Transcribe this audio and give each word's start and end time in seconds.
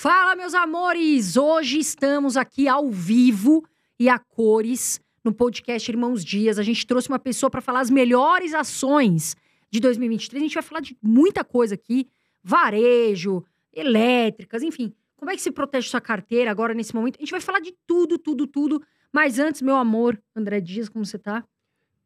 Fala, 0.00 0.36
meus 0.36 0.54
amores! 0.54 1.36
Hoje 1.36 1.80
estamos 1.80 2.36
aqui 2.36 2.68
ao 2.68 2.88
vivo 2.88 3.64
e 3.98 4.08
a 4.08 4.16
cores 4.16 5.00
no 5.24 5.34
podcast 5.34 5.90
Irmãos 5.90 6.24
Dias. 6.24 6.56
A 6.56 6.62
gente 6.62 6.86
trouxe 6.86 7.08
uma 7.08 7.18
pessoa 7.18 7.50
para 7.50 7.60
falar 7.60 7.80
as 7.80 7.90
melhores 7.90 8.54
ações 8.54 9.34
de 9.68 9.80
2023. 9.80 10.40
A 10.40 10.46
gente 10.46 10.54
vai 10.54 10.62
falar 10.62 10.82
de 10.82 10.96
muita 11.02 11.42
coisa 11.42 11.74
aqui: 11.74 12.06
varejo, 12.44 13.44
elétricas, 13.72 14.62
enfim. 14.62 14.94
Como 15.16 15.32
é 15.32 15.34
que 15.34 15.42
se 15.42 15.50
protege 15.50 15.88
sua 15.88 16.00
carteira 16.00 16.48
agora 16.48 16.74
nesse 16.74 16.94
momento? 16.94 17.16
A 17.16 17.20
gente 17.20 17.32
vai 17.32 17.40
falar 17.40 17.58
de 17.58 17.74
tudo, 17.84 18.18
tudo, 18.18 18.46
tudo. 18.46 18.80
Mas 19.12 19.40
antes, 19.40 19.60
meu 19.62 19.74
amor, 19.74 20.16
André 20.32 20.60
Dias, 20.60 20.88
como 20.88 21.04
você 21.04 21.18
tá? 21.18 21.44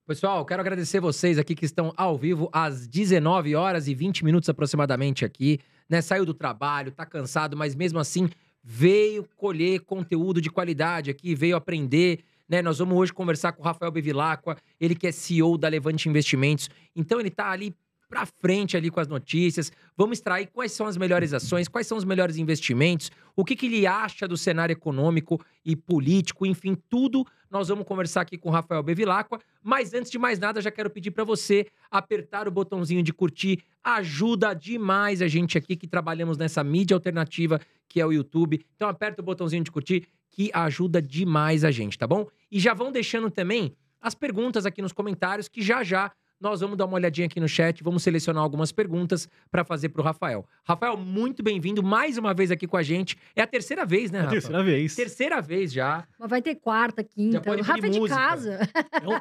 Pessoal, 0.06 0.46
quero 0.46 0.62
agradecer 0.62 0.98
vocês 0.98 1.38
aqui 1.38 1.54
que 1.54 1.66
estão 1.66 1.92
ao 1.94 2.16
vivo 2.16 2.48
às 2.54 2.88
19 2.88 3.54
horas 3.54 3.86
e 3.86 3.94
20 3.94 4.24
minutos 4.24 4.48
aproximadamente 4.48 5.26
aqui, 5.26 5.60
né? 5.88 6.00
Saiu 6.00 6.24
do 6.24 6.34
trabalho, 6.34 6.92
tá 6.92 7.04
cansado, 7.06 7.56
mas 7.56 7.74
mesmo 7.74 7.98
assim 7.98 8.28
veio 8.62 9.26
colher 9.36 9.80
conteúdo 9.80 10.40
de 10.40 10.50
qualidade 10.50 11.10
aqui, 11.10 11.34
veio 11.34 11.56
aprender, 11.56 12.20
né? 12.48 12.62
Nós 12.62 12.78
vamos 12.78 12.96
hoje 12.96 13.12
conversar 13.12 13.52
com 13.52 13.62
o 13.62 13.64
Rafael 13.64 13.90
Bevilacqua, 13.90 14.56
ele 14.80 14.94
que 14.94 15.06
é 15.06 15.12
CEO 15.12 15.58
da 15.58 15.68
Levante 15.68 16.08
Investimentos. 16.08 16.68
Então 16.94 17.18
ele 17.18 17.30
tá 17.30 17.50
ali 17.50 17.74
para 18.12 18.26
frente 18.26 18.76
ali 18.76 18.90
com 18.90 19.00
as 19.00 19.08
notícias. 19.08 19.72
Vamos 19.96 20.18
extrair 20.18 20.46
quais 20.52 20.72
são 20.72 20.86
as 20.86 20.98
melhores 20.98 21.32
ações, 21.32 21.66
quais 21.66 21.86
são 21.86 21.96
os 21.96 22.04
melhores 22.04 22.36
investimentos, 22.36 23.10
o 23.34 23.42
que, 23.42 23.56
que 23.56 23.64
ele 23.64 23.86
acha 23.86 24.28
do 24.28 24.36
cenário 24.36 24.74
econômico 24.74 25.42
e 25.64 25.74
político, 25.74 26.44
enfim, 26.44 26.76
tudo 26.90 27.26
nós 27.50 27.68
vamos 27.68 27.86
conversar 27.86 28.20
aqui 28.20 28.36
com 28.36 28.50
o 28.50 28.52
Rafael 28.52 28.82
Bevilacqua. 28.82 29.40
Mas 29.62 29.94
antes 29.94 30.10
de 30.10 30.18
mais 30.18 30.38
nada, 30.38 30.60
já 30.60 30.70
quero 30.70 30.90
pedir 30.90 31.10
para 31.10 31.24
você 31.24 31.66
apertar 31.90 32.46
o 32.46 32.50
botãozinho 32.50 33.02
de 33.02 33.14
curtir. 33.14 33.62
Ajuda 33.82 34.54
demais 34.54 35.22
a 35.22 35.28
gente 35.28 35.56
aqui 35.56 35.74
que 35.74 35.86
trabalhamos 35.86 36.36
nessa 36.36 36.62
mídia 36.62 36.94
alternativa 36.94 37.60
que 37.88 37.98
é 37.98 38.06
o 38.06 38.12
YouTube. 38.12 38.62
Então 38.76 38.90
aperta 38.90 39.22
o 39.22 39.24
botãozinho 39.24 39.64
de 39.64 39.70
curtir 39.70 40.06
que 40.30 40.50
ajuda 40.52 41.00
demais 41.00 41.64
a 41.64 41.70
gente, 41.70 41.98
tá 41.98 42.06
bom? 42.06 42.26
E 42.50 42.60
já 42.60 42.74
vão 42.74 42.92
deixando 42.92 43.30
também 43.30 43.74
as 44.00 44.14
perguntas 44.14 44.66
aqui 44.66 44.82
nos 44.82 44.92
comentários 44.92 45.48
que 45.48 45.62
já 45.62 45.82
já 45.82 46.10
nós 46.42 46.60
vamos 46.60 46.76
dar 46.76 46.86
uma 46.86 46.94
olhadinha 46.94 47.26
aqui 47.26 47.38
no 47.38 47.48
chat, 47.48 47.82
vamos 47.84 48.02
selecionar 48.02 48.42
algumas 48.42 48.72
perguntas 48.72 49.28
para 49.50 49.64
fazer 49.64 49.90
para 49.90 50.02
o 50.02 50.04
Rafael. 50.04 50.44
Rafael, 50.64 50.96
muito 50.96 51.40
bem-vindo 51.42 51.82
mais 51.82 52.18
uma 52.18 52.34
vez 52.34 52.50
aqui 52.50 52.66
com 52.66 52.76
a 52.76 52.82
gente. 52.82 53.16
É 53.36 53.42
a 53.42 53.46
terceira 53.46 53.86
vez, 53.86 54.10
né, 54.10 54.18
É 54.18 54.20
a 54.22 54.24
Rafa? 54.24 54.34
terceira 54.34 54.62
vez. 54.64 54.94
Terceira 54.96 55.40
vez 55.40 55.72
já. 55.72 56.04
Mas 56.18 56.28
vai 56.28 56.42
ter 56.42 56.56
quarta, 56.56 57.04
quinta. 57.04 57.38
O 57.48 57.62
Rafa 57.62 57.86
é 57.86 57.90
de 57.90 58.00
música. 58.00 58.18
casa. 58.18 58.58
Eu, 59.02 59.20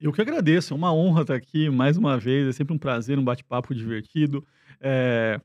eu 0.00 0.12
que 0.12 0.22
agradeço, 0.22 0.72
é 0.72 0.76
uma 0.76 0.92
honra 0.94 1.20
estar 1.22 1.34
aqui 1.34 1.68
mais 1.68 1.98
uma 1.98 2.18
vez. 2.18 2.48
É 2.48 2.52
sempre 2.52 2.74
um 2.74 2.78
prazer, 2.78 3.18
um 3.18 3.24
bate-papo 3.24 3.74
divertido. 3.74 4.42
É, 4.80 5.38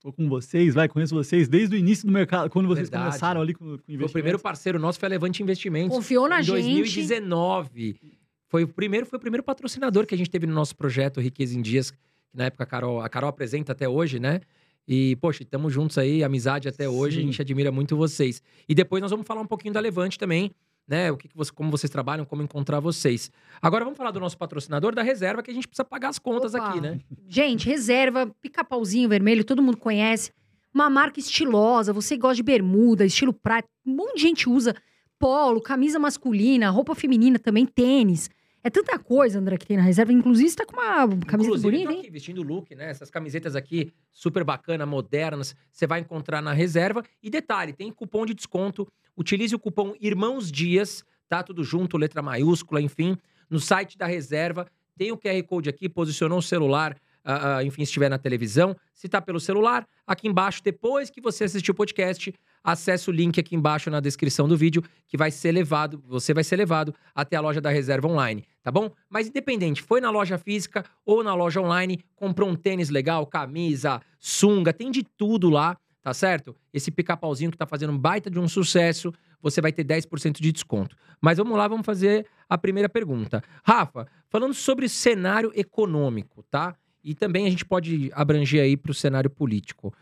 tô 0.00 0.12
com 0.14 0.28
vocês, 0.28 0.74
vai, 0.74 0.88
conheço 0.88 1.14
vocês 1.14 1.46
desde 1.46 1.76
o 1.76 1.78
início 1.78 2.06
do 2.06 2.12
mercado, 2.12 2.48
quando 2.48 2.66
vocês 2.66 2.88
Verdade. 2.88 3.10
começaram 3.10 3.40
ali 3.42 3.52
com, 3.52 3.64
com 3.64 3.72
investimentos. 3.74 4.10
o 4.10 4.12
primeiro 4.12 4.38
parceiro 4.38 4.78
nosso, 4.78 4.98
foi 4.98 5.06
a 5.08 5.10
Levante 5.10 5.42
Investimentos. 5.42 5.94
Confiou 5.94 6.26
na 6.26 6.40
em 6.40 6.42
gente. 6.42 6.54
2019. 6.54 8.23
Foi 8.54 8.62
o 8.62 8.68
primeiro, 8.68 9.04
foi 9.04 9.16
o 9.16 9.20
primeiro 9.20 9.42
patrocinador 9.42 10.06
que 10.06 10.14
a 10.14 10.16
gente 10.16 10.30
teve 10.30 10.46
no 10.46 10.54
nosso 10.54 10.76
projeto 10.76 11.20
Riqueza 11.20 11.58
em 11.58 11.60
Dias, 11.60 11.90
que 11.90 11.98
na 12.32 12.44
época 12.44 12.62
a 12.62 12.66
Carol, 12.68 13.00
a 13.00 13.08
Carol 13.08 13.28
apresenta 13.28 13.72
até 13.72 13.88
hoje, 13.88 14.20
né? 14.20 14.42
E, 14.86 15.16
poxa, 15.16 15.42
estamos 15.42 15.72
juntos 15.72 15.98
aí, 15.98 16.22
amizade 16.22 16.68
até 16.68 16.88
hoje, 16.88 17.18
a 17.18 17.20
Sim. 17.20 17.26
gente 17.26 17.42
admira 17.42 17.72
muito 17.72 17.96
vocês. 17.96 18.40
E 18.68 18.72
depois 18.72 19.02
nós 19.02 19.10
vamos 19.10 19.26
falar 19.26 19.40
um 19.40 19.46
pouquinho 19.46 19.74
da 19.74 19.80
Levante 19.80 20.16
também, 20.16 20.52
né? 20.86 21.10
O 21.10 21.16
que, 21.16 21.26
que 21.26 21.36
você, 21.36 21.50
como 21.50 21.68
vocês 21.68 21.90
trabalham, 21.90 22.24
como 22.24 22.42
encontrar 22.42 22.78
vocês. 22.78 23.28
Agora 23.60 23.84
vamos 23.84 23.98
falar 23.98 24.12
do 24.12 24.20
nosso 24.20 24.38
patrocinador 24.38 24.94
da 24.94 25.02
reserva, 25.02 25.42
que 25.42 25.50
a 25.50 25.54
gente 25.54 25.66
precisa 25.66 25.84
pagar 25.84 26.10
as 26.10 26.20
contas 26.20 26.54
Opa. 26.54 26.68
aqui, 26.68 26.80
né? 26.80 27.00
Gente, 27.28 27.68
reserva, 27.68 28.32
pica-pauzinho 28.40 29.08
vermelho, 29.08 29.42
todo 29.42 29.60
mundo 29.60 29.78
conhece. 29.78 30.30
Uma 30.72 30.88
marca 30.88 31.18
estilosa, 31.18 31.92
você 31.92 32.16
gosta 32.16 32.36
de 32.36 32.44
bermuda, 32.44 33.04
estilo 33.04 33.32
praia. 33.32 33.64
Um 33.84 33.96
monte 33.96 34.14
de 34.14 34.22
gente 34.22 34.48
usa 34.48 34.76
polo, 35.18 35.60
camisa 35.60 35.98
masculina, 35.98 36.70
roupa 36.70 36.94
feminina 36.94 37.36
também, 37.36 37.66
tênis. 37.66 38.30
É 38.66 38.70
tanta 38.70 38.98
coisa, 38.98 39.38
André, 39.38 39.58
que 39.58 39.66
tem 39.66 39.76
na 39.76 39.82
reserva. 39.82 40.10
Inclusive, 40.10 40.48
você 40.48 40.56
tá 40.56 40.64
com 40.64 40.72
uma 40.72 41.06
camisa 41.26 41.50
Inclusive, 41.50 41.62
bonita, 41.70 41.84
tô 41.84 41.92
hein? 41.92 42.00
aqui 42.00 42.10
vestindo 42.10 42.42
look, 42.42 42.74
né? 42.74 42.88
Essas 42.88 43.10
camisetas 43.10 43.54
aqui, 43.54 43.92
super 44.10 44.42
bacana, 44.42 44.86
modernas, 44.86 45.54
você 45.70 45.86
vai 45.86 46.00
encontrar 46.00 46.40
na 46.40 46.54
reserva. 46.54 47.04
E 47.22 47.28
detalhe, 47.28 47.74
tem 47.74 47.92
cupom 47.92 48.24
de 48.24 48.32
desconto. 48.32 48.90
Utilize 49.14 49.54
o 49.54 49.58
cupom 49.58 49.92
Irmãos 50.00 50.50
Dias, 50.50 51.04
tá? 51.28 51.42
Tudo 51.42 51.62
junto, 51.62 51.98
letra 51.98 52.22
maiúscula, 52.22 52.80
enfim. 52.80 53.18
No 53.50 53.60
site 53.60 53.98
da 53.98 54.06
reserva, 54.06 54.66
tem 54.96 55.12
o 55.12 55.18
QR 55.18 55.42
Code 55.42 55.68
aqui, 55.68 55.86
posicionou 55.86 56.38
o 56.38 56.42
celular, 56.42 56.96
ah, 57.22 57.56
ah, 57.56 57.64
enfim, 57.64 57.84
se 57.84 57.90
estiver 57.90 58.08
na 58.08 58.16
televisão. 58.18 58.74
Se 58.94 59.08
tá 59.10 59.20
pelo 59.20 59.40
celular, 59.40 59.86
aqui 60.06 60.26
embaixo, 60.26 60.62
depois 60.62 61.10
que 61.10 61.20
você 61.20 61.44
assistir 61.44 61.70
o 61.70 61.74
podcast, 61.74 62.32
acesse 62.64 63.10
o 63.10 63.12
link 63.12 63.38
aqui 63.38 63.54
embaixo 63.54 63.90
na 63.90 64.00
descrição 64.00 64.48
do 64.48 64.56
vídeo, 64.56 64.82
que 65.06 65.18
vai 65.18 65.30
ser 65.30 65.52
levado, 65.52 66.02
você 66.08 66.32
vai 66.32 66.42
ser 66.42 66.56
levado 66.56 66.94
até 67.14 67.36
a 67.36 67.40
loja 67.40 67.60
da 67.60 67.68
reserva 67.68 68.08
online, 68.08 68.44
tá 68.62 68.72
bom? 68.72 68.90
Mas 69.10 69.28
independente, 69.28 69.82
foi 69.82 70.00
na 70.00 70.10
loja 70.10 70.38
física 70.38 70.82
ou 71.04 71.22
na 71.22 71.34
loja 71.34 71.60
online, 71.60 72.02
comprou 72.16 72.48
um 72.48 72.56
tênis 72.56 72.88
legal, 72.88 73.26
camisa, 73.26 74.00
sunga, 74.18 74.72
tem 74.72 74.90
de 74.90 75.02
tudo 75.02 75.50
lá, 75.50 75.76
tá 76.02 76.14
certo? 76.14 76.56
Esse 76.72 76.90
pica-pauzinho 76.90 77.50
que 77.50 77.58
tá 77.58 77.66
fazendo 77.66 77.92
um 77.92 77.98
baita 77.98 78.30
de 78.30 78.38
um 78.40 78.48
sucesso, 78.48 79.12
você 79.42 79.60
vai 79.60 79.72
ter 79.72 79.84
10% 79.84 80.40
de 80.40 80.50
desconto. 80.50 80.96
Mas 81.20 81.36
vamos 81.36 81.56
lá, 81.56 81.68
vamos 81.68 81.84
fazer 81.84 82.26
a 82.48 82.56
primeira 82.56 82.88
pergunta. 82.88 83.42
Rafa, 83.62 84.06
falando 84.28 84.54
sobre 84.54 84.88
cenário 84.88 85.52
econômico, 85.54 86.42
tá? 86.50 86.74
E 87.02 87.14
também 87.14 87.46
a 87.46 87.50
gente 87.50 87.64
pode 87.64 88.10
abranger 88.14 88.62
aí 88.62 88.76
para 88.76 88.90
o 88.90 88.94
cenário 88.94 89.28
político. 89.28 89.94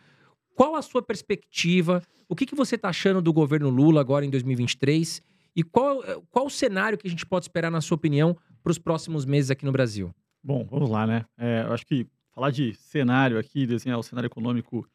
Qual 0.55 0.77
a 0.77 0.83
sua 0.83 1.03
perspectiva? 1.03 2.03
O 2.29 2.37
que, 2.37 2.47
que 2.47 2.55
você 2.55 2.77
está 2.77 2.89
achando 2.89 3.23
do 3.23 3.33
governo 3.33 3.71
Lula 3.71 4.01
agora 4.01 4.25
em 4.25 4.31
2023? 4.31 5.23
E 5.55 5.63
qual, 5.63 6.03
qual 6.31 6.47
o 6.47 6.51
cenário 6.51 6.97
que 6.97 7.07
a 7.07 7.11
gente 7.11 7.27
pode 7.27 7.45
esperar, 7.45 7.71
na 7.71 7.81
sua 7.81 7.95
opinião, 7.95 8.37
para 8.63 8.71
os 8.71 8.79
próximos 8.79 9.25
meses 9.25 9.51
aqui 9.51 9.65
no 9.65 9.73
Brasil? 9.73 10.15
Bom, 10.43 10.67
vamos 10.71 10.91
lá, 10.91 11.07
né? 11.07 11.25
É, 11.39 11.65
eu 11.67 11.73
acho 11.73 11.87
que 11.87 12.07
falar 12.35 12.51
de 12.51 12.75
cenário 12.75 13.39
aqui, 13.39 13.67
desenhar 13.67 13.99
o 13.99 14.03
cenário 14.03 14.27
econômico 14.27 14.89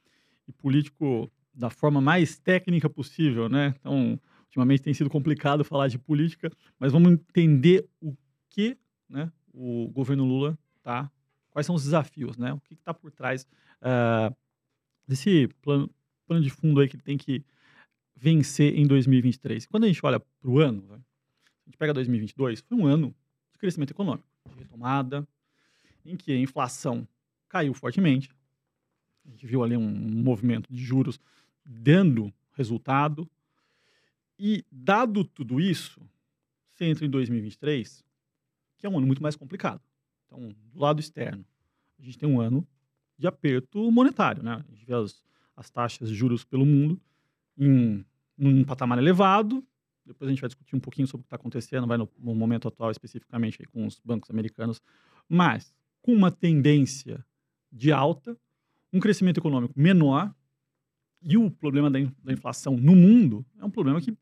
e 0.47 0.51
político 0.51 1.31
da 1.53 1.69
forma 1.69 2.01
mais 2.01 2.37
técnica 2.37 2.89
possível, 2.89 3.49
né? 3.49 3.73
Então, 3.79 4.19
ultimamente 4.45 4.81
tem 4.81 4.93
sido 4.93 5.09
complicado 5.09 5.63
falar 5.63 5.87
de 5.87 5.97
política, 5.97 6.51
mas 6.79 6.91
vamos 6.91 7.11
entender 7.11 7.87
o 8.01 8.15
que 8.49 8.77
né, 9.09 9.31
o 9.53 9.89
governo 9.89 10.25
Lula 10.25 10.57
tá, 10.81 11.11
quais 11.49 11.65
são 11.65 11.75
os 11.75 11.83
desafios, 11.83 12.37
né? 12.37 12.53
O 12.53 12.59
que 12.59 12.73
está 12.73 12.93
por 12.93 13.11
trás 13.11 13.45
ah, 13.81 14.31
desse 15.07 15.47
plano, 15.61 15.89
plano 16.25 16.43
de 16.43 16.49
fundo 16.49 16.81
aí 16.81 16.89
que 16.89 16.95
ele 16.95 17.03
tem 17.03 17.17
que 17.17 17.43
vencer 18.15 18.75
em 18.75 18.85
2023. 18.85 19.65
Quando 19.67 19.85
a 19.85 19.87
gente 19.87 20.05
olha 20.05 20.19
para 20.19 20.49
o 20.49 20.59
ano, 20.59 20.85
a 20.93 20.97
gente 21.65 21.77
pega 21.77 21.93
2022, 21.93 22.61
foi 22.61 22.77
um 22.77 22.85
ano 22.85 23.15
de 23.53 23.59
crescimento 23.59 23.91
econômico, 23.91 24.27
de 24.49 24.59
retomada, 24.59 25.27
em 26.05 26.15
que 26.15 26.31
a 26.31 26.37
inflação 26.37 27.07
caiu 27.47 27.73
fortemente. 27.73 28.29
A 29.25 29.29
gente 29.29 29.45
viu 29.45 29.63
ali 29.63 29.75
um 29.75 29.89
movimento 30.23 30.71
de 30.71 30.83
juros 30.83 31.19
dando 31.65 32.33
resultado. 32.53 33.29
E, 34.39 34.63
dado 34.71 35.23
tudo 35.23 35.59
isso, 35.59 36.01
você 36.71 36.85
entra 36.85 37.05
em 37.05 37.09
2023, 37.09 38.03
que 38.77 38.85
é 38.85 38.89
um 38.89 38.97
ano 38.97 39.07
muito 39.07 39.21
mais 39.21 39.35
complicado. 39.35 39.81
Então, 40.25 40.55
do 40.71 40.79
lado 40.79 40.99
externo, 40.99 41.45
a 41.99 42.03
gente 42.03 42.17
tem 42.17 42.29
um 42.29 42.39
ano 42.39 42.65
de 43.17 43.27
aperto 43.27 43.91
monetário. 43.91 44.43
Né? 44.43 44.63
A 44.67 44.71
gente 44.71 44.85
vê 44.85 44.93
as, 44.93 45.23
as 45.55 45.69
taxas 45.69 46.09
de 46.09 46.15
juros 46.15 46.43
pelo 46.43 46.65
mundo 46.65 46.99
em 47.57 48.05
um 48.37 48.63
patamar 48.63 48.97
elevado. 48.97 49.63
Depois 50.05 50.27
a 50.27 50.31
gente 50.31 50.39
vai 50.39 50.47
discutir 50.47 50.75
um 50.75 50.79
pouquinho 50.79 51.07
sobre 51.07 51.21
o 51.21 51.23
que 51.23 51.27
está 51.27 51.35
acontecendo, 51.35 51.87
vai 51.87 51.97
no, 51.97 52.09
no 52.17 52.33
momento 52.33 52.67
atual 52.67 52.91
especificamente 52.91 53.61
com 53.67 53.85
os 53.85 53.99
bancos 53.99 54.29
americanos, 54.29 54.81
mas 55.27 55.73
com 56.01 56.13
uma 56.13 56.31
tendência 56.31 57.25
de 57.71 57.91
alta, 57.91 58.37
um 58.93 58.99
crescimento 58.99 59.39
econômico 59.39 59.73
menor 59.75 60.33
e 61.21 61.35
o 61.35 61.51
problema 61.51 61.91
da, 61.91 61.99
in- 61.99 62.15
da 62.23 62.31
inflação 62.31 62.77
no 62.77 62.95
mundo 62.95 63.45
é 63.59 63.65
um 63.65 63.69
problema 63.69 63.99
que 63.99 64.15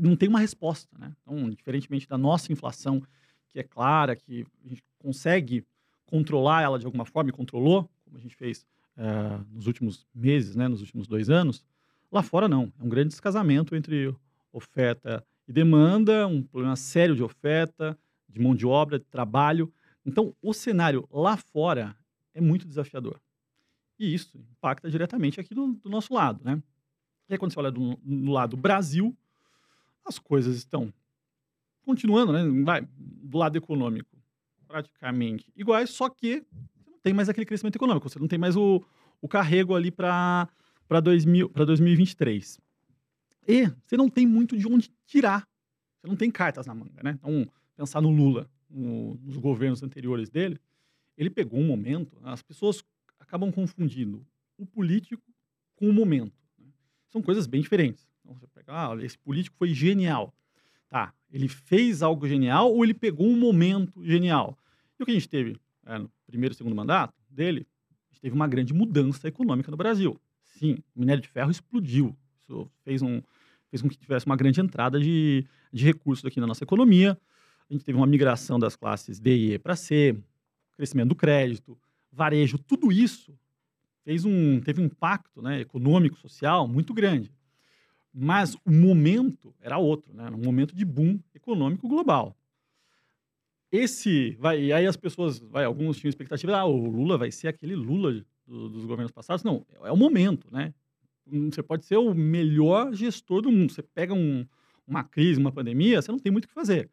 não 0.00 0.14
tem 0.14 0.28
uma 0.28 0.38
resposta, 0.38 0.96
né? 0.96 1.12
Então, 1.22 1.50
diferentemente 1.50 2.06
da 2.06 2.16
nossa 2.16 2.52
inflação, 2.52 3.02
que 3.48 3.58
é 3.58 3.62
clara, 3.64 4.14
que 4.14 4.46
a 4.64 4.68
gente 4.68 4.82
consegue 4.98 5.66
controlar 6.12 6.60
ela 6.60 6.78
de 6.78 6.84
alguma 6.84 7.06
forma 7.06 7.30
e 7.30 7.32
controlou, 7.32 7.90
como 8.04 8.18
a 8.18 8.20
gente 8.20 8.36
fez 8.36 8.66
eh, 8.98 9.40
nos 9.50 9.66
últimos 9.66 10.06
meses, 10.14 10.54
né, 10.54 10.68
nos 10.68 10.82
últimos 10.82 11.08
dois 11.08 11.30
anos, 11.30 11.64
lá 12.10 12.22
fora 12.22 12.46
não. 12.46 12.70
É 12.78 12.84
um 12.84 12.88
grande 12.90 13.08
descasamento 13.08 13.74
entre 13.74 14.14
oferta 14.52 15.26
e 15.48 15.52
demanda, 15.54 16.26
um 16.26 16.42
problema 16.42 16.76
sério 16.76 17.16
de 17.16 17.22
oferta, 17.22 17.98
de 18.28 18.38
mão 18.38 18.54
de 18.54 18.66
obra, 18.66 18.98
de 18.98 19.06
trabalho. 19.06 19.72
Então, 20.04 20.36
o 20.42 20.52
cenário 20.52 21.08
lá 21.10 21.38
fora 21.38 21.96
é 22.34 22.42
muito 22.42 22.68
desafiador. 22.68 23.18
E 23.98 24.12
isso 24.12 24.36
impacta 24.36 24.90
diretamente 24.90 25.40
aqui 25.40 25.54
do, 25.54 25.72
do 25.72 25.88
nosso 25.88 26.12
lado, 26.12 26.44
né? 26.44 26.62
E 27.26 27.32
aí, 27.32 27.38
quando 27.38 27.54
você 27.54 27.58
olha 27.58 27.70
do, 27.70 27.96
do 28.04 28.30
lado 28.30 28.54
Brasil, 28.54 29.16
as 30.04 30.18
coisas 30.18 30.56
estão 30.56 30.92
continuando, 31.86 32.34
né? 32.34 32.62
Vai, 32.62 32.86
do 32.98 33.38
lado 33.38 33.56
econômico, 33.56 34.21
praticamente 34.72 35.52
iguais, 35.54 35.90
só 35.90 36.08
que 36.08 36.42
você 36.80 36.90
não 36.90 36.98
tem 37.02 37.12
mais 37.12 37.28
aquele 37.28 37.44
crescimento 37.44 37.76
econômico, 37.76 38.08
você 38.08 38.18
não 38.18 38.26
tem 38.26 38.38
mais 38.38 38.56
o, 38.56 38.82
o 39.20 39.28
carrego 39.28 39.74
ali 39.74 39.90
para 39.90 40.48
para 40.88 41.00
2023. 41.00 42.60
E 43.48 43.66
você 43.84 43.96
não 43.96 44.10
tem 44.10 44.26
muito 44.26 44.58
de 44.58 44.68
onde 44.68 44.90
tirar. 45.06 45.48
Você 46.00 46.06
não 46.06 46.16
tem 46.16 46.30
cartas 46.30 46.66
na 46.66 46.74
manga, 46.74 47.02
né? 47.02 47.12
Então, 47.12 47.48
pensar 47.74 48.02
no 48.02 48.10
Lula, 48.10 48.50
no, 48.68 49.14
nos 49.14 49.38
governos 49.38 49.82
anteriores 49.82 50.28
dele, 50.28 50.60
ele 51.16 51.30
pegou 51.30 51.58
um 51.58 51.66
momento, 51.66 52.18
as 52.22 52.42
pessoas 52.42 52.84
acabam 53.18 53.50
confundindo 53.50 54.26
o 54.58 54.66
político 54.66 55.22
com 55.76 55.88
o 55.88 55.92
momento. 55.92 56.36
Né? 56.58 56.66
São 57.08 57.22
coisas 57.22 57.46
bem 57.46 57.62
diferentes. 57.62 58.06
Então, 58.20 58.34
você 58.34 58.46
pega, 58.48 58.72
ah, 58.72 58.96
esse 59.02 59.18
político 59.18 59.56
foi 59.56 59.72
genial. 59.72 60.34
Tá, 60.90 61.14
ele 61.32 61.48
fez 61.48 62.02
algo 62.02 62.28
genial 62.28 62.72
ou 62.72 62.84
ele 62.84 62.94
pegou 62.94 63.26
um 63.26 63.36
momento 63.36 64.04
genial? 64.04 64.56
E 64.98 65.02
o 65.02 65.06
que 65.06 65.12
a 65.12 65.14
gente 65.14 65.28
teve 65.28 65.56
é, 65.86 65.98
no 65.98 66.10
primeiro 66.26 66.54
e 66.54 66.56
segundo 66.56 66.76
mandato 66.76 67.14
dele, 67.28 67.66
a 67.90 68.12
gente 68.12 68.20
teve 68.20 68.34
uma 68.34 68.46
grande 68.46 68.72
mudança 68.72 69.26
econômica 69.26 69.70
no 69.70 69.76
Brasil. 69.76 70.20
Sim, 70.44 70.76
o 70.94 71.00
minério 71.00 71.22
de 71.22 71.28
ferro 71.28 71.50
explodiu. 71.50 72.16
Isso 72.36 72.70
fez, 72.84 73.02
um, 73.02 73.20
fez 73.68 73.82
com 73.82 73.88
que 73.88 73.96
tivesse 73.96 74.26
uma 74.26 74.36
grande 74.36 74.60
entrada 74.60 75.00
de, 75.00 75.44
de 75.72 75.84
recursos 75.84 76.24
aqui 76.24 76.38
na 76.38 76.46
nossa 76.46 76.62
economia. 76.62 77.18
A 77.68 77.72
gente 77.72 77.84
teve 77.84 77.96
uma 77.96 78.06
migração 78.06 78.58
das 78.58 78.76
classes 78.76 79.18
D 79.18 79.34
e 79.34 79.54
E 79.54 79.58
para 79.58 79.74
C, 79.74 80.16
crescimento 80.76 81.08
do 81.08 81.14
crédito, 81.14 81.76
varejo, 82.12 82.58
tudo 82.58 82.92
isso 82.92 83.34
fez 84.04 84.24
um, 84.24 84.60
teve 84.60 84.80
um 84.80 84.84
impacto 84.84 85.40
né, 85.40 85.60
econômico, 85.60 86.18
social 86.18 86.66
muito 86.68 86.92
grande. 86.92 87.32
Mas 88.12 88.54
o 88.64 88.70
momento 88.70 89.54
era 89.60 89.78
outro, 89.78 90.12
né? 90.12 90.26
Era 90.26 90.36
um 90.36 90.42
momento 90.42 90.74
de 90.74 90.84
boom 90.84 91.18
econômico 91.34 91.88
global. 91.88 92.36
Esse 93.70 94.36
vai, 94.38 94.64
e 94.64 94.72
aí 94.72 94.86
as 94.86 94.96
pessoas, 94.96 95.38
vai, 95.38 95.64
alguns 95.64 95.96
tinham 95.96 96.10
expectativa, 96.10 96.54
ah, 96.54 96.66
o 96.66 96.90
Lula 96.90 97.16
vai 97.16 97.30
ser 97.30 97.48
aquele 97.48 97.74
Lula 97.74 98.22
do, 98.46 98.68
dos 98.68 98.84
governos 98.84 99.10
passados. 99.10 99.42
Não, 99.42 99.64
é 99.82 99.90
o 99.90 99.96
momento, 99.96 100.46
né? 100.52 100.74
Você 101.26 101.62
pode 101.62 101.86
ser 101.86 101.96
o 101.96 102.14
melhor 102.14 102.92
gestor 102.92 103.40
do 103.40 103.50
mundo. 103.50 103.72
Você 103.72 103.82
pega 103.82 104.12
um, 104.12 104.46
uma 104.86 105.02
crise, 105.04 105.40
uma 105.40 105.52
pandemia, 105.52 106.02
você 106.02 106.12
não 106.12 106.18
tem 106.18 106.30
muito 106.30 106.44
o 106.44 106.48
que 106.48 106.54
fazer. 106.54 106.90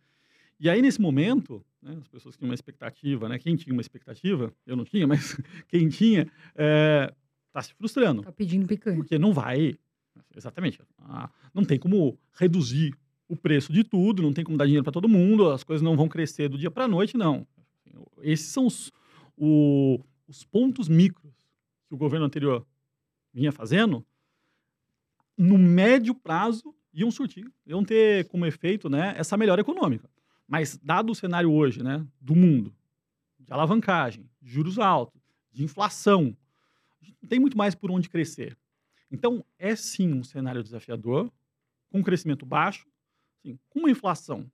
E 0.60 0.70
aí, 0.70 0.82
nesse 0.82 1.02
momento, 1.02 1.66
né, 1.82 1.98
as 2.00 2.08
pessoas 2.08 2.38
tinham 2.38 2.50
uma 2.50 2.56
expectativa, 2.56 3.28
né? 3.28 3.40
Quem 3.40 3.56
tinha 3.56 3.74
uma 3.74 3.82
expectativa, 3.82 4.54
eu 4.66 4.76
não 4.76 4.86
tinha, 4.86 5.08
mas 5.08 5.38
quem 5.68 5.90
tinha, 5.90 6.24
está 6.24 7.60
é, 7.60 7.62
se 7.62 7.74
frustrando. 7.74 8.22
Está 8.22 8.32
pedindo 8.32 8.68
picanha. 8.68 8.98
Porque 8.98 9.18
não 9.18 9.34
vai, 9.34 9.78
Exatamente. 10.36 10.82
Ah, 11.00 11.30
não 11.54 11.64
tem 11.64 11.78
como 11.78 12.18
reduzir 12.34 12.94
o 13.28 13.36
preço 13.36 13.72
de 13.72 13.84
tudo, 13.84 14.22
não 14.22 14.34
tem 14.34 14.44
como 14.44 14.58
dar 14.58 14.66
dinheiro 14.66 14.84
para 14.84 14.94
todo 14.94 15.08
mundo, 15.08 15.50
as 15.50 15.64
coisas 15.64 15.84
não 15.84 15.96
vão 15.96 16.08
crescer 16.08 16.50
do 16.50 16.58
dia 16.58 16.72
para 16.72 16.86
a 16.86 16.88
noite, 16.88 17.16
não. 17.16 17.46
Esses 18.22 18.48
são 18.48 18.66
os, 18.66 18.92
o, 19.38 20.00
os 20.28 20.44
pontos 20.44 20.88
micros 20.88 21.34
que 21.88 21.94
o 21.94 21.98
governo 21.98 22.26
anterior 22.26 22.66
vinha 23.34 23.52
fazendo. 23.52 24.06
No 25.38 25.58
médio 25.58 26.14
prazo, 26.16 26.76
iam 26.94 27.12
surtir, 27.12 27.50
iam 27.66 27.84
ter 27.84 28.28
como 28.28 28.46
efeito 28.46 28.90
né, 28.90 29.14
essa 29.18 29.38
melhora 29.38 29.62
econômica. 29.62 30.10
Mas, 30.48 30.78
dado 30.82 31.12
o 31.12 31.16
cenário 31.16 31.52
hoje 31.52 31.84
né, 31.84 32.06
do 32.20 32.36
mundo, 32.36 32.76
de 33.40 33.54
alavancagem, 33.54 34.28
de 34.42 34.50
juros 34.50 34.80
altos, 34.80 35.22
de 35.52 35.64
inflação, 35.64 36.36
não 37.22 37.30
tem 37.30 37.40
muito 37.40 37.58
mais 37.58 37.76
por 37.76 37.92
onde 37.92 38.10
crescer. 38.10 38.58
Então, 39.12 39.44
é 39.58 39.76
sim 39.76 40.14
um 40.14 40.24
cenário 40.24 40.64
desafiador, 40.64 41.32
com 41.90 42.04
crescimento 42.04 42.46
baixo, 42.46 42.88
sim, 43.42 43.58
com 43.70 43.80
uma 43.80 43.90
inflação 43.90 44.50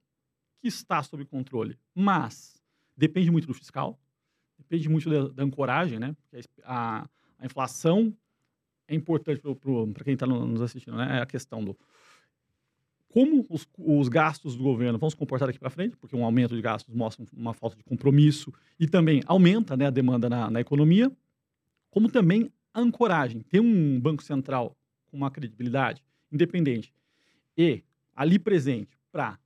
que 0.59 0.67
está 0.67 1.03
sob 1.03 1.25
controle, 1.25 1.77
mas 1.93 2.61
depende 2.95 3.29
muito 3.29 3.47
do 3.47 3.53
fiscal, 3.53 3.99
depende 4.57 4.87
muito 4.87 5.09
da, 5.09 5.27
da 5.27 5.43
ancoragem, 5.43 5.99
né? 5.99 6.15
A, 6.63 7.07
a, 7.37 7.45
inflação 7.45 8.15
é 8.87 8.95
importante 8.95 9.41
para 9.93 10.03
quem 10.03 10.13
está 10.13 10.25
nos 10.25 10.61
assistindo, 10.61 10.95
né? 10.95 11.17
É 11.17 11.21
a 11.21 11.25
questão 11.25 11.63
do 11.63 11.77
como 13.15 13.45
os, 13.49 13.65
os, 13.77 14.09
gastos 14.09 14.57
do 14.57 14.63
governo 14.63 14.99
vão 14.99 15.09
se 15.09 15.15
comportar 15.15 15.47
daqui 15.47 15.57
para 15.57 15.69
frente, 15.69 15.95
porque 15.95 16.13
um 16.13 16.25
aumento 16.25 16.53
de 16.53 16.61
gastos 16.61 16.93
mostra 16.93 17.25
uma 17.31 17.53
falta 17.53 17.77
de 17.77 17.83
compromisso 17.85 18.53
e 18.77 18.89
também 18.89 19.21
aumenta 19.25 19.77
né, 19.77 19.85
a 19.85 19.89
demanda 19.89 20.27
na, 20.29 20.51
na 20.51 20.59
economia, 20.59 21.09
como 21.89 22.11
também 22.11 22.51
ancoragem, 22.75 23.41
ter 23.41 23.59
um 23.59 23.99
Banco 23.99 24.23
Central 24.23 24.75
com 25.07 25.17
uma 25.17 25.31
credibilidade 25.31 26.03
independente 26.31 26.93
e 27.57 27.83
ali 28.15 28.37
presente 28.37 28.97
para 29.11 29.39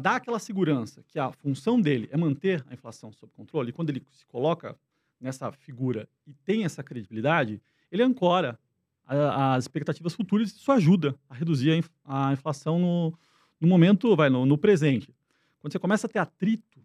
dar 0.00 0.16
aquela 0.16 0.38
segurança 0.38 1.02
que 1.08 1.18
a 1.18 1.32
função 1.32 1.80
dele 1.80 2.08
é 2.10 2.16
manter 2.16 2.64
a 2.68 2.74
inflação 2.74 3.12
sob 3.12 3.32
controle, 3.32 3.70
e 3.70 3.72
quando 3.72 3.90
ele 3.90 4.06
se 4.10 4.24
coloca 4.26 4.78
nessa 5.20 5.52
figura 5.52 6.08
e 6.26 6.32
tem 6.32 6.64
essa 6.64 6.82
credibilidade, 6.82 7.60
ele 7.90 8.02
ancora 8.02 8.58
as 9.04 9.64
expectativas 9.64 10.14
futuras 10.14 10.50
e 10.50 10.56
isso 10.56 10.72
ajuda 10.72 11.14
a 11.28 11.34
reduzir 11.34 11.84
a, 12.04 12.28
a 12.28 12.32
inflação 12.32 12.78
no, 12.78 13.18
no, 13.60 13.68
momento, 13.68 14.14
vai, 14.16 14.30
no, 14.30 14.46
no, 14.46 14.56
presente. 14.56 15.14
Quando 15.60 15.72
você 15.72 15.78
começa 15.78 16.06
a 16.06 16.10
ter 16.10 16.18
atrito 16.18 16.80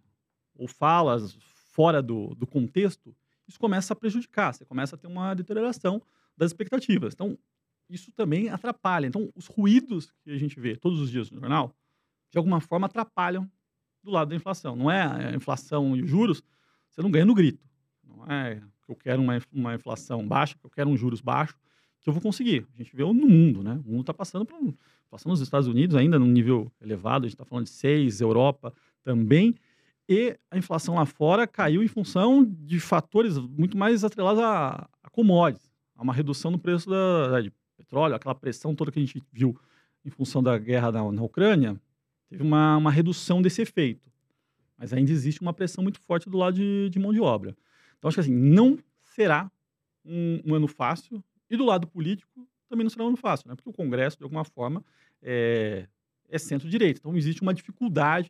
ou 0.55 0.67
falas 0.67 1.37
fora 1.71 2.01
do, 2.01 2.35
do 2.35 2.45
contexto, 2.45 3.15
isso 3.47 3.59
começa 3.59 3.93
a 3.93 3.95
prejudicar, 3.95 4.53
você 4.53 4.65
começa 4.65 4.95
a 4.95 4.97
ter 4.97 5.07
uma 5.07 5.33
deterioração 5.33 6.01
das 6.35 6.51
expectativas. 6.51 7.13
Então, 7.13 7.37
isso 7.89 8.11
também 8.11 8.49
atrapalha. 8.49 9.07
Então, 9.07 9.31
os 9.35 9.47
ruídos 9.47 10.11
que 10.23 10.31
a 10.31 10.37
gente 10.37 10.59
vê 10.59 10.75
todos 10.75 10.99
os 10.99 11.09
dias 11.09 11.31
no 11.31 11.39
jornal, 11.39 11.73
de 12.29 12.37
alguma 12.37 12.59
forma 12.59 12.87
atrapalham 12.87 13.49
do 14.03 14.11
lado 14.11 14.29
da 14.29 14.35
inflação. 14.35 14.75
Não 14.75 14.91
é 14.91 15.01
a 15.01 15.35
inflação 15.35 15.95
e 15.95 16.03
os 16.03 16.09
juros, 16.09 16.43
você 16.89 17.01
não 17.01 17.11
ganha 17.11 17.25
no 17.25 17.33
grito. 17.33 17.65
Não 18.03 18.25
é 18.25 18.61
que 18.83 18.91
eu 18.91 18.95
quero 18.95 19.21
uma, 19.21 19.39
uma 19.51 19.75
inflação 19.75 20.25
baixa, 20.27 20.57
que 20.57 20.65
eu 20.65 20.69
quero 20.69 20.89
um 20.89 20.97
juros 20.97 21.21
baixo, 21.21 21.57
que 22.01 22.09
eu 22.09 22.13
vou 22.13 22.21
conseguir. 22.21 22.65
A 22.73 22.77
gente 22.77 22.95
vê 22.95 23.03
no 23.03 23.13
mundo, 23.13 23.63
né? 23.63 23.81
O 23.85 23.91
mundo 23.91 24.01
está 24.01 24.13
passando 24.13 24.45
por 24.45 24.57
passando 25.09 25.31
nos 25.31 25.41
Estados 25.41 25.67
Unidos 25.67 25.95
ainda 25.95 26.19
num 26.19 26.27
nível 26.27 26.71
elevado, 26.81 27.25
a 27.25 27.27
gente 27.27 27.35
está 27.35 27.45
falando 27.45 27.65
de 27.65 27.71
6, 27.71 28.19
Europa 28.19 28.73
também, 29.03 29.55
e 30.09 30.37
a 30.49 30.57
inflação 30.57 30.95
lá 30.95 31.05
fora 31.05 31.45
caiu 31.45 31.83
em 31.83 31.87
função 31.87 32.43
de 32.45 32.79
fatores 32.79 33.37
muito 33.37 33.77
mais 33.77 34.03
atrelados 34.03 34.41
a, 34.41 34.89
a 35.03 35.09
commodities, 35.09 35.69
a 35.95 36.01
uma 36.01 36.13
redução 36.13 36.49
no 36.49 36.57
preço 36.57 36.89
da, 36.89 37.27
da, 37.27 37.41
de 37.41 37.51
petróleo, 37.75 38.15
aquela 38.15 38.35
pressão 38.35 38.73
toda 38.73 38.91
que 38.91 38.99
a 38.99 39.05
gente 39.05 39.21
viu 39.31 39.59
em 40.05 40.09
função 40.09 40.41
da 40.41 40.57
guerra 40.57 40.91
na, 40.91 41.11
na 41.11 41.21
Ucrânia, 41.21 41.79
teve 42.29 42.41
uma, 42.41 42.77
uma, 42.77 42.91
redução 42.91 43.41
desse 43.41 43.61
efeito. 43.61 44.09
Mas 44.77 44.93
ainda 44.93 45.11
existe 45.11 45.41
uma 45.41 45.53
pressão 45.53 45.83
muito 45.83 45.99
forte 45.99 46.29
do 46.29 46.37
lado 46.37 46.55
de, 46.55 46.89
de 46.89 46.99
mão 46.99 47.11
de 47.11 47.19
obra. 47.19 47.55
Então, 47.97 48.07
acho 48.07 48.15
que 48.15 48.21
assim, 48.21 48.33
não 48.33 48.79
será 49.03 49.51
um, 50.05 50.41
um, 50.45 50.55
ano 50.55 50.67
fácil, 50.67 51.21
e 51.49 51.57
do 51.57 51.65
lado 51.65 51.87
político 51.87 52.47
também 52.69 52.83
não 52.83 52.89
será 52.89 53.03
um 53.03 53.09
ano 53.09 53.17
fácil, 53.17 53.49
né? 53.49 53.55
porque 53.55 53.69
o 53.69 53.73
Congresso, 53.73 54.17
de 54.17 54.23
alguma 54.23 54.45
forma, 54.45 54.83
é, 55.21 55.87
é 56.29 56.37
centro-direita. 56.37 56.99
Então, 56.99 57.17
existe 57.17 57.41
uma 57.41 57.53
dificuldade 57.53 58.29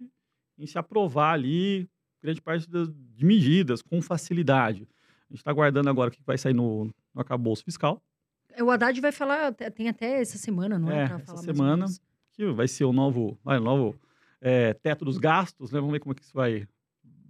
em 0.58 0.66
se 0.66 0.78
aprovar 0.78 1.34
ali 1.34 1.90
grande 2.22 2.42
parte 2.42 2.70
das, 2.70 2.90
de 2.90 3.26
medidas 3.26 3.82
com 3.82 4.02
facilidade. 4.02 4.88
A 5.30 5.34
gente 5.34 5.40
está 5.40 5.52
aguardando 5.52 5.90
agora 5.90 6.10
o 6.10 6.12
que 6.12 6.22
vai 6.26 6.38
sair 6.38 6.54
no, 6.54 6.86
no 7.14 7.22
acabouço 7.22 7.64
fiscal. 7.64 8.02
É, 8.50 8.64
o 8.64 8.72
Haddad 8.72 9.00
vai 9.00 9.12
falar, 9.12 9.54
tem 9.54 9.88
até 9.88 10.22
essa 10.22 10.38
semana, 10.38 10.80
não 10.80 10.92
é? 10.92 11.04
É, 11.04 11.22
essa 11.22 11.38
semana, 11.38 11.86
que 12.34 12.46
vai 12.52 12.68
ser 12.68 12.86
o 12.86 12.94
novo, 12.94 13.38
vai, 13.44 13.58
o 13.58 13.62
novo 13.62 13.96
é, 14.42 14.74
teto 14.74 15.06
dos 15.06 15.18
gastos, 15.18 15.72
né? 15.72 15.80
Vamos 15.80 15.94
ver 15.94 16.00
como 16.00 16.14
é 16.14 16.16
que 16.16 16.24
isso 16.24 16.34
vai, 16.34 16.68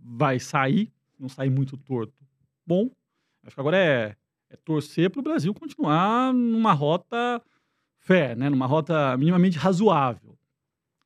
vai 0.01 0.39
sair, 0.39 0.91
não 1.19 1.27
sair 1.27 1.49
muito 1.49 1.75
torto. 1.77 2.13
Bom, 2.65 2.89
acho 3.43 3.55
que 3.55 3.59
agora 3.59 3.77
é, 3.77 4.15
é 4.49 4.55
torcer 4.57 5.09
para 5.09 5.19
o 5.19 5.23
Brasil 5.23 5.53
continuar 5.53 6.33
numa 6.33 6.73
rota 6.73 7.41
fé, 7.99 8.35
né? 8.35 8.49
Numa 8.49 8.65
rota 8.65 9.17
minimamente 9.17 9.57
razoável 9.57 10.37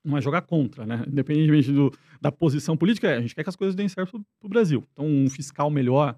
não 0.03 0.17
é 0.17 0.22
jogar 0.22 0.41
contra, 0.41 0.86
né? 0.86 1.03
Independentemente 1.08 1.72
do, 1.72 1.91
da 2.20 2.31
posição 2.31 2.75
política, 2.75 3.15
a 3.15 3.22
gente 3.22 3.36
quer 3.36 3.43
que 3.43 3.50
as 3.50 3.55
coisas 3.55 3.75
deem 3.75 3.88
certo 3.88 4.24
para 4.39 4.48
o 4.48 4.50
Brasil. 4.50 4.84
Então, 4.91 5.05
um 5.05 5.29
fiscal 5.29 5.70
melhor, 5.70 6.17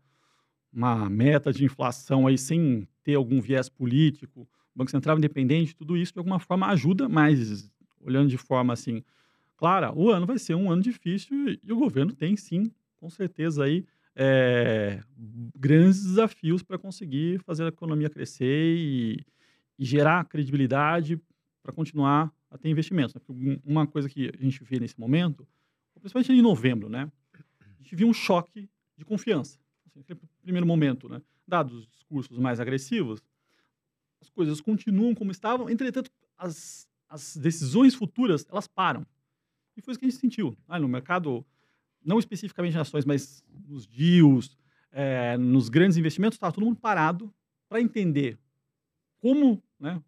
uma 0.71 1.09
meta 1.09 1.51
de 1.51 1.65
inflação 1.65 2.25
aí 2.27 2.37
sem 2.37 2.87
ter 3.03 3.15
algum 3.15 3.41
viés 3.41 3.69
político, 3.69 4.47
Banco 4.75 4.89
Central 4.89 5.17
independente, 5.17 5.75
tudo 5.75 5.95
isso 5.95 6.13
de 6.13 6.19
alguma 6.19 6.39
forma 6.39 6.67
ajuda, 6.67 7.07
mas 7.07 7.69
olhando 8.01 8.29
de 8.29 8.37
forma 8.37 8.73
assim 8.73 9.03
clara, 9.55 9.93
o 9.93 10.09
ano 10.09 10.25
vai 10.25 10.37
ser 10.39 10.55
um 10.55 10.71
ano 10.71 10.81
difícil 10.81 11.57
e 11.63 11.71
o 11.71 11.77
governo 11.77 12.11
tem 12.11 12.35
sim, 12.35 12.71
com 12.97 13.09
certeza 13.09 13.63
aí 13.63 13.85
é, 14.15 15.01
grandes 15.55 16.03
desafios 16.03 16.61
para 16.61 16.77
conseguir 16.77 17.39
fazer 17.39 17.63
a 17.63 17.67
economia 17.67 18.09
crescer 18.09 18.75
e, 18.77 19.25
e 19.77 19.85
gerar 19.85 20.25
credibilidade 20.25 21.19
para 21.61 21.73
continuar 21.73 22.31
a 22.53 22.57
ter 22.57 22.69
investimentos. 22.69 23.15
Né? 23.15 23.59
Uma 23.65 23.87
coisa 23.87 24.07
que 24.07 24.31
a 24.39 24.43
gente 24.43 24.63
vê 24.63 24.79
nesse 24.79 24.97
momento, 24.99 25.47
principalmente 25.99 26.31
em 26.31 26.41
novembro, 26.41 26.87
né? 26.87 27.11
a 27.59 27.81
gente 27.81 27.95
viu 27.95 28.07
um 28.07 28.13
choque 28.13 28.69
de 28.95 29.03
confiança. 29.03 29.59
Assim, 29.87 30.03
primeiro 30.41 30.65
momento, 30.65 31.09
né? 31.09 31.21
dados 31.47 31.73
os 31.73 31.87
discursos 31.87 32.37
mais 32.37 32.59
agressivos, 32.59 33.21
as 34.21 34.29
coisas 34.29 34.61
continuam 34.61 35.13
como 35.13 35.31
estavam, 35.31 35.69
entretanto, 35.69 36.09
as, 36.37 36.87
as 37.09 37.35
decisões 37.35 37.95
futuras, 37.95 38.45
elas 38.49 38.67
param. 38.67 39.05
E 39.75 39.81
foi 39.81 39.91
isso 39.91 39.99
que 39.99 40.05
a 40.05 40.09
gente 40.09 40.19
sentiu. 40.19 40.55
Ah, 40.67 40.79
no 40.79 40.87
mercado, 40.87 41.45
não 42.03 42.19
especificamente 42.19 42.75
em 42.75 42.79
ações, 42.79 43.03
mas 43.03 43.43
nos 43.67 43.87
deals, 43.87 44.55
é, 44.91 45.37
nos 45.37 45.69
grandes 45.69 45.97
investimentos, 45.97 46.35
estava 46.35 46.53
todo 46.53 46.63
mundo 46.63 46.77
parado 46.77 47.33
para 47.67 47.81
entender 47.81 48.37
como, 49.19 49.61
né, 49.79 50.01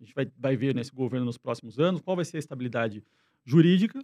a 0.00 0.04
gente 0.04 0.14
vai, 0.14 0.30
vai 0.36 0.56
ver 0.56 0.74
nesse 0.74 0.92
governo 0.92 1.26
nos 1.26 1.38
próximos 1.38 1.78
anos, 1.78 2.00
qual 2.00 2.16
vai 2.16 2.24
ser 2.24 2.36
a 2.36 2.40
estabilidade 2.40 3.02
jurídica 3.44 4.00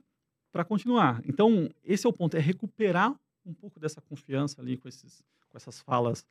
para 0.52 0.64
continuar. 0.64 1.20
Então, 1.26 1.68
esse 1.84 2.06
é 2.06 2.08
o 2.08 2.12
ponto, 2.12 2.36
é 2.36 2.40
recuperar 2.40 3.14
um 3.44 3.52
pouco 3.52 3.78
dessa 3.78 4.00
confiança 4.00 4.60
ali 4.60 4.76
com, 4.76 4.88
esses, 4.88 5.22
com 5.50 5.56
essas 5.56 5.80
falas 5.80 6.26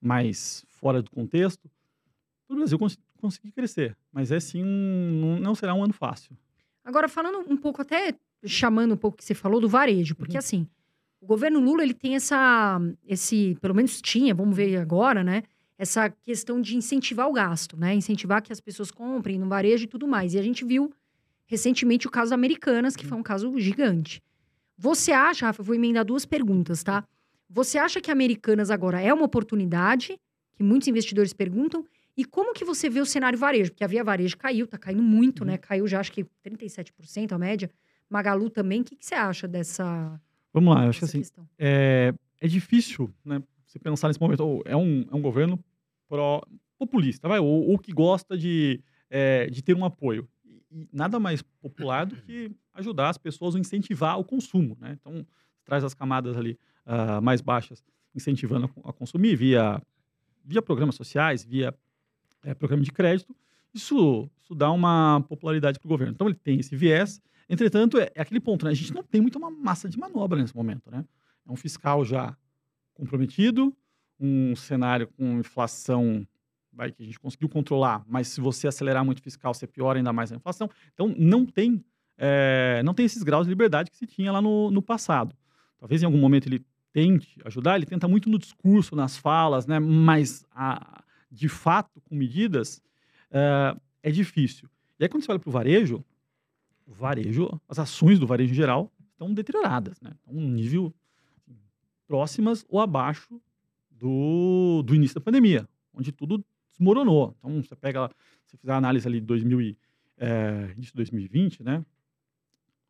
mais 0.00 0.64
fora 0.68 1.02
do 1.02 1.10
contexto, 1.10 1.70
para 2.46 2.54
o 2.54 2.58
Brasil 2.58 2.78
cons 2.78 2.98
conseguir 3.20 3.52
crescer. 3.52 3.96
Mas 4.12 4.30
é 4.30 4.38
sim, 4.38 4.62
um, 4.62 5.38
não 5.40 5.54
será 5.54 5.74
um 5.74 5.82
ano 5.82 5.92
fácil. 5.92 6.36
Agora, 6.84 7.08
falando 7.08 7.44
um 7.50 7.56
pouco, 7.56 7.82
até 7.82 8.14
chamando 8.44 8.94
um 8.94 8.96
pouco 8.96 9.16
o 9.16 9.18
que 9.18 9.24
você 9.24 9.34
falou 9.34 9.60
do 9.60 9.68
varejo, 9.68 10.14
porque 10.14 10.34
uhum. 10.34 10.38
assim, 10.38 10.68
o 11.20 11.26
governo 11.26 11.60
Lula, 11.60 11.82
ele 11.82 11.94
tem 11.94 12.14
essa, 12.14 12.78
esse, 13.06 13.56
pelo 13.60 13.74
menos 13.74 14.00
tinha, 14.00 14.34
vamos 14.34 14.56
ver 14.56 14.76
agora, 14.76 15.24
né? 15.24 15.42
Essa 15.78 16.08
questão 16.08 16.60
de 16.60 16.76
incentivar 16.76 17.28
o 17.28 17.32
gasto, 17.32 17.76
né? 17.76 17.94
Incentivar 17.94 18.42
que 18.42 18.52
as 18.52 18.60
pessoas 18.60 18.90
comprem 18.90 19.38
no 19.38 19.48
varejo 19.48 19.84
e 19.84 19.86
tudo 19.86 20.06
mais. 20.06 20.34
E 20.34 20.38
a 20.38 20.42
gente 20.42 20.64
viu 20.64 20.92
recentemente 21.46 22.06
o 22.06 22.10
caso 22.10 22.34
Americanas, 22.34 22.96
que 22.96 23.04
uhum. 23.04 23.10
foi 23.10 23.18
um 23.18 23.22
caso 23.22 23.58
gigante. 23.58 24.22
Você 24.78 25.12
acha, 25.12 25.46
Rafa, 25.46 25.60
eu 25.60 25.64
vou 25.64 25.74
emendar 25.74 26.04
duas 26.04 26.24
perguntas, 26.24 26.82
tá? 26.82 27.04
Você 27.48 27.78
acha 27.78 28.00
que 28.00 28.10
Americanas 28.10 28.70
agora 28.70 29.00
é 29.00 29.12
uma 29.12 29.24
oportunidade, 29.24 30.18
que 30.54 30.62
muitos 30.62 30.88
investidores 30.88 31.32
perguntam, 31.32 31.84
e 32.16 32.24
como 32.24 32.54
que 32.54 32.64
você 32.64 32.88
vê 32.88 33.00
o 33.00 33.06
cenário 33.06 33.38
varejo? 33.38 33.70
Porque 33.70 33.84
a 33.84 33.86
Via 33.86 34.02
Varejo 34.02 34.36
caiu, 34.38 34.66
tá 34.66 34.78
caindo 34.78 35.02
muito, 35.02 35.40
uhum. 35.40 35.48
né? 35.48 35.58
Caiu 35.58 35.86
já 35.86 36.00
acho 36.00 36.10
que 36.10 36.24
37% 36.44 37.32
a 37.32 37.38
média. 37.38 37.70
Magalu 38.08 38.48
também. 38.50 38.80
O 38.80 38.84
que, 38.84 38.96
que 38.96 39.04
você 39.04 39.14
acha 39.14 39.46
dessa 39.46 40.18
Vamos 40.56 40.74
lá, 40.74 40.84
eu 40.84 40.88
acho 40.88 41.00
que 41.00 41.04
assim, 41.04 41.22
é, 41.58 42.14
é 42.40 42.48
difícil, 42.48 43.12
né, 43.22 43.42
você 43.66 43.78
pensar 43.78 44.08
nesse 44.08 44.20
momento, 44.20 44.62
é 44.64 44.76
um, 44.76 45.04
é 45.10 45.14
um 45.14 45.20
governo 45.20 45.62
pró, 46.08 46.40
populista, 46.78 47.28
vai, 47.28 47.38
ou, 47.38 47.68
ou 47.68 47.78
que 47.78 47.92
gosta 47.92 48.36
de, 48.36 48.82
é, 49.10 49.46
de 49.46 49.62
ter 49.62 49.74
um 49.74 49.84
apoio. 49.84 50.28
E 50.70 50.88
nada 50.92 51.18
mais 51.18 51.42
popular 51.42 52.06
do 52.06 52.16
que 52.16 52.50
ajudar 52.74 53.08
as 53.08 53.18
pessoas 53.18 53.56
a 53.56 53.58
incentivar 53.58 54.18
o 54.18 54.24
consumo, 54.24 54.76
né? 54.80 54.96
Então, 55.00 55.26
traz 55.64 55.82
as 55.82 55.94
camadas 55.94 56.36
ali 56.36 56.58
uh, 56.86 57.20
mais 57.20 57.40
baixas, 57.40 57.82
incentivando 58.14 58.70
a, 58.84 58.90
a, 58.90 58.92
consumir 58.92 59.34
via, 59.36 59.82
via 60.44 60.62
programas 60.62 60.94
sociais, 60.94 61.44
via 61.44 61.74
é, 62.44 62.54
programa 62.54 62.82
de 62.82 62.92
crédito. 62.92 63.34
Isso, 63.74 64.30
isso 64.42 64.54
dá 64.54 64.70
uma 64.70 65.24
popularidade 65.28 65.78
para 65.78 65.86
o 65.86 65.90
governo. 65.90 66.12
Então, 66.14 66.28
ele 66.28 66.36
tem 66.36 66.60
esse 66.60 66.76
viés, 66.76 67.20
Entretanto, 67.48 67.98
é, 67.98 68.10
é, 68.14 68.22
aquele 68.22 68.40
ponto, 68.40 68.64
né? 68.64 68.72
A 68.72 68.74
gente 68.74 68.92
não 68.92 69.02
tem 69.02 69.20
muita 69.20 69.38
uma 69.38 69.50
massa 69.50 69.88
de 69.88 69.98
manobra 69.98 70.40
nesse 70.40 70.54
momento, 70.54 70.90
né? 70.90 71.04
É 71.46 71.52
um 71.52 71.56
fiscal 71.56 72.04
já 72.04 72.36
comprometido, 72.96 73.74
um 74.18 74.56
cenário 74.56 75.08
com 75.08 75.38
inflação 75.38 76.26
vai, 76.72 76.92
que 76.92 77.02
a 77.02 77.06
gente 77.06 77.18
conseguiu 77.18 77.48
controlar, 77.48 78.04
mas 78.06 78.28
se 78.28 78.40
você 78.40 78.68
acelerar 78.68 79.04
muito 79.04 79.22
fiscal, 79.22 79.54
você 79.54 79.66
piora 79.66 79.98
ainda 79.98 80.12
mais 80.12 80.30
a 80.30 80.36
inflação. 80.36 80.68
Então, 80.92 81.14
não 81.16 81.46
tem, 81.46 81.82
é, 82.18 82.82
não 82.84 82.92
tem 82.92 83.06
esses 83.06 83.22
graus 83.22 83.46
de 83.46 83.50
liberdade 83.50 83.90
que 83.90 83.96
se 83.96 84.06
tinha 84.06 84.30
lá 84.30 84.42
no, 84.42 84.70
no 84.70 84.82
passado. 84.82 85.34
Talvez 85.78 86.02
em 86.02 86.06
algum 86.06 86.18
momento 86.18 86.46
ele 86.46 86.64
tente 86.92 87.38
ajudar, 87.44 87.76
ele 87.76 87.86
tenta 87.86 88.06
muito 88.06 88.28
no 88.28 88.38
discurso, 88.38 88.94
nas 88.94 89.16
falas, 89.16 89.66
né? 89.66 89.78
mas 89.78 90.44
a, 90.54 91.02
de 91.30 91.48
fato, 91.48 92.00
com 92.02 92.14
medidas, 92.14 92.82
é, 93.30 93.76
é 94.02 94.10
difícil. 94.10 94.68
E 94.98 95.04
aí, 95.04 95.08
quando 95.08 95.24
você 95.24 95.30
olha 95.30 95.40
para 95.40 95.48
o 95.48 95.52
varejo, 95.52 96.04
o 96.86 96.92
varejo, 96.92 97.60
as 97.68 97.78
ações 97.78 98.18
do 98.18 98.26
varejo 98.26 98.52
em 98.52 98.56
geral 98.56 98.90
estão 99.12 99.32
deterioradas, 99.34 100.00
né? 100.00 100.12
Estão 100.14 100.34
um 100.34 100.48
nível 100.48 100.94
próximas 102.06 102.64
ou 102.68 102.80
abaixo 102.80 103.40
do, 103.90 104.82
do 104.82 104.94
início 104.94 105.14
da 105.14 105.20
pandemia, 105.20 105.68
onde 105.92 106.12
tudo 106.12 106.44
desmoronou. 106.70 107.34
Então, 107.38 107.62
você 107.62 107.74
pega, 107.74 108.10
se 108.46 108.56
fizer 108.56 108.72
a 108.72 108.76
análise 108.76 109.06
ali 109.06 109.20
de 109.20 109.26
2000 109.26 109.60
e, 109.60 109.78
é, 110.18 110.70
início 110.74 110.92
de 110.92 110.96
2020, 110.96 111.62
né? 111.62 111.84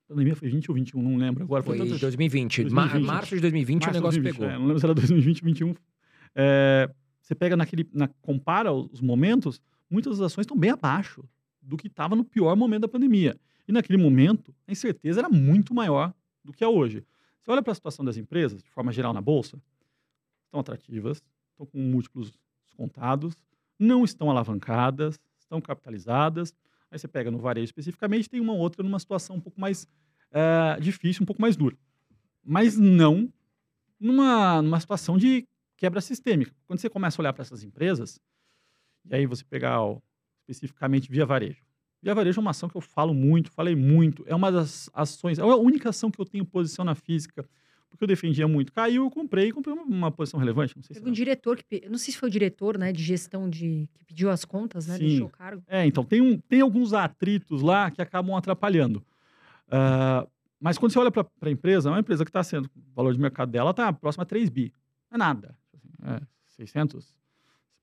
A 0.05 0.09
pandemia 0.09 0.37
foi 0.37 0.49
20 0.49 0.71
ou 0.71 0.75
21, 0.75 1.03
não 1.03 1.17
lembro 1.17 1.43
agora. 1.43 1.63
Foi, 1.63 1.77
foi 1.77 1.99
2020. 1.99 2.65
2020. 2.65 3.07
Março 3.07 3.35
de 3.35 3.41
2020 3.41 3.83
Março 3.83 3.91
o 3.91 4.01
negócio 4.01 4.23
2020, 4.23 4.41
pegou. 4.41 4.55
É, 4.55 4.59
não 4.59 4.67
lembro 4.67 4.79
se 4.79 4.87
era 4.87 4.95
2020 4.95 5.39
ou 5.39 5.43
2021. 5.43 5.75
É, 6.35 6.91
você 7.21 7.35
pega 7.35 7.57
naquele, 7.57 7.89
na, 7.93 8.07
compara 8.23 8.73
os 8.73 9.01
momentos, 9.01 9.61
muitas 9.91 10.19
das 10.19 10.33
ações 10.33 10.45
estão 10.45 10.57
bem 10.57 10.71
abaixo 10.71 11.25
do 11.61 11.77
que 11.77 11.89
estava 11.89 12.15
no 12.15 12.25
pior 12.25 12.55
momento 12.55 12.83
da 12.83 12.89
pandemia. 12.89 13.37
E 13.67 13.73
naquele 13.73 14.01
momento, 14.01 14.55
a 14.69 14.71
incerteza 14.71 15.21
era 15.21 15.29
muito 15.29 15.75
maior 15.75 16.15
do 16.45 16.53
que 16.53 16.63
é 16.63 16.69
hoje. 16.69 17.03
Você 17.47 17.53
olha 17.53 17.63
para 17.63 17.71
a 17.71 17.75
situação 17.77 18.05
das 18.05 18.17
empresas, 18.17 18.61
de 18.61 18.69
forma 18.71 18.91
geral 18.91 19.13
na 19.13 19.21
Bolsa, 19.21 19.63
estão 20.47 20.59
atrativas, 20.59 21.23
estão 21.53 21.65
com 21.65 21.79
múltiplos 21.79 22.37
descontados, 22.65 23.37
não 23.79 24.03
estão 24.03 24.29
alavancadas, 24.29 25.17
estão 25.39 25.61
capitalizadas. 25.61 26.53
Aí 26.91 26.99
você 26.99 27.07
pega 27.07 27.31
no 27.31 27.39
varejo 27.39 27.67
especificamente, 27.67 28.29
tem 28.29 28.41
uma 28.41 28.53
outra 28.53 28.83
numa 28.83 28.99
situação 28.99 29.37
um 29.37 29.41
pouco 29.41 29.61
mais 29.61 29.87
é, 30.33 30.81
difícil, 30.81 31.23
um 31.23 31.25
pouco 31.25 31.41
mais 31.41 31.57
dura. 31.57 31.79
Mas 32.43 32.77
não 32.77 33.33
numa, 34.01 34.61
numa 34.61 34.81
situação 34.81 35.17
de 35.17 35.47
quebra 35.77 36.01
sistêmica. 36.01 36.53
Quando 36.67 36.81
você 36.81 36.91
começa 36.91 37.21
a 37.21 37.23
olhar 37.23 37.33
para 37.33 37.43
essas 37.43 37.63
empresas, 37.63 38.21
e 39.05 39.15
aí 39.15 39.25
você 39.25 39.45
pegar 39.45 39.79
especificamente 40.49 41.09
via 41.09 41.25
varejo, 41.25 41.65
Via 42.03 42.15
Varejo 42.15 42.39
é 42.39 42.43
uma 42.43 42.51
ação 42.51 42.69
que 42.69 42.77
eu 42.77 42.81
falo 42.81 43.13
muito, 43.15 43.51
falei 43.51 43.75
muito. 43.75 44.25
É 44.27 44.35
uma 44.35 44.53
das 44.53 44.89
ações, 44.93 45.39
é 45.39 45.43
a 45.43 45.57
única 45.57 45.89
ação 45.89 46.11
que 46.11 46.21
eu 46.21 46.25
tenho 46.25 46.45
posição 46.45 46.85
na 46.85 46.95
física, 46.95 47.45
porque 47.89 48.05
eu 48.05 48.09
defendia 48.09 48.47
muito. 48.47 48.73
Caiu, 48.73 49.05
eu 49.05 49.11
comprei, 49.11 49.51
comprei 49.51 49.75
uma, 49.75 49.83
uma 49.83 50.11
posição 50.11 50.39
relevante. 50.39 50.77
Não 50.77 50.83
sei 50.83 50.95
Teve 50.95 51.05
se 51.05 51.11
um 51.11 51.13
diretor 51.13 51.57
que, 51.57 51.89
não 51.89 51.99
sei 51.99 52.13
se 52.13 52.19
foi 52.19 52.29
o 52.29 52.33
diretor, 52.33 52.79
né, 52.79 52.93
de 52.93 53.03
gestão 53.03 53.49
de 53.49 53.89
que 53.95 54.05
pediu 54.05 54.31
as 54.31 54.45
contas, 54.45 54.87
né, 54.87 54.99
Sim. 54.99 55.09
deixou 55.09 55.27
o 55.27 55.31
cargo. 55.31 55.63
É, 55.67 55.87
então 55.87 56.05
tem, 56.05 56.21
um, 56.21 56.39
tem 56.39 56.61
alguns 56.61 56.93
atritos 56.93 57.63
lá 57.63 57.91
que 57.91 58.03
acabam 58.03 58.37
atrapalhando. 58.37 58.99
Uh, 59.69 60.29
mas 60.61 60.79
quando 60.79 60.93
você 60.93 60.99
olha 60.99 61.11
para 61.11 61.27
a 61.43 61.51
empresa, 61.51 61.89
é 61.89 61.93
uma 61.93 62.01
empresa 62.01 62.25
que 62.25 62.31
está 62.31 62.43
sendo, 62.43 62.67
o 62.67 62.95
valor 62.95 63.13
de 63.13 63.21
mercado 63.21 63.51
dela 63.51 63.71
está 63.71 63.93
próximo 63.93 64.23
a 64.23 64.27
3 64.27 64.49
bi. 64.49 64.73
Não 65.11 65.17
é 65.17 65.19
nada. 65.19 65.57
É 66.03 66.21
600, 66.57 67.15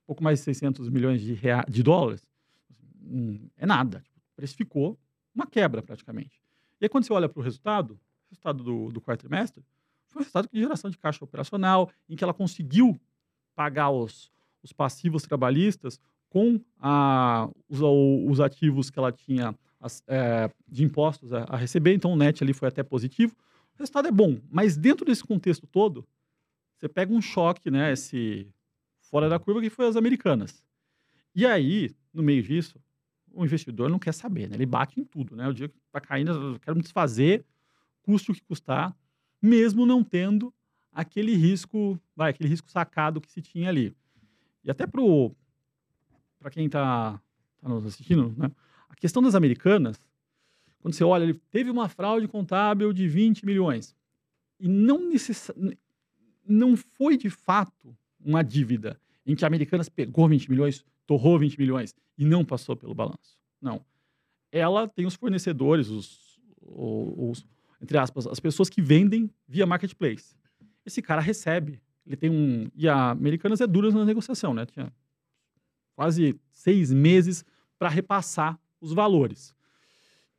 pouco 0.06 0.22
mais 0.22 0.38
de 0.40 0.44
600 0.44 0.88
milhões 0.88 1.20
de, 1.20 1.34
rea, 1.34 1.64
de 1.68 1.82
dólares. 1.82 2.22
Hum, 3.06 3.48
é 3.56 3.66
nada 3.66 4.02
precificou 4.34 4.98
uma 5.34 5.46
quebra 5.46 5.82
praticamente. 5.82 6.40
E 6.80 6.84
aí, 6.84 6.88
quando 6.88 7.04
você 7.04 7.12
olha 7.12 7.28
para 7.28 7.40
o 7.40 7.42
resultado, 7.42 7.92
o 7.92 8.30
resultado 8.30 8.62
do, 8.62 8.92
do 8.92 9.00
quarto 9.00 9.20
trimestre, 9.20 9.64
foi 10.08 10.20
um 10.20 10.22
resultado 10.22 10.48
de 10.52 10.60
geração 10.60 10.90
de 10.90 10.98
caixa 10.98 11.24
operacional, 11.24 11.90
em 12.08 12.16
que 12.16 12.22
ela 12.22 12.34
conseguiu 12.34 13.00
pagar 13.54 13.90
os, 13.90 14.30
os 14.62 14.72
passivos 14.72 15.22
trabalhistas 15.22 16.00
com 16.28 16.60
a, 16.80 17.48
os, 17.68 17.80
os, 17.80 18.40
ativos 18.40 18.90
que 18.90 18.98
ela 18.98 19.12
tinha 19.12 19.56
as, 19.80 20.02
é, 20.06 20.50
de 20.68 20.84
impostos 20.84 21.32
a, 21.32 21.44
a, 21.44 21.56
receber, 21.56 21.94
então 21.94 22.12
o 22.12 22.16
net 22.16 22.42
ali 22.42 22.52
foi 22.52 22.68
até 22.68 22.82
positivo. 22.82 23.36
O 23.74 23.78
resultado 23.78 24.08
é 24.08 24.10
bom, 24.10 24.40
mas 24.50 24.76
dentro 24.76 25.04
desse 25.04 25.22
contexto 25.22 25.66
todo, 25.66 26.06
você 26.76 26.88
pega 26.88 27.12
um 27.12 27.22
choque, 27.22 27.70
né, 27.70 27.92
esse 27.92 28.48
fora 29.00 29.28
da 29.28 29.38
curva 29.38 29.60
que 29.60 29.70
foi 29.70 29.86
as 29.86 29.96
americanas. 29.96 30.64
E 31.34 31.46
aí, 31.46 31.94
no 32.12 32.22
meio 32.22 32.42
disso, 32.42 32.80
o 33.34 33.44
investidor 33.44 33.90
não 33.90 33.98
quer 33.98 34.12
saber, 34.12 34.48
né? 34.48 34.56
Ele 34.56 34.66
bate 34.66 35.00
em 35.00 35.04
tudo, 35.04 35.36
né? 35.36 35.48
O 35.48 35.52
dia 35.52 35.68
que 35.68 35.76
está 35.86 36.00
caindo, 36.00 36.30
eu 36.30 36.60
quero 36.60 36.76
me 36.76 36.82
desfazer, 36.82 37.44
custe 38.02 38.30
o 38.30 38.34
que 38.34 38.42
custar, 38.42 38.96
mesmo 39.40 39.84
não 39.84 40.02
tendo 40.02 40.52
aquele 40.92 41.34
risco, 41.34 41.98
vai, 42.14 42.30
aquele 42.30 42.48
risco 42.48 42.70
sacado 42.70 43.20
que 43.20 43.30
se 43.30 43.42
tinha 43.42 43.68
ali. 43.68 43.94
E 44.62 44.70
até 44.70 44.86
para 44.86 46.50
quem 46.50 46.66
está 46.66 47.20
tá 47.60 47.68
nos 47.68 47.84
assistindo, 47.84 48.34
né? 48.36 48.50
A 48.88 48.94
questão 48.94 49.22
das 49.22 49.34
americanas, 49.34 49.98
quando 50.78 50.94
você 50.94 51.02
olha, 51.02 51.24
ele 51.24 51.34
teve 51.50 51.70
uma 51.70 51.88
fraude 51.88 52.28
contábil 52.28 52.92
de 52.92 53.08
20 53.08 53.44
milhões 53.44 53.94
e 54.60 54.68
não 54.68 55.08
necess... 55.08 55.50
não 56.46 56.76
foi 56.76 57.16
de 57.16 57.28
fato 57.28 57.96
uma 58.24 58.42
dívida 58.42 58.98
em 59.26 59.34
que 59.34 59.44
a 59.44 59.48
Americanas 59.48 59.88
pegou 59.88 60.28
20 60.28 60.50
milhões, 60.50 60.84
torrou 61.06 61.38
20 61.38 61.58
milhões 61.58 61.94
e 62.16 62.24
não 62.24 62.44
passou 62.44 62.76
pelo 62.76 62.94
balanço. 62.94 63.38
Não. 63.60 63.84
Ela 64.50 64.88
tem 64.88 65.06
os 65.06 65.14
fornecedores, 65.14 65.88
os, 65.88 66.40
os, 66.60 67.46
entre 67.80 67.98
aspas, 67.98 68.26
as 68.26 68.40
pessoas 68.40 68.68
que 68.68 68.80
vendem 68.80 69.30
via 69.48 69.66
marketplace. 69.66 70.36
Esse 70.84 71.02
cara 71.02 71.20
recebe. 71.20 71.80
Ele 72.06 72.16
tem 72.16 72.30
um. 72.30 72.70
E 72.74 72.88
a 72.88 73.10
Americanas 73.10 73.60
é 73.60 73.66
dura 73.66 73.90
na 73.90 74.04
negociação, 74.04 74.52
né? 74.52 74.66
Tinha 74.66 74.92
quase 75.94 76.38
seis 76.52 76.92
meses 76.92 77.44
para 77.78 77.88
repassar 77.88 78.58
os 78.80 78.92
valores. 78.92 79.54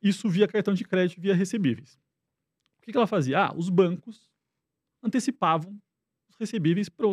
Isso 0.00 0.28
via 0.28 0.46
cartão 0.46 0.74
de 0.74 0.84
crédito, 0.84 1.20
via 1.20 1.34
recebíveis. 1.34 1.98
O 2.78 2.82
que, 2.82 2.92
que 2.92 2.96
ela 2.96 3.06
fazia? 3.06 3.46
Ah, 3.46 3.54
os 3.56 3.68
bancos 3.68 4.30
antecipavam 5.02 5.80
os 6.28 6.36
recebíveis 6.36 6.88
para 6.88 7.08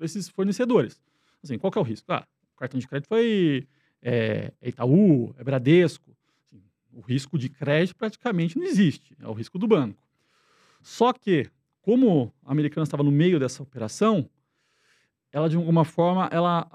esses 0.00 0.28
fornecedores. 0.28 1.02
Assim, 1.42 1.58
qual 1.58 1.72
que 1.72 1.78
é 1.78 1.80
o 1.80 1.84
risco? 1.84 2.12
Ah, 2.12 2.26
cartão 2.62 2.78
de 2.78 2.86
crédito 2.86 3.08
foi 3.08 3.66
é, 4.00 4.52
é 4.60 4.68
Itaú, 4.68 5.34
é 5.36 5.44
Bradesco. 5.44 6.16
Assim, 6.40 6.62
o 6.92 7.00
risco 7.00 7.36
de 7.38 7.48
crédito 7.48 7.96
praticamente 7.96 8.56
não 8.56 8.64
existe, 8.64 9.16
é 9.20 9.26
o 9.26 9.32
risco 9.32 9.58
do 9.58 9.66
banco. 9.66 10.06
Só 10.80 11.12
que, 11.12 11.48
como 11.80 12.32
a 12.44 12.52
americana 12.52 12.84
estava 12.84 13.02
no 13.02 13.10
meio 13.10 13.38
dessa 13.38 13.62
operação, 13.62 14.28
ela 15.32 15.48
de 15.48 15.56
alguma 15.56 15.84
forma 15.84 16.28
ela 16.32 16.68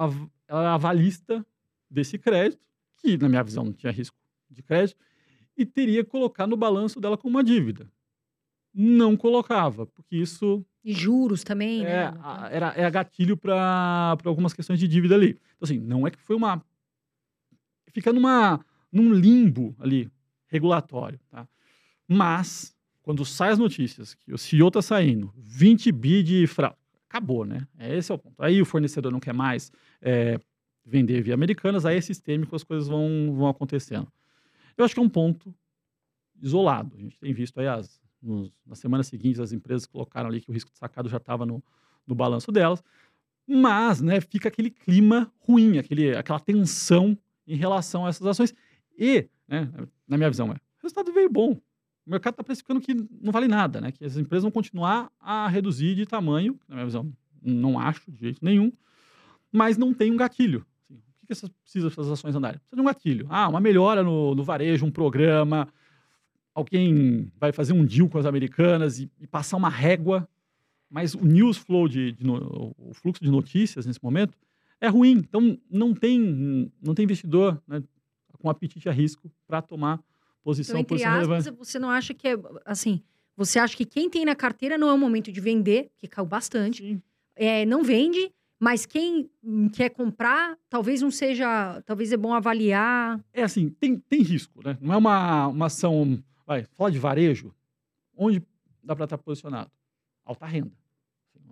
ela 0.47 0.61
era 0.61 0.73
avalista 0.73 1.45
desse 1.89 2.17
crédito, 2.17 2.61
que 2.97 3.17
na 3.17 3.29
minha 3.29 3.43
visão 3.43 3.65
não 3.65 3.73
tinha 3.73 3.91
risco 3.91 4.17
de 4.49 4.61
crédito, 4.63 4.99
e 5.55 5.65
teria 5.65 6.03
que 6.03 6.09
colocar 6.09 6.47
no 6.47 6.57
balanço 6.57 6.99
dela 6.99 7.17
como 7.17 7.35
uma 7.35 7.43
dívida. 7.43 7.89
Não 8.73 9.17
colocava, 9.17 9.85
porque 9.87 10.15
isso 10.15 10.65
E 10.87 10.93
juros 10.93 11.43
também, 11.43 11.81
é, 11.81 11.83
né? 11.83 12.17
a- 12.23 12.47
era, 12.49 12.73
é 12.77 12.89
gatilho 12.89 13.35
para 13.35 14.15
algumas 14.23 14.53
questões 14.53 14.79
de 14.79 14.87
dívida 14.87 15.15
ali. 15.15 15.31
Então, 15.31 15.63
assim, 15.63 15.77
não 15.79 16.07
é 16.07 16.11
que 16.11 16.17
foi 16.17 16.33
uma. 16.33 16.63
Fica 17.91 18.13
numa, 18.13 18.65
num 18.89 19.11
limbo 19.11 19.75
ali, 19.79 20.09
regulatório. 20.47 21.19
Tá? 21.29 21.45
Mas, 22.07 22.73
quando 23.01 23.25
sai 23.25 23.51
as 23.51 23.59
notícias 23.59 24.13
que 24.13 24.33
o 24.33 24.37
CEO 24.37 24.69
está 24.69 24.81
saindo, 24.81 25.33
20 25.35 25.91
bi 25.91 26.23
de 26.23 26.47
fraude, 26.47 26.77
acabou, 27.09 27.43
né? 27.43 27.67
Esse 27.77 28.13
é 28.13 28.15
o 28.15 28.17
ponto. 28.17 28.41
Aí 28.41 28.61
o 28.61 28.65
fornecedor 28.65 29.11
não 29.11 29.19
quer 29.19 29.33
mais 29.33 29.73
é, 30.01 30.39
vender 30.85 31.21
via 31.21 31.33
americanas, 31.33 31.85
aí 31.85 31.97
é 31.97 32.01
sistêmico, 32.01 32.55
as 32.55 32.63
coisas 32.63 32.87
vão, 32.87 33.35
vão 33.35 33.49
acontecendo. 33.49 34.07
Eu 34.77 34.85
acho 34.85 34.93
que 34.93 35.01
é 35.01 35.03
um 35.03 35.09
ponto 35.09 35.53
isolado. 36.41 36.95
A 36.95 37.01
gente 37.01 37.19
tem 37.19 37.33
visto 37.33 37.59
aí 37.59 37.67
as, 37.67 37.99
nos, 38.27 38.51
nas 38.65 38.79
semanas 38.79 39.07
seguintes 39.07 39.39
as 39.39 39.51
empresas 39.51 39.85
colocaram 39.85 40.29
ali 40.29 40.41
que 40.41 40.49
o 40.49 40.53
risco 40.53 40.71
de 40.71 40.77
sacado 40.77 41.09
já 41.09 41.17
estava 41.17 41.45
no, 41.45 41.63
no 42.05 42.15
balanço 42.15 42.51
delas, 42.51 42.83
mas 43.47 44.01
né, 44.01 44.19
fica 44.19 44.49
aquele 44.49 44.69
clima 44.69 45.31
ruim, 45.39 45.77
aquele, 45.77 46.15
aquela 46.15 46.39
tensão 46.39 47.17
em 47.47 47.55
relação 47.55 48.05
a 48.05 48.09
essas 48.09 48.27
ações. 48.27 48.53
E, 48.97 49.27
né, 49.47 49.71
na 50.07 50.17
minha 50.17 50.29
visão, 50.29 50.51
é, 50.51 50.55
o 50.55 50.83
resultado 50.83 51.13
veio 51.13 51.29
bom. 51.29 51.53
O 52.05 52.09
mercado 52.09 52.33
está 52.33 52.43
precificando 52.43 52.81
que 52.81 52.93
não 52.93 53.31
vale 53.31 53.47
nada, 53.47 53.81
né? 53.81 53.91
Que 53.91 54.05
as 54.05 54.15
empresas 54.15 54.43
vão 54.43 54.51
continuar 54.51 55.11
a 55.19 55.47
reduzir 55.47 55.95
de 55.95 56.05
tamanho, 56.05 56.57
na 56.67 56.75
minha 56.75 56.85
visão, 56.85 57.11
não 57.41 57.79
acho 57.79 58.09
de 58.11 58.19
jeito 58.19 58.43
nenhum, 58.43 58.71
mas 59.51 59.77
não 59.77 59.93
tem 59.93 60.11
um 60.11 60.17
gatilho. 60.17 60.65
Assim, 60.81 60.95
o 60.95 61.19
que, 61.19 61.27
que 61.27 61.33
essas, 61.33 61.49
precisa 61.49 61.87
essas 61.87 62.09
ações 62.09 62.35
andarem? 62.35 62.59
Precisa 62.59 62.75
de 62.75 62.81
um 62.81 62.85
gatilho. 62.85 63.27
Ah, 63.29 63.47
uma 63.47 63.59
melhora 63.59 64.03
no, 64.03 64.35
no 64.35 64.43
varejo, 64.43 64.85
um 64.85 64.91
programa, 64.91 65.67
alguém 66.57 67.31
vai 67.39 67.51
fazer 67.51 67.73
um 67.73 67.85
deal 67.85 68.09
com 68.09 68.17
as 68.17 68.25
americanas 68.25 68.99
e, 68.99 69.11
e 69.21 69.27
passar 69.27 69.57
uma 69.57 69.69
régua, 69.69 70.27
mas 70.89 71.13
o 71.13 71.23
news 71.23 71.55
flow, 71.55 71.87
de, 71.87 72.13
de 72.13 72.27
o 72.27 72.93
fluxo 72.93 73.23
de 73.23 73.29
notícias 73.29 73.85
nesse 73.85 74.03
momento 74.03 74.35
é 74.81 74.87
ruim. 74.87 75.11
Então, 75.11 75.55
não 75.69 75.93
tem, 75.93 76.71
não 76.81 76.95
tem 76.95 77.03
investidor 77.03 77.61
né, 77.67 77.83
com 78.39 78.49
apetite 78.49 78.89
a 78.89 78.91
risco 78.91 79.31
para 79.45 79.61
tomar 79.61 79.99
posição, 80.43 80.73
Então, 80.73 80.81
entre 80.81 80.95
posição 80.95 81.11
aspas, 81.11 81.27
relevante. 81.45 81.57
você 81.59 81.77
não 81.77 81.91
acha 81.91 82.13
que 82.15 82.27
é 82.27 82.35
assim? 82.65 83.03
Você 83.35 83.59
acha 83.59 83.77
que 83.77 83.85
quem 83.85 84.09
tem 84.09 84.25
na 84.25 84.35
carteira 84.35 84.79
não 84.79 84.89
é 84.89 84.93
o 84.93 84.97
momento 84.97 85.31
de 85.31 85.39
vender, 85.39 85.91
que 85.95 86.07
caiu 86.07 86.25
bastante, 86.25 86.81
Sim. 86.81 87.01
é, 87.35 87.67
não 87.67 87.83
vende, 87.83 88.31
mas 88.59 88.83
quem 88.83 89.29
quer 89.73 89.89
comprar, 89.89 90.57
talvez 90.67 91.03
não 91.03 91.11
seja, 91.11 91.83
talvez 91.85 92.11
é 92.11 92.17
bom 92.17 92.33
avaliar. 92.33 93.23
É 93.31 93.43
assim, 93.43 93.69
tem, 93.69 93.99
tem 93.99 94.23
risco, 94.23 94.59
né? 94.65 94.75
Não 94.81 94.91
é 94.95 94.97
uma, 94.97 95.47
uma 95.47 95.65
ação. 95.67 96.17
Vai, 96.47 96.63
fala 96.63 96.89
de 96.89 96.97
varejo, 96.97 97.53
onde 98.15 98.41
dá 98.81 98.95
para 98.95 99.03
estar 99.03 99.17
posicionado? 99.17 99.69
Alta 100.23 100.45
renda. 100.45 100.71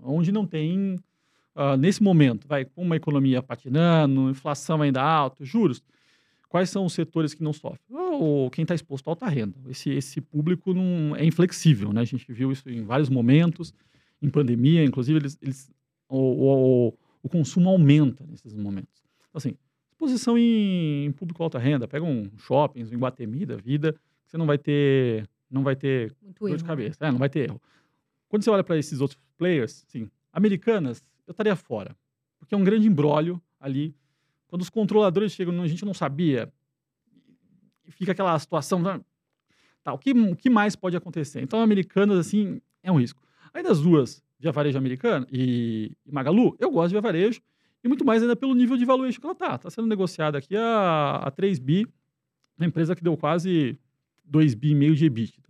Onde 0.01 0.31
não 0.31 0.47
tem, 0.47 0.97
ah, 1.53 1.75
nesse 1.75 2.01
momento, 2.01 2.47
vai, 2.47 2.63
com 2.63 2.81
uma 2.81 2.95
economia 2.95 3.43
patinando, 3.43 4.29
inflação 4.29 4.81
ainda 4.81 5.03
alta, 5.03 5.43
juros, 5.43 5.83
quais 6.47 6.69
são 6.69 6.85
os 6.85 6.93
setores 6.93 7.33
que 7.33 7.43
não 7.43 7.51
sofrem? 7.51 7.81
Ou 7.89 8.49
quem 8.49 8.63
está 8.63 8.73
exposto 8.73 9.09
à 9.09 9.11
alta 9.11 9.27
renda. 9.27 9.57
Esse, 9.67 9.89
esse 9.89 10.21
público 10.21 10.73
não 10.73 11.13
é 11.13 11.25
inflexível, 11.25 11.91
né? 11.91 11.99
A 11.99 12.05
gente 12.05 12.31
viu 12.31 12.49
isso 12.49 12.69
em 12.69 12.83
vários 12.83 13.09
momentos, 13.09 13.73
em 14.21 14.29
pandemia, 14.29 14.81
inclusive, 14.81 15.19
eles, 15.19 15.37
eles, 15.41 15.69
o, 16.07 16.87
o, 16.87 16.93
o 17.21 17.27
consumo 17.27 17.69
aumenta 17.69 18.25
nesses 18.25 18.53
momentos. 18.53 19.03
Então, 19.27 19.39
assim, 19.39 19.57
exposição 19.91 20.37
em, 20.37 21.05
em 21.05 21.11
público 21.11 21.43
alta 21.43 21.59
renda, 21.59 21.85
pega 21.85 22.05
um 22.05 22.31
shoppings, 22.37 22.89
um 22.89 22.93
Iguatemi 22.93 23.45
da 23.45 23.57
vida, 23.57 23.93
você 24.25 24.37
não 24.37 24.45
vai 24.45 24.57
ter, 24.57 25.27
não 25.49 25.63
vai 25.63 25.75
ter 25.75 26.15
Muito 26.21 26.39
dor 26.39 26.49
erro. 26.49 26.57
de 26.57 26.63
né? 26.63 26.67
cabeça, 26.67 27.05
é, 27.05 27.11
não 27.11 27.19
vai 27.19 27.29
ter 27.29 27.49
erro. 27.49 27.61
Quando 28.27 28.43
você 28.43 28.49
olha 28.49 28.63
para 28.63 28.77
esses 28.77 29.01
outros 29.01 29.19
players, 29.37 29.85
sim, 29.87 30.09
americanas, 30.31 31.03
eu 31.27 31.31
estaria 31.31 31.55
fora, 31.55 31.95
porque 32.39 32.53
é 32.53 32.57
um 32.57 32.63
grande 32.63 32.87
embrólio 32.87 33.41
ali. 33.59 33.95
Quando 34.47 34.61
os 34.61 34.69
controladores 34.69 35.31
chegam, 35.31 35.61
a 35.61 35.67
gente 35.67 35.85
não 35.85 35.93
sabia, 35.93 36.51
fica 37.89 38.11
aquela 38.11 38.37
situação, 38.37 38.79
né? 38.79 39.01
tá, 39.85 39.93
o 39.93 39.97
que, 39.97 40.11
o 40.11 40.35
que 40.35 40.49
mais 40.49 40.75
pode 40.75 40.97
acontecer? 40.97 41.41
Então, 41.41 41.61
americanas, 41.61 42.17
assim, 42.17 42.59
é 42.81 42.91
um 42.91 42.99
risco. 42.99 43.21
Aí 43.53 43.63
das 43.63 43.79
duas, 43.79 44.23
Via 44.39 44.51
Varejo 44.51 44.77
Americana 44.77 45.25
e, 45.31 45.95
e 46.05 46.11
Magalu, 46.11 46.55
eu 46.59 46.71
gosto 46.71 46.89
de 46.89 46.95
Via 46.95 47.01
Varejo, 47.01 47.41
e 47.83 47.87
muito 47.87 48.03
mais 48.03 48.21
ainda 48.21 48.35
pelo 48.35 48.55
nível 48.55 48.75
de 48.75 48.83
valuation 48.83 49.19
que 49.19 49.25
ela 49.25 49.33
está. 49.33 49.55
Está 49.55 49.69
sendo 49.69 49.87
negociada 49.87 50.39
aqui 50.39 50.57
a, 50.57 51.21
a 51.23 51.31
3 51.31 51.59
bi, 51.59 51.87
uma 52.57 52.65
empresa 52.65 52.95
que 52.95 53.03
deu 53.03 53.15
quase 53.15 53.77
2 54.25 54.55
bi 54.55 54.75
meio 54.75 54.95
de 54.95 55.05
EBITDA. 55.05 55.43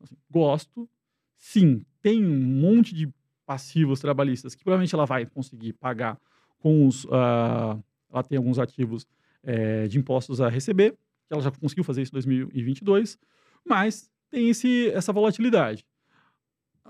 Assim, 0.00 0.16
gosto, 0.30 0.88
sim, 1.36 1.84
tem 2.00 2.24
um 2.24 2.38
monte 2.38 2.94
de 2.94 3.12
passivos 3.44 4.00
trabalhistas 4.00 4.54
que 4.54 4.62
provavelmente 4.62 4.94
ela 4.94 5.04
vai 5.04 5.26
conseguir 5.26 5.72
pagar 5.74 6.18
com 6.58 6.86
os... 6.86 7.06
ah, 7.10 7.78
ela 8.12 8.22
tem 8.22 8.38
alguns 8.38 8.58
ativos 8.58 9.06
eh, 9.42 9.88
de 9.88 9.98
impostos 9.98 10.40
a 10.40 10.48
receber, 10.48 10.92
que 11.26 11.32
ela 11.32 11.42
já 11.42 11.50
conseguiu 11.50 11.84
fazer 11.84 12.02
isso 12.02 12.10
em 12.10 12.14
2022, 12.14 13.18
mas 13.64 14.10
tem 14.30 14.48
esse, 14.50 14.88
essa 14.90 15.12
volatilidade. 15.12 15.84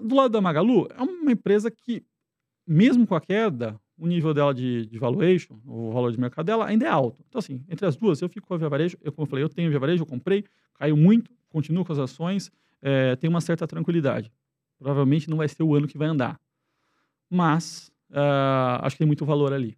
Do 0.00 0.14
lado 0.14 0.32
da 0.32 0.40
Magalu, 0.40 0.88
é 0.96 1.02
uma 1.02 1.32
empresa 1.32 1.70
que, 1.70 2.04
mesmo 2.66 3.06
com 3.06 3.14
a 3.14 3.20
queda, 3.20 3.78
o 4.00 4.06
nível 4.06 4.32
dela 4.32 4.54
de, 4.54 4.86
de 4.86 4.98
valuation, 4.98 5.60
o 5.66 5.92
valor 5.92 6.10
de 6.10 6.18
mercado 6.18 6.46
dela, 6.46 6.66
ainda 6.66 6.86
é 6.86 6.88
alto. 6.88 7.22
Então, 7.28 7.38
assim, 7.38 7.62
entre 7.68 7.86
as 7.86 7.96
duas, 7.96 8.20
eu 8.22 8.30
fico 8.30 8.48
com 8.48 8.54
a 8.54 8.56
Via 8.56 8.68
Varejo. 8.68 8.96
Eu, 9.02 9.12
como 9.12 9.24
eu 9.24 9.28
falei, 9.28 9.44
eu 9.44 9.48
tenho 9.48 9.68
Via 9.68 9.78
Varejo, 9.78 10.02
eu 10.02 10.06
comprei, 10.06 10.44
caiu 10.74 10.96
muito, 10.96 11.30
continuo 11.50 11.84
com 11.84 11.92
as 11.92 11.98
ações, 11.98 12.50
tem 13.20 13.28
uma 13.28 13.42
certa 13.42 13.66
tranquilidade. 13.66 14.32
Provavelmente 14.78 15.28
não 15.28 15.36
vai 15.36 15.46
ser 15.48 15.62
o 15.62 15.74
ano 15.74 15.86
que 15.86 15.98
vai 15.98 16.08
andar. 16.08 16.40
Mas, 17.28 17.92
ah, 18.10 18.80
acho 18.82 18.96
que 18.96 19.00
tem 19.00 19.06
muito 19.06 19.26
valor 19.26 19.52
ali. 19.52 19.76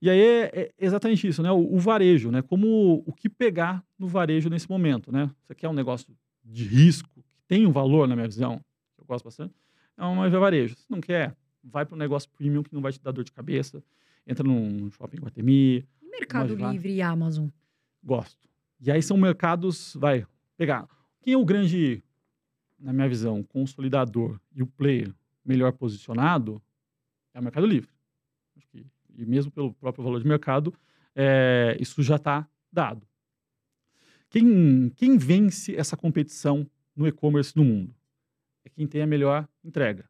E 0.00 0.08
aí 0.08 0.20
é, 0.20 0.50
é 0.54 0.70
exatamente 0.78 1.26
isso, 1.26 1.42
né? 1.42 1.50
O, 1.50 1.74
o 1.74 1.78
varejo, 1.78 2.30
né? 2.30 2.40
Como 2.40 3.02
o 3.04 3.12
que 3.12 3.28
pegar 3.28 3.84
no 3.98 4.06
varejo 4.06 4.48
nesse 4.48 4.70
momento, 4.70 5.10
né? 5.10 5.28
Você 5.42 5.56
quer 5.56 5.68
um 5.68 5.74
negócio 5.74 6.16
de 6.44 6.64
risco, 6.64 7.10
que 7.10 7.22
tem 7.48 7.66
um 7.66 7.72
valor, 7.72 8.06
na 8.06 8.14
minha 8.14 8.28
visão, 8.28 8.60
eu 8.96 9.04
gosto 9.04 9.24
bastante, 9.24 9.52
é 9.98 10.04
uma 10.04 10.30
Via 10.30 10.38
varejo. 10.38 10.76
Se 10.76 10.88
não 10.88 11.00
quer, 11.00 11.34
vai 11.62 11.84
para 11.84 11.94
um 11.94 11.98
negócio 11.98 12.28
premium 12.30 12.62
que 12.62 12.74
não 12.74 12.82
vai 12.82 12.92
te 12.92 13.00
dar 13.00 13.12
dor 13.12 13.24
de 13.24 13.32
cabeça. 13.32 13.82
Entra 14.26 14.44
num 14.44 14.90
shopping 14.90 15.18
Guatemi, 15.18 15.86
E 16.02 16.10
Mercado. 16.10 16.54
Livre 16.54 16.92
e 16.92 17.02
Amazon. 17.02 17.48
gosto. 18.02 18.48
E 18.80 18.90
aí 18.90 19.02
são 19.02 19.16
mercados, 19.16 19.94
vai, 19.94 20.26
pegar. 20.56 20.88
Quem 21.20 21.34
é 21.34 21.36
o 21.36 21.44
grande, 21.44 22.02
na 22.78 22.92
minha 22.92 23.08
visão, 23.08 23.42
consolidador 23.42 24.40
e 24.54 24.62
o 24.62 24.66
player 24.66 25.14
melhor 25.44 25.72
posicionado 25.72 26.62
é 27.34 27.40
o 27.40 27.42
Mercado 27.42 27.66
Livre. 27.66 27.90
E 29.16 29.26
mesmo 29.26 29.50
pelo 29.50 29.74
próprio 29.74 30.02
valor 30.02 30.20
de 30.20 30.26
mercado, 30.26 30.72
é, 31.14 31.76
isso 31.78 32.02
já 32.02 32.16
está 32.16 32.48
dado. 32.72 33.06
Quem, 34.30 34.90
quem 34.96 35.18
vence 35.18 35.74
essa 35.74 35.96
competição 35.96 36.66
no 36.94 37.06
e-commerce 37.06 37.54
no 37.56 37.64
mundo? 37.64 37.94
É 38.64 38.68
quem 38.70 38.86
tem 38.86 39.02
a 39.02 39.06
melhor 39.06 39.46
entrega. 39.64 40.08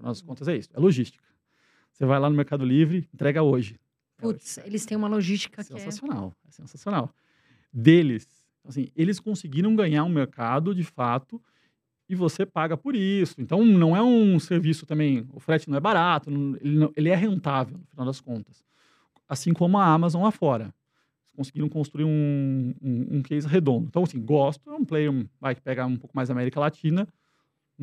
Afinal 0.00 0.12
das 0.12 0.22
contas, 0.22 0.48
é 0.48 0.56
isso. 0.56 0.70
É 0.72 0.80
logística. 0.80 1.22
Você 1.92 2.06
vai 2.06 2.18
lá 2.18 2.30
no 2.30 2.36
Mercado 2.36 2.64
Livre, 2.64 3.06
entrega 3.12 3.42
hoje. 3.42 3.78
É 4.18 4.26
hoje. 4.26 4.34
Putz, 4.34 4.58
eles 4.64 4.86
têm 4.86 4.96
uma 4.96 5.08
logística 5.08 5.62
que 5.62 5.72
é... 5.72 5.78
Sensacional, 5.78 6.34
é 6.48 6.50
sensacional. 6.50 7.14
Deles, 7.72 8.26
assim, 8.64 8.88
eles 8.96 9.20
conseguiram 9.20 9.76
ganhar 9.76 10.04
um 10.04 10.08
mercado 10.08 10.74
de 10.74 10.82
fato 10.82 11.40
e 12.08 12.14
você 12.14 12.44
paga 12.46 12.76
por 12.76 12.96
isso. 12.96 13.34
Então, 13.38 13.64
não 13.64 13.94
é 13.94 14.02
um 14.02 14.38
serviço 14.40 14.86
também, 14.86 15.26
o 15.32 15.38
frete 15.38 15.68
não 15.68 15.76
é 15.76 15.80
barato, 15.80 16.30
não- 16.30 16.56
ele, 16.56 16.78
não- 16.78 16.92
ele 16.96 17.08
é 17.10 17.14
rentável, 17.14 17.76
no 17.78 17.86
final 17.86 18.06
das 18.06 18.20
contas. 18.20 18.64
Assim 19.28 19.52
como 19.52 19.78
a 19.78 19.84
Amazon 19.86 20.22
lá 20.22 20.30
fora. 20.30 20.64
Eles 20.64 21.36
conseguiram 21.36 21.68
construir 21.68 22.04
um, 22.04 22.74
um, 22.82 23.18
um 23.18 23.22
case 23.22 23.46
redondo. 23.46 23.86
Então, 23.86 24.02
assim, 24.02 24.20
gosto, 24.20 24.70
é 24.70 24.74
um 24.74 24.84
player 24.84 25.12
vai, 25.40 25.54
que 25.54 25.60
pega 25.60 25.86
um 25.86 25.96
pouco 25.96 26.16
mais 26.16 26.30
América 26.30 26.58
Latina, 26.58 27.06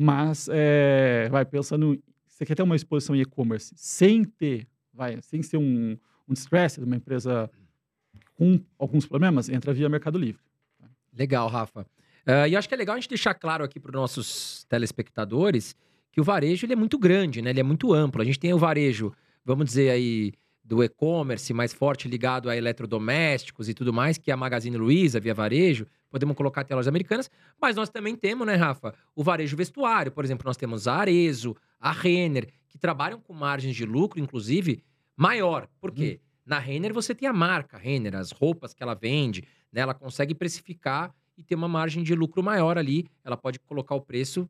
mas 0.00 0.48
é, 0.52 1.28
vai 1.28 1.44
pensando, 1.44 2.00
você 2.24 2.46
quer 2.46 2.54
ter 2.54 2.62
uma 2.62 2.76
exposição 2.76 3.16
em 3.16 3.20
e-commerce 3.20 3.74
sem 3.76 4.22
ter, 4.22 4.68
vai, 4.94 5.20
sem 5.22 5.42
ser 5.42 5.56
um, 5.56 5.98
um 6.28 6.32
distress 6.32 6.78
de 6.78 6.84
uma 6.84 6.94
empresa 6.94 7.50
com 8.36 8.60
alguns 8.78 9.06
problemas, 9.06 9.48
entra 9.48 9.74
via 9.74 9.88
Mercado 9.88 10.16
Livre. 10.16 10.40
Legal, 11.12 11.48
Rafa. 11.48 11.84
Ah, 12.24 12.46
e 12.46 12.54
acho 12.54 12.68
que 12.68 12.74
é 12.74 12.76
legal 12.76 12.94
a 12.94 13.00
gente 13.00 13.08
deixar 13.08 13.34
claro 13.34 13.64
aqui 13.64 13.80
para 13.80 13.88
os 13.88 13.94
nossos 13.94 14.64
telespectadores 14.68 15.74
que 16.12 16.20
o 16.20 16.24
varejo 16.24 16.64
ele 16.64 16.74
é 16.74 16.76
muito 16.76 16.96
grande, 16.96 17.42
né? 17.42 17.50
Ele 17.50 17.60
é 17.60 17.64
muito 17.64 17.92
amplo. 17.92 18.22
A 18.22 18.24
gente 18.24 18.38
tem 18.38 18.54
o 18.54 18.58
varejo, 18.58 19.12
vamos 19.44 19.66
dizer 19.66 19.90
aí, 19.90 20.32
do 20.62 20.84
e-commerce 20.84 21.52
mais 21.52 21.72
forte 21.72 22.06
ligado 22.06 22.48
a 22.48 22.56
eletrodomésticos 22.56 23.68
e 23.68 23.74
tudo 23.74 23.92
mais, 23.92 24.16
que 24.16 24.30
é 24.30 24.34
a 24.34 24.36
Magazine 24.36 24.76
Luiza, 24.76 25.18
via 25.18 25.34
varejo. 25.34 25.86
Podemos 26.10 26.36
colocar 26.36 26.62
até 26.62 26.74
lojas 26.74 26.88
americanas. 26.88 27.30
Mas 27.60 27.76
nós 27.76 27.88
também 27.88 28.16
temos, 28.16 28.46
né, 28.46 28.54
Rafa, 28.54 28.94
o 29.14 29.22
varejo 29.22 29.56
vestuário. 29.56 30.10
Por 30.12 30.24
exemplo, 30.24 30.46
nós 30.46 30.56
temos 30.56 30.88
a 30.88 30.96
Arezo, 30.96 31.56
a 31.78 31.92
Renner, 31.92 32.48
que 32.68 32.78
trabalham 32.78 33.20
com 33.20 33.32
margens 33.32 33.74
de 33.74 33.84
lucro, 33.84 34.20
inclusive, 34.20 34.82
maior. 35.16 35.68
Por 35.80 35.92
quê? 35.92 36.20
Na 36.44 36.58
Renner 36.58 36.94
você 36.94 37.14
tem 37.14 37.28
a 37.28 37.32
marca 37.32 37.76
Renner, 37.76 38.16
as 38.16 38.30
roupas 38.30 38.72
que 38.72 38.82
ela 38.82 38.94
vende, 38.94 39.44
né? 39.70 39.82
Ela 39.82 39.92
consegue 39.92 40.34
precificar 40.34 41.14
e 41.36 41.42
ter 41.42 41.54
uma 41.54 41.68
margem 41.68 42.02
de 42.02 42.14
lucro 42.14 42.42
maior 42.42 42.78
ali. 42.78 43.06
Ela 43.22 43.36
pode 43.36 43.58
colocar 43.60 43.94
o 43.94 44.00
preço 44.00 44.48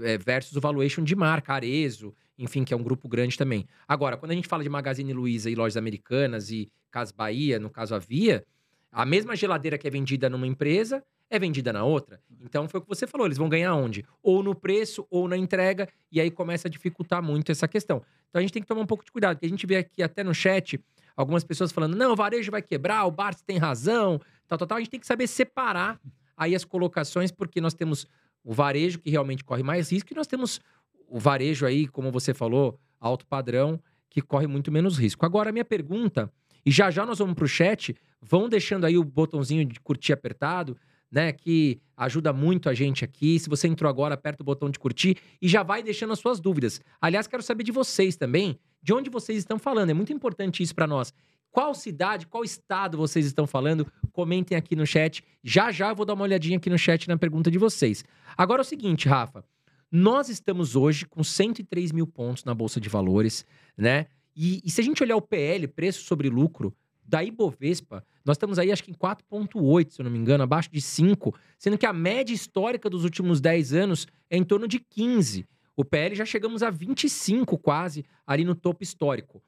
é, 0.00 0.16
versus 0.16 0.56
o 0.56 0.60
valuation 0.60 1.02
de 1.02 1.16
marca, 1.16 1.52
Arezo, 1.52 2.14
enfim, 2.38 2.64
que 2.64 2.72
é 2.72 2.76
um 2.76 2.82
grupo 2.82 3.08
grande 3.08 3.36
também. 3.36 3.66
Agora, 3.86 4.16
quando 4.16 4.30
a 4.32 4.34
gente 4.34 4.48
fala 4.48 4.62
de 4.62 4.68
Magazine 4.68 5.12
Luiza 5.12 5.50
e 5.50 5.54
lojas 5.54 5.76
americanas 5.76 6.50
e 6.50 6.70
Cas 6.90 7.12
Bahia, 7.12 7.58
no 7.58 7.68
caso 7.68 7.94
a 7.94 7.98
Via, 7.98 8.44
a 8.92 9.04
mesma 9.06 9.36
geladeira 9.36 9.78
que 9.78 9.86
é 9.86 9.90
vendida 9.90 10.28
numa 10.28 10.46
empresa 10.46 11.02
é 11.28 11.38
vendida 11.38 11.72
na 11.72 11.84
outra. 11.84 12.20
Então 12.42 12.68
foi 12.68 12.80
o 12.80 12.82
que 12.82 12.88
você 12.88 13.06
falou, 13.06 13.26
eles 13.26 13.38
vão 13.38 13.48
ganhar 13.48 13.74
onde? 13.74 14.04
Ou 14.22 14.42
no 14.42 14.54
preço 14.54 15.06
ou 15.08 15.28
na 15.28 15.36
entrega, 15.36 15.88
e 16.10 16.20
aí 16.20 16.30
começa 16.30 16.66
a 16.66 16.70
dificultar 16.70 17.22
muito 17.22 17.52
essa 17.52 17.68
questão. 17.68 18.02
Então 18.28 18.40
a 18.40 18.42
gente 18.42 18.52
tem 18.52 18.62
que 18.62 18.68
tomar 18.68 18.80
um 18.80 18.86
pouco 18.86 19.04
de 19.04 19.12
cuidado, 19.12 19.36
porque 19.36 19.46
a 19.46 19.48
gente 19.48 19.66
vê 19.66 19.76
aqui 19.76 20.02
até 20.02 20.24
no 20.24 20.34
chat 20.34 20.80
algumas 21.16 21.44
pessoas 21.44 21.70
falando: 21.70 21.96
"Não, 21.96 22.12
o 22.12 22.16
varejo 22.16 22.50
vai 22.50 22.62
quebrar, 22.62 23.04
o 23.06 23.10
Bartz 23.10 23.42
tem 23.42 23.58
razão", 23.58 24.20
tal, 24.48 24.58
tal, 24.58 24.66
tal. 24.66 24.78
A 24.78 24.80
gente 24.80 24.90
tem 24.90 25.00
que 25.00 25.06
saber 25.06 25.28
separar 25.28 26.00
aí 26.36 26.54
as 26.54 26.64
colocações, 26.64 27.30
porque 27.30 27.60
nós 27.60 27.74
temos 27.74 28.06
o 28.42 28.52
varejo 28.52 28.98
que 28.98 29.10
realmente 29.10 29.44
corre 29.44 29.62
mais 29.62 29.92
risco 29.92 30.12
e 30.12 30.16
nós 30.16 30.26
temos 30.26 30.60
o 31.06 31.18
varejo 31.18 31.66
aí, 31.66 31.86
como 31.86 32.10
você 32.10 32.32
falou, 32.32 32.78
alto 32.98 33.26
padrão, 33.26 33.80
que 34.08 34.20
corre 34.20 34.46
muito 34.46 34.72
menos 34.72 34.96
risco. 34.98 35.26
Agora 35.26 35.50
a 35.50 35.52
minha 35.52 35.64
pergunta, 35.64 36.32
e 36.64 36.70
já 36.70 36.90
já 36.90 37.04
nós 37.06 37.18
vamos 37.18 37.34
para 37.34 37.44
o 37.44 37.48
chat, 37.48 37.94
vão 38.20 38.48
deixando 38.48 38.84
aí 38.84 38.98
o 38.98 39.04
botãozinho 39.04 39.64
de 39.64 39.80
curtir 39.80 40.12
apertado, 40.12 40.76
né, 41.10 41.32
que 41.32 41.80
ajuda 41.96 42.32
muito 42.32 42.68
a 42.68 42.74
gente 42.74 43.04
aqui. 43.04 43.38
Se 43.38 43.48
você 43.48 43.66
entrou 43.66 43.88
agora, 43.88 44.14
aperta 44.14 44.42
o 44.42 44.46
botão 44.46 44.70
de 44.70 44.78
curtir 44.78 45.16
e 45.42 45.48
já 45.48 45.62
vai 45.62 45.82
deixando 45.82 46.12
as 46.12 46.18
suas 46.18 46.38
dúvidas. 46.38 46.80
Aliás, 47.00 47.26
quero 47.26 47.42
saber 47.42 47.64
de 47.64 47.72
vocês 47.72 48.16
também, 48.16 48.58
de 48.82 48.92
onde 48.92 49.10
vocês 49.10 49.38
estão 49.38 49.58
falando. 49.58 49.90
É 49.90 49.94
muito 49.94 50.12
importante 50.12 50.62
isso 50.62 50.74
para 50.74 50.86
nós. 50.86 51.12
Qual 51.50 51.74
cidade, 51.74 52.28
qual 52.28 52.44
estado 52.44 52.96
vocês 52.96 53.26
estão 53.26 53.46
falando? 53.46 53.86
Comentem 54.12 54.56
aqui 54.56 54.76
no 54.76 54.86
chat. 54.86 55.24
Já 55.42 55.72
já 55.72 55.88
eu 55.88 55.96
vou 55.96 56.06
dar 56.06 56.14
uma 56.14 56.22
olhadinha 56.22 56.58
aqui 56.58 56.70
no 56.70 56.78
chat 56.78 57.08
na 57.08 57.16
pergunta 57.16 57.50
de 57.50 57.58
vocês. 57.58 58.04
Agora 58.36 58.60
é 58.60 58.64
o 58.64 58.64
seguinte, 58.64 59.08
Rafa. 59.08 59.44
Nós 59.90 60.28
estamos 60.28 60.76
hoje 60.76 61.04
com 61.04 61.24
103 61.24 61.90
mil 61.90 62.06
pontos 62.06 62.44
na 62.44 62.54
Bolsa 62.54 62.80
de 62.80 62.88
Valores, 62.88 63.44
né? 63.76 64.06
E, 64.34 64.60
e 64.64 64.70
se 64.70 64.80
a 64.80 64.84
gente 64.84 65.02
olhar 65.02 65.16
o 65.16 65.22
PL, 65.22 65.66
preço 65.68 66.04
sobre 66.04 66.28
lucro, 66.28 66.74
da 67.10 67.24
Ibovespa, 67.24 68.04
nós 68.24 68.36
estamos 68.36 68.58
aí 68.58 68.70
acho 68.70 68.84
que 68.84 68.90
em 68.92 68.94
4,8, 68.94 69.90
se 69.90 70.00
eu 70.00 70.04
não 70.04 70.12
me 70.12 70.18
engano, 70.18 70.44
abaixo 70.44 70.70
de 70.70 70.80
5, 70.80 71.34
sendo 71.58 71.76
que 71.76 71.84
a 71.84 71.92
média 71.92 72.32
histórica 72.32 72.88
dos 72.88 73.02
últimos 73.02 73.40
10 73.40 73.72
anos 73.72 74.06
é 74.30 74.36
em 74.36 74.44
torno 74.44 74.68
de 74.68 74.78
15. 74.78 75.44
O 75.76 75.84
PL 75.84 76.14
já 76.14 76.24
chegamos 76.24 76.62
a 76.62 76.70
25 76.70 77.58
quase, 77.58 78.04
ali 78.24 78.44
no 78.44 78.54
topo 78.54 78.84
histórico. 78.84 79.42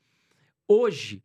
Hoje, 0.67 1.23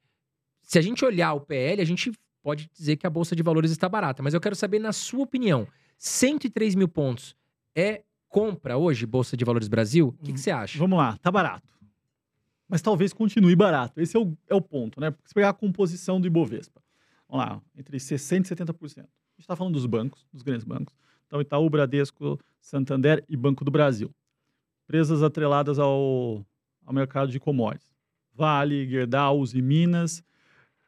se 0.62 0.78
a 0.78 0.82
gente 0.82 1.04
olhar 1.04 1.34
o 1.34 1.41
PL, 1.41 1.82
a 1.82 1.86
gente 1.86 2.12
pode 2.43 2.70
dizer 2.72 2.98
que 2.98 3.08
a 3.08 3.10
Bolsa 3.10 3.36
de 3.36 3.41
Valores 3.41 3.72
está 3.72 3.89
barata, 3.89 4.22
mas 4.22 4.34
eu 4.36 4.41
quero 4.41 4.56
saber, 4.56 4.80
na 4.80 4.91
sua 4.91 5.24
opinião, 5.24 5.67
103 5.98 6.76
mil 6.76 6.88
pontos 6.88 7.36
é 7.76 8.04
compra 8.30 8.78
hoje, 8.78 9.06
Bolsa 9.06 9.36
de 9.36 9.43
Valores 9.43 9.67
Brasil? 9.67 10.10
O 10.10 10.24
que, 10.24 10.34
que 10.34 10.39
você 10.39 10.52
acha? 10.52 10.78
Vamos 10.78 10.98
lá, 11.00 11.17
tá 11.17 11.32
barato 11.32 11.77
mas 12.68 12.82
talvez 12.82 13.14
continue 13.14 13.56
barato. 13.56 14.02
Esse 14.02 14.18
é 14.18 14.20
o, 14.20 14.38
é 14.48 14.56
o 14.56 14.62
ponto, 14.62 15.00
né? 15.00 15.12
Porque 15.12 15.28
se 15.28 15.34
pegar 15.34 15.50
a 15.50 15.54
composição 15.54 16.20
do 16.20 16.28
Ibovespa, 16.28 16.82
vamos 17.28 17.46
lá, 17.46 17.62
entre 17.76 17.98
60% 17.98 18.46
e 18.46 18.56
70%. 18.56 19.00
A 19.00 19.02
gente 19.02 19.08
está 19.40 19.56
falando 19.56 19.74
dos 19.74 19.86
bancos, 19.86 20.28
dos 20.34 20.42
grandes 20.42 20.66
bancos. 20.66 20.96
Então, 21.26 21.40
Itaú, 21.40 21.70
Bradesco, 21.70 22.40
Santander 22.60 23.24
e 23.30 23.38
Banco 23.38 23.64
do 23.64 23.72
Brasil. 23.72 24.14
Empresas 24.84 25.22
atreladas 25.24 25.80
ao, 25.80 26.46
ao 26.86 26.94
mercado 26.94 27.32
de 27.32 27.40
commodities. 27.40 27.96
Vale, 28.34 28.88
Gerdau, 28.88 29.44
e 29.54 29.62
Minas, 29.62 30.24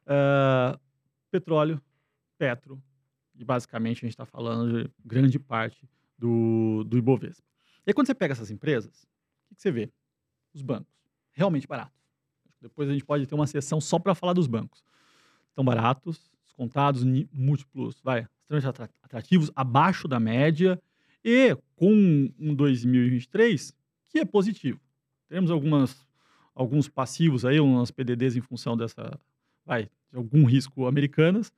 uh, 0.06 0.80
petróleo, 1.32 1.82
Petro. 2.38 2.82
E 3.36 3.44
basicamente 3.44 4.00
a 4.00 4.02
gente 4.02 4.14
está 4.14 4.26
falando 4.26 4.84
de 4.84 4.92
grande 5.04 5.40
parte 5.40 5.88
do, 6.18 6.84
do 6.86 6.98
Ibovespa. 6.98 7.44
E 7.86 7.90
aí, 7.90 7.94
quando 7.94 8.08
você 8.08 8.16
pega 8.16 8.34
essas 8.34 8.52
empresas, 8.52 9.04
o 9.04 9.50
que, 9.50 9.56
que 9.56 9.62
você 9.62 9.72
vê? 9.72 9.90
Os 10.54 10.62
bancos 10.62 10.99
realmente 11.32 11.68
baratos. 11.68 12.00
Depois 12.62 12.90
a 12.90 12.94
gente 12.94 13.06
pode 13.06 13.26
ter 13.26 13.36
uma 13.36 13.48
sessão 13.48 13.80
só 13.80 13.98
para 13.98 14.14
falar 14.14 14.34
dos 14.34 14.48
bancos. 14.48 14.84
Estão 15.50 15.64
baratos, 15.64 16.30
descontados, 16.46 17.04
múltiplos, 17.32 18.02
vai, 18.04 18.28
extremamente 18.42 18.92
atrativos, 19.02 19.52
abaixo 19.56 20.08
da 20.08 20.20
média 20.20 20.82
e 21.24 21.56
com 21.76 22.32
um 22.40 22.54
2023 22.54 23.74
que 24.10 24.20
é 24.20 24.26
positivo. 24.26 24.80
Temos 25.28 25.52
algumas, 25.52 25.96
alguns 26.56 26.90
passivos 26.90 27.46
aí, 27.46 27.60
umas 27.60 27.92
PDDs 27.92 28.36
em 28.36 28.42
função 28.42 28.76
dessa, 28.76 29.20
vai, 29.66 29.84
de 30.12 30.18
algum 30.18 30.44
risco 30.46 30.88
americanas, 30.88 31.54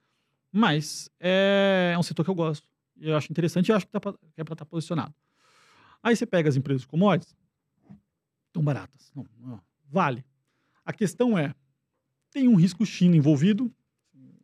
mas 0.51 1.09
é, 1.19 1.93
é 1.95 1.97
um 1.97 2.03
setor 2.03 2.23
que 2.23 2.29
eu 2.29 2.35
gosto. 2.35 2.67
Eu 2.99 3.15
acho 3.15 3.31
interessante 3.31 3.69
e 3.69 3.71
acho 3.71 3.85
que, 3.85 3.91
tá 3.91 3.99
pra, 3.99 4.13
que 4.13 4.41
é 4.41 4.43
para 4.43 4.53
estar 4.53 4.65
tá 4.65 4.69
posicionado. 4.69 5.13
Aí 6.03 6.15
você 6.15 6.25
pega 6.25 6.49
as 6.49 6.55
empresas 6.55 6.81
de 6.81 6.87
commodities, 6.87 7.35
tão 8.51 8.63
baratas. 8.63 9.11
Não, 9.15 9.25
não, 9.39 9.61
vale. 9.89 10.23
A 10.85 10.93
questão 10.93 11.37
é, 11.37 11.53
tem 12.31 12.47
um 12.47 12.55
risco 12.55 12.85
China 12.85 13.15
envolvido, 13.15 13.71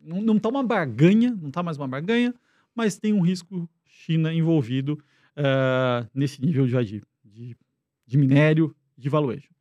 não 0.02 0.38
está 0.38 0.50
uma 0.50 0.64
barganha, 0.64 1.32
não 1.32 1.50
está 1.50 1.62
mais 1.62 1.78
uma 1.78 1.88
barganha, 1.88 2.34
mas 2.74 2.98
tem 2.98 3.14
um 3.14 3.22
risco 3.22 3.70
China 3.86 4.34
envolvido 4.34 4.94
uh, 5.38 6.08
nesse 6.14 6.42
nível 6.42 6.66
de, 6.66 7.04
de, 7.24 7.58
de 8.06 8.18
minério, 8.18 8.76
de 8.98 9.10
valuation. 9.10 9.52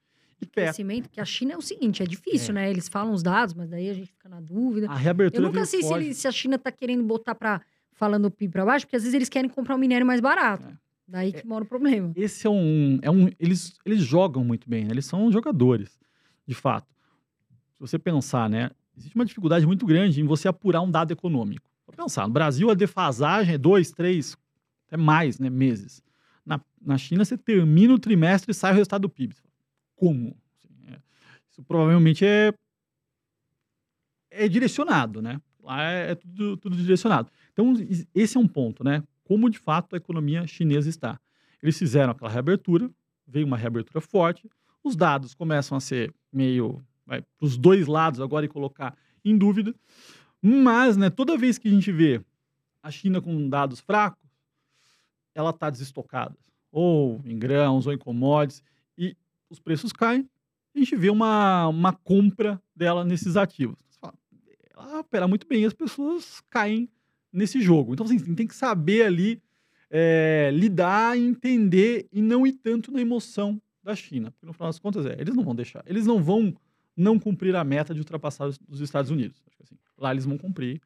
E 0.41 0.47
crescimento, 0.47 1.09
que 1.09 1.21
a 1.21 1.25
China 1.25 1.55
é 1.55 1.57
o 1.57 1.63
seguinte, 1.63 2.03
é 2.03 2.07
difícil, 2.07 2.51
é. 2.51 2.55
né? 2.55 2.71
Eles 2.71 2.89
falam 2.89 3.13
os 3.13 3.23
dados, 3.23 3.55
mas 3.55 3.71
daí 3.71 3.89
a 3.89 3.95
gente 3.95 4.13
fica 4.13 4.29
na 4.29 4.41
dúvida. 4.41 4.89
A 4.91 4.95
reabertura 4.95 5.43
Eu 5.43 5.47
nunca 5.47 5.65
sei 5.65 5.83
se, 5.83 5.93
ele, 5.93 6.13
se, 6.13 6.29
a 6.29 6.33
China 6.33 6.57
está 6.57 6.71
querendo 6.71 7.03
botar 7.03 7.35
para 7.35 7.63
falando 7.93 8.27
o 8.27 8.31
PIB 8.31 8.53
para 8.53 8.65
baixo, 8.67 8.87
porque 8.87 8.97
às 8.97 9.03
vezes 9.03 9.15
eles 9.15 9.31
querem 9.31 9.49
comprar 9.49 9.75
um 9.75 9.79
minério 9.79 10.07
mais 10.07 10.21
barato. 10.21 10.69
É. 10.69 10.86
Daí 11.09 11.33
que 11.33 11.41
é, 11.41 11.45
mora 11.45 11.65
o 11.65 11.67
problema. 11.67 12.13
Esse 12.17 12.47
é 12.47 12.51
um. 12.51 12.99
É 13.01 13.11
um 13.11 13.29
eles, 13.39 13.79
eles 13.85 14.03
jogam 14.03 14.45
muito 14.45 14.69
bem, 14.69 14.85
né? 14.85 14.91
eles 14.91 15.07
são 15.07 15.31
jogadores, 15.31 15.99
de 16.47 16.55
fato. 16.55 16.93
Se 17.75 17.81
você 17.81 17.99
pensar, 17.99 18.51
né? 18.51 18.71
Existe 18.97 19.15
uma 19.15 19.27
dificuldade 19.27 19.67
muito 19.67 19.85
grande 19.85 20.21
em 20.21 20.25
você 20.25 20.49
apurar 20.49 20.81
um 20.81 20.91
dado 20.91 21.13
econômico. 21.13 21.71
Vou 21.87 21.95
pensar, 21.95 22.27
no 22.27 22.33
Brasil 22.33 22.71
a 22.71 22.75
defasagem 22.75 23.55
é 23.55 23.59
dois, 23.59 23.93
três, 23.93 24.37
até 24.87 24.97
mais, 24.97 25.39
né? 25.39 25.51
Meses. 25.51 26.03
Na, 26.45 26.61
na 26.81 26.97
China 26.97 27.25
você 27.25 27.37
termina 27.37 27.93
o 27.93 27.99
trimestre 27.99 28.51
e 28.51 28.55
sai 28.55 28.73
o 28.73 28.75
resultado 28.75 29.03
do 29.03 29.09
PIB. 29.09 29.37
Como? 29.95 30.37
Assim, 30.59 30.75
é, 30.89 30.99
isso 31.51 31.63
provavelmente 31.63 32.25
é, 32.25 32.53
é 34.31 34.49
direcionado, 34.49 35.21
né? 35.23 35.41
Lá 35.63 35.83
é, 35.83 36.13
é 36.13 36.15
tudo, 36.15 36.57
tudo 36.57 36.77
direcionado. 36.77 37.31
Então, 37.53 37.75
esse 38.15 38.37
é 38.37 38.41
um 38.41 38.49
ponto, 38.49 38.83
né? 38.83 39.03
Como 39.27 39.51
de 39.51 39.59
fato 39.59 39.95
a 39.95 39.97
economia 39.97 40.47
chinesa 40.47 40.89
está. 40.89 41.21
Eles 41.61 41.77
fizeram 41.77 42.13
aquela 42.13 42.31
reabertura, 42.31 42.89
veio 43.27 43.45
uma 43.45 43.57
reabertura 43.57 44.01
forte, 44.01 44.49
os 44.85 44.95
dados 44.95 45.35
começam 45.35 45.77
a 45.77 45.81
ser 45.81 46.15
meio 46.33 46.81
para 47.05 47.25
os 47.41 47.59
dois 47.59 47.89
lados 47.89 48.21
agora 48.21 48.47
e 48.47 48.49
colocar 48.49 48.97
em 49.25 49.37
dúvida, 49.37 49.75
mas 50.41 50.97
né, 50.97 51.11
toda 51.11 51.37
vez 51.37 51.59
que 51.59 51.67
a 51.67 51.71
gente 51.71 51.91
vê 51.91 52.21
a 52.81 52.91
China 52.91 53.21
com 53.21 53.49
dados 53.49 53.81
fracos, 53.81 54.23
ela 55.35 55.51
está 55.51 55.71
desestocada, 55.71 56.37
ou 56.71 57.21
em 57.25 57.37
grãos, 57.37 57.85
ou 57.87 57.93
em 57.93 57.99
commodities, 57.99 58.63
e 58.97 59.17
os 59.51 59.59
preços 59.59 59.93
caem, 59.93 60.29
a 60.73 60.79
gente 60.79 60.95
vê 60.95 61.11
uma, 61.11 61.67
uma 61.67 61.93
compra 61.93 62.63
dela 62.75 63.05
nesses 63.05 63.37
ativos. 63.37 63.77
Ela 64.71 65.01
opera 65.01 65.27
muito 65.27 65.49
bem, 65.49 65.65
as 65.65 65.73
pessoas 65.73 66.41
caem 66.49 66.89
nesse 67.37 67.61
jogo. 67.61 67.93
Então, 67.93 68.07
assim, 68.07 68.19
tem 68.35 68.47
que 68.47 68.55
saber 68.55 69.03
ali 69.03 69.43
é, 69.91 70.51
lidar, 70.53 71.17
entender 71.17 72.09
e 72.11 72.23
não 72.23 72.47
ir 72.47 72.55
tanto 72.55 72.91
na 72.91 73.01
emoção 73.01 73.61
da 73.83 73.95
China. 73.95 74.31
Porque 74.31 74.47
no 74.47 74.53
final 74.53 74.69
das 74.69 74.79
contas, 74.79 75.07
é, 75.07 75.21
eles 75.21 75.35
não 75.35 75.45
vão 75.45 75.55
deixar. 75.55 75.83
Eles 75.87 76.07
não 76.07 76.23
vão 76.23 76.57
não 76.97 77.19
cumprir 77.19 77.55
a 77.55 77.63
meta 77.63 77.93
de 77.93 78.01
ultrapassar 78.01 78.47
os, 78.47 78.59
os 78.69 78.81
Estados 78.81 79.11
Unidos. 79.11 79.43
Assim, 79.63 79.77
lá 79.99 80.11
eles 80.13 80.25
vão 80.25 80.39
cumprir, 80.39 80.81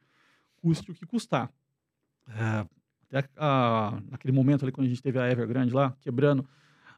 custe 0.57 0.91
o 0.91 0.93
que 0.93 1.05
custar. 1.05 1.49
É, 2.27 2.67
até 3.09 3.29
a, 3.37 4.01
naquele 4.09 4.33
momento 4.33 4.63
ali, 4.63 4.73
quando 4.73 4.87
a 4.87 4.89
gente 4.89 5.01
teve 5.01 5.17
a 5.17 5.31
Evergrande 5.31 5.73
lá, 5.73 5.95
quebrando, 6.01 6.45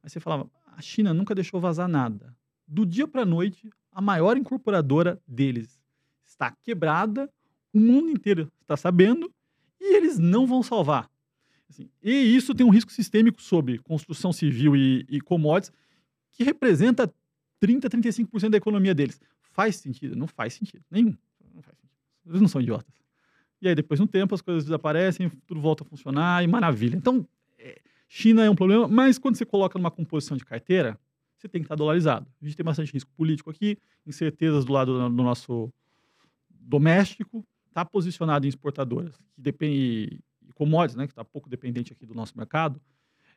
aí 0.01 0.09
você 0.09 0.19
falava, 0.19 0.49
a 0.65 0.81
China 0.81 1.13
nunca 1.13 1.35
deixou 1.35 1.61
vazar 1.61 1.87
nada. 1.87 2.35
Do 2.67 2.87
dia 2.87 3.07
para 3.07 3.21
a 3.21 3.25
noite, 3.25 3.69
a 3.91 4.01
maior 4.01 4.35
incorporadora 4.35 5.21
deles 5.27 5.79
está 6.25 6.51
quebrada, 6.63 7.29
o 7.71 7.79
mundo 7.79 8.09
inteiro 8.09 8.51
está 8.61 8.75
sabendo, 8.75 9.31
e 9.83 9.95
eles 9.95 10.17
não 10.17 10.47
vão 10.47 10.63
salvar. 10.63 11.09
Assim, 11.69 11.89
e 12.01 12.11
isso 12.11 12.55
tem 12.55 12.65
um 12.65 12.69
risco 12.69 12.91
sistêmico 12.91 13.41
sobre 13.41 13.77
construção 13.79 14.31
civil 14.31 14.75
e, 14.75 15.05
e 15.09 15.19
commodities, 15.19 15.73
que 16.31 16.43
representa 16.43 17.13
30%, 17.61 17.89
35% 17.89 18.49
da 18.49 18.57
economia 18.57 18.95
deles. 18.95 19.19
Faz 19.41 19.75
sentido? 19.75 20.15
Não 20.15 20.27
faz 20.27 20.53
sentido. 20.53 20.83
Nenhum. 20.89 21.15
Não 21.53 21.61
faz 21.61 21.77
sentido. 21.77 21.99
Eles 22.25 22.41
não 22.41 22.47
são 22.47 22.61
idiotas. 22.61 22.93
E 23.61 23.67
aí, 23.67 23.75
depois 23.75 23.99
de 23.99 24.03
um 24.03 24.07
tempo, 24.07 24.33
as 24.33 24.41
coisas 24.41 24.63
desaparecem, 24.63 25.29
tudo 25.45 25.59
volta 25.59 25.83
a 25.83 25.85
funcionar 25.85 26.43
e 26.43 26.47
maravilha. 26.47 26.95
Então, 26.95 27.27
é, 27.57 27.79
China 28.07 28.43
é 28.43 28.49
um 28.49 28.55
problema, 28.55 28.87
mas 28.87 29.17
quando 29.17 29.35
você 29.35 29.45
coloca 29.45 29.77
numa 29.77 29.91
composição 29.91 30.35
de 30.35 30.45
carteira, 30.45 30.99
você 31.37 31.47
tem 31.47 31.61
que 31.61 31.65
estar 31.65 31.75
dolarizado. 31.75 32.27
A 32.41 32.45
gente 32.45 32.55
tem 32.55 32.63
bastante 32.63 32.91
risco 32.93 33.11
político 33.15 33.49
aqui, 33.49 33.77
incertezas 34.05 34.65
do 34.65 34.73
lado 34.73 35.09
do 35.09 35.23
nosso 35.23 35.71
doméstico, 36.49 37.45
está 37.73 37.83
posicionado 37.83 38.45
em 38.45 38.49
exportadoras, 38.49 39.15
que 39.35 39.41
depende, 39.41 40.19
e 40.47 40.53
commodities, 40.53 40.95
né, 40.95 41.07
que 41.07 41.11
está 41.11 41.25
pouco 41.25 41.49
dependente 41.49 41.91
aqui 41.91 42.05
do 42.05 42.13
nosso 42.13 42.37
mercado, 42.37 42.79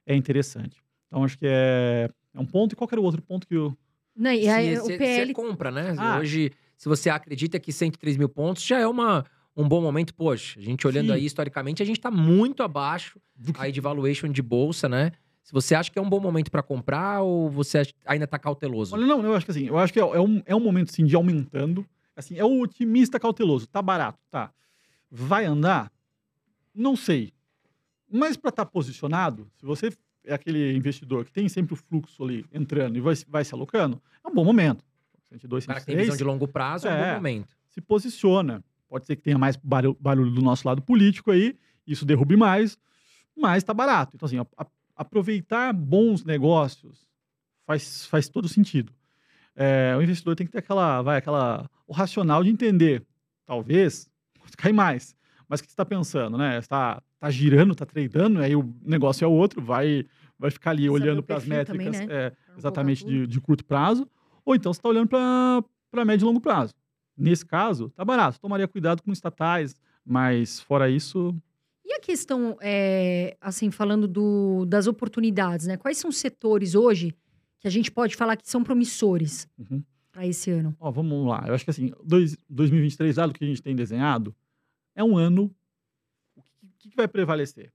é 0.05 0.14
interessante. 0.14 0.77
Então, 1.07 1.25
acho 1.25 1.38
que 1.38 1.46
é, 1.46 2.09
é 2.35 2.40
um 2.40 2.44
ponto. 2.46 2.72
E 2.72 2.77
qual 2.77 2.88
era 2.92 3.01
o 3.01 3.05
outro 3.05 3.22
ponto 3.22 3.46
que 3.46 3.55
eu... 3.55 3.77
Não, 4.14 4.33
e 4.33 4.49
aí, 4.49 4.79
o 4.79 4.87
PL... 4.87 5.27
Você 5.27 5.33
compra, 5.33 5.70
né? 5.70 5.94
Ah. 5.99 6.18
Hoje, 6.18 6.53
se 6.77 6.88
você 6.88 7.09
acredita 7.11 7.59
que 7.59 7.72
103 7.72 8.16
mil 8.16 8.29
pontos 8.29 8.62
já 8.62 8.79
é 8.79 8.87
uma, 8.87 9.25
um 9.57 9.66
bom 9.68 9.81
momento. 9.81 10.14
Poxa, 10.14 10.59
a 10.59 10.62
gente 10.62 10.87
olhando 10.87 11.09
Sim. 11.09 11.12
aí 11.14 11.25
historicamente, 11.25 11.83
a 11.83 11.87
gente 11.87 12.01
tá 12.01 12.11
muito 12.11 12.62
abaixo 12.62 13.18
do 13.35 13.53
que- 13.53 13.61
aí 13.61 13.72
de 13.72 13.81
valuation 13.81 14.29
de 14.29 14.42
bolsa, 14.42 14.88
né? 14.88 15.12
Se 15.42 15.53
você 15.53 15.75
acha 15.75 15.90
que 15.90 15.99
é 15.99 16.03
um 16.03 16.09
bom 16.09 16.18
momento 16.20 16.51
para 16.51 16.62
comprar 16.62 17.22
ou 17.22 17.49
você 17.49 17.79
acha- 17.79 17.92
ainda 18.05 18.27
tá 18.27 18.38
cauteloso? 18.38 18.94
Olha, 18.96 19.07
não, 19.07 19.22
eu 19.25 19.35
acho 19.35 19.44
que 19.46 19.51
assim, 19.53 19.66
eu 19.66 19.79
acho 19.79 19.92
que 19.92 20.01
é, 20.01 20.03
é 20.03 20.20
um, 20.20 20.42
é 20.44 20.57
um 20.57 20.61
momento, 20.61 20.92
sim, 20.92 21.05
de 21.05 21.14
aumentando. 21.14 21.87
Assim, 22.16 22.37
é 22.38 22.44
o 22.44 22.61
otimista 22.62 23.20
cauteloso. 23.20 23.66
Tá 23.66 23.81
barato, 23.83 24.18
tá. 24.31 24.50
Vai 25.11 25.44
andar? 25.44 25.92
Não 26.74 26.96
sei. 26.96 27.33
Mas 28.11 28.37
para 28.37 28.48
estar 28.50 28.66
posicionado, 28.66 29.50
se 29.57 29.66
você 29.66 29.90
é 30.24 30.35
aquele 30.35 30.74
investidor 30.74 31.24
que 31.24 31.33
tem 31.33 31.48
sempre 31.48 31.74
o 31.74 31.76
fluxo 31.76 32.24
ali 32.24 32.44
entrando 32.52 32.96
e 32.96 33.00
vai, 33.00 33.14
vai 33.29 33.44
se 33.44 33.55
alocando, 33.55 34.00
é 34.24 34.29
um 34.29 34.35
bom 34.35 34.44
momento. 34.44 34.85
102, 35.29 35.64
O 35.64 35.66
cara 35.66 35.81
que 35.81 35.87
tem 35.87 35.94
103, 35.96 36.07
visão 36.14 36.16
de 36.16 36.24
longo 36.24 36.48
prazo 36.48 36.87
é, 36.88 36.90
um 36.90 36.94
É. 36.94 37.09
bom 37.11 37.14
momento. 37.16 37.57
se 37.68 37.81
posiciona. 37.81 38.64
Pode 38.88 39.05
ser 39.07 39.16
que 39.16 39.22
tenha 39.22 39.37
mais 39.37 39.57
barulho, 39.57 39.96
barulho 40.00 40.31
do 40.31 40.40
nosso 40.40 40.66
lado 40.66 40.81
político 40.81 41.31
aí, 41.31 41.57
isso 41.87 42.07
derrube 42.07 42.37
mais, 42.37 42.79
mas 43.37 43.62
tá 43.62 43.74
barato. 43.74 44.12
Então, 44.16 44.26
assim, 44.26 44.38
a- 44.38 44.46
a- 44.57 44.66
aproveitar 44.94 45.72
bons 45.74 46.24
negócios 46.24 47.07
faz, 47.66 48.07
faz 48.07 48.29
todo 48.29 48.48
sentido. 48.48 48.92
É, 49.57 49.95
o 49.99 50.03
investidor 50.03 50.37
tem 50.37 50.47
que 50.47 50.53
ter 50.53 50.59
aquela, 50.59 51.01
vai, 51.03 51.16
aquela, 51.19 51.69
o 51.87 51.92
racional 51.92 52.45
de 52.45 52.51
entender, 52.51 53.03
talvez, 53.47 54.09
cai 54.57 54.73
mais. 54.73 55.16
Mas 55.49 55.61
o 55.61 55.62
que 55.62 55.69
você 55.71 55.73
está 55.73 55.85
pensando, 55.85 56.37
né? 56.37 56.59
Está 56.59 57.01
tá 57.19 57.31
girando, 57.31 57.73
está 57.73 57.87
tradando, 57.87 58.40
aí 58.40 58.55
o 58.55 58.75
negócio 58.85 59.25
é 59.25 59.29
outro, 59.29 59.62
vai, 59.62 60.05
vai 60.38 60.51
ficar 60.51 60.71
ali 60.73 60.87
Saber 60.87 60.90
olhando 61.03 61.23
para 61.23 61.37
as 61.37 61.45
perfil 61.45 61.64
também, 61.64 61.87
métricas, 61.88 62.09
né? 62.09 62.27
é, 62.27 62.33
exatamente 62.59 63.05
de, 63.05 63.27
de 63.27 63.40
curto 63.40 63.64
prazo, 63.64 64.07
ou 64.45 64.55
então 64.55 64.73
você 64.73 64.79
está 64.79 64.88
olhando 64.88 65.09
para 65.09 66.05
médio 66.05 66.25
e 66.25 66.27
longo 66.27 66.40
prazo. 66.40 66.75
Nesse 67.16 67.47
caso, 67.47 67.88
tá 67.90 68.05
barato. 68.05 68.38
Tomaria 68.38 68.69
cuidado 68.69 69.03
com 69.03 69.11
estatais, 69.11 69.75
mas 70.05 70.61
fora 70.61 70.90
isso, 70.90 71.35
E 71.88 71.92
a 71.95 72.01
questão, 72.01 72.59
é, 72.61 73.37
assim, 73.40 73.71
falando 73.71 74.09
do- 74.09 74.66
das 74.66 74.88
oportunidades, 74.88 75.66
né? 75.69 75.77
Quais 75.77 75.97
são 75.97 76.11
os 76.11 76.16
setores 76.19 76.75
hoje 76.75 77.14
que 77.66 77.68
a 77.68 77.72
gente 77.72 77.90
pode 77.90 78.14
falar 78.14 78.37
que 78.37 78.48
são 78.48 78.62
promissores 78.62 79.48
uhum. 79.59 79.83
para 80.12 80.24
esse 80.24 80.52
ano? 80.52 80.76
Ó, 80.79 80.88
vamos 80.88 81.26
lá. 81.26 81.42
Eu 81.48 81.55
acho 81.55 81.64
que 81.64 81.70
assim, 81.70 81.90
dois, 82.05 82.38
2023, 82.48 83.16
dado 83.16 83.35
que 83.35 83.44
a 83.44 83.46
gente 83.46 83.61
tem 83.61 83.74
desenhado, 83.74 84.33
é 84.94 85.02
um 85.02 85.18
ano. 85.18 85.52
O 86.37 86.42
que, 86.79 86.90
que 86.90 86.96
vai 86.96 87.09
prevalecer? 87.09 87.72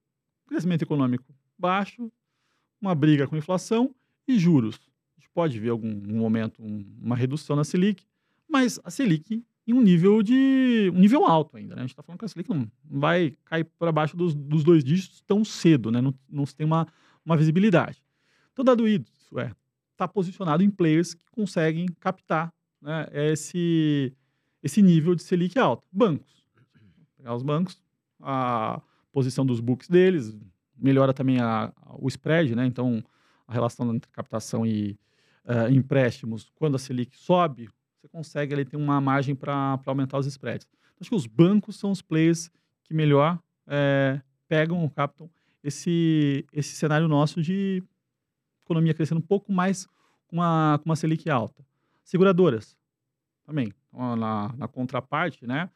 Crescimento 0.47 0.83
econômico 0.83 1.25
baixo, 1.59 2.09
uma 2.79 2.95
briga 2.95 3.27
com 3.27 3.35
inflação 3.35 3.93
e 4.25 4.39
juros. 4.39 4.79
A 5.17 5.19
gente 5.19 5.29
pode 5.33 5.59
ver 5.59 5.69
algum 5.69 5.89
um 5.89 6.17
momento 6.19 6.63
um- 6.63 6.85
uma 7.01 7.15
redução 7.17 7.57
na 7.57 7.65
Selic, 7.65 8.05
mas 8.47 8.79
a 8.85 8.89
Selic 8.89 9.43
em 9.67 9.73
um 9.73 9.81
nível 9.81 10.23
de 10.23 10.89
um 10.95 10.99
nível 10.99 11.25
alto 11.25 11.57
ainda. 11.57 11.75
Né? 11.75 11.81
A 11.81 11.83
gente 11.83 11.91
está 11.91 12.01
falando 12.01 12.17
que 12.19 12.25
a 12.25 12.29
Selic 12.29 12.49
não 12.49 12.59
não 12.89 12.99
vai 13.01 13.35
cair 13.43 13.65
para 13.77 13.91
baixo 13.91 14.15
dos, 14.15 14.33
dos 14.33 14.63
dois 14.63 14.85
dígitos 14.85 15.21
tão 15.27 15.43
cedo, 15.43 15.91
né? 15.91 15.99
não, 15.99 16.13
não 16.29 16.45
se 16.45 16.55
tem 16.55 16.65
uma, 16.65 16.87
uma 17.25 17.35
visibilidade. 17.35 18.01
Então, 18.53 18.63
dado 18.63 18.87
isso, 18.87 19.37
é 19.37 19.53
está 20.01 20.07
posicionado 20.07 20.63
em 20.63 20.69
players 20.69 21.13
que 21.13 21.25
conseguem 21.31 21.85
captar 21.99 22.51
né, 22.81 23.07
esse, 23.11 24.13
esse 24.63 24.81
nível 24.81 25.13
de 25.13 25.21
Selic 25.21 25.57
alto. 25.59 25.87
Bancos. 25.91 26.43
Pegar 27.15 27.35
os 27.35 27.43
bancos, 27.43 27.79
a 28.19 28.81
posição 29.11 29.45
dos 29.45 29.59
books 29.59 29.87
deles, 29.87 30.35
melhora 30.75 31.13
também 31.13 31.39
a, 31.39 31.71
o 31.99 32.07
spread, 32.07 32.55
né? 32.55 32.65
Então, 32.65 33.03
a 33.47 33.53
relação 33.53 33.93
entre 33.93 34.09
captação 34.11 34.65
e 34.65 34.97
eh, 35.45 35.69
empréstimos, 35.71 36.49
quando 36.55 36.75
a 36.75 36.79
Selic 36.79 37.15
sobe, 37.15 37.69
você 37.99 38.07
consegue 38.07 38.53
ali 38.55 38.65
ter 38.65 38.77
uma 38.77 38.99
margem 38.99 39.35
para 39.35 39.79
aumentar 39.85 40.17
os 40.17 40.25
spreads. 40.25 40.67
Acho 40.99 41.09
que 41.11 41.15
os 41.15 41.27
bancos 41.27 41.75
são 41.77 41.91
os 41.91 42.01
players 42.01 42.49
que 42.83 42.93
melhor 42.93 43.39
eh, 43.67 44.19
pegam 44.47 44.81
ou 44.81 44.89
captam 44.89 45.29
esse, 45.63 46.43
esse 46.51 46.75
cenário 46.75 47.07
nosso 47.07 47.39
de 47.39 47.83
economia 48.63 48.93
crescendo 48.93 49.19
um 49.19 49.25
pouco 49.25 49.51
mais 49.51 49.87
com 50.27 50.37
uma, 50.37 50.79
com 50.81 50.89
uma 50.89 50.95
Selic 50.95 51.29
alta. 51.29 51.65
Seguradoras, 52.03 52.77
também. 53.45 53.73
Então, 53.89 54.15
na, 54.15 54.53
na 54.57 54.67
contraparte, 54.67 55.45
né? 55.45 55.69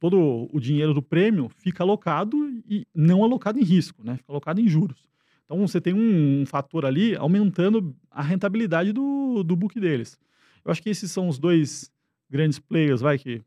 Todo 0.00 0.48
o 0.52 0.58
dinheiro 0.58 0.92
do 0.92 1.02
prêmio 1.02 1.48
fica 1.48 1.84
alocado 1.84 2.36
e 2.68 2.86
não 2.94 3.22
alocado 3.22 3.58
em 3.58 3.62
risco, 3.62 4.02
né? 4.02 4.16
Fica 4.16 4.32
alocado 4.32 4.60
em 4.60 4.68
juros. 4.68 5.08
Então 5.44 5.64
você 5.64 5.80
tem 5.80 5.94
um, 5.94 6.42
um 6.42 6.46
fator 6.46 6.84
ali 6.84 7.14
aumentando 7.14 7.94
a 8.10 8.20
rentabilidade 8.20 8.92
do, 8.92 9.44
do 9.44 9.54
book 9.54 9.78
deles. 9.78 10.18
Eu 10.64 10.72
acho 10.72 10.82
que 10.82 10.90
esses 10.90 11.10
são 11.10 11.28
os 11.28 11.38
dois 11.38 11.92
grandes 12.28 12.58
players, 12.58 13.00
vai, 13.00 13.16
que 13.16 13.42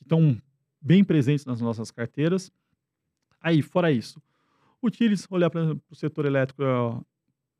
estão 0.00 0.36
bem 0.80 1.04
presentes 1.04 1.46
nas 1.46 1.60
nossas 1.60 1.92
carteiras. 1.92 2.50
Aí, 3.40 3.62
fora 3.62 3.92
isso, 3.92 4.20
utilize 4.82 5.26
olhar 5.30 5.48
para 5.48 5.76
o 5.88 5.94
setor 5.94 6.26
elétrico 6.26 6.62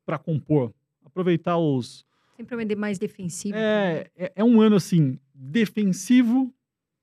para 0.09 0.17
compor, 0.17 0.73
aproveitar 1.05 1.59
os, 1.59 2.03
Sempre 2.35 2.57
vender 2.57 2.75
mais 2.75 2.97
defensivo. 2.97 3.55
é, 3.55 4.09
é, 4.17 4.31
é 4.37 4.43
um 4.43 4.59
ano 4.59 4.77
assim 4.77 5.19
defensivo, 5.35 6.51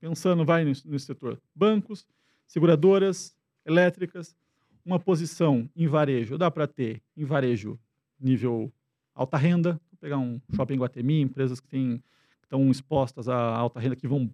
pensando 0.00 0.44
vai 0.44 0.64
no, 0.64 0.72
no 0.84 0.98
setor 0.98 1.40
bancos, 1.54 2.04
seguradoras, 2.48 3.36
elétricas, 3.64 4.36
uma 4.84 4.98
posição 4.98 5.70
em 5.76 5.86
varejo, 5.86 6.36
dá 6.36 6.50
para 6.50 6.66
ter 6.66 7.00
em 7.16 7.24
varejo 7.24 7.78
nível 8.18 8.72
alta 9.14 9.36
renda, 9.36 9.80
vou 9.88 9.98
pegar 10.00 10.18
um 10.18 10.40
shopping 10.56 10.76
Guatemi, 10.76 11.20
empresas 11.20 11.60
que 11.60 11.68
têm 11.68 12.02
que 12.40 12.46
estão 12.46 12.68
expostas 12.72 13.28
à 13.28 13.36
alta 13.36 13.78
renda 13.78 13.94
que 13.94 14.08
vão 14.08 14.28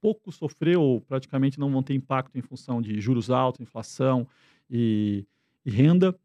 pouco 0.00 0.32
sofrer 0.32 0.76
ou 0.76 1.00
praticamente 1.00 1.60
não 1.60 1.70
vão 1.70 1.80
ter 1.80 1.94
impacto 1.94 2.36
em 2.36 2.42
função 2.42 2.82
de 2.82 3.00
juros 3.00 3.30
altos, 3.30 3.60
inflação 3.60 4.26
e, 4.68 5.24
e 5.64 5.70
renda. 5.70 6.18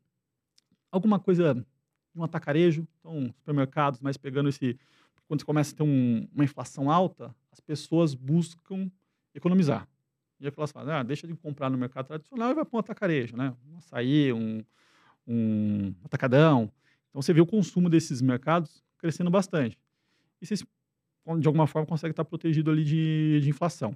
Alguma 0.92 1.20
coisa 1.20 1.64
um 2.16 2.24
atacarejo, 2.24 2.88
então 3.00 3.34
supermercados, 3.38 4.00
mas 4.00 4.18
pegando 4.18 4.50
esse 4.50 4.78
quando 5.28 5.40
você 5.42 5.46
começa 5.46 5.74
a 5.74 5.78
ter 5.78 5.84
um- 5.84 6.28
uma 6.34 6.44
inflação 6.44 6.90
alta, 6.92 7.34
as 7.52 7.60
pessoas 7.60 8.14
buscam 8.14 8.92
economizar. 9.34 9.88
E 10.40 10.46
aí 10.46 10.54
elas 10.56 10.72
falam, 10.72 10.94
ah, 10.96 11.02
deixa 11.04 11.26
de 11.26 11.34
comprar 11.36 11.70
no 11.70 11.78
mercado 11.78 12.06
tradicional 12.08 12.52
e 12.52 12.54
vai 12.54 12.64
para 12.64 12.78
um 12.78 12.80
atacarejo, 12.80 13.36
né? 13.36 13.54
Um 13.72 13.78
açaí, 13.78 14.32
um, 14.32 14.64
um 15.28 15.94
atacadão. 16.04 16.72
Então 17.10 17.22
você 17.22 17.34
vê 17.34 17.42
o 17.42 17.46
consumo 17.46 17.90
desses 17.90 18.22
mercados 18.22 18.84
crescendo 19.00 19.32
bastante. 19.32 19.80
E 20.42 20.46
vocês, 20.46 20.64
de 21.40 21.48
alguma 21.48 21.66
forma, 21.66 21.88
conseguem 21.88 22.12
estar 22.12 22.26
protegido 22.26 22.70
ali 22.70 22.84
de, 22.84 23.40
de 23.42 23.50
inflação. 23.50 23.96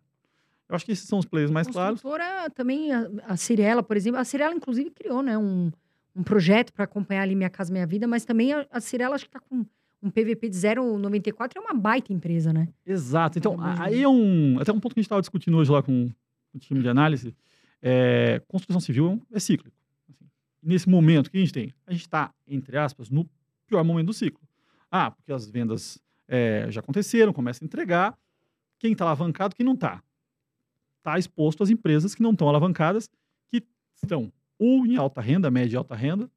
Eu 0.67 0.75
acho 0.75 0.85
que 0.85 0.91
esses 0.91 1.07
são 1.07 1.19
os 1.19 1.25
players 1.25 1.51
mais 1.51 1.67
claros. 1.67 2.01
Construtora 2.01 2.49
também, 2.51 2.91
a, 2.91 3.07
a 3.27 3.37
Cirela, 3.37 3.83
por 3.83 3.97
exemplo. 3.97 4.19
A 4.19 4.23
Cirela, 4.23 4.53
inclusive, 4.55 4.89
criou, 4.91 5.21
né? 5.21 5.37
Um, 5.37 5.71
um 6.19 6.23
projeto 6.23 6.73
para 6.73 6.83
acompanhar 6.83 7.21
ali 7.23 7.35
Minha 7.35 7.49
Casa 7.49 7.71
Minha 7.71 7.87
Vida, 7.87 8.07
mas 8.07 8.25
também 8.25 8.51
a, 8.53 8.65
a 8.69 8.81
Cirela 8.81 9.15
acho 9.15 9.25
que 9.25 9.29
está 9.29 9.39
com 9.39 9.65
um 10.01 10.09
PVP 10.09 10.49
de 10.49 10.55
0,94, 10.55 11.51
é 11.55 11.59
uma 11.59 11.73
baita 11.73 12.13
empresa, 12.13 12.53
né? 12.53 12.69
Exato. 12.85 13.37
Então, 13.37 13.59
a- 13.59 13.83
aí 13.85 14.01
é 14.03 14.07
um. 14.07 14.57
Até 14.59 14.71
um 14.71 14.79
ponto 14.79 14.93
que 14.93 14.99
a 14.99 15.01
gente 15.01 15.07
estava 15.07 15.21
discutindo 15.21 15.57
hoje 15.57 15.71
lá 15.71 15.81
com 15.83 16.09
o 16.53 16.59
time 16.59 16.81
de 16.81 16.87
análise. 16.89 17.35
É, 17.81 18.41
construção 18.47 18.79
civil 18.79 19.21
é 19.31 19.37
é 19.37 19.39
cíclico. 19.39 19.75
Assim, 20.09 20.25
nesse 20.63 20.87
momento, 20.89 21.27
o 21.27 21.31
que 21.31 21.37
a 21.37 21.41
gente 21.41 21.51
tem? 21.53 21.73
A 21.85 21.91
gente 21.91 22.01
está, 22.01 22.33
entre 22.47 22.77
aspas, 22.77 23.09
no 23.09 23.29
pior 23.67 23.83
momento 23.83 24.07
do 24.07 24.13
ciclo. 24.13 24.41
Ah, 24.91 25.11
porque 25.11 25.31
as 25.33 25.49
vendas 25.49 25.99
é, 26.27 26.65
já 26.69 26.79
aconteceram, 26.79 27.31
começa 27.33 27.63
a 27.63 27.65
entregar. 27.65 28.17
Quem 28.77 28.93
está 28.93 29.03
alavancado, 29.05 29.53
quem 29.55 29.65
não 29.65 29.73
está? 29.73 30.01
Está 30.99 31.17
exposto 31.19 31.61
às 31.63 31.69
empresas 31.69 32.15
que 32.15 32.21
não 32.23 32.31
estão 32.31 32.47
alavancadas, 32.47 33.09
que 33.49 33.63
estão 34.01 34.31
ou 34.59 34.85
em 34.85 34.97
alta 34.97 35.21
renda, 35.21 35.49
média 35.49 35.75
e 35.75 35.77
alta 35.77 35.95
renda, 35.95 36.29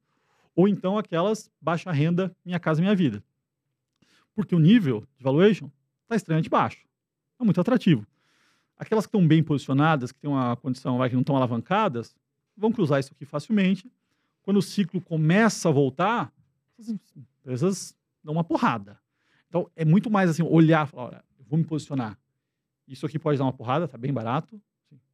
ou 0.55 0.67
então 0.67 0.97
aquelas 0.97 1.51
baixa 1.61 1.91
renda, 1.91 2.35
minha 2.45 2.59
casa, 2.59 2.81
minha 2.81 2.95
vida. 2.95 3.23
Porque 4.33 4.55
o 4.55 4.59
nível 4.59 5.05
de 5.17 5.23
valuation 5.23 5.69
está 6.03 6.15
extremamente 6.15 6.49
baixo. 6.49 6.85
É 7.39 7.43
muito 7.43 7.59
atrativo. 7.59 8.07
Aquelas 8.77 9.05
que 9.05 9.09
estão 9.09 9.27
bem 9.27 9.43
posicionadas, 9.43 10.11
que 10.11 10.19
têm 10.19 10.29
uma 10.29 10.55
condição, 10.55 10.97
vai, 10.97 11.09
que 11.09 11.15
não 11.15 11.21
estão 11.21 11.35
alavancadas, 11.35 12.15
vão 12.55 12.71
cruzar 12.71 12.99
isso 12.99 13.11
aqui 13.13 13.25
facilmente. 13.25 13.91
Quando 14.41 14.57
o 14.57 14.61
ciclo 14.61 14.99
começa 15.01 15.69
a 15.69 15.71
voltar, 15.71 16.31
essas 16.79 16.89
empresas 17.15 17.95
dão 18.23 18.33
uma 18.33 18.43
porrada. 18.43 18.99
Então, 19.47 19.69
é 19.75 19.85
muito 19.85 20.09
mais 20.09 20.29
assim, 20.29 20.41
olhar 20.41 20.87
e 20.87 20.89
falar, 20.89 21.05
olha, 21.05 21.23
vou 21.47 21.57
me 21.57 21.65
posicionar. 21.65 22.17
Isso 22.87 23.05
aqui 23.05 23.19
pode 23.19 23.37
dar 23.37 23.45
uma 23.45 23.53
porrada, 23.53 23.85
está 23.85 23.97
bem 23.97 24.11
barato. 24.11 24.59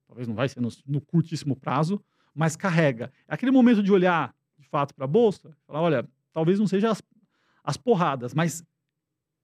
Talvez 0.08 0.28
não 0.28 0.36
vai 0.36 0.50
ser 0.50 0.60
no, 0.62 0.70
no 0.88 1.02
curtíssimo 1.02 1.56
prazo, 1.56 2.02
mas 2.40 2.56
carrega. 2.56 3.12
É 3.28 3.34
aquele 3.34 3.52
momento 3.52 3.84
de 3.84 3.92
olhar, 3.92 4.34
de 4.58 4.66
fato, 4.66 4.96
para 4.96 5.04
a 5.04 5.08
Bolsa, 5.08 5.54
falar, 5.68 5.82
olha, 5.82 6.10
talvez 6.32 6.58
não 6.58 6.66
seja 6.66 6.90
as, 6.90 7.04
as 7.62 7.76
porradas, 7.76 8.34
mas 8.34 8.64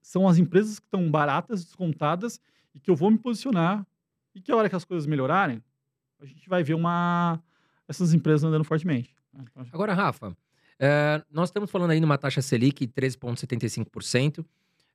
são 0.00 0.26
as 0.26 0.38
empresas 0.38 0.78
que 0.78 0.86
estão 0.86 1.10
baratas, 1.10 1.62
descontadas, 1.62 2.40
e 2.74 2.80
que 2.80 2.90
eu 2.90 2.96
vou 2.96 3.10
me 3.10 3.18
posicionar 3.18 3.86
e 4.34 4.40
que 4.40 4.50
a 4.50 4.56
hora 4.56 4.70
que 4.70 4.74
as 4.74 4.84
coisas 4.86 5.06
melhorarem, 5.06 5.62
a 6.18 6.24
gente 6.24 6.48
vai 6.48 6.62
ver 6.62 6.72
uma 6.72 7.38
essas 7.86 8.14
empresas 8.14 8.44
andando 8.44 8.64
fortemente. 8.64 9.14
né? 9.30 9.44
Então, 9.50 9.66
Agora, 9.72 9.92
Rafa, 9.92 10.34
é, 10.78 11.22
nós 11.30 11.50
estamos 11.50 11.70
falando 11.70 11.90
aí 11.90 12.00
numa 12.00 12.16
taxa 12.16 12.40
Selic 12.40 12.86
13,75%. 12.86 14.42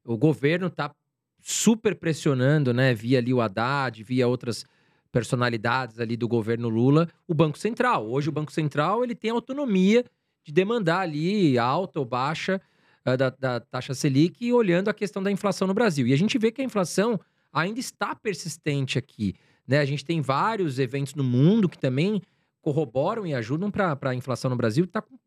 O 0.04 0.18
governo 0.18 0.68
está 0.68 0.92
super 1.40 1.96
pressionando, 1.96 2.74
né, 2.74 2.96
via 2.96 3.20
ali 3.20 3.32
o 3.32 3.42
Haddad, 3.42 4.04
via 4.04 4.28
outras 4.28 4.66
personalidades 5.12 6.00
ali 6.00 6.16
do 6.16 6.28
governo 6.28 6.70
Lula, 6.70 7.08
o 7.28 7.34
Banco 7.34 7.58
Central. 7.58 8.10
Hoje 8.10 8.30
o 8.30 8.32
Banco 8.32 8.52
Central 8.52 9.04
ele 9.04 9.14
tem 9.14 9.32
autonomia 9.32 10.06
de 10.44 10.52
demandar 10.52 11.02
ali 11.02 11.58
alta 11.58 12.00
ou 12.00 12.06
baixa 12.06 12.62
eh, 13.06 13.18
da, 13.18 13.30
da 13.30 13.60
taxa 13.60 13.94
Selic, 13.94 14.52
olhando 14.54 14.90
a 14.90 14.94
questão 14.94 15.22
da 15.22 15.32
inflação 15.32 15.68
no 15.68 15.74
Brasil. 15.74 16.08
E 16.08 16.14
a 16.14 16.18
gente 16.18 16.38
vê 16.38 16.52
que 16.52 16.62
a 16.62 16.66
inflação 16.66 17.20
ainda 17.52 17.80
está 17.80 18.16
persistente 18.16 18.98
aqui. 18.98 19.36
Né? 19.68 19.80
A 19.80 19.86
gente 19.86 20.06
tem 20.06 20.22
vários 20.22 20.80
eventos 20.80 21.14
no 21.14 21.24
mundo 21.24 21.68
que 21.68 21.78
também 21.78 22.22
corroboram 22.62 23.26
e 23.26 23.34
ajudam 23.34 23.72
para 23.72 23.98
a 24.02 24.16
inflação 24.16 24.50
no 24.50 24.56
Brasil 24.56 24.86
está 24.86 25.02
com 25.02 25.18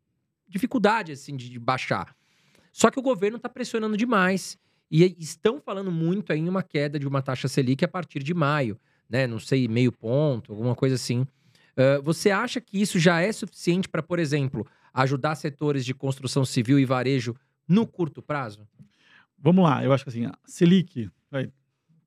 dificuldade 0.47 1.11
assim 1.11 1.35
de, 1.35 1.49
de 1.49 1.59
baixar. 1.59 2.15
Só 2.71 2.89
que 2.89 2.99
o 2.99 3.01
governo 3.01 3.37
está 3.37 3.49
pressionando 3.49 3.95
demais 3.95 4.57
e 4.89 5.03
estão 5.19 5.59
falando 5.59 5.91
muito 5.91 6.31
aí 6.31 6.39
em 6.39 6.49
uma 6.49 6.63
queda 6.63 6.99
de 6.99 7.07
uma 7.07 7.21
taxa 7.21 7.47
Selic 7.47 7.83
a 7.83 7.87
partir 7.87 8.23
de 8.23 8.33
maio, 8.33 8.79
né? 9.09 9.27
Não 9.27 9.39
sei, 9.39 9.67
meio 9.67 9.91
ponto, 9.91 10.51
alguma 10.51 10.75
coisa 10.75 10.95
assim. 10.95 11.25
Ah, 11.75 11.99
você 12.01 12.31
acha 12.31 12.61
que 12.61 12.81
isso 12.81 12.97
já 12.99 13.21
é 13.21 13.31
suficiente 13.31 13.89
para, 13.89 14.01
por 14.01 14.19
exemplo, 14.19 14.65
ajudar 14.93 15.35
setores 15.35 15.85
de 15.85 15.93
construção 15.93 16.45
civil 16.45 16.79
e 16.79 16.85
varejo 16.85 17.35
no 17.67 17.85
curto 17.85 18.21
prazo? 18.21 18.67
Vamos 19.37 19.63
lá, 19.63 19.83
eu 19.83 19.91
acho 19.93 20.03
que 20.03 20.09
assim, 20.09 20.25
a 20.25 20.33
Selic, 20.45 21.09
vai, 21.29 21.45
o 21.45 21.51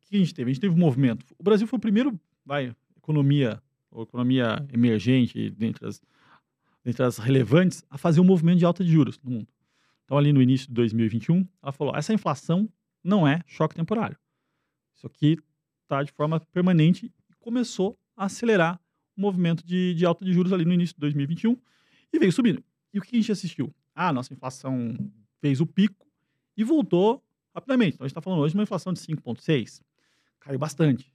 que 0.01 0.17
a 0.17 0.19
gente 0.19 0.35
teve? 0.35 0.51
A 0.51 0.55
gente 0.55 0.61
teve 0.61 0.75
um 0.75 0.79
movimento. 0.79 1.25
O 1.39 1.43
Brasil 1.43 1.67
foi 1.67 1.77
o 1.77 1.81
primeiro, 1.81 2.19
vai, 2.45 2.75
economia, 2.97 3.63
ou 3.91 4.03
economia 4.03 4.67
emergente, 4.73 5.51
dentre 5.51 5.87
as, 5.87 6.01
dentre 6.83 7.03
as 7.05 7.19
relevantes, 7.19 7.85
a 7.91 7.99
fazer 7.99 8.21
um 8.21 8.25
movimento 8.25 8.59
de 8.59 8.65
alta 8.65 8.83
de 8.83 8.91
juros 8.91 9.21
no 9.23 9.31
mundo. 9.31 9.49
Então, 10.05 10.17
ali 10.17 10.33
no 10.33 10.41
início 10.41 10.69
de 10.69 10.75
2021, 10.75 11.47
ela 11.63 11.71
falou: 11.71 11.95
essa 11.95 12.15
inflação 12.15 12.69
não 13.05 13.29
é 13.29 13.43
choque 13.47 13.75
temporário. 13.75 14.17
Isso 14.95 15.07
aqui 15.07 15.37
está 15.89 16.03
de 16.03 16.13
forma 16.13 16.39
permanente 16.53 17.07
e 17.07 17.35
começou 17.41 17.99
a 18.15 18.27
acelerar 18.27 18.79
o 19.17 19.21
movimento 19.21 19.67
de, 19.67 19.95
de 19.95 20.05
alta 20.05 20.25
de 20.25 20.33
juros 20.33 20.53
ali 20.53 20.65
no 20.65 20.73
início 20.73 20.95
de 20.95 21.01
2021 21.01 21.57
e 22.13 22.19
veio 22.19 22.33
subindo. 22.33 22.63
E 22.93 22.99
o 22.99 23.03
que 23.03 23.17
a 23.17 23.19
gente 23.19 23.33
assistiu? 23.33 23.75
Ah, 23.95 24.13
nossa 24.13 24.33
inflação 24.33 24.95
fez 25.41 25.61
o 25.61 25.67
pico 25.67 26.07
e 26.57 26.63
voltou 26.63 27.23
rapidamente. 27.55 27.95
Então, 27.95 28.05
a 28.05 28.09
gente 28.09 28.13
está 28.13 28.21
falando 28.21 28.41
hoje 28.41 28.53
de 28.53 28.59
uma 28.59 28.63
inflação 28.63 28.93
de 28.93 29.01
5,6. 29.01 29.83
Caiu 30.41 30.59
bastante. 30.59 31.13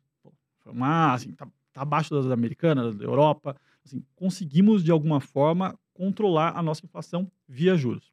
Foi 0.60 0.72
uma, 0.72 1.14
assim, 1.14 1.32
tá, 1.34 1.48
tá 1.72 1.82
abaixo 1.82 2.14
das 2.14 2.26
americanas, 2.28 2.96
da 2.96 3.04
Europa. 3.04 3.56
Assim, 3.86 4.04
conseguimos, 4.16 4.84
de 4.84 4.92
alguma 4.92 5.20
forma, 5.20 5.78
controlar 5.94 6.58
a 6.58 6.64
nossa 6.64 6.86
inflação 6.86 7.32
via 7.48 7.76
juros. 7.76 8.12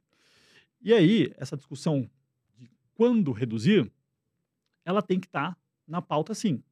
E 0.81 0.92
aí, 0.92 1.33
essa 1.37 1.57
discussão 1.57 2.09
de 2.57 2.70
quando 2.94 3.33
reduzir, 3.33 3.90
ela 4.85 5.03
tem 5.03 5.18
que 5.18 5.27
estar 5.27 5.57
na 5.90 6.00
pauta, 6.00 6.35
sim. 6.35 6.62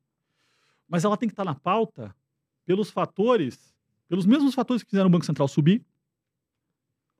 Mas 0.88 1.04
ela 1.04 1.16
tem 1.16 1.28
que 1.28 1.33
estar 1.33 1.44
na 1.44 1.54
pauta 1.54 2.14
pelos 2.64 2.90
fatores, 2.90 3.74
pelos 4.09 4.24
mesmos 4.24 4.54
fatores 4.54 4.83
que 4.83 4.90
fizeram 4.90 5.09
o 5.09 5.11
Banco 5.11 5.26
Central 5.26 5.48
subir, 5.48 5.85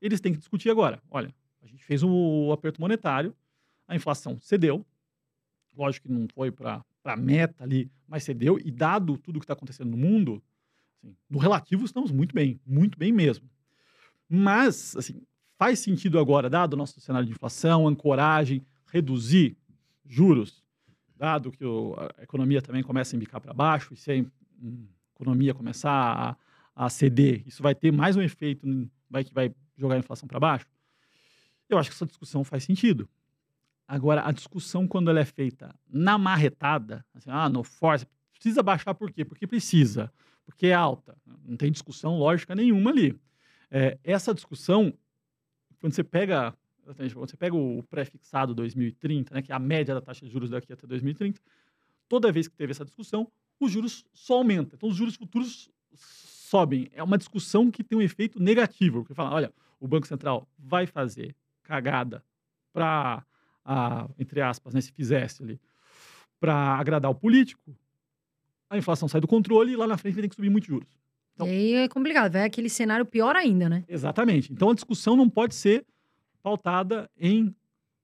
eles 0.01 0.21
têm 0.21 0.33
que 0.33 0.39
discutir 0.39 0.71
agora. 0.71 1.03
Olha, 1.11 1.35
a 1.61 1.67
gente 1.67 1.85
fez 1.85 2.03
o 2.03 2.51
aperto 2.53 2.81
monetário, 2.81 3.35
a 3.87 3.97
inflação 3.97 4.39
cedeu, 4.41 4.87
lógico 5.77 6.09
que 6.09 6.13
não 6.13 6.27
foi 6.33 6.51
para 6.51 6.85
a 7.05 7.17
meta 7.17 7.65
ali, 7.65 7.91
mas 8.07 8.25
cedeu, 8.25 8.59
e 8.59 8.71
dado 8.71 9.19
tudo 9.19 9.39
que 9.41 9.45
está 9.45 9.55
acontecendo 9.55 9.91
no 9.91 9.97
mundo, 9.97 10.43
assim, 10.97 11.17
no 11.29 11.39
relativo 11.39 11.85
estamos 11.85 12.11
muito 12.11 12.35
bem, 12.35 12.61
muito 12.67 12.99
bem 12.99 13.13
mesmo. 13.13 13.49
Mas, 14.29 14.95
assim, 14.97 15.23
faz 15.57 15.79
sentido 15.79 16.19
agora, 16.19 16.51
dado 16.51 16.75
o 16.75 16.77
nosso 16.77 17.01
cenário 17.01 17.27
de 17.27 17.33
inflação, 17.33 17.89
ancoragem, 17.89 18.65
reduzir 18.87 19.57
juros, 20.05 20.63
dado 21.19 21.51
que 21.51 21.65
o- 21.65 21.95
a 22.17 22.23
economia 22.23 22.63
também 22.63 22.83
começa 22.83 23.15
a 23.15 23.17
embicar 23.17 23.41
para 23.41 23.53
baixo, 23.53 23.93
e 23.93 23.97
se 23.97 24.11
a 24.13 24.15
hum, 24.63 24.87
economia 25.15 25.53
começar 25.53 26.37
a, 26.75 26.85
a 26.87 26.89
ceder, 26.89 27.43
isso 27.47 27.63
vai 27.63 27.75
ter 27.75 27.93
mais 27.93 28.17
um 28.17 28.23
efeito 28.23 28.67
vai, 29.11 29.25
que 29.25 29.35
vai 29.35 29.53
jogar 29.77 29.97
a 29.97 29.99
inflação 29.99 30.29
para 30.29 30.39
baixo? 30.41 30.67
Eu 31.69 31.77
acho 31.79 31.91
que 31.91 31.97
essa 31.97 32.07
discussão 32.07 32.45
faz 32.45 32.65
sentido. 32.65 33.09
Agora, 33.87 34.27
a 34.27 34.33
discussão, 34.33 34.87
quando 34.87 35.11
ela 35.11 35.21
é 35.21 35.25
feita 35.25 35.75
na 35.89 36.19
marretada, 36.19 37.05
assim, 37.15 37.31
ah, 37.31 37.49
no 37.49 37.63
force, 37.65 38.07
precisa 38.33 38.63
baixar 38.63 38.95
por 38.95 39.11
quê? 39.11 39.25
Porque 39.25 39.47
precisa, 39.47 40.13
porque 40.45 40.69
é 40.69 40.75
alta. 40.75 41.17
Não 41.45 41.57
tem 41.57 41.71
discussão 41.73 42.19
lógica 42.19 42.55
nenhuma 42.55 42.91
ali. 42.91 43.19
É, 43.71 43.99
essa 44.05 44.35
discussão, 44.35 44.93
quando 45.81 45.95
você 45.95 46.05
pega 46.05 46.55
exatamente, 46.91 47.15
quando 47.15 47.29
você 47.31 47.37
pega 47.37 47.55
o 47.57 47.83
pré-fixado 47.85 48.55
2030, 48.55 49.35
né, 49.35 49.43
que 49.43 49.53
é 49.53 49.55
a 49.55 49.59
média 49.59 49.95
da 49.95 50.01
taxa 50.01 50.25
de 50.25 50.33
juros 50.33 50.51
daqui 50.51 50.73
até 50.73 50.87
2030, 50.87 51.41
toda 52.09 52.33
vez 52.33 52.49
que 52.49 52.57
teve 52.57 52.71
essa 52.73 52.85
discussão, 52.85 53.31
os 53.61 53.71
juros 53.71 54.05
só 54.13 54.35
aumentam. 54.35 54.77
Então, 54.77 54.89
os 54.89 54.97
juros 54.97 55.15
futuros 55.17 55.69
sobem. 55.95 56.89
É 56.93 57.03
uma 57.03 57.19
discussão 57.19 57.71
que 57.71 57.85
tem 57.85 57.99
um 57.99 58.03
efeito 58.03 58.41
negativo, 58.41 59.01
porque 59.03 59.15
fala, 59.15 59.35
olha, 59.35 59.53
o 59.81 59.87
Banco 59.87 60.07
Central 60.07 60.49
vai 60.59 60.87
fazer 60.87 61.35
cagada 61.63 62.25
para, 62.73 63.25
entre 64.19 64.41
aspas, 64.41 64.73
né, 64.75 64.81
se 64.81 64.93
fizesse 64.93 65.43
ali, 65.43 65.61
para 66.41 66.55
agradar 66.79 67.11
o 67.11 67.15
político, 67.15 67.77
a 68.71 68.79
inflação 68.79 69.09
sai 69.09 69.21
do 69.21 69.27
controle 69.27 69.73
e 69.73 69.77
lá 69.77 69.87
na 69.87 69.97
frente 69.99 70.15
vai 70.15 70.23
ter 70.23 70.29
que 70.29 70.37
subir 70.37 70.51
muitos 70.51 70.69
juros. 70.69 70.89
Então- 71.35 71.47
E 71.47 71.51
aí 71.51 71.73
é 71.75 71.89
complicado, 71.89 72.33
vai 72.33 72.45
aquele 72.45 72.69
cenário 72.69 73.05
pior 73.05 73.35
ainda, 73.37 73.69
né? 73.69 73.85
Exatamente. 73.89 74.53
Então 74.53 74.71
a 74.71 74.75
discussão 74.75 75.17
não 75.17 75.29
pode 75.29 75.55
ser 75.55 75.85
pautada 76.43 77.11
em 77.17 77.55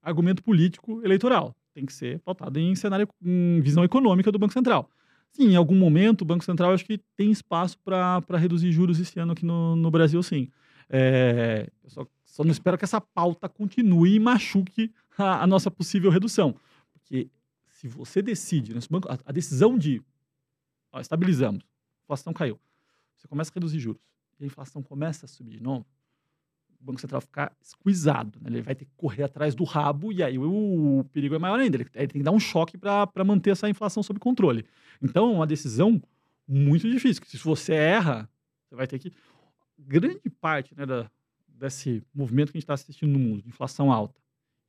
argumento 0.02 0.42
político 0.42 1.02
eleitoral. 1.04 1.54
Tem 1.72 1.84
que 1.84 1.92
ser 1.92 2.20
pautada 2.20 2.60
em 2.60 2.74
cenário, 2.74 3.08
em 3.22 3.60
visão 3.60 3.82
econômica 3.82 4.30
do 4.30 4.38
Banco 4.38 4.52
Central. 4.52 4.88
Sim, 5.30 5.50
em 5.50 5.56
algum 5.56 5.74
momento 5.74 6.22
o 6.22 6.24
Banco 6.24 6.44
Central 6.44 6.72
acho 6.72 6.84
que 6.84 6.98
tem 7.16 7.30
espaço 7.32 7.76
para 7.78 8.22
reduzir 8.38 8.70
juros 8.70 9.00
esse 9.00 9.18
ano 9.18 9.32
aqui 9.32 9.44
no, 9.44 9.74
no 9.74 9.90
Brasil, 9.90 10.22
sim. 10.22 10.48
É, 10.88 11.68
eu 11.82 11.90
só, 11.90 12.06
só 12.24 12.44
não 12.44 12.52
espero 12.52 12.78
que 12.78 12.84
essa 12.84 13.00
pauta 13.00 13.48
continue 13.48 14.14
e 14.14 14.20
machuque 14.20 14.92
a, 15.18 15.42
a 15.42 15.46
nossa 15.46 15.70
possível 15.70 16.10
redução. 16.10 16.54
Porque 16.92 17.28
se 17.66 17.88
você 17.88 18.22
decide, 18.22 18.74
né, 18.74 18.80
banco, 18.88 19.10
a, 19.10 19.18
a 19.26 19.32
decisão 19.32 19.76
de 19.76 20.00
ó, 20.92 21.00
estabilizamos, 21.00 21.64
a 21.64 22.04
inflação 22.04 22.32
caiu, 22.32 22.60
você 23.16 23.26
começa 23.26 23.50
a 23.50 23.54
reduzir 23.54 23.80
juros 23.80 24.00
e 24.38 24.44
a 24.44 24.46
inflação 24.46 24.82
começa 24.82 25.26
a 25.26 25.28
subir 25.28 25.56
de 25.56 25.62
novo, 25.62 25.84
o 26.84 26.86
Banco 26.86 27.00
Central 27.00 27.20
ficar 27.20 27.56
esquisado. 27.60 28.38
Né? 28.40 28.50
Ele 28.50 28.62
vai 28.62 28.74
ter 28.74 28.84
que 28.84 28.92
correr 28.96 29.22
atrás 29.22 29.54
do 29.54 29.64
rabo 29.64 30.12
e 30.12 30.22
aí 30.22 30.38
o, 30.38 31.00
o 31.00 31.04
perigo 31.04 31.34
é 31.34 31.38
maior 31.38 31.58
ainda. 31.58 31.78
Ele, 31.78 31.86
ele 31.94 32.08
tem 32.08 32.20
que 32.20 32.24
dar 32.24 32.30
um 32.30 32.38
choque 32.38 32.76
para 32.76 33.24
manter 33.24 33.50
essa 33.50 33.68
inflação 33.68 34.02
sob 34.02 34.20
controle. 34.20 34.64
Então, 35.02 35.30
é 35.30 35.34
uma 35.34 35.46
decisão 35.46 36.00
muito 36.46 36.88
difícil. 36.88 37.22
Se 37.26 37.38
você 37.38 37.72
erra, 37.72 38.28
você 38.68 38.76
vai 38.76 38.86
ter 38.86 38.98
que. 38.98 39.12
Grande 39.76 40.30
parte 40.40 40.72
né, 40.76 40.86
da, 40.86 41.10
desse 41.48 42.02
movimento 42.14 42.52
que 42.52 42.58
a 42.58 42.60
gente 42.60 42.64
está 42.64 42.74
assistindo 42.74 43.10
no 43.10 43.18
mundo, 43.18 43.42
de 43.42 43.48
inflação 43.48 43.90
alta 43.90 44.20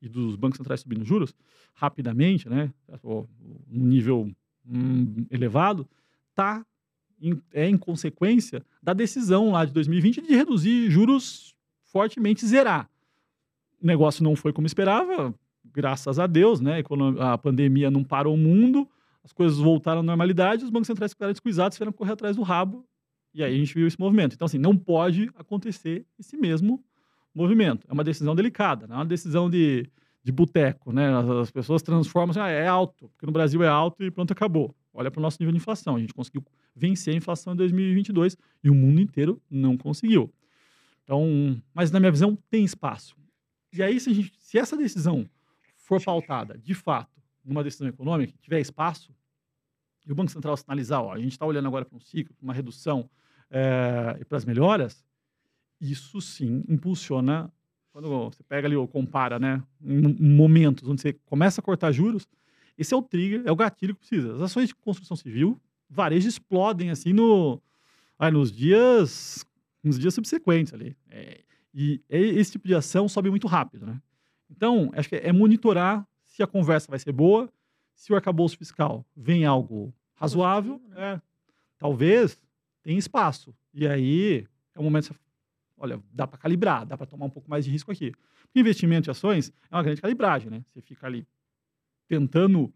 e 0.01 0.09
dos 0.09 0.35
bancos 0.35 0.57
centrais 0.57 0.81
subindo 0.81 1.05
juros 1.05 1.33
rapidamente, 1.73 2.49
né, 2.49 2.73
um 3.03 3.85
nível 3.85 4.31
hum, 4.65 5.25
elevado, 5.29 5.87
tá 6.33 6.65
é 7.53 7.67
em 7.67 7.77
consequência 7.77 8.65
da 8.81 8.93
decisão 8.93 9.51
lá 9.51 9.63
de 9.63 9.71
2020 9.71 10.21
de 10.21 10.35
reduzir 10.35 10.89
juros 10.89 11.54
fortemente 11.95 12.45
zerar. 12.45 12.89
O 13.81 13.87
negócio 13.87 14.21
não 14.21 14.35
foi 14.35 14.51
como 14.51 14.67
esperava, 14.67 15.33
graças 15.63 16.19
a 16.19 16.27
Deus, 16.27 16.59
né? 16.59 16.83
A 17.21 17.37
pandemia 17.37 17.89
não 17.89 18.03
parou 18.03 18.33
o 18.33 18.37
mundo, 18.37 18.85
as 19.23 19.31
coisas 19.31 19.59
voltaram 19.59 20.01
à 20.01 20.03
normalidade, 20.03 20.65
os 20.65 20.69
bancos 20.69 20.87
centrais 20.87 21.13
ficaram 21.13 21.31
descuidados, 21.31 21.77
tiveram 21.77 21.93
que 21.93 21.97
correr 21.97 22.11
atrás 22.11 22.35
do 22.35 22.41
rabo, 22.41 22.85
e 23.33 23.41
aí 23.41 23.55
a 23.55 23.57
gente 23.57 23.73
viu 23.73 23.87
esse 23.87 23.97
movimento. 23.97 24.33
Então, 24.35 24.45
assim, 24.45 24.57
não 24.57 24.75
pode 24.75 25.29
acontecer 25.37 26.05
esse 26.19 26.35
mesmo 26.35 26.83
movimento. 27.33 27.87
É 27.89 27.93
uma 27.93 28.03
decisão 28.03 28.35
delicada, 28.35 28.87
não 28.87 28.97
é 28.97 28.99
uma 28.99 29.05
decisão 29.05 29.49
de, 29.49 29.89
de 30.21 30.33
boteco, 30.33 30.91
né? 30.91 31.17
As, 31.17 31.29
as 31.29 31.51
pessoas 31.51 31.81
transformam 31.81 32.31
assim, 32.31 32.41
ah, 32.41 32.49
é 32.49 32.67
alto, 32.67 33.07
porque 33.07 33.25
no 33.25 33.31
Brasil 33.31 33.63
é 33.63 33.69
alto 33.69 34.03
e 34.03 34.11
pronto, 34.11 34.33
acabou. 34.33 34.75
Olha 34.93 35.09
para 35.09 35.19
o 35.19 35.23
nosso 35.23 35.37
nível 35.39 35.53
de 35.53 35.59
inflação. 35.59 35.95
A 35.95 35.99
gente 35.99 36.13
conseguiu 36.13 36.43
vencer 36.75 37.13
a 37.13 37.17
inflação 37.17 37.53
em 37.53 37.55
2022 37.55 38.35
e 38.61 38.69
o 38.69 38.75
mundo 38.75 38.99
inteiro 38.99 39.41
não 39.49 39.77
conseguiu. 39.77 40.29
Então, 41.05 41.61
mas 41.73 41.91
na 41.91 41.99
minha 41.99 42.11
visão, 42.11 42.35
tem 42.49 42.65
espaço. 42.65 43.15
E 43.71 43.81
aí, 43.81 43.99
se, 43.99 44.13
gente, 44.13 44.33
se 44.39 44.57
essa 44.57 44.75
decisão 44.75 45.29
for 45.75 46.03
pautada, 46.03 46.57
de 46.57 46.73
fato, 46.73 47.21
numa 47.43 47.63
decisão 47.63 47.87
econômica, 47.87 48.33
tiver 48.41 48.59
espaço, 48.59 49.13
e 50.05 50.11
o 50.11 50.15
Banco 50.15 50.31
Central 50.31 50.57
sinalizar, 50.57 51.01
ó, 51.01 51.13
a 51.13 51.19
gente 51.19 51.31
está 51.31 51.45
olhando 51.45 51.67
agora 51.67 51.85
para 51.85 51.95
um 51.95 51.99
ciclo, 51.99 52.35
para 52.35 52.43
uma 52.43 52.53
redução 52.53 53.07
é, 53.51 54.17
e 54.19 54.25
para 54.25 54.37
as 54.37 54.45
melhoras, 54.45 55.05
isso 55.79 56.19
sim 56.21 56.63
impulsiona, 56.67 57.51
quando 57.91 58.09
você 58.09 58.43
pega 58.43 58.67
ali 58.67 58.75
ou 58.75 58.87
compara, 58.87 59.37
né, 59.39 59.63
momentos 59.79 60.89
onde 60.89 61.01
você 61.01 61.13
começa 61.13 61.61
a 61.61 61.63
cortar 61.63 61.91
juros, 61.91 62.27
esse 62.77 62.93
é 62.93 62.97
o 62.97 63.01
trigger, 63.01 63.43
é 63.45 63.51
o 63.51 63.55
gatilho 63.55 63.93
que 63.93 63.99
precisa. 63.99 64.35
As 64.35 64.41
ações 64.41 64.69
de 64.69 64.75
construção 64.75 65.15
civil 65.15 65.59
varejo 65.89 66.27
explodem 66.27 66.89
assim 66.89 67.13
no, 67.13 67.61
aí, 68.17 68.31
nos 68.31 68.51
dias 68.51 69.45
nos 69.85 69.99
dias 69.99 70.13
subsequentes 70.13 70.73
ali. 70.73 70.97
É, 71.09 71.41
e 71.73 72.01
esse 72.09 72.53
tipo 72.53 72.67
de 72.67 72.73
ação 72.73 73.07
sobe 73.07 73.29
muito 73.29 73.47
rápido, 73.47 73.85
né? 73.85 74.01
Então, 74.49 74.91
acho 74.93 75.09
que 75.09 75.15
é 75.15 75.31
monitorar 75.31 76.07
se 76.23 76.41
a 76.41 76.47
conversa 76.47 76.87
vai 76.89 76.99
ser 76.99 77.11
boa, 77.11 77.51
se 77.93 78.11
o 78.11 78.15
arcabouço 78.15 78.57
fiscal 78.57 79.05
vem 79.15 79.45
algo 79.45 79.93
razoável, 80.15 80.81
né? 80.89 81.13
é, 81.13 81.21
talvez 81.77 82.41
tenha 82.81 82.97
espaço. 82.97 83.53
E 83.73 83.87
aí 83.87 84.47
é 84.73 84.79
o 84.79 84.83
momento 84.83 85.03
de 85.03 85.09
você, 85.09 85.19
olha, 85.77 86.01
dá 86.11 86.25
para 86.25 86.37
calibrar, 86.37 86.85
dá 86.85 86.97
para 86.97 87.05
tomar 87.05 87.25
um 87.25 87.29
pouco 87.29 87.49
mais 87.49 87.65
de 87.65 87.71
risco 87.71 87.91
aqui. 87.91 88.11
Porque 88.43 88.59
investimento 88.59 89.09
em 89.09 89.11
ações 89.11 89.51
é 89.69 89.75
uma 89.75 89.83
grande 89.83 90.01
calibragem, 90.01 90.49
né? 90.49 90.63
Você 90.71 90.81
fica 90.81 91.05
ali 91.07 91.27
tentando 92.07 92.73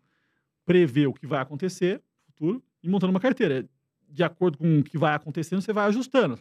prever 0.66 1.08
o 1.08 1.14
que 1.14 1.26
vai 1.26 1.42
acontecer 1.42 1.98
no 1.98 2.26
futuro 2.26 2.64
e 2.84 2.90
montando 2.90 3.12
uma 3.12 3.20
carteira. 3.20 3.68
De 4.12 4.24
acordo 4.24 4.58
com 4.58 4.80
o 4.80 4.84
que 4.84 4.98
vai 4.98 5.14
acontecendo, 5.14 5.62
você 5.62 5.72
vai 5.72 5.86
ajustando. 5.88 6.38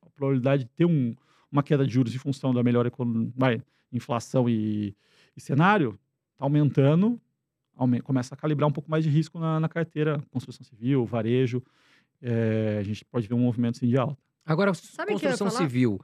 A 0.00 0.10
probabilidade 0.10 0.64
de 0.64 0.70
ter 0.70 0.84
um, 0.84 1.14
uma 1.50 1.62
queda 1.62 1.86
de 1.86 1.92
juros 1.92 2.14
em 2.14 2.18
função 2.18 2.54
da 2.54 2.62
melhor 2.62 2.90
vai, 3.36 3.60
inflação 3.92 4.48
e, 4.48 4.96
e 5.36 5.40
cenário 5.40 5.98
está 6.32 6.44
aumentando, 6.44 7.20
aumenta, 7.76 8.02
começa 8.02 8.34
a 8.34 8.38
calibrar 8.38 8.68
um 8.68 8.72
pouco 8.72 8.90
mais 8.90 9.04
de 9.04 9.10
risco 9.10 9.38
na, 9.38 9.60
na 9.60 9.68
carteira, 9.68 10.22
construção 10.30 10.64
civil, 10.64 11.04
varejo. 11.04 11.62
É, 12.20 12.78
a 12.80 12.82
gente 12.82 13.04
pode 13.04 13.28
ver 13.28 13.34
um 13.34 13.40
movimento 13.40 13.76
assim, 13.76 13.88
de 13.88 13.98
alta. 13.98 14.16
Agora, 14.44 14.72
Sabe 14.74 15.12
construção 15.12 15.50
civil. 15.50 16.00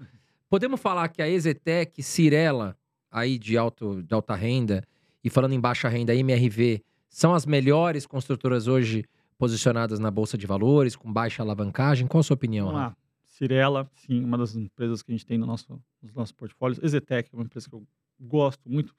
Podemos 0.49 0.81
falar 0.81 1.09
que 1.09 1.21
a 1.21 1.29
Exetec, 1.29 2.03
Cirela, 2.03 2.77
aí 3.11 3.39
de, 3.39 3.57
alto, 3.57 4.03
de 4.03 4.15
alta 4.15 4.35
renda, 4.35 4.83
e 5.23 5.31
falando 5.31 5.53
em 5.53 5.61
baixa 5.61 5.89
renda, 5.89 6.13
a 6.13 6.17
MRV, 6.17 6.83
são 7.09 7.35
as 7.35 7.45
melhores 7.45 8.07
construtoras 8.07 8.67
hoje 8.67 9.05
posicionadas 9.39 9.99
na 9.99 10.11
Bolsa 10.11 10.37
de 10.37 10.47
Valores, 10.47 10.97
com 10.97 11.11
baixa 11.11 11.43
alavancagem? 11.43 12.07
Qual 12.07 12.21
a 12.21 12.25
sua 12.25 12.35
opinião? 12.35 12.67
Vamos 12.67 12.81
lá. 12.81 12.97
Cirela, 13.25 13.89
sim, 13.95 14.25
uma 14.25 14.37
das 14.37 14.57
empresas 14.57 15.01
que 15.01 15.13
a 15.13 15.15
gente 15.15 15.25
tem 15.25 15.39
no 15.39 15.47
nosso, 15.47 15.81
nos 16.03 16.13
nossos 16.13 16.33
portfólios. 16.33 16.83
Exetec 16.83 17.31
é 17.33 17.37
uma 17.37 17.45
empresa 17.45 17.69
que 17.69 17.75
eu 17.75 17.87
gosto 18.19 18.69
muito. 18.69 18.95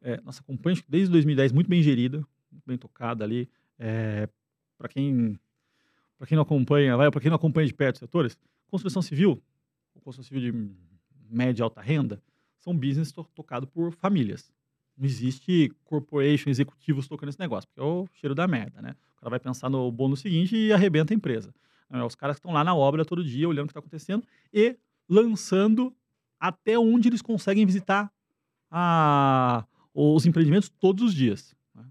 É, 0.00 0.20
nossa 0.22 0.40
acompanha 0.40 0.76
desde 0.88 1.12
2010, 1.12 1.52
muito 1.52 1.68
bem 1.68 1.82
gerida, 1.82 2.26
muito 2.50 2.64
bem 2.66 2.78
tocada 2.78 3.22
ali. 3.22 3.48
É, 3.78 4.28
para 4.78 4.88
quem 4.88 5.38
para 6.16 6.28
quem 6.28 6.36
não 6.36 6.42
acompanha, 6.42 6.96
vai, 6.96 7.10
para 7.10 7.20
quem 7.20 7.28
não 7.28 7.36
acompanha 7.36 7.66
de 7.66 7.74
perto 7.74 7.96
os 7.96 8.00
setores, 8.00 8.38
construção 8.68 9.02
civil, 9.02 9.42
construção 9.92 10.22
civil 10.22 10.52
de 10.52 10.70
média 11.28 11.62
e 11.62 11.64
alta 11.64 11.80
renda, 11.80 12.22
são 12.60 12.76
business 12.76 13.10
to 13.10 13.24
tocado 13.34 13.66
por 13.66 13.92
famílias. 13.92 14.52
Não 14.96 15.06
existe 15.06 15.72
corporation, 15.84 16.50
executivos 16.50 17.08
tocando 17.08 17.30
esse 17.30 17.40
negócio, 17.40 17.68
porque 17.68 17.80
é 17.80 17.84
o 17.84 18.06
cheiro 18.14 18.34
da 18.34 18.46
merda, 18.46 18.82
né? 18.82 18.94
O 19.16 19.20
cara 19.20 19.30
vai 19.30 19.40
pensar 19.40 19.68
no 19.68 19.90
bônus 19.90 20.20
seguinte 20.20 20.56
e 20.56 20.72
arrebenta 20.72 21.14
a 21.14 21.16
empresa. 21.16 21.54
É, 21.90 22.02
os 22.02 22.14
caras 22.14 22.36
estão 22.36 22.52
lá 22.52 22.64
na 22.64 22.74
obra 22.74 23.04
todo 23.04 23.22
dia, 23.22 23.48
olhando 23.48 23.64
o 23.64 23.68
que 23.68 23.72
está 23.72 23.80
acontecendo 23.80 24.24
e 24.52 24.76
lançando 25.08 25.94
até 26.40 26.78
onde 26.78 27.08
eles 27.08 27.22
conseguem 27.22 27.64
visitar 27.66 28.10
a, 28.70 29.64
os 29.94 30.24
empreendimentos 30.24 30.68
todos 30.68 31.04
os 31.04 31.14
dias. 31.14 31.54
Né? 31.74 31.84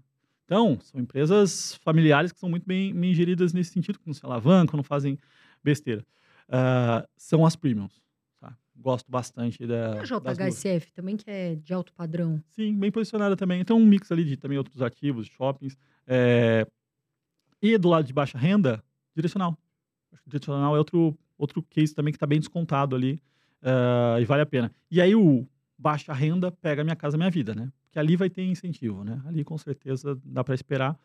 Então, 0.44 0.78
são 0.82 1.00
empresas 1.00 1.74
familiares 1.76 2.32
que 2.32 2.40
são 2.40 2.50
muito 2.50 2.66
bem, 2.66 2.92
bem 2.92 3.14
geridas 3.14 3.52
nesse 3.52 3.72
sentido, 3.72 3.98
que 3.98 4.06
não 4.06 4.14
se 4.14 4.24
alavancam, 4.26 4.76
não 4.76 4.84
fazem 4.84 5.16
besteira. 5.62 6.04
Uh, 6.48 7.08
são 7.16 7.46
as 7.46 7.54
premiums. 7.56 8.01
Gosto 8.74 9.10
bastante 9.10 9.66
da. 9.66 9.96
E 9.96 9.98
a 9.98 10.48
JHSF 10.48 10.92
também, 10.92 11.16
que 11.16 11.30
é 11.30 11.54
de 11.54 11.72
alto 11.74 11.92
padrão. 11.92 12.42
Sim, 12.48 12.74
bem 12.78 12.90
posicionada 12.90 13.36
também. 13.36 13.60
Então, 13.60 13.78
um 13.78 13.86
mix 13.86 14.10
ali 14.10 14.24
de 14.24 14.36
também 14.36 14.58
outros 14.58 14.80
ativos, 14.80 15.26
shoppings. 15.28 15.76
É... 16.06 16.66
E 17.60 17.76
do 17.78 17.88
lado 17.88 18.04
de 18.04 18.12
baixa 18.12 18.38
renda, 18.38 18.82
direcional. 19.14 19.56
Acho 20.12 20.22
que 20.22 20.30
direcional 20.30 20.74
é 20.74 20.78
outro, 20.78 21.16
outro 21.38 21.62
case 21.62 21.94
também 21.94 22.12
que 22.12 22.16
está 22.16 22.26
bem 22.26 22.38
descontado 22.38 22.96
ali 22.96 23.22
uh, 23.62 24.20
e 24.20 24.24
vale 24.24 24.42
a 24.42 24.46
pena. 24.46 24.72
E 24.90 25.00
aí 25.00 25.14
o 25.14 25.46
baixa 25.78 26.12
renda 26.12 26.50
pega 26.50 26.84
Minha 26.84 26.96
Casa 26.96 27.16
Minha 27.16 27.30
Vida, 27.30 27.54
né? 27.54 27.72
Porque 27.84 27.98
ali 27.98 28.16
vai 28.16 28.30
ter 28.30 28.42
incentivo, 28.42 29.04
né? 29.04 29.20
Ali 29.26 29.44
com 29.44 29.56
certeza 29.58 30.18
dá 30.24 30.42
para 30.42 30.54
esperar. 30.54 30.98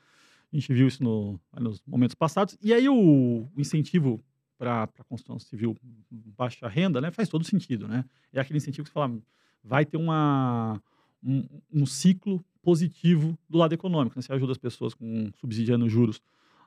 A 0.51 0.55
gente 0.55 0.73
viu 0.73 0.87
isso 0.87 1.03
no, 1.03 1.39
nos 1.59 1.81
momentos 1.85 2.15
passados. 2.15 2.57
E 2.61 2.73
aí 2.73 2.87
o, 2.87 3.47
o 3.53 3.61
incentivo 3.61 4.23
para 4.57 4.83
a 4.83 5.03
construção 5.03 5.39
civil 5.39 5.75
baixa 6.09 6.67
renda, 6.67 6.99
né? 6.99 7.11
Faz 7.11 7.29
todo 7.29 7.43
sentido, 7.43 7.87
né? 7.87 8.03
É 8.33 8.39
aquele 8.39 8.57
incentivo 8.57 8.83
que 8.83 8.89
você 8.89 8.93
fala, 8.93 9.17
vai 9.63 9.85
ter 9.85 9.97
uma, 9.97 10.81
um, 11.23 11.43
um 11.71 11.85
ciclo 11.85 12.43
positivo 12.61 13.37
do 13.49 13.57
lado 13.57 13.73
econômico. 13.73 14.17
Né? 14.17 14.21
Você 14.21 14.33
ajuda 14.33 14.51
as 14.51 14.57
pessoas 14.57 14.93
com 14.93 15.31
subsidiando 15.39 15.87
juros 15.87 16.21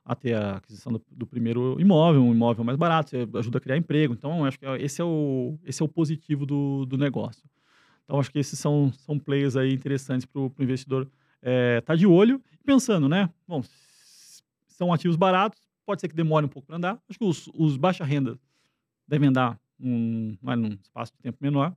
até 0.05 0.35
a 0.35 0.57
aquisição 0.57 0.93
do, 0.93 1.03
do, 1.11 1.27
primeiro 1.27 1.79
imóvel, 1.79 2.23
um 2.23 2.33
imóvel 2.33 2.65
mais 2.65 2.79
barato, 2.79 3.11
você 3.11 3.29
ajuda 3.39 3.59
a 3.59 3.61
criar 3.61 3.77
emprego. 3.77 4.15
Então, 4.15 4.45
acho 4.45 4.59
que 4.59 4.67
esse 4.67 5.01
é 5.01 5.05
o, 5.05 5.59
esse 5.65 5.83
é 5.83 5.85
o 5.85 5.89
positivo 5.89 6.47
do, 6.47 6.87
do 6.87 6.97
negócio. 6.97 7.45
Então, 8.05 8.19
acho 8.19 8.31
que 8.31 8.39
esses 8.39 8.59
são, 8.59 8.93
são 8.93 9.19
players 9.19 9.57
aí 9.57 9.73
interessantes 9.73 10.27
para 10.27 10.41
o 10.41 10.53
investidor 10.59 11.03
estar 11.03 11.13
é, 11.43 11.81
tá 11.81 11.95
de 11.95 12.07
olho 12.07 12.43
e 12.53 12.65
pensando, 12.65 13.09
né? 13.09 13.31
Bom, 13.47 13.63
são 14.67 14.93
ativos 14.93 15.17
baratos, 15.17 15.61
pode 15.91 16.01
ser 16.01 16.09
que 16.09 16.15
demore 16.15 16.47
um 16.47 16.49
pouco 16.49 16.69
para 16.69 16.77
andar. 16.77 17.03
Acho 17.09 17.19
que 17.19 17.25
os, 17.25 17.51
os 17.53 17.77
baixa 17.77 18.05
renda 18.05 18.39
devem 19.09 19.29
andar 19.29 19.59
num, 19.77 20.39
num 20.41 20.79
espaço 20.81 21.13
de 21.13 21.19
tempo 21.19 21.39
menor. 21.41 21.75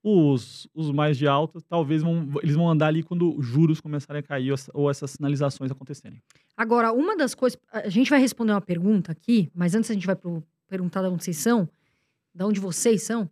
Os, 0.00 0.68
os 0.72 0.92
mais 0.92 1.18
de 1.18 1.26
alta, 1.26 1.60
talvez 1.68 2.00
vão, 2.00 2.28
eles 2.44 2.54
vão 2.54 2.70
andar 2.70 2.86
ali 2.86 3.02
quando 3.02 3.36
os 3.36 3.44
juros 3.44 3.80
começarem 3.80 4.20
a 4.20 4.22
cair 4.22 4.54
ou, 4.72 4.88
essas 4.88 5.10
sinalizações 5.10 5.68
acontecerem. 5.68 6.22
Agora, 6.56 6.92
uma 6.92 7.16
das 7.16 7.34
coisas. 7.34 7.58
A 7.72 7.88
gente 7.88 8.08
vai 8.08 8.20
responder 8.20 8.52
uma 8.52 8.60
pergunta 8.60 9.10
aqui, 9.10 9.50
mas 9.52 9.74
antes 9.74 9.90
a 9.90 9.94
gente 9.94 10.06
vai 10.06 10.14
pro, 10.14 10.42
perguntar 10.68 11.02
de 11.02 11.08
onde 11.08 11.24
vocês 11.24 11.36
são, 11.36 11.68
de 12.32 12.44
onde 12.44 12.60
vocês 12.60 13.02
são. 13.02 13.28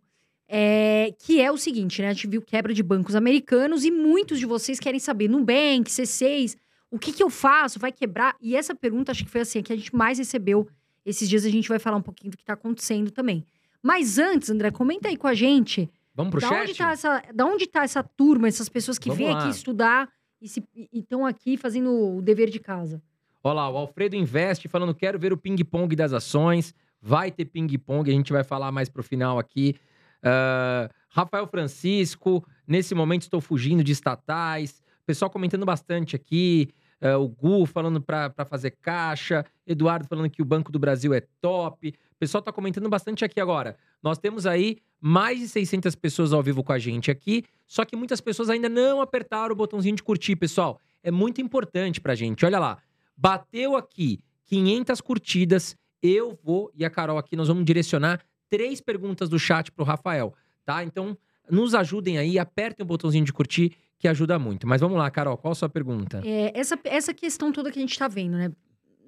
É, 0.49 1.15
que 1.17 1.39
é 1.39 1.49
o 1.49 1.57
seguinte, 1.57 2.01
né? 2.01 2.09
A 2.09 2.13
gente 2.13 2.27
viu 2.27 2.41
quebra 2.41 2.73
de 2.73 2.83
bancos 2.83 3.15
americanos 3.15 3.85
e 3.85 3.91
muitos 3.91 4.37
de 4.37 4.45
vocês 4.45 4.79
querem 4.79 4.99
saber, 4.99 5.29
Nubank, 5.29 5.89
C6, 5.89 6.57
o 6.91 6.97
que, 6.97 7.11
que 7.11 7.23
eu 7.23 7.29
faço? 7.29 7.79
Vai 7.79 7.91
quebrar? 7.91 8.35
E 8.41 8.55
essa 8.55 8.73
pergunta 8.73 9.11
acho 9.11 9.23
que 9.23 9.29
foi 9.29 9.41
assim, 9.41 9.59
a 9.59 9.63
que 9.63 9.73
a 9.73 9.75
gente 9.75 9.95
mais 9.95 10.17
recebeu. 10.17 10.67
Esses 11.05 11.29
dias 11.29 11.45
a 11.45 11.49
gente 11.49 11.69
vai 11.69 11.79
falar 11.79 11.97
um 11.97 12.01
pouquinho 12.01 12.31
do 12.31 12.37
que 12.37 12.43
está 12.43 12.53
acontecendo 12.53 13.11
também. 13.11 13.45
Mas 13.81 14.17
antes, 14.17 14.49
André, 14.49 14.71
comenta 14.71 15.07
aí 15.07 15.15
com 15.15 15.27
a 15.27 15.33
gente 15.33 15.89
Vamos 16.13 16.31
pro 16.31 16.41
da 16.41 16.49
chat? 16.49 16.63
Onde 16.63 16.75
tá 16.75 16.91
essa, 16.91 17.23
da 17.33 17.45
onde 17.45 17.67
tá 17.67 17.83
essa 17.83 18.03
turma, 18.03 18.47
essas 18.47 18.67
pessoas 18.67 18.97
que 18.97 19.09
Vamos 19.09 19.23
vêm 19.23 19.33
lá. 19.33 19.39
aqui 19.39 19.49
estudar 19.49 20.09
e 20.41 20.89
estão 20.93 21.25
aqui 21.25 21.55
fazendo 21.55 22.17
o 22.17 22.21
dever 22.21 22.49
de 22.49 22.59
casa? 22.59 23.01
Olha 23.41 23.53
lá, 23.53 23.69
o 23.69 23.77
Alfredo 23.77 24.15
Investe 24.15 24.67
falando: 24.67 24.93
quero 24.93 25.17
ver 25.17 25.31
o 25.31 25.37
ping-pong 25.37 25.95
das 25.95 26.11
ações. 26.11 26.73
Vai 27.01 27.31
ter 27.31 27.45
ping-pong, 27.45 28.09
a 28.09 28.13
gente 28.13 28.33
vai 28.33 28.43
falar 28.43 28.71
mais 28.71 28.89
pro 28.89 29.01
final 29.01 29.39
aqui. 29.39 29.75
Uh, 30.21 30.93
Rafael 31.07 31.47
Francisco, 31.47 32.45
nesse 32.67 32.93
momento 32.93 33.21
estou 33.21 33.39
fugindo 33.39 33.81
de 33.81 33.93
estatais. 33.93 34.83
Pessoal 35.09 35.31
comentando 35.31 35.65
bastante 35.65 36.15
aqui. 36.15 36.69
Uh, 37.01 37.17
o 37.17 37.27
Gu 37.29 37.65
falando 37.65 37.99
para 37.99 38.31
fazer 38.47 38.77
caixa. 38.79 39.43
Eduardo 39.65 40.07
falando 40.07 40.29
que 40.29 40.39
o 40.39 40.45
Banco 40.45 40.71
do 40.71 40.77
Brasil 40.77 41.15
é 41.15 41.21
top. 41.41 41.87
O 41.87 42.15
pessoal 42.19 42.43
tá 42.43 42.51
comentando 42.51 42.87
bastante 42.87 43.25
aqui 43.25 43.39
agora. 43.39 43.75
Nós 44.03 44.19
temos 44.19 44.45
aí 44.45 44.77
mais 45.01 45.39
de 45.39 45.47
600 45.47 45.95
pessoas 45.95 46.31
ao 46.31 46.43
vivo 46.43 46.63
com 46.63 46.71
a 46.71 46.77
gente 46.77 47.09
aqui, 47.09 47.43
só 47.65 47.83
que 47.85 47.95
muitas 47.95 48.21
pessoas 48.21 48.51
ainda 48.51 48.69
não 48.69 49.01
apertaram 49.01 49.51
o 49.51 49.55
botãozinho 49.55 49.95
de 49.95 50.03
curtir, 50.03 50.35
pessoal. 50.35 50.79
É 51.01 51.09
muito 51.09 51.41
importante 51.41 51.99
pra 51.99 52.13
gente. 52.13 52.45
Olha 52.45 52.59
lá, 52.59 52.77
bateu 53.17 53.75
aqui 53.75 54.19
500 54.45 55.01
curtidas, 55.01 55.75
eu 56.03 56.37
vou 56.43 56.69
e 56.75 56.85
a 56.85 56.89
Carol 56.91 57.17
aqui 57.17 57.35
nós 57.35 57.47
vamos 57.47 57.65
direcionar 57.65 58.21
três 58.47 58.79
perguntas 58.79 59.27
do 59.27 59.39
chat 59.39 59.71
pro 59.71 59.83
Rafael, 59.83 60.35
tá? 60.63 60.83
Então, 60.83 61.17
nos 61.49 61.73
ajudem 61.73 62.19
aí, 62.19 62.37
apertem 62.37 62.83
o 62.83 62.87
botãozinho 62.87 63.25
de 63.25 63.33
curtir 63.33 63.75
que 63.99 64.07
ajuda 64.07 64.39
muito. 64.39 64.65
Mas 64.65 64.81
vamos 64.81 64.97
lá, 64.97 65.11
Carol, 65.11 65.37
qual 65.37 65.51
a 65.51 65.55
sua 65.55 65.69
pergunta? 65.69 66.21
É, 66.25 66.57
essa, 66.57 66.79
essa 66.85 67.13
questão 67.13 67.51
toda 67.51 67.69
que 67.71 67.77
a 67.77 67.81
gente 67.81 67.99
tá 67.99 68.07
vendo, 68.07 68.37
né? 68.37 68.51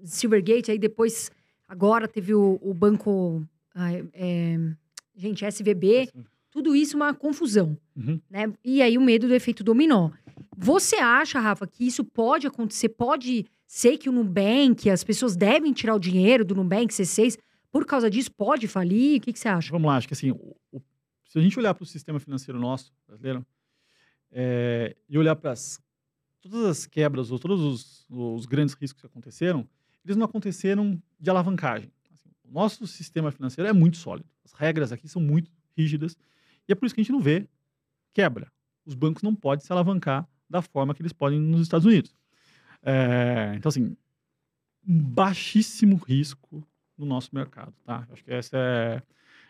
Silvergate, 0.04 0.70
aí 0.72 0.78
depois, 0.78 1.32
agora 1.68 2.08
teve 2.08 2.34
o, 2.34 2.60
o 2.62 2.74
banco. 2.74 3.44
é, 4.14 4.58
gente, 5.16 5.46
SVB, 5.46 6.10
tudo 6.52 6.76
isso 6.76 6.96
uma 6.98 7.14
confusão, 7.14 7.78
Uhum. 7.96 8.20
né? 8.30 8.52
E 8.64 8.82
aí 8.82 8.98
o 8.98 9.02
medo 9.02 9.28
do 9.28 9.34
efeito 9.34 9.64
dominó. 9.64 10.10
Você 10.58 10.98
acha, 10.98 11.40
Rafa, 11.40 11.66
que 11.66 11.86
isso 11.88 12.04
pode 12.04 12.46
acontecer? 12.48 12.90
Pode 12.90 13.46
ser 13.66 13.98
que 13.98 14.10
o 14.10 14.12
Nubank, 14.12 14.90
as 14.90 15.04
pessoas 15.04 15.36
devem 15.36 15.72
tirar 15.72 15.96
o 15.96 16.00
dinheiro 16.00 16.44
do 16.44 16.54
Nubank 16.56 16.94
C6 16.94 17.38
por 17.72 17.86
causa 17.86 18.10
disso? 18.10 18.30
Pode 18.32 18.68
falir? 18.68 19.18
O 19.20 19.22
que, 19.22 19.32
que 19.32 19.40
você 19.40 19.48
acha? 19.48 19.72
Vamos 19.72 19.88
lá, 19.88 19.96
acho 19.98 20.08
que 20.08 20.14
assim, 20.14 20.32
o- 20.32 20.56
o- 20.72 20.82
se 21.30 21.40
a 21.40 21.42
gente 21.42 21.58
olhar 21.58 21.74
para 21.74 21.84
o 21.84 21.86
sistema 21.88 22.20
financeiro 22.20 22.60
nosso, 22.60 22.92
brasileiro, 23.08 23.46
é, 24.32 24.96
e 25.10 25.18
olhar 25.18 25.36
para 25.36 25.54
todas 26.42 26.66
as 26.66 26.86
quebras 26.86 27.32
ou 27.32 27.40
todos 27.40 27.62
os, 27.62 28.06
os 28.10 28.46
grandes 28.46 28.74
riscos 28.74 29.02
que 29.02 29.08
aconteceram, 29.08 29.68
eles 30.04 30.18
não 30.18 30.26
aconteceram 30.26 31.02
de 31.20 31.30
alavancagem. 31.30 31.92
Assim, 32.12 32.30
o 32.44 32.52
nosso 32.52 32.88
sistema 32.88 33.32
financeiro 33.32 33.70
é 33.70 33.74
muito 33.74 33.98
sólido. 33.98 34.28
As 34.44 34.54
regras 34.54 34.92
aqui 34.92 35.08
são 35.08 35.22
muito 35.22 35.52
rígidas 35.78 36.18
e 36.68 36.72
é 36.72 36.76
por 36.76 36.86
isso 36.86 36.96
que 36.96 37.02
a 37.02 37.04
gente 37.04 37.12
não 37.12 37.22
vê 37.22 37.48
quebra. 38.14 38.52
Os 38.86 38.96
bancos 38.96 39.24
não 39.24 39.36
podem 39.36 39.64
se 39.64 39.72
alavancar 39.72 40.28
da 40.50 40.62
forma 40.62 40.94
que 40.94 41.02
eles 41.02 41.14
podem 41.14 41.40
nos 41.40 41.62
Estados 41.62 41.86
Unidos. 41.86 42.14
É, 42.84 43.54
então, 43.56 43.70
assim, 43.70 43.96
um 44.88 45.00
baixíssimo 45.04 45.96
risco 45.96 46.68
no 46.98 47.06
nosso 47.06 47.34
mercado, 47.34 47.74
tá? 47.84 48.08
Acho 48.12 48.24
que 48.24 48.32
essa 48.32 48.58
é, 48.58 49.02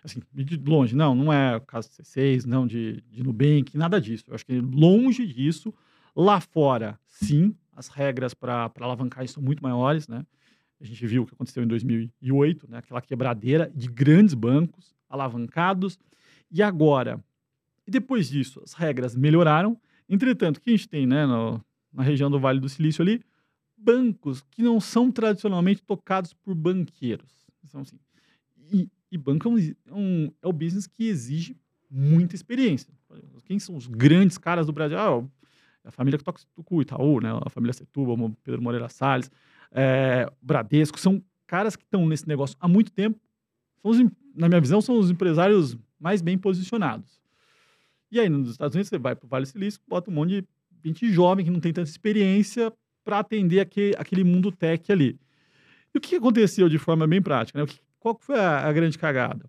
assim, 0.04 0.20
de 0.34 0.58
longe, 0.58 0.95
não, 0.95 1.14
não 1.14 1.32
é 1.32 1.58
o 1.58 1.62
caso 1.62 1.89
de 1.89 1.95
C6, 1.95 2.45
não 2.45 2.66
de, 2.66 3.02
de 3.10 3.24
Nubank, 3.24 3.78
nada 3.78 4.02
disso. 4.02 4.26
Eu 4.28 4.36
acho 4.36 4.45
que 4.45 4.60
longe 4.60 5.26
disso, 5.28 5.74
lá 6.16 6.39
fora, 6.39 6.99
sim, 7.06 7.56
as 7.76 7.88
regras 7.88 8.34
para 8.34 8.72
alavancagem 8.80 9.28
são 9.28 9.41
muito 9.41 9.62
maiores, 9.62 10.08
né? 10.08 10.26
A 10.80 10.86
gente 10.86 11.06
viu 11.06 11.24
o 11.24 11.26
que 11.28 11.34
aconteceu 11.34 11.64
em 11.64 11.68
2008, 11.68 12.70
né? 12.70 12.80
Aquela 12.80 13.02
quebradeira 13.02 13.72
de 13.74 13.88
grandes 13.88 14.34
bancos 14.34 14.95
alavancados. 15.08 15.99
E 16.49 16.64
agora, 16.64 17.24
depois 17.88 18.30
disso, 18.30 18.62
as 18.64 18.74
regras 18.74 19.16
melhoraram. 19.16 19.80
Entretanto, 20.10 20.58
o 20.58 20.62
que 20.62 20.72
a 20.72 20.74
gente 20.74 20.89
tem, 20.89 21.06
né, 21.06 21.26
no, 21.26 21.64
na 21.93 22.02
região 22.02 22.32
do 22.32 22.39
Vale 22.39 22.60
do 22.60 22.68
Silício 22.68 23.04
ali, 23.04 23.22
bancos 23.78 24.41
que 24.49 24.64
não 24.64 24.80
são 24.80 25.12
tradicionalmente 25.12 25.84
tocados 25.84 26.34
por 26.34 26.56
banqueiros. 26.56 27.32
Então, 27.64 27.82
assim, 27.82 27.99
e, 28.72 28.89
e 29.12 29.18
banco 29.18 29.47
é, 29.47 29.51
um, 29.91 30.26
é, 30.26 30.32
é 30.43 30.47
o 30.47 30.53
business 30.53 30.88
que 30.88 31.07
exige 31.07 31.57
muita 31.89 32.36
experiência. 32.36 32.93
Quem 33.45 33.59
são 33.59 33.76
os 33.76 33.86
grandes 33.86 34.38
caras 34.38 34.66
do 34.66 34.72
Brasil? 34.72 34.97
Ah, 34.97 35.24
a 35.84 35.91
família 35.91 36.18
que 36.18 36.24
toca 36.24 36.41
o 36.55 36.82
Itaú, 36.82 37.20
né? 37.20 37.30
a 37.43 37.49
família 37.49 37.74
Setúbal, 37.74 38.32
Pedro 38.43 38.62
Moreira 38.62 38.88
Salles, 38.88 39.30
é, 39.72 40.32
Bradesco, 40.41 40.99
são 40.99 41.22
caras 41.45 41.76
que 41.76 41.84
estão 41.84 42.07
nesse 42.07 42.28
negócio 42.28 42.55
há 42.59 42.68
muito 42.68 42.91
tempo. 42.91 43.20
Os, 43.84 43.97
na 44.34 44.47
minha 44.47 44.62
visão, 44.62 44.80
são 44.80 44.97
os 44.97 45.12
empresários 45.12 45.78
mais 45.99 46.22
bem 46.22 46.38
posicionados. 46.38 47.20
E 48.12 48.20
aí, 48.20 48.30
nos 48.30 48.51
Estados 48.51 48.76
Unidos, 48.76 48.89
você 48.89 48.97
vai 48.97 49.16
para 49.16 49.26
o 49.26 49.30
Vale 49.30 49.45
Silício, 49.45 49.82
bota 49.88 50.09
um 50.09 50.14
monte 50.14 50.41
de 50.41 50.47
gente 50.84 51.12
jovem 51.12 51.43
que 51.43 51.51
não 51.51 51.59
tem 51.59 51.74
tanta 51.74 51.89
experiência 51.89 52.72
para 53.03 53.20
atender 53.20 53.59
aquele, 53.59 53.95
aquele 53.97 54.24
mundo 54.24 54.51
tech 54.51 54.91
ali. 54.91 55.20
E 55.93 55.97
o 55.97 56.01
que 56.01 56.16
aconteceu 56.16 56.70
de 56.70 56.78
forma 56.78 57.07
bem 57.07 57.22
prática? 57.22 57.59
Né? 57.59 57.68
Qual 58.02 58.18
foi 58.20 58.36
a, 58.36 58.68
a, 58.68 58.74
grande 58.74 58.97
cagada? 58.97 59.47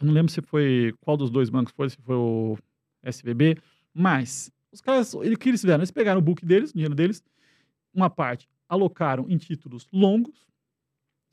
Eu 0.00 0.06
não 0.08 0.12
lembro 0.12 0.32
se 0.32 0.42
foi 0.42 0.92
qual 1.00 1.16
dos 1.16 1.30
dois 1.30 1.48
bancos 1.48 1.72
foi, 1.72 1.88
se 1.88 1.96
foi 1.98 2.16
o 2.16 2.58
SVB, 3.04 3.56
mas 3.94 4.52
os 4.72 4.80
caras, 4.80 5.14
o 5.14 5.20
que 5.20 5.48
eles 5.48 5.60
fizeram? 5.60 5.78
Eles 5.78 5.92
pegaram 5.92 6.18
o 6.18 6.22
book 6.22 6.44
deles, 6.44 6.70
o 6.70 6.72
dinheiro 6.72 6.94
deles, 6.94 7.22
uma 7.94 8.10
parte 8.10 8.48
alocaram 8.68 9.26
em 9.28 9.38
títulos 9.38 9.86
longos, 9.92 10.44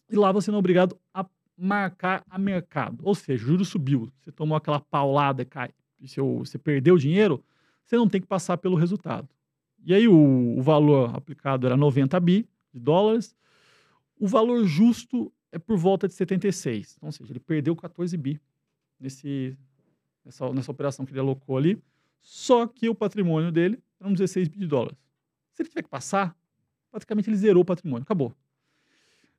e 0.07 0.15
lá 0.15 0.31
você 0.31 0.51
não 0.51 0.57
é 0.57 0.59
obrigado 0.59 0.95
a 1.11 1.25
marcar 1.57 2.23
a 2.29 2.37
mercado. 2.37 3.01
Ou 3.03 3.15
seja, 3.15 3.43
o 3.43 3.47
juro 3.47 3.65
subiu, 3.65 4.11
você 4.21 4.31
tomou 4.31 4.55
aquela 4.55 4.79
paulada 4.79 5.43
cai, 5.43 5.71
e 5.99 6.07
você 6.07 6.59
perdeu 6.59 6.93
o 6.93 6.99
dinheiro, 6.99 7.43
você 7.83 7.97
não 7.97 8.07
tem 8.07 8.21
que 8.21 8.27
passar 8.27 8.57
pelo 8.57 8.75
resultado. 8.75 9.27
E 9.83 9.95
aí 9.95 10.07
o, 10.07 10.59
o 10.59 10.61
valor 10.61 11.15
aplicado 11.15 11.65
era 11.65 11.75
90 11.75 12.19
bi 12.19 12.47
de 12.71 12.79
dólares, 12.79 13.35
o 14.19 14.27
valor 14.27 14.63
justo 14.65 15.31
é 15.55 15.57
por 15.57 15.77
volta 15.77 16.05
de 16.05 16.13
76. 16.13 16.95
Então, 16.97 17.07
ou 17.07 17.13
seja, 17.13 17.31
ele 17.31 17.39
perdeu 17.39 17.73
14 17.77 18.17
bi 18.17 18.41
nesse, 18.99 19.57
nessa, 20.25 20.51
nessa 20.51 20.69
operação 20.69 21.05
que 21.05 21.13
ele 21.13 21.21
alocou 21.21 21.55
ali, 21.55 21.81
só 22.19 22.67
que 22.67 22.89
o 22.89 22.93
patrimônio 22.93 23.53
dele 23.53 23.79
eram 23.97 24.11
16 24.11 24.49
bi 24.49 24.59
de 24.59 24.67
dólares. 24.67 24.97
Se 25.53 25.61
ele 25.61 25.69
tiver 25.69 25.83
que 25.83 25.89
passar, 25.89 26.35
praticamente 26.91 27.29
ele 27.29 27.37
zerou 27.37 27.63
o 27.63 27.65
patrimônio, 27.65 28.03
acabou. 28.03 28.35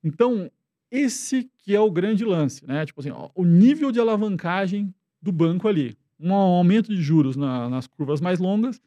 Então, 0.02 0.50
esse 0.90 1.50
que 1.58 1.74
é 1.74 1.80
o 1.80 1.90
grande 1.90 2.24
lance, 2.24 2.66
né? 2.66 2.86
Tipo 2.86 3.00
assim, 3.00 3.10
ó, 3.10 3.28
o 3.34 3.44
nível 3.44 3.92
de 3.92 4.00
alavancagem 4.00 4.94
do 5.20 5.30
banco 5.30 5.68
ali. 5.68 5.98
Um 6.18 6.32
aumento 6.32 6.94
de 6.94 7.02
juros 7.02 7.36
na, 7.36 7.68
nas 7.68 7.86
curvas 7.86 8.22
mais 8.22 8.38
longas 8.38 8.80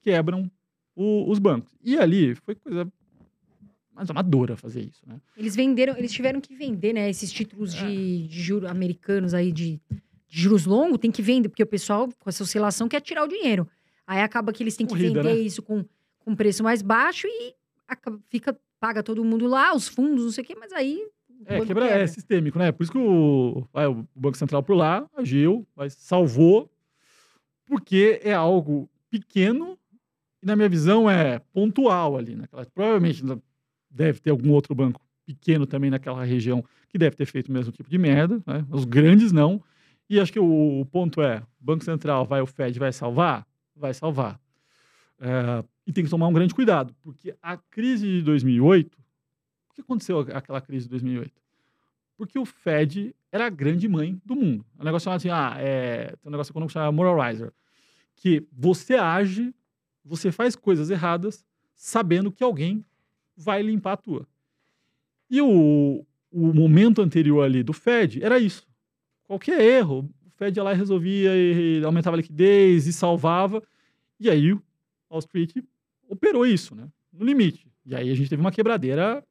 quebram 0.00 0.50
o, 0.96 1.30
os 1.30 1.38
bancos. 1.38 1.74
E 1.84 1.98
ali 1.98 2.34
foi 2.36 2.54
coisa 2.54 2.90
mais 4.00 4.10
amadora 4.10 4.56
fazer 4.56 4.80
isso, 4.80 5.02
né? 5.06 5.20
Eles 5.36 5.54
venderam, 5.54 5.96
eles 5.96 6.10
tiveram 6.10 6.40
que 6.40 6.54
vender, 6.54 6.92
né? 6.92 7.08
Esses 7.08 7.30
títulos 7.30 7.74
de, 7.74 7.84
é. 7.84 8.28
de 8.28 8.40
juros 8.42 8.68
americanos 8.70 9.34
aí 9.34 9.52
de, 9.52 9.80
de, 10.28 10.40
juros 10.40 10.64
longos, 10.64 10.98
tem 10.98 11.10
que 11.10 11.22
vender, 11.22 11.48
porque 11.48 11.62
o 11.62 11.66
pessoal, 11.66 12.08
com 12.18 12.30
essa 12.30 12.42
oscilação, 12.42 12.88
quer 12.88 13.00
tirar 13.00 13.24
o 13.24 13.28
dinheiro. 13.28 13.68
Aí 14.06 14.20
acaba 14.22 14.52
que 14.52 14.62
eles 14.62 14.76
têm 14.76 14.86
que 14.86 14.94
Corrida, 14.94 15.22
vender 15.22 15.34
né? 15.34 15.40
isso 15.40 15.62
com, 15.62 15.84
com 16.18 16.34
preço 16.34 16.62
mais 16.62 16.82
baixo 16.82 17.26
e 17.28 17.54
acaba, 17.86 18.18
fica, 18.28 18.58
paga 18.80 19.02
todo 19.02 19.24
mundo 19.24 19.46
lá, 19.46 19.74
os 19.74 19.86
fundos, 19.86 20.24
não 20.24 20.32
sei 20.32 20.42
o 20.42 20.46
quê, 20.46 20.56
mas 20.58 20.72
aí 20.72 21.06
é, 21.46 21.64
quebra, 21.64 21.86
é 21.86 22.06
sistêmico, 22.06 22.58
né? 22.58 22.72
Por 22.72 22.82
isso 22.82 22.92
que 22.92 22.98
o, 22.98 23.66
vai, 23.72 23.86
o 23.86 24.06
Banco 24.14 24.36
Central 24.36 24.62
por 24.62 24.74
lá 24.74 25.08
agiu, 25.16 25.66
mas 25.76 25.94
salvou, 25.94 26.70
porque 27.66 28.20
é 28.22 28.32
algo 28.32 28.88
pequeno 29.10 29.78
e, 30.42 30.46
na 30.46 30.56
minha 30.56 30.68
visão, 30.68 31.08
é 31.08 31.38
pontual 31.52 32.16
ali. 32.16 32.34
Naquela, 32.34 32.64
provavelmente 32.66 33.22
deve 33.90 34.20
ter 34.20 34.30
algum 34.30 34.50
outro 34.52 34.74
banco 34.74 35.00
pequeno 35.26 35.66
também 35.66 35.90
naquela 35.90 36.24
região 36.24 36.64
que 36.88 36.98
deve 36.98 37.16
ter 37.16 37.26
feito 37.26 37.48
o 37.48 37.52
mesmo 37.52 37.72
tipo 37.72 37.88
de 37.88 37.98
merda, 37.98 38.42
né? 38.46 38.64
Os 38.70 38.84
grandes 38.84 39.32
não. 39.32 39.62
E 40.08 40.18
acho 40.18 40.32
que 40.32 40.40
o, 40.40 40.80
o 40.80 40.86
ponto 40.86 41.22
é: 41.22 41.42
o 41.60 41.64
Banco 41.64 41.84
Central 41.84 42.24
vai, 42.24 42.40
o 42.40 42.46
Fed 42.46 42.78
vai 42.78 42.92
salvar? 42.92 43.46
Vai 43.74 43.94
salvar. 43.94 44.40
É, 45.20 45.64
e 45.86 45.92
tem 45.92 46.04
que 46.04 46.10
tomar 46.10 46.28
um 46.28 46.32
grande 46.32 46.54
cuidado, 46.54 46.94
porque 47.02 47.34
a 47.42 47.56
crise 47.56 48.06
de 48.06 48.22
2008 48.22 49.00
por 49.70 49.74
que 49.76 49.80
aconteceu 49.82 50.18
aquela 50.18 50.60
crise 50.60 50.86
de 50.86 50.90
2008? 50.90 51.32
Porque 52.16 52.38
o 52.38 52.44
Fed 52.44 53.14
era 53.30 53.46
a 53.46 53.48
grande 53.50 53.88
mãe 53.88 54.20
do 54.24 54.34
mundo. 54.34 54.66
O 54.76 54.84
negócio 54.84 55.04
chamado 55.04 55.18
assim, 55.18 55.30
ah, 55.30 55.54
é, 55.58 56.16
tem 56.16 56.28
um 56.28 56.30
negócio 56.30 56.50
econômico 56.50 56.72
chamado 56.72 56.92
moralizer, 56.92 57.52
que 58.16 58.44
você 58.52 58.94
age, 58.94 59.54
você 60.04 60.32
faz 60.32 60.56
coisas 60.56 60.90
erradas, 60.90 61.46
sabendo 61.74 62.32
que 62.32 62.42
alguém 62.42 62.84
vai 63.40 63.62
limpar 63.62 63.92
a 63.92 63.96
tua. 63.96 64.26
E 65.30 65.40
o, 65.40 66.04
o 66.30 66.52
momento 66.52 67.00
anterior 67.00 67.42
ali 67.42 67.62
do 67.62 67.72
Fed 67.72 68.22
era 68.22 68.38
isso. 68.38 68.66
Qualquer 69.24 69.60
erro, 69.60 70.10
o 70.26 70.30
Fed 70.30 70.58
ia 70.58 70.62
lá 70.62 70.72
e 70.72 70.76
resolvia, 70.76 71.30
e 71.34 71.82
aumentava 71.84 72.16
a 72.16 72.18
liquidez 72.18 72.86
e 72.86 72.92
salvava. 72.92 73.62
E 74.18 74.28
aí 74.28 74.52
o 74.52 74.62
Wall 75.10 75.20
Street 75.20 75.54
operou 76.08 76.44
isso, 76.44 76.74
né? 76.74 76.88
No 77.12 77.24
limite. 77.24 77.66
E 77.86 77.94
aí 77.94 78.10
a 78.10 78.14
gente 78.14 78.28
teve 78.28 78.40
uma 78.40 78.52
quebradeira 78.52 79.24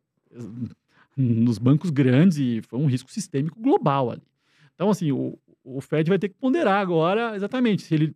nos 1.15 1.57
bancos 1.57 1.89
grandes 1.89 2.37
e 2.37 2.61
foi 2.61 2.79
um 2.79 2.85
risco 2.85 3.11
sistêmico 3.11 3.59
global 3.59 4.11
ali. 4.11 4.23
Então, 4.73 4.89
assim, 4.89 5.11
o, 5.11 5.37
o 5.63 5.81
Fed 5.81 6.09
vai 6.09 6.17
ter 6.17 6.29
que 6.29 6.35
ponderar 6.35 6.79
agora 6.79 7.35
exatamente 7.35 7.83
se 7.83 7.93
ele, 7.93 8.15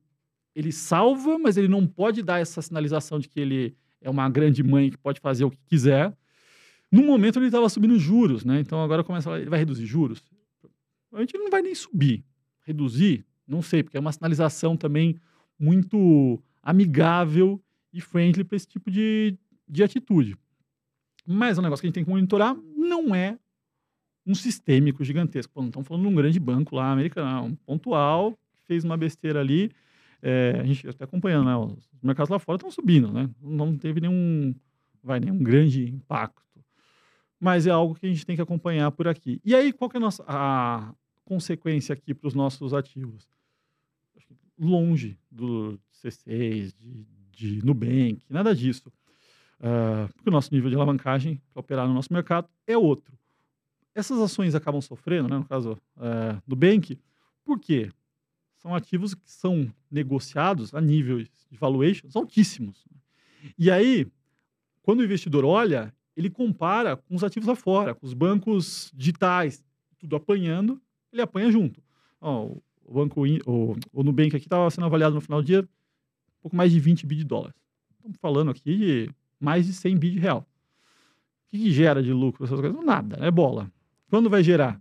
ele 0.56 0.72
salva, 0.72 1.38
mas 1.38 1.58
ele 1.58 1.68
não 1.68 1.86
pode 1.86 2.24
dar 2.24 2.40
essa 2.40 2.62
sinalização 2.62 3.20
de 3.20 3.28
que 3.28 3.40
ele 3.40 3.76
é 4.04 4.10
uma 4.10 4.30
grande 4.30 4.62
mãe 4.62 4.92
que 4.92 4.98
pode 4.98 5.20
fazer 5.20 5.46
o 5.46 5.50
que 5.50 5.58
quiser. 5.66 6.16
No 6.92 7.04
momento 7.04 7.40
ele 7.40 7.48
estava 7.48 7.68
subindo 7.70 7.98
juros, 7.98 8.46
né? 8.46 8.60
Então 8.60 8.84
agora 8.84 9.04
começa 9.04 9.34
a, 9.34 9.40
ele 9.40 9.50
vai 9.50 9.58
reduzir 9.58 9.86
juros. 9.86 10.22
A 11.12 11.20
gente 11.22 11.38
não 11.38 11.50
vai 11.50 11.62
nem 11.62 11.74
subir, 11.74 12.24
reduzir, 12.62 13.26
não 13.48 13.62
sei, 13.62 13.82
porque 13.84 13.98
é 13.98 14.00
uma 14.00 14.12
sinalização 14.12 14.76
também 14.78 15.16
muito 15.58 16.42
amigável 16.62 17.62
e 17.92 18.02
friendly 18.02 18.44
para 18.44 18.56
esse 18.56 18.68
tipo 18.68 18.92
de, 18.92 19.38
de 19.68 19.84
atitude. 19.84 20.36
Mas 21.26 21.58
o 21.58 21.62
negócio 21.62 21.82
que 21.82 21.88
a 21.88 21.90
gente 21.90 21.96
tem 21.96 22.04
que 22.04 22.10
monitorar 22.10 22.56
não 22.76 23.16
é 23.16 23.38
um 24.26 24.36
sistêmico 24.36 25.04
gigantesco. 25.04 25.54
Pô, 25.54 25.62
não 25.62 25.70
estamos 25.70 25.88
falando 25.88 26.04
de 26.04 26.10
um 26.10 26.16
grande 26.16 26.40
banco 26.40 26.76
lá 26.76 26.92
americano, 26.92 27.30
é 27.30 27.42
um 27.42 27.56
pontual, 27.56 28.38
fez 28.66 28.84
uma 28.84 28.98
besteira 28.98 29.40
ali. 29.40 29.72
É, 30.26 30.58
a 30.58 30.64
gente 30.64 30.88
está 30.88 31.04
acompanhando, 31.04 31.46
né? 31.46 31.58
Os 31.58 32.02
mercados 32.02 32.30
lá 32.30 32.40
fora 32.40 32.56
estão 32.56 32.72
subindo, 32.72 33.12
né? 33.12 33.30
Não 33.42 33.78
teve 33.78 34.00
nenhum, 34.00 34.56
vai, 35.04 35.20
nenhum 35.20 35.38
grande 35.44 35.84
impacto. 35.90 36.64
Mas 37.38 37.68
é 37.68 37.72
algo 37.72 37.94
que 37.94 38.06
a 38.06 38.10
gente 38.10 38.26
tem 38.26 38.38
que 38.38 38.42
acompanhar 38.42 38.90
por 38.92 39.06
aqui. 39.06 39.42
E 39.44 39.54
aí, 39.54 39.74
qual 39.74 39.90
que 39.90 39.98
é 39.98 40.00
a, 40.00 40.02
nossa, 40.02 40.24
a 40.26 40.96
consequência 41.26 41.92
aqui 41.92 42.14
para 42.14 42.30
os 42.30 42.34
nossos 42.34 42.74
ativos? 42.74 43.28
Longe 44.58 45.20
do 45.30 45.78
C6, 45.94 46.74
de, 46.80 47.06
de 47.34 47.66
Nubank, 47.66 48.24
nada 48.30 48.56
disso. 48.56 48.90
Uh, 49.60 50.08
porque 50.14 50.30
o 50.30 50.32
nosso 50.32 50.54
nível 50.54 50.70
de 50.70 50.76
alavancagem 50.78 51.42
para 51.54 51.60
operar 51.60 51.86
no 51.86 51.94
nosso 51.94 52.14
mercado 52.14 52.48
é 52.66 52.78
outro. 52.78 53.14
Essas 53.94 54.20
ações 54.20 54.56
acabam 54.56 54.80
sofrendo, 54.80 55.28
né, 55.28 55.38
no 55.38 55.46
caso 55.46 55.78
uh, 55.98 56.42
do 56.48 56.56
Bank, 56.56 56.98
por 57.44 57.60
quê? 57.60 57.92
São 58.64 58.74
ativos 58.74 59.14
que 59.14 59.30
são 59.30 59.70
negociados 59.92 60.74
a 60.74 60.80
níveis 60.80 61.30
de 61.52 61.58
valuations 61.58 62.16
altíssimos. 62.16 62.88
E 63.60 63.70
aí, 63.70 64.08
quando 64.82 65.02
o 65.02 65.04
investidor 65.04 65.44
olha, 65.44 65.94
ele 66.16 66.30
compara 66.30 66.96
com 66.96 67.14
os 67.14 67.26
ativos 67.26 67.48
lá 67.48 67.56
fora, 67.56 67.94
com 67.94 68.06
os 68.06 68.14
bancos 68.14 68.90
digitais, 68.96 69.62
tudo 70.00 70.16
apanhando, 70.16 70.82
ele 71.12 71.22
apanha 71.22 71.52
junto. 71.52 71.84
O 72.22 72.62
banco, 72.90 73.24
o, 73.46 73.76
o 73.92 74.02
Nubank 74.04 74.34
aqui 74.36 74.46
estava 74.46 74.70
sendo 74.72 74.86
avaliado 74.86 75.14
no 75.14 75.22
final 75.22 75.42
do 75.42 75.46
dia 75.46 75.62
um 75.62 76.42
pouco 76.42 76.56
mais 76.56 76.72
de 76.72 76.80
20 76.80 77.06
bi 77.06 77.18
de 77.18 77.26
dólares. 77.26 77.56
Estamos 77.98 78.18
falando 78.18 78.52
aqui 78.52 78.78
de 78.78 79.10
mais 79.40 79.66
de 79.66 79.74
100 79.74 79.98
bi 79.98 80.12
de 80.12 80.20
real. 80.20 80.40
O 80.40 81.52
que, 81.52 81.58
que 81.58 81.72
gera 81.72 82.02
de 82.02 82.14
lucro 82.14 82.46
essas 82.46 82.60
coisas? 82.60 82.84
Nada, 82.84 83.18
é 83.26 83.30
bola. 83.30 83.70
Quando 84.10 84.30
vai 84.30 84.42
gerar? 84.42 84.80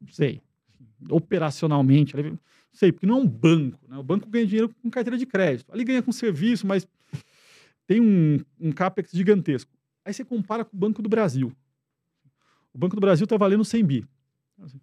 Não 0.00 0.08
sei. 0.08 0.40
Operacionalmente, 1.10 2.14
sei, 2.74 2.92
porque 2.92 3.06
não 3.06 3.18
é 3.18 3.20
um 3.20 3.26
banco. 3.26 3.78
Né? 3.88 3.96
O 3.96 4.02
banco 4.02 4.28
ganha 4.28 4.46
dinheiro 4.46 4.68
com 4.82 4.90
carteira 4.90 5.16
de 5.16 5.24
crédito. 5.24 5.72
Ali 5.72 5.84
ganha 5.84 6.02
com 6.02 6.12
serviço, 6.12 6.66
mas 6.66 6.86
tem 7.86 8.00
um, 8.00 8.38
um 8.60 8.72
capex 8.72 9.10
gigantesco. 9.12 9.70
Aí 10.04 10.12
você 10.12 10.24
compara 10.24 10.64
com 10.64 10.76
o 10.76 10.78
Banco 10.78 11.00
do 11.00 11.08
Brasil. 11.08 11.52
o 12.74 12.78
Banco 12.78 12.96
do 12.96 13.00
Brasil 13.00 13.24
está 13.24 13.36
valendo 13.36 13.64
100 13.64 13.84
bi. 13.84 14.04
Assim. 14.60 14.80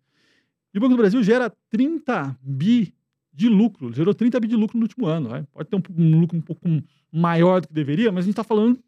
E 0.73 0.77
o 0.77 0.81
Banco 0.81 0.95
do 0.95 0.97
Brasil 0.97 1.21
gera 1.21 1.49
30 1.69 2.37
bi 2.41 2.93
de 3.33 3.47
lucro, 3.49 3.93
gerou 3.93 4.13
30 4.13 4.39
bi 4.39 4.47
de 4.47 4.55
lucro 4.55 4.77
no 4.77 4.85
último 4.85 5.05
ano. 5.05 5.29
Né? 5.29 5.45
Pode 5.51 5.69
ter 5.69 5.75
um, 5.75 5.81
um, 5.97 6.19
lucro 6.19 6.37
um 6.37 6.41
pouco 6.41 6.67
maior 7.11 7.61
do 7.61 7.67
que 7.67 7.73
deveria, 7.73 8.11
mas 8.11 8.23
a 8.23 8.25
gente 8.25 8.33
está 8.33 8.43
falando 8.43 8.79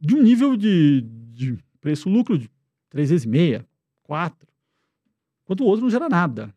de 0.00 0.14
um 0.14 0.22
nível 0.22 0.56
de, 0.56 1.02
de 1.32 1.58
preço-lucro 1.80 2.38
de 2.38 2.50
3 2.90 3.10
vezes 3.10 3.26
meia, 3.26 3.66
4, 4.02 4.48
enquanto 5.44 5.60
o 5.60 5.64
outro 5.64 5.82
não 5.82 5.90
gera 5.90 6.08
nada. 6.08 6.54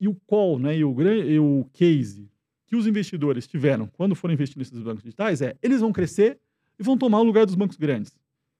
E, 0.00 0.08
o 0.08 0.14
call, 0.26 0.58
né, 0.58 0.76
e, 0.76 0.84
o, 0.84 1.00
e 1.02 1.38
o 1.38 1.66
case 1.72 2.30
que 2.66 2.74
os 2.74 2.86
investidores 2.86 3.46
tiveram 3.46 3.86
quando 3.86 4.14
foram 4.14 4.32
investir 4.32 4.56
nesses 4.56 4.78
bancos 4.80 5.02
digitais 5.02 5.42
é 5.42 5.56
eles 5.62 5.80
vão 5.80 5.92
crescer 5.92 6.38
e 6.78 6.82
vão 6.82 6.96
tomar 6.96 7.20
o 7.20 7.24
lugar 7.24 7.44
dos 7.44 7.54
bancos 7.54 7.76
grandes. 7.76 8.16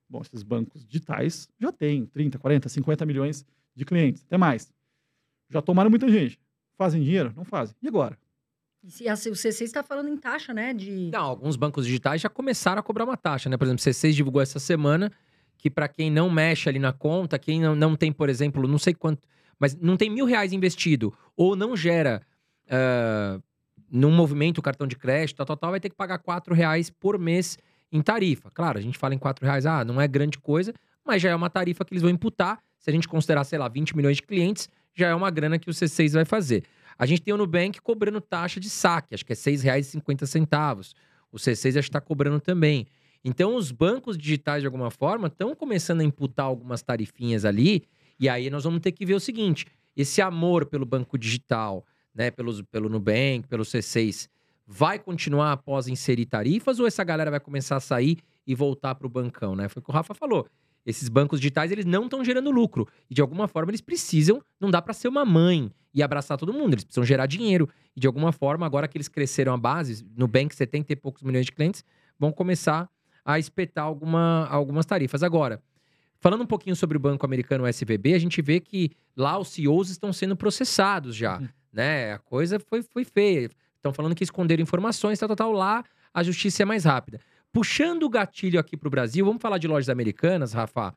Bom, 0.07 0.21
esses 0.21 0.43
bancos 0.43 0.85
digitais 0.85 1.49
já 1.59 1.71
têm 1.71 2.05
30, 2.05 2.37
40, 2.37 2.69
50 2.69 3.05
milhões 3.05 3.45
de 3.73 3.85
clientes, 3.85 4.23
até 4.27 4.37
mais. 4.37 4.71
Já 5.49 5.61
tomaram 5.61 5.89
muita 5.89 6.09
gente. 6.09 6.39
Fazem 6.77 7.01
dinheiro? 7.01 7.33
Não 7.35 7.45
fazem. 7.45 7.75
E 7.81 7.87
agora? 7.87 8.17
E 8.99 9.07
a, 9.07 9.13
o 9.13 9.17
C6 9.17 9.61
está 9.61 9.83
falando 9.83 10.09
em 10.09 10.17
taxa, 10.17 10.53
né? 10.53 10.73
De... 10.73 11.09
Não, 11.11 11.23
alguns 11.23 11.55
bancos 11.55 11.85
digitais 11.85 12.19
já 12.19 12.29
começaram 12.29 12.79
a 12.79 12.83
cobrar 12.83 13.05
uma 13.05 13.15
taxa, 13.15 13.49
né? 13.49 13.55
Por 13.55 13.65
exemplo, 13.65 13.81
o 13.81 13.89
C6 13.89 14.11
divulgou 14.13 14.41
essa 14.41 14.59
semana 14.59 15.11
que 15.57 15.69
para 15.69 15.87
quem 15.87 16.09
não 16.09 16.29
mexe 16.29 16.67
ali 16.67 16.79
na 16.79 16.91
conta, 16.91 17.37
quem 17.37 17.61
não, 17.61 17.75
não 17.75 17.95
tem, 17.95 18.11
por 18.11 18.29
exemplo, 18.29 18.67
não 18.67 18.79
sei 18.79 18.95
quanto, 18.95 19.27
mas 19.61 19.75
não 19.75 19.95
tem 19.95 20.09
mil 20.09 20.25
reais 20.25 20.51
investido 20.51 21.13
ou 21.37 21.55
não 21.55 21.77
gera 21.77 22.23
uh, 22.65 23.41
num 23.91 24.09
movimento 24.09 24.59
cartão 24.59 24.87
de 24.87 24.95
crédito, 24.95 25.37
tal, 25.37 25.45
tal, 25.45 25.55
tal, 25.55 25.69
vai 25.69 25.79
ter 25.79 25.89
que 25.89 25.95
pagar 25.95 26.17
quatro 26.17 26.55
reais 26.55 26.89
por 26.89 27.19
mês 27.19 27.59
em 27.91 28.01
tarifa. 28.01 28.49
Claro, 28.49 28.79
a 28.79 28.81
gente 28.81 28.97
fala 28.97 29.13
em 29.13 29.19
quatro 29.19 29.45
reais, 29.45 29.67
ah, 29.67 29.85
não 29.85 30.01
é 30.01 30.07
grande 30.07 30.39
coisa, 30.39 30.73
mas 31.05 31.21
já 31.21 31.29
é 31.29 31.35
uma 31.35 31.49
tarifa 31.49 31.85
que 31.85 31.93
eles 31.93 32.01
vão 32.01 32.09
imputar. 32.09 32.57
Se 32.79 32.89
a 32.89 32.93
gente 32.93 33.07
considerar, 33.07 33.43
sei 33.43 33.59
lá, 33.59 33.67
20 33.67 33.95
milhões 33.95 34.15
de 34.15 34.23
clientes, 34.23 34.67
já 34.95 35.09
é 35.09 35.13
uma 35.13 35.29
grana 35.29 35.59
que 35.59 35.69
o 35.69 35.73
C6 35.73 36.13
vai 36.13 36.25
fazer. 36.25 36.63
A 36.97 37.05
gente 37.05 37.21
tem 37.21 37.31
o 37.31 37.37
Nubank 37.37 37.79
cobrando 37.81 38.19
taxa 38.19 38.59
de 38.59 38.69
saque, 38.69 39.13
acho 39.13 39.23
que 39.23 39.33
é 39.33 39.35
R$ 39.35 39.41
6,50. 39.41 40.93
O 41.31 41.37
C6 41.37 41.69
acho 41.69 41.73
que 41.73 41.79
está 41.79 42.01
cobrando 42.01 42.39
também. 42.39 42.87
Então, 43.23 43.55
os 43.55 43.71
bancos 43.71 44.17
digitais, 44.17 44.61
de 44.61 44.65
alguma 44.65 44.89
forma, 44.89 45.27
estão 45.27 45.53
começando 45.53 46.01
a 46.01 46.03
imputar 46.03 46.47
algumas 46.47 46.81
tarifinhas 46.81 47.45
ali, 47.45 47.83
e 48.21 48.29
aí 48.29 48.51
nós 48.51 48.63
vamos 48.63 48.79
ter 48.81 48.91
que 48.91 49.03
ver 49.03 49.15
o 49.15 49.19
seguinte: 49.19 49.65
esse 49.97 50.21
amor 50.21 50.67
pelo 50.67 50.85
banco 50.85 51.17
digital, 51.17 51.83
né, 52.13 52.29
pelos, 52.29 52.61
pelo 52.61 52.87
Nubank, 52.87 53.47
pelo 53.49 53.63
C6, 53.63 54.29
vai 54.67 54.99
continuar 54.99 55.51
após 55.51 55.87
inserir 55.87 56.27
tarifas, 56.27 56.79
ou 56.79 56.85
essa 56.85 57.03
galera 57.03 57.31
vai 57.31 57.39
começar 57.39 57.75
a 57.75 57.79
sair 57.79 58.19
e 58.45 58.53
voltar 58.53 58.93
para 58.93 59.07
o 59.07 59.09
bancão, 59.09 59.55
né? 59.55 59.67
Foi 59.67 59.81
o 59.81 59.83
que 59.83 59.89
o 59.89 59.93
Rafa 59.93 60.13
falou. 60.13 60.47
Esses 60.85 61.09
bancos 61.09 61.39
digitais, 61.39 61.71
eles 61.71 61.85
não 61.85 62.05
estão 62.05 62.23
gerando 62.23 62.49
lucro. 62.51 62.87
E 63.09 63.13
de 63.13 63.21
alguma 63.21 63.47
forma 63.47 63.71
eles 63.71 63.81
precisam, 63.81 64.41
não 64.59 64.69
dá 64.69 64.81
para 64.81 64.93
ser 64.93 65.07
uma 65.07 65.25
mãe 65.25 65.71
e 65.93 66.01
abraçar 66.01 66.37
todo 66.37 66.53
mundo, 66.53 66.73
eles 66.73 66.83
precisam 66.83 67.03
gerar 67.03 67.25
dinheiro. 67.25 67.67
E 67.95 67.99
de 67.99 68.07
alguma 68.07 68.31
forma, 68.31 68.65
agora 68.65 68.87
que 68.87 68.97
eles 68.97 69.07
cresceram 69.07 69.53
a 69.53 69.57
base, 69.57 70.05
no 70.15 70.27
Bank 70.27 70.55
70 70.55 70.93
e 70.93 70.95
poucos 70.95 71.23
milhões 71.23 71.45
de 71.45 71.51
clientes, 71.51 71.83
vão 72.17 72.31
começar 72.31 72.89
a 73.25 73.37
espetar 73.37 73.85
alguma, 73.85 74.47
algumas 74.47 74.85
tarifas. 74.85 75.21
Agora, 75.21 75.61
falando 76.21 76.43
um 76.43 76.47
pouquinho 76.47 76.75
sobre 76.75 76.95
o 76.95 76.99
banco 76.99 77.25
americano 77.25 77.67
SVB, 77.67 78.13
a 78.13 78.19
gente 78.19 78.41
vê 78.41 78.59
que 78.59 78.91
lá 79.17 79.37
os 79.37 79.49
CEOs 79.49 79.89
estão 79.89 80.13
sendo 80.13 80.35
processados 80.35 81.15
já, 81.15 81.39
uhum. 81.39 81.49
né? 81.73 82.13
A 82.13 82.19
coisa 82.19 82.59
foi, 82.59 82.83
foi 82.83 83.03
feia. 83.03 83.49
Estão 83.75 83.91
falando 83.91 84.15
que 84.15 84.23
esconderam 84.23 84.61
informações, 84.61 85.17
tal, 85.17 85.27
tal, 85.29 85.35
tal. 85.35 85.51
Lá 85.51 85.83
a 86.13 86.21
justiça 86.21 86.61
é 86.61 86.65
mais 86.65 86.85
rápida. 86.85 87.19
Puxando 87.51 88.03
o 88.03 88.09
gatilho 88.09 88.59
aqui 88.59 88.77
para 88.77 88.87
o 88.87 88.91
Brasil, 88.91 89.25
vamos 89.25 89.41
falar 89.41 89.57
de 89.57 89.67
lojas 89.67 89.89
americanas, 89.89 90.53
Rafa. 90.53 90.93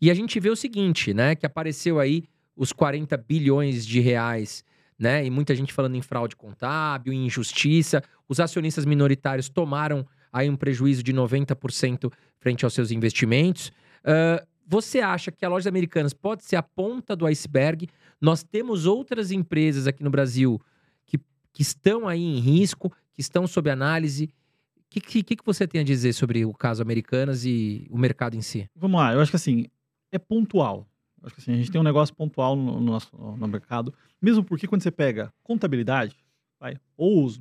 E 0.00 0.10
a 0.10 0.14
gente 0.14 0.38
vê 0.38 0.48
o 0.48 0.56
seguinte, 0.56 1.12
né? 1.12 1.34
Que 1.34 1.44
apareceu 1.44 1.98
aí 1.98 2.24
os 2.56 2.72
40 2.72 3.16
bilhões 3.16 3.84
de 3.84 4.00
reais, 4.00 4.64
né? 4.98 5.26
E 5.26 5.30
muita 5.30 5.54
gente 5.54 5.72
falando 5.72 5.96
em 5.96 6.02
fraude 6.02 6.36
contábil, 6.36 7.12
em 7.12 7.26
injustiça. 7.26 8.02
Os 8.28 8.38
acionistas 8.38 8.86
minoritários 8.86 9.48
tomaram 9.48 10.06
aí 10.32 10.48
um 10.48 10.56
prejuízo 10.56 11.02
de 11.02 11.12
90% 11.12 12.10
frente 12.38 12.64
aos 12.64 12.72
seus 12.72 12.90
investimentos. 12.92 13.72
Uh, 14.04 14.46
você 14.70 15.00
acha 15.00 15.32
que 15.32 15.44
a 15.44 15.48
loja 15.48 15.68
americanas 15.68 16.14
pode 16.14 16.44
ser 16.44 16.54
a 16.54 16.62
ponta 16.62 17.16
do 17.16 17.26
iceberg? 17.26 17.88
Nós 18.20 18.44
temos 18.44 18.86
outras 18.86 19.32
empresas 19.32 19.88
aqui 19.88 20.04
no 20.04 20.10
Brasil 20.10 20.60
que, 21.04 21.18
que 21.52 21.62
estão 21.62 22.06
aí 22.06 22.22
em 22.22 22.38
risco, 22.38 22.88
que 23.12 23.20
estão 23.20 23.48
sob 23.48 23.68
análise. 23.68 24.30
O 24.76 24.82
que, 24.88 25.00
que, 25.24 25.34
que 25.34 25.44
você 25.44 25.66
tem 25.66 25.80
a 25.80 25.84
dizer 25.84 26.12
sobre 26.12 26.44
o 26.44 26.54
caso 26.54 26.80
Americanas 26.80 27.44
e 27.44 27.84
o 27.90 27.98
mercado 27.98 28.36
em 28.36 28.42
si? 28.42 28.70
Vamos 28.76 29.00
lá, 29.00 29.12
eu 29.12 29.20
acho 29.20 29.32
que 29.32 29.36
assim, 29.36 29.66
é 30.12 30.20
pontual. 30.20 30.86
Eu 31.20 31.26
acho 31.26 31.34
que 31.34 31.40
assim, 31.40 31.52
a 31.52 31.56
gente 31.56 31.72
tem 31.72 31.80
um 31.80 31.84
negócio 31.84 32.14
pontual 32.14 32.54
no, 32.54 32.74
no 32.74 32.80
nosso 32.80 33.10
no 33.16 33.48
mercado, 33.48 33.92
mesmo 34.22 34.44
porque 34.44 34.68
quando 34.68 34.82
você 34.82 34.92
pega 34.92 35.32
contabilidade, 35.42 36.16
vai, 36.60 36.76
ou 36.96 37.24
os. 37.24 37.40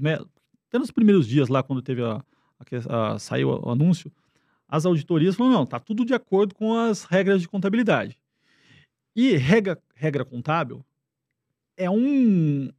Até 0.68 0.80
nos 0.80 0.90
primeiros 0.90 1.28
dias 1.28 1.48
lá, 1.48 1.62
quando 1.62 1.84
teve 1.84 2.02
a, 2.02 2.24
a, 2.90 3.14
a, 3.14 3.20
saiu 3.20 3.50
o 3.50 3.70
anúncio, 3.70 4.12
as 4.70 4.86
auditorias 4.86 5.36
falaram, 5.36 5.59
não, 5.59 5.65
tá 5.65 5.80
tudo 5.80 6.05
de 6.05 6.13
acordo 6.13 6.53
com 6.53 6.78
as 6.78 7.03
regras 7.03 7.41
de 7.41 7.47
contabilidade. 7.49 8.17
E 9.15 9.36
regra, 9.36 9.82
regra 9.95 10.24
contábil 10.24 10.86
é 11.76 11.89
um, 11.89 12.70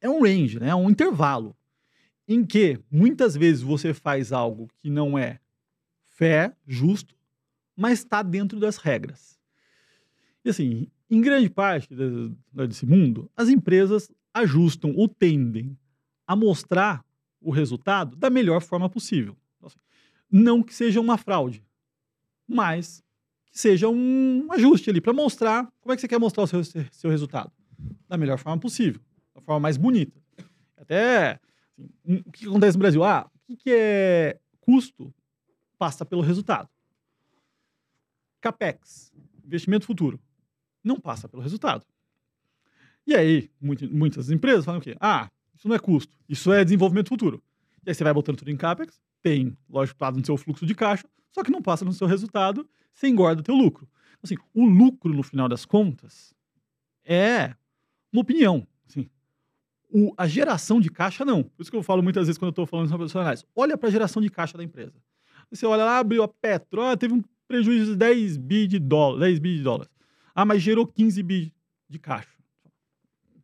é 0.00 0.10
um 0.10 0.22
range, 0.22 0.58
né? 0.58 0.70
é 0.70 0.74
um 0.74 0.90
intervalo, 0.90 1.56
em 2.26 2.44
que 2.44 2.80
muitas 2.90 3.36
vezes 3.36 3.62
você 3.62 3.94
faz 3.94 4.32
algo 4.32 4.68
que 4.78 4.90
não 4.90 5.16
é 5.16 5.38
fé, 6.08 6.52
justo, 6.66 7.14
mas 7.76 8.00
está 8.00 8.22
dentro 8.22 8.58
das 8.58 8.76
regras. 8.76 9.38
E 10.44 10.50
assim, 10.50 10.88
em 11.08 11.20
grande 11.20 11.48
parte 11.48 11.94
desse 12.52 12.84
mundo, 12.84 13.30
as 13.36 13.48
empresas 13.48 14.10
ajustam 14.34 14.92
ou 14.96 15.08
tendem 15.08 15.78
a 16.26 16.34
mostrar 16.34 17.04
o 17.40 17.50
resultado 17.50 18.16
da 18.16 18.28
melhor 18.28 18.60
forma 18.60 18.88
possível. 18.88 19.36
Não 20.30 20.62
que 20.62 20.74
seja 20.74 21.00
uma 21.00 21.16
fraude, 21.16 21.64
mas 22.46 23.02
que 23.46 23.58
seja 23.58 23.88
um 23.88 24.46
ajuste 24.52 24.90
ali 24.90 25.00
para 25.00 25.12
mostrar 25.12 25.70
como 25.80 25.92
é 25.92 25.96
que 25.96 26.00
você 26.00 26.08
quer 26.08 26.18
mostrar 26.18 26.42
o 26.42 26.46
seu, 26.46 26.62
seu 26.64 27.10
resultado 27.10 27.52
da 28.08 28.16
melhor 28.16 28.38
forma 28.38 28.58
possível, 28.58 29.00
da 29.34 29.40
forma 29.40 29.60
mais 29.60 29.76
bonita. 29.76 30.20
Até 30.76 31.40
assim, 31.78 32.22
o 32.26 32.32
que 32.32 32.46
acontece 32.46 32.76
no 32.76 32.80
Brasil? 32.80 33.04
Ah, 33.04 33.30
o 33.48 33.56
que 33.56 33.70
é 33.70 34.40
custo 34.60 35.14
passa 35.78 36.04
pelo 36.04 36.22
resultado. 36.22 36.68
Capex, 38.40 39.12
investimento 39.44 39.86
futuro, 39.86 40.20
não 40.82 40.98
passa 41.00 41.28
pelo 41.28 41.42
resultado. 41.42 41.84
E 43.06 43.14
aí, 43.14 43.50
muitas 43.60 44.30
empresas 44.30 44.64
falam 44.64 44.80
o 44.80 44.82
quê? 44.82 44.94
Ah, 45.00 45.30
isso 45.54 45.66
não 45.66 45.74
é 45.74 45.78
custo, 45.78 46.14
isso 46.28 46.52
é 46.52 46.62
desenvolvimento 46.62 47.08
futuro. 47.08 47.42
E 47.84 47.90
aí 47.90 47.94
você 47.94 48.04
vai 48.04 48.12
botando 48.12 48.36
tudo 48.36 48.50
em 48.50 48.56
CAPEX, 48.56 49.00
tem, 49.22 49.56
lógico, 49.68 49.98
no 50.12 50.24
seu 50.24 50.36
fluxo 50.36 50.66
de 50.66 50.74
caixa, 50.74 51.04
só 51.30 51.42
que 51.42 51.50
não 51.50 51.62
passa 51.62 51.84
no 51.84 51.92
seu 51.92 52.06
resultado, 52.06 52.68
você 52.92 53.08
engorda 53.08 53.40
o 53.40 53.44
teu 53.44 53.54
lucro. 53.54 53.88
Assim, 54.22 54.36
o 54.54 54.66
lucro, 54.66 55.12
no 55.12 55.22
final 55.22 55.48
das 55.48 55.64
contas, 55.64 56.34
é 57.04 57.54
uma 58.12 58.22
opinião. 58.22 58.66
Assim, 58.86 59.08
o, 59.90 60.12
a 60.16 60.26
geração 60.26 60.80
de 60.80 60.90
caixa, 60.90 61.24
não. 61.24 61.42
Por 61.42 61.62
isso 61.62 61.70
que 61.70 61.76
eu 61.76 61.82
falo 61.82 62.02
muitas 62.02 62.26
vezes 62.26 62.38
quando 62.38 62.48
eu 62.48 62.52
estou 62.52 62.66
falando 62.66 62.88
sobre 62.88 62.98
profissionais. 62.98 63.44
Olha 63.54 63.78
para 63.78 63.88
a 63.88 63.92
geração 63.92 64.20
de 64.20 64.28
caixa 64.28 64.56
da 64.56 64.64
empresa. 64.64 64.94
Você 65.50 65.64
olha 65.64 65.84
lá, 65.84 65.98
abriu 65.98 66.22
a 66.22 66.28
Petro, 66.28 66.82
ah, 66.82 66.96
teve 66.96 67.14
um 67.14 67.22
prejuízo 67.46 67.92
de 67.92 67.96
10 67.96 68.36
bi 68.36 68.66
de 68.66 68.78
dólares, 68.78 69.20
10 69.20 69.38
bi 69.38 69.56
de 69.56 69.62
dólares. 69.62 69.90
Ah, 70.34 70.44
mas 70.44 70.62
gerou 70.62 70.86
15 70.86 71.22
bi 71.22 71.54
de 71.88 71.98
caixa. 71.98 72.36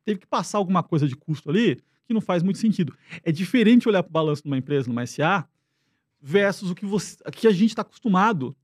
Teve 0.05 0.21
que 0.21 0.27
passar 0.27 0.59
alguma 0.59 0.83
coisa 0.83 1.09
de 1.09 1.17
custo 1.17 1.49
ali 1.49 1.81
que 2.07 2.13
não 2.13 2.21
faz 2.21 2.43
muito 2.43 2.59
sentido. 2.59 2.95
É 3.23 3.33
diferente 3.33 3.89
olhar 3.89 4.03
para 4.03 4.11
o 4.11 4.13
balanço 4.13 4.43
de 4.43 4.49
uma 4.49 4.59
empresa, 4.59 4.89
numa 4.89 5.07
SA, 5.07 5.49
versus 6.27 6.71
o 6.71 6.75
que, 6.75 6.87
você, 6.87 7.19
que 7.33 7.47
a 7.47 7.51
gente 7.51 7.69
está 7.69 7.83
acostumado 7.83 8.57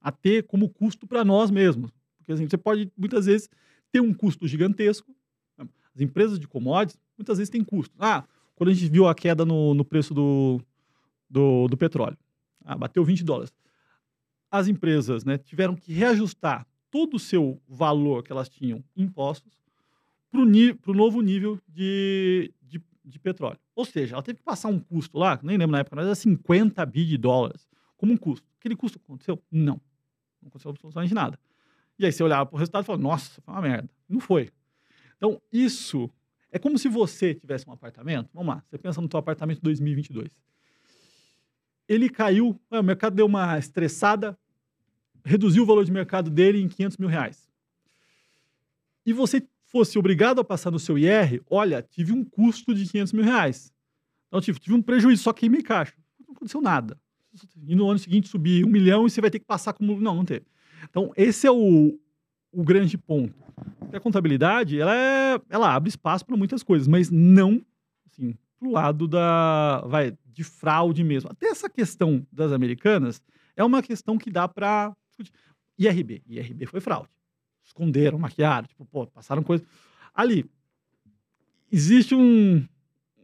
a 0.00 0.10
ter 0.10 0.44
como 0.44 0.70
custo 0.70 1.06
para 1.06 1.22
nós 1.22 1.50
mesmos. 1.50 1.90
Porque 2.16 2.32
assim, 2.32 2.48
você 2.48 2.56
pode, 2.56 2.90
muitas 2.96 3.26
vezes, 3.26 3.50
ter 3.90 4.00
um 4.00 4.14
custo 4.14 4.48
gigantesco. 4.48 5.14
As 5.58 6.00
empresas 6.00 6.38
de 6.38 6.48
commodities, 6.48 6.98
muitas 7.18 7.36
vezes, 7.36 7.50
têm 7.50 7.62
custo. 7.62 7.94
Ah, 7.98 8.24
quando 8.54 8.70
a 8.70 8.72
gente 8.72 8.90
viu 8.90 9.06
a 9.06 9.14
queda 9.14 9.44
no, 9.44 9.74
no 9.74 9.84
preço 9.84 10.14
do, 10.14 10.58
do, 11.28 11.68
do 11.68 11.76
petróleo, 11.76 12.16
ah, 12.64 12.78
bateu 12.78 13.04
20 13.04 13.24
dólares. 13.24 13.52
As 14.50 14.66
empresas 14.66 15.22
né, 15.22 15.36
tiveram 15.36 15.76
que 15.76 15.92
reajustar 15.92 16.66
todo 16.90 17.16
o 17.16 17.20
seu 17.20 17.60
valor 17.68 18.22
que 18.22 18.32
elas 18.32 18.48
tinham 18.48 18.82
impostos 18.96 19.52
para 20.30 20.40
o 20.40 20.94
novo 20.94 21.20
nível 21.20 21.60
de, 21.68 22.50
de, 22.62 22.82
de, 23.04 23.18
petróleo. 23.18 23.58
Ou 23.74 23.84
seja, 23.84 24.14
ela 24.14 24.22
teve 24.22 24.38
que 24.38 24.44
passar 24.44 24.68
um 24.68 24.78
custo 24.78 25.18
lá, 25.18 25.38
nem 25.42 25.56
lembro 25.56 25.72
na 25.72 25.80
época, 25.80 25.96
mas 25.96 26.06
era 26.06 26.14
50 26.14 26.84
bi 26.86 27.04
de 27.04 27.16
dólares 27.16 27.66
como 27.96 28.12
um 28.12 28.16
custo. 28.16 28.46
Aquele 28.58 28.76
custo 28.76 29.00
aconteceu? 29.02 29.42
Não. 29.50 29.80
Não 30.40 30.48
aconteceu 30.48 30.70
absolutamente 30.70 31.14
nada. 31.14 31.38
E 31.98 32.04
aí 32.04 32.12
você 32.12 32.22
olhava 32.22 32.46
para 32.46 32.56
o 32.56 32.58
resultado 32.58 32.82
e 32.82 32.86
falava, 32.86 33.02
nossa, 33.02 33.40
foi 33.40 33.54
uma 33.54 33.62
merda. 33.62 33.88
Não 34.08 34.20
foi. 34.20 34.50
Então, 35.16 35.40
isso 35.52 36.10
é 36.50 36.58
como 36.58 36.76
se 36.78 36.88
você 36.88 37.34
tivesse 37.34 37.68
um 37.68 37.72
apartamento. 37.72 38.28
Vamos 38.34 38.54
lá, 38.54 38.64
você 38.68 38.76
pensa 38.76 39.00
no 39.00 39.08
seu 39.10 39.18
apartamento 39.18 39.60
2022. 39.62 40.28
Ele 41.88 42.08
caiu, 42.08 42.60
o 42.70 42.82
mercado 42.82 43.14
deu 43.14 43.26
uma 43.26 43.58
estressada, 43.58 44.38
reduziu 45.24 45.62
o 45.62 45.66
valor 45.66 45.84
de 45.84 45.92
mercado 45.92 46.30
dele 46.30 46.60
em 46.60 46.68
500 46.68 46.96
mil 46.98 47.08
reais. 47.08 47.48
E 49.04 49.12
você 49.12 49.46
fosse 49.72 49.98
obrigado 49.98 50.38
a 50.38 50.44
passar 50.44 50.70
no 50.70 50.78
seu 50.78 50.98
IR, 50.98 51.42
olha, 51.50 51.82
tive 51.82 52.12
um 52.12 52.22
custo 52.22 52.74
de 52.74 52.86
500 52.86 53.12
mil 53.14 53.24
reais. 53.24 53.72
Então, 54.28 54.40
tive, 54.40 54.60
tive 54.60 54.76
um 54.76 54.82
prejuízo, 54.82 55.22
só 55.22 55.32
queimei 55.32 55.62
caixa. 55.62 55.94
Não 56.28 56.34
aconteceu 56.34 56.60
nada. 56.60 56.96
E 57.66 57.74
no 57.74 57.88
ano 57.88 57.98
seguinte 57.98 58.28
subir 58.28 58.64
um 58.64 58.68
milhão 58.68 59.06
e 59.06 59.10
você 59.10 59.20
vai 59.20 59.30
ter 59.30 59.38
que 59.38 59.46
passar 59.46 59.72
como. 59.72 59.98
Não, 59.98 60.14
não 60.14 60.24
teve. 60.24 60.44
Então, 60.84 61.10
esse 61.16 61.46
é 61.46 61.50
o, 61.50 61.98
o 62.52 62.62
grande 62.62 62.98
ponto. 62.98 63.34
Porque 63.78 63.96
a 63.96 64.00
contabilidade, 64.00 64.78
ela, 64.78 64.94
é, 64.94 65.40
ela 65.48 65.74
abre 65.74 65.88
espaço 65.88 66.26
para 66.26 66.36
muitas 66.36 66.62
coisas, 66.62 66.86
mas 66.86 67.10
não, 67.10 67.64
assim, 68.06 68.34
pro 68.58 68.70
lado 68.70 69.08
da, 69.08 69.82
vai, 69.86 70.16
de 70.26 70.44
fraude 70.44 71.02
mesmo. 71.02 71.30
Até 71.30 71.46
essa 71.46 71.70
questão 71.70 72.26
das 72.30 72.52
americanas 72.52 73.22
é 73.56 73.64
uma 73.64 73.82
questão 73.82 74.18
que 74.18 74.30
dá 74.30 74.46
para 74.46 74.94
IRB. 75.78 76.22
IRB 76.26 76.66
foi 76.66 76.80
fraude. 76.80 77.08
Esconderam, 77.64 78.18
maquiaram, 78.18 78.66
tipo, 78.66 78.84
pô, 78.84 79.06
passaram 79.06 79.42
coisas. 79.42 79.66
Ali, 80.14 80.44
existe 81.70 82.14
um, 82.14 82.66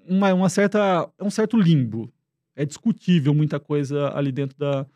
uma, 0.06 0.32
uma 0.32 0.48
certa, 0.48 1.08
é 1.18 1.24
um 1.24 1.30
certo 1.30 1.56
limbo. 1.56 2.12
É 2.56 2.64
discutível 2.64 3.34
muita 3.34 3.60
coisa 3.60 4.16
ali 4.16 4.32
dentro 4.32 4.56
da, 4.58 4.86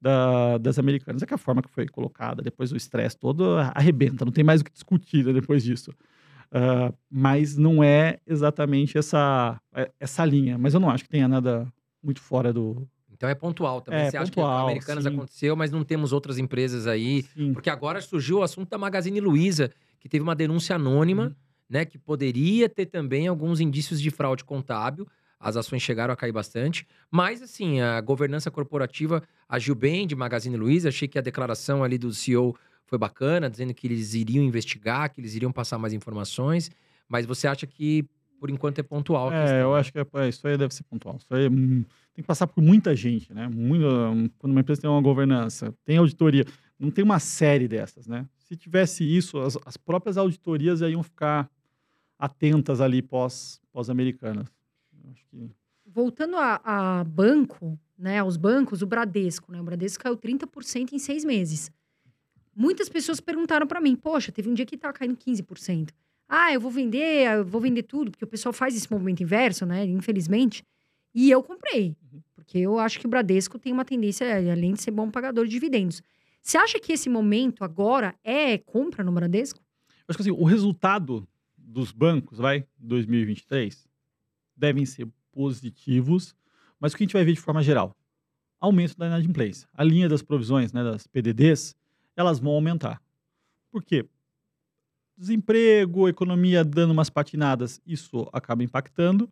da, 0.00 0.58
das 0.58 0.78
americanas. 0.78 1.22
É 1.22 1.26
que 1.26 1.34
a 1.34 1.38
forma 1.38 1.62
que 1.62 1.70
foi 1.70 1.86
colocada, 1.86 2.42
depois 2.42 2.72
o 2.72 2.76
estresse 2.76 3.16
todo, 3.16 3.58
arrebenta, 3.74 4.24
não 4.24 4.32
tem 4.32 4.42
mais 4.42 4.60
o 4.60 4.64
que 4.64 4.72
discutir 4.72 5.24
né, 5.24 5.32
depois 5.32 5.62
disso. 5.62 5.92
Uh, 6.50 6.94
mas 7.08 7.56
não 7.56 7.82
é 7.82 8.18
exatamente 8.26 8.98
essa, 8.98 9.60
é, 9.72 9.90
essa 10.00 10.24
linha. 10.24 10.58
Mas 10.58 10.74
eu 10.74 10.80
não 10.80 10.90
acho 10.90 11.04
que 11.04 11.10
tenha 11.10 11.28
nada 11.28 11.72
muito 12.02 12.20
fora 12.20 12.52
do. 12.52 12.86
Então 13.22 13.30
é 13.30 13.36
pontual 13.36 13.80
também. 13.80 14.00
É, 14.00 14.10
Você 14.10 14.16
acha 14.16 14.32
que 14.32 14.34
pontual, 14.34 14.58
a 14.58 14.62
Americanas 14.64 15.04
sim. 15.04 15.10
aconteceu, 15.10 15.54
mas 15.54 15.70
não 15.70 15.84
temos 15.84 16.12
outras 16.12 16.38
empresas 16.38 16.88
aí. 16.88 17.22
Sim. 17.22 17.52
Porque 17.52 17.70
agora 17.70 18.00
surgiu 18.00 18.38
o 18.38 18.42
assunto 18.42 18.68
da 18.68 18.76
Magazine 18.76 19.20
Luiza, 19.20 19.70
que 20.00 20.08
teve 20.08 20.24
uma 20.24 20.34
denúncia 20.34 20.74
anônima, 20.74 21.26
Uhum. 21.26 21.34
né? 21.70 21.84
Que 21.84 21.96
poderia 21.98 22.68
ter 22.68 22.86
também 22.86 23.28
alguns 23.28 23.60
indícios 23.60 24.02
de 24.02 24.10
fraude 24.10 24.42
contábil. 24.44 25.06
As 25.38 25.56
ações 25.56 25.82
chegaram 25.82 26.12
a 26.12 26.16
cair 26.16 26.32
bastante. 26.32 26.84
Mas, 27.12 27.40
assim, 27.40 27.80
a 27.80 28.00
governança 28.00 28.50
corporativa 28.50 29.22
agiu 29.48 29.76
bem 29.76 30.04
de 30.04 30.16
Magazine 30.16 30.56
Luiza. 30.56 30.88
Achei 30.88 31.06
que 31.06 31.16
a 31.16 31.22
declaração 31.22 31.84
ali 31.84 31.98
do 31.98 32.12
CEO 32.12 32.56
foi 32.86 32.98
bacana, 32.98 33.48
dizendo 33.48 33.72
que 33.72 33.86
eles 33.86 34.14
iriam 34.14 34.42
investigar, 34.42 35.12
que 35.12 35.20
eles 35.20 35.36
iriam 35.36 35.52
passar 35.52 35.78
mais 35.78 35.92
informações. 35.92 36.72
Mas 37.08 37.24
você 37.24 37.46
acha 37.46 37.68
que, 37.68 38.04
por 38.42 38.50
enquanto, 38.50 38.80
é 38.80 38.82
pontual 38.82 39.32
É, 39.32 39.40
questão, 39.40 39.58
eu 39.60 39.72
né? 39.72 39.78
acho 39.78 39.92
que 39.92 39.98
é, 40.00 40.28
isso 40.28 40.48
aí 40.48 40.58
deve 40.58 40.74
ser 40.74 40.82
pontual. 40.82 41.14
Isso 41.14 41.32
aí 41.32 41.48
hum, 41.48 41.84
tem 42.12 42.24
que 42.24 42.26
passar 42.26 42.48
por 42.48 42.60
muita 42.60 42.92
gente, 42.92 43.32
né? 43.32 43.46
Muita, 43.46 43.86
quando 44.36 44.50
uma 44.50 44.60
empresa 44.60 44.80
tem 44.80 44.90
uma 44.90 45.00
governança, 45.00 45.72
tem 45.84 45.96
auditoria, 45.96 46.44
não 46.76 46.90
tem 46.90 47.04
uma 47.04 47.20
série 47.20 47.68
dessas, 47.68 48.08
né? 48.08 48.26
Se 48.40 48.56
tivesse 48.56 49.04
isso, 49.04 49.38
as, 49.38 49.56
as 49.64 49.76
próprias 49.76 50.16
auditorias 50.16 50.80
já 50.80 50.88
iam 50.88 51.04
ficar 51.04 51.48
atentas 52.18 52.80
ali 52.80 53.00
pós, 53.00 53.60
pós-americanas. 53.72 54.48
Que 55.30 55.48
Voltando 55.86 56.36
a, 56.36 56.60
a 56.64 57.04
banco, 57.04 57.78
né, 57.96 58.18
aos 58.18 58.36
bancos, 58.36 58.82
o 58.82 58.86
Bradesco, 58.88 59.52
né? 59.52 59.60
O 59.60 59.64
Bradesco 59.64 60.02
caiu 60.02 60.16
30% 60.16 60.94
em 60.94 60.98
seis 60.98 61.24
meses. 61.24 61.70
Muitas 62.56 62.88
pessoas 62.88 63.20
perguntaram 63.20 63.68
para 63.68 63.80
mim, 63.80 63.94
poxa, 63.94 64.32
teve 64.32 64.50
um 64.50 64.54
dia 64.54 64.66
que 64.66 64.76
tá 64.76 64.92
caindo 64.92 65.16
15%. 65.16 65.90
Ah, 66.28 66.52
eu 66.52 66.60
vou 66.60 66.70
vender, 66.70 67.26
eu 67.26 67.44
vou 67.44 67.60
vender 67.60 67.82
tudo, 67.82 68.10
porque 68.10 68.24
o 68.24 68.28
pessoal 68.28 68.52
faz 68.52 68.74
esse 68.76 68.90
movimento 68.90 69.22
inverso, 69.22 69.66
né? 69.66 69.84
Infelizmente. 69.84 70.64
E 71.14 71.30
eu 71.30 71.42
comprei, 71.42 71.94
Uhum. 72.10 72.22
porque 72.34 72.58
eu 72.58 72.78
acho 72.78 72.98
que 72.98 73.06
o 73.06 73.10
Bradesco 73.10 73.58
tem 73.58 73.72
uma 73.72 73.84
tendência, 73.84 74.26
além 74.50 74.72
de 74.72 74.82
ser 74.82 74.90
bom 74.90 75.10
pagador 75.10 75.44
de 75.44 75.50
dividendos. 75.50 76.02
Você 76.42 76.56
acha 76.56 76.80
que 76.80 76.92
esse 76.92 77.08
momento 77.08 77.62
agora 77.62 78.14
é 78.24 78.56
compra 78.58 79.04
no 79.04 79.12
Bradesco? 79.12 79.60
Eu 79.60 80.04
acho 80.08 80.16
que 80.18 80.22
assim, 80.22 80.30
o 80.30 80.44
resultado 80.44 81.28
dos 81.56 81.92
bancos, 81.92 82.38
vai, 82.38 82.66
2023, 82.78 83.86
devem 84.56 84.84
ser 84.86 85.06
positivos, 85.30 86.34
mas 86.80 86.92
o 86.92 86.96
que 86.96 87.02
a 87.02 87.06
gente 87.06 87.12
vai 87.12 87.24
ver 87.24 87.32
de 87.34 87.40
forma 87.40 87.62
geral? 87.62 87.94
Aumento 88.60 88.96
da 88.96 89.06
inadimplência. 89.06 89.68
A 89.74 89.84
linha 89.84 90.08
das 90.08 90.22
provisões, 90.22 90.72
né, 90.72 90.82
das 90.82 91.06
PDDs, 91.06 91.74
elas 92.16 92.38
vão 92.40 92.52
aumentar. 92.52 93.00
Por 93.70 93.82
quê? 93.84 94.04
Desemprego, 95.16 96.08
economia 96.08 96.64
dando 96.64 96.90
umas 96.90 97.10
patinadas, 97.10 97.80
isso 97.86 98.28
acaba 98.32 98.64
impactando. 98.64 99.30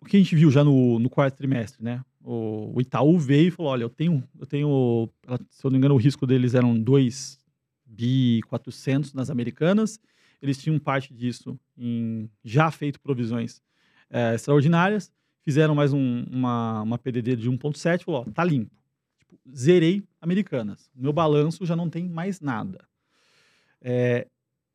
O 0.00 0.04
que 0.06 0.16
a 0.16 0.20
gente 0.20 0.36
viu 0.36 0.50
já 0.50 0.62
no, 0.62 0.98
no 0.98 1.10
quarto 1.10 1.36
trimestre, 1.36 1.82
né? 1.82 2.02
O, 2.22 2.72
o 2.74 2.80
Itaú 2.80 3.18
veio 3.18 3.48
e 3.48 3.50
falou: 3.50 3.72
olha, 3.72 3.82
eu 3.82 3.88
tenho, 3.90 4.22
eu 4.38 4.46
tenho, 4.46 5.08
se 5.50 5.64
eu 5.64 5.70
não 5.70 5.72
me 5.72 5.78
engano, 5.78 5.94
o 5.94 5.98
risco 5.98 6.26
deles 6.26 6.54
eram 6.54 6.78
2 6.78 7.38
bi 7.84 8.40
400 8.48 9.12
nas 9.14 9.30
americanas. 9.30 9.98
Eles 10.40 10.58
tinham 10.58 10.78
parte 10.78 11.14
disso 11.14 11.58
em 11.76 12.28
já 12.44 12.70
feito 12.70 13.00
provisões 13.00 13.62
eh, 14.10 14.34
extraordinárias. 14.34 15.10
Fizeram 15.42 15.74
mais 15.74 15.92
um- 15.92 16.24
uma, 16.30 16.82
uma 16.82 16.98
PDD 16.98 17.36
de 17.36 17.48
1,7. 17.50 18.04
Falou: 18.04 18.24
ó, 18.26 18.30
tá 18.30 18.44
limpo. 18.44 18.70
Tipo, 19.18 19.38
zerei 19.56 20.02
americanas. 20.20 20.90
Meu 20.94 21.12
balanço 21.12 21.64
já 21.64 21.74
não 21.74 21.88
tem 21.88 22.08
mais 22.08 22.40
nada. 22.40 22.84
Eh, 23.80 24.26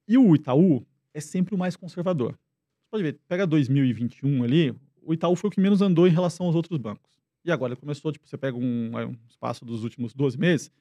e 0.08 0.18
o 0.18 0.36
Itaú 0.36 0.86
é 1.14 1.20
sempre 1.20 1.56
o 1.56 1.58
mais 1.58 1.76
conservador. 1.76 2.32
Você 2.32 2.90
pode 2.90 3.04
ver, 3.04 3.20
pega 3.28 3.48
2021 3.48 4.44
ali, 4.44 4.76
o 5.02 5.14
Itaú 5.14 5.36
foi 5.36 5.50
o 5.50 5.52
que 5.52 5.60
menos 5.60 5.82
andou 5.82 6.08
em 6.08 6.12
relação 6.12 6.46
aos 6.46 6.56
outros 6.56 6.78
bancos. 6.78 7.12
E 7.44 7.52
agora 7.52 7.74
ele 7.74 7.80
começou, 7.80 8.12
tipo, 8.12 8.28
você 8.28 8.38
pega 8.38 8.58
um, 8.58 8.96
aí 8.96 9.06
um 9.06 9.16
espaço 9.28 9.66
dos 9.66 9.84
últimos 9.84 10.14
12 10.14 10.38
meses, 10.38 10.72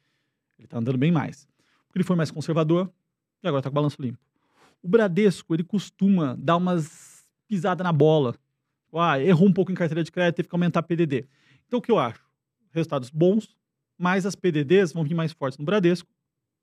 ele 0.59 0.67
está 0.67 0.79
andando 0.79 0.99
bem 0.99 1.11
mais. 1.11 1.49
Porque 1.87 1.99
ele 1.99 2.05
foi 2.05 2.17
mais 2.17 2.31
conservador 2.31 2.93
e 3.43 3.49
agora 3.49 3.61
está 3.61 3.71
com 3.71 3.75
balanço 3.75 4.01
limpo. 4.01 4.19
O 4.83 4.89
Bradesco, 4.89 5.55
ele 5.55 5.65
costuma 5.65 6.37
dar 6.39 6.57
umas 6.57 7.27
pisadas 7.49 7.85
na 7.85 7.93
bola. 7.93 8.35
Ah, 8.93 9.21
errou 9.21 9.49
um 9.49 9.53
pouco 9.53 9.71
em 9.73 9.75
carteira 9.75 10.03
de 10.03 10.11
crédito, 10.11 10.37
teve 10.37 10.49
que 10.49 10.55
aumentar 10.55 10.81
a 10.81 10.83
PDD. 10.83 11.27
Então, 11.67 11.79
o 11.79 11.83
que 11.83 11.91
eu 11.91 11.99
acho? 11.99 12.25
Resultados 12.73 13.11
bons, 13.11 13.57
mas 13.97 14.27
as 14.27 14.35
PDDs 14.35 14.93
vão 14.93 15.05
vir 15.05 15.15
mais 15.15 15.33
fortes 15.33 15.59
no 15.59 15.65
Bradesco 15.65 16.09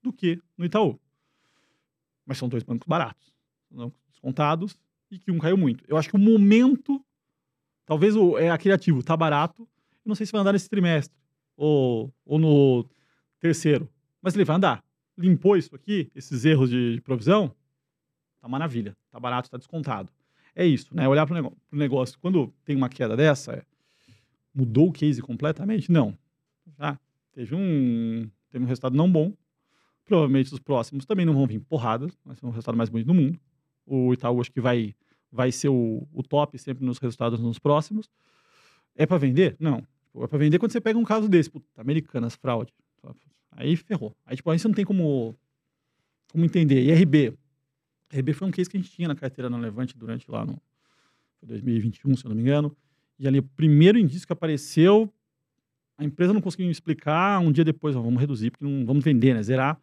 do 0.02 0.12
que 0.12 0.40
no 0.58 0.66
Itaú. 0.66 1.00
Mas 2.28 2.38
são 2.38 2.50
dois 2.50 2.62
bancos 2.62 2.86
baratos, 2.86 3.34
não 3.72 3.92
descontados, 4.12 4.78
e 5.10 5.18
que 5.18 5.32
um 5.32 5.40
caiu 5.40 5.58
muito. 5.58 5.84
Eu 5.88 5.98
acho 5.98 6.10
que 6.10 6.16
o 6.16 6.20
momento, 6.20 7.04
talvez 7.86 8.16
o, 8.16 8.38
é 8.38 8.50
aquele 8.50 8.76
ativo, 8.76 9.02
tá 9.02 9.16
barato, 9.16 9.68
não 10.06 10.14
sei 10.14 10.26
se 10.26 10.32
vai 10.32 10.42
andar 10.42 10.54
nesse 10.54 10.70
trimestre 10.70 11.18
ou, 11.56 12.14
ou 12.26 12.38
no 12.38 12.86
terceiro, 13.40 13.90
mas 14.22 14.36
ele 14.36 14.44
vai 14.44 14.58
andar. 14.58 14.84
Limpou 15.18 15.56
isso 15.56 15.74
aqui, 15.76 16.12
esses 16.14 16.46
erros 16.46 16.70
de, 16.70 16.96
de 16.96 17.02
provisão, 17.02 17.56
tá 18.40 18.48
maravilha, 18.48 18.96
tá 19.10 19.20
barato, 19.20 19.50
tá 19.50 19.58
descontado. 19.58 20.12
É 20.54 20.66
isso, 20.66 20.94
né? 20.96 21.08
Olhar 21.08 21.26
para 21.26 21.42
o 21.42 21.54
negócio, 21.72 22.18
quando 22.20 22.54
tem 22.66 22.76
uma 22.76 22.90
queda 22.90 23.16
dessa, 23.16 23.54
é, 23.54 23.64
mudou 24.54 24.90
o 24.90 24.92
case 24.92 25.22
completamente? 25.22 25.92
Não. 25.92 26.18
Ah, 26.78 26.98
teve 27.32 27.56
um, 27.56 28.30
teve 28.50 28.66
um 28.66 28.68
resultado 28.68 28.96
não 28.96 29.10
bom, 29.10 29.34
provavelmente 30.08 30.54
os 30.54 30.60
próximos 30.60 31.06
também 31.06 31.26
não 31.26 31.34
vão 31.34 31.46
vir 31.46 31.60
porradas, 31.60 32.18
vai 32.26 32.36
ser 32.36 32.46
um 32.46 32.50
resultado 32.50 32.78
mais 32.78 32.90
bonito 32.90 33.08
do 33.08 33.14
mundo. 33.14 33.40
O 33.86 34.14
Itaú 34.14 34.42
acho 34.42 34.52
que 34.52 34.62
vai, 34.62 34.96
vai 35.32 35.52
ser 35.52 35.70
o, 35.70 36.08
o 36.12 36.24
top 36.24 36.58
sempre 36.58 36.84
nos 36.84 36.98
resultados 36.98 37.40
nos 37.40 37.60
próximos. 37.60 38.10
É 38.96 39.06
para 39.06 39.18
vender? 39.18 39.56
Não. 39.60 39.84
Tipo, 40.18 40.24
É 40.24 40.28
para 40.28 40.38
vender 40.40 40.60
quando 40.60 40.72
você 40.72 40.82
pega 40.82 40.98
um 40.98 41.04
caso 41.04 41.30
desse, 41.30 41.50
puta, 41.50 41.68
Americanas, 41.78 42.36
fraude. 42.36 42.74
Aí 43.52 43.76
ferrou. 43.76 44.16
Aí, 44.26 44.36
tipo, 44.36 44.50
aí 44.50 44.58
você 44.58 44.68
não 44.68 44.76
tem 44.76 44.86
como, 44.86 45.36
como 46.32 46.46
entender. 46.46 46.84
E 46.84 46.92
RB? 46.92 47.34
RB 48.12 48.34
foi 48.34 48.48
um 48.48 48.52
case 48.52 48.70
que 48.70 48.78
a 48.78 48.80
gente 48.80 48.92
tinha 48.92 49.08
na 49.08 49.16
carteira 49.16 49.50
não 49.50 49.60
levante 49.60 49.98
durante 49.98 50.30
lá 50.30 50.46
no 50.46 50.62
foi 51.40 51.48
2021, 51.50 52.16
se 52.16 52.26
eu 52.26 52.30
não 52.30 52.36
me 52.36 52.42
engano. 52.42 52.76
E 53.20 53.28
ali, 53.28 53.40
o 53.40 53.44
primeiro 53.44 53.98
indício 53.98 54.26
que 54.26 54.34
apareceu, 54.34 55.12
a 55.98 56.04
empresa 56.04 56.34
não 56.34 56.42
conseguiu 56.42 56.70
explicar. 56.70 57.40
Um 57.40 57.52
dia 57.52 57.64
depois, 57.64 57.96
ó, 57.96 58.02
vamos 58.02 58.20
reduzir, 58.20 58.52
porque 58.52 58.66
não 58.66 58.86
vamos 58.86 59.04
vender, 59.04 59.34
né? 59.34 59.42
Zerar. 59.44 59.80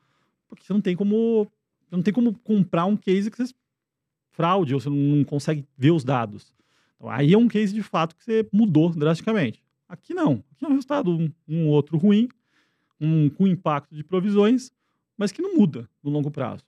Porque 0.55 0.67
você 0.67 0.73
não 0.73 0.81
tem 0.81 0.97
como. 0.97 1.51
Não 1.91 2.03
tem 2.03 2.13
como 2.13 2.37
comprar 2.39 2.87
um 2.87 2.97
case 2.97 3.31
que 3.31 3.37
você 3.37 3.55
fraude, 4.31 4.75
ou 4.75 4.81
você 4.81 4.91
não 4.91 5.25
consegue 5.25 5.65
ver 5.77 5.93
os 5.93 6.03
dados. 6.03 6.53
Então, 6.97 7.09
aí 7.09 7.33
é 7.33 7.39
um 7.39 7.47
case 7.47 7.73
de 7.73 7.83
fato 7.83 8.17
que 8.17 8.25
você 8.25 8.49
mudou 8.53 8.91
drasticamente. 8.91 9.63
Aqui 9.89 10.13
não. 10.13 10.43
Aqui 10.53 10.65
é 10.65 10.67
um 10.67 10.73
resultado 10.73 11.11
um, 11.11 11.31
um 11.47 11.69
outro 11.69 11.97
ruim, 11.97 12.29
um 13.01 13.31
com 13.31 13.47
impacto 13.47 13.95
de 13.95 14.03
provisões, 14.03 14.73
mas 15.17 15.31
que 15.31 15.41
não 15.41 15.55
muda 15.55 15.89
no 16.03 16.11
longo 16.11 16.31
prazo. 16.31 16.65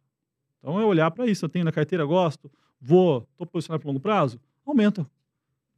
Então 0.59 0.81
é 0.81 0.85
olhar 0.85 1.11
para 1.11 1.27
isso. 1.27 1.45
Eu 1.45 1.49
tenho 1.49 1.65
na 1.65 1.73
carteira, 1.73 2.05
gosto, 2.05 2.51
vou, 2.81 3.27
estou 3.33 3.47
posicionado 3.47 3.81
para 3.81 3.89
longo 3.89 4.01
prazo, 4.01 4.39
aumenta. 4.65 5.09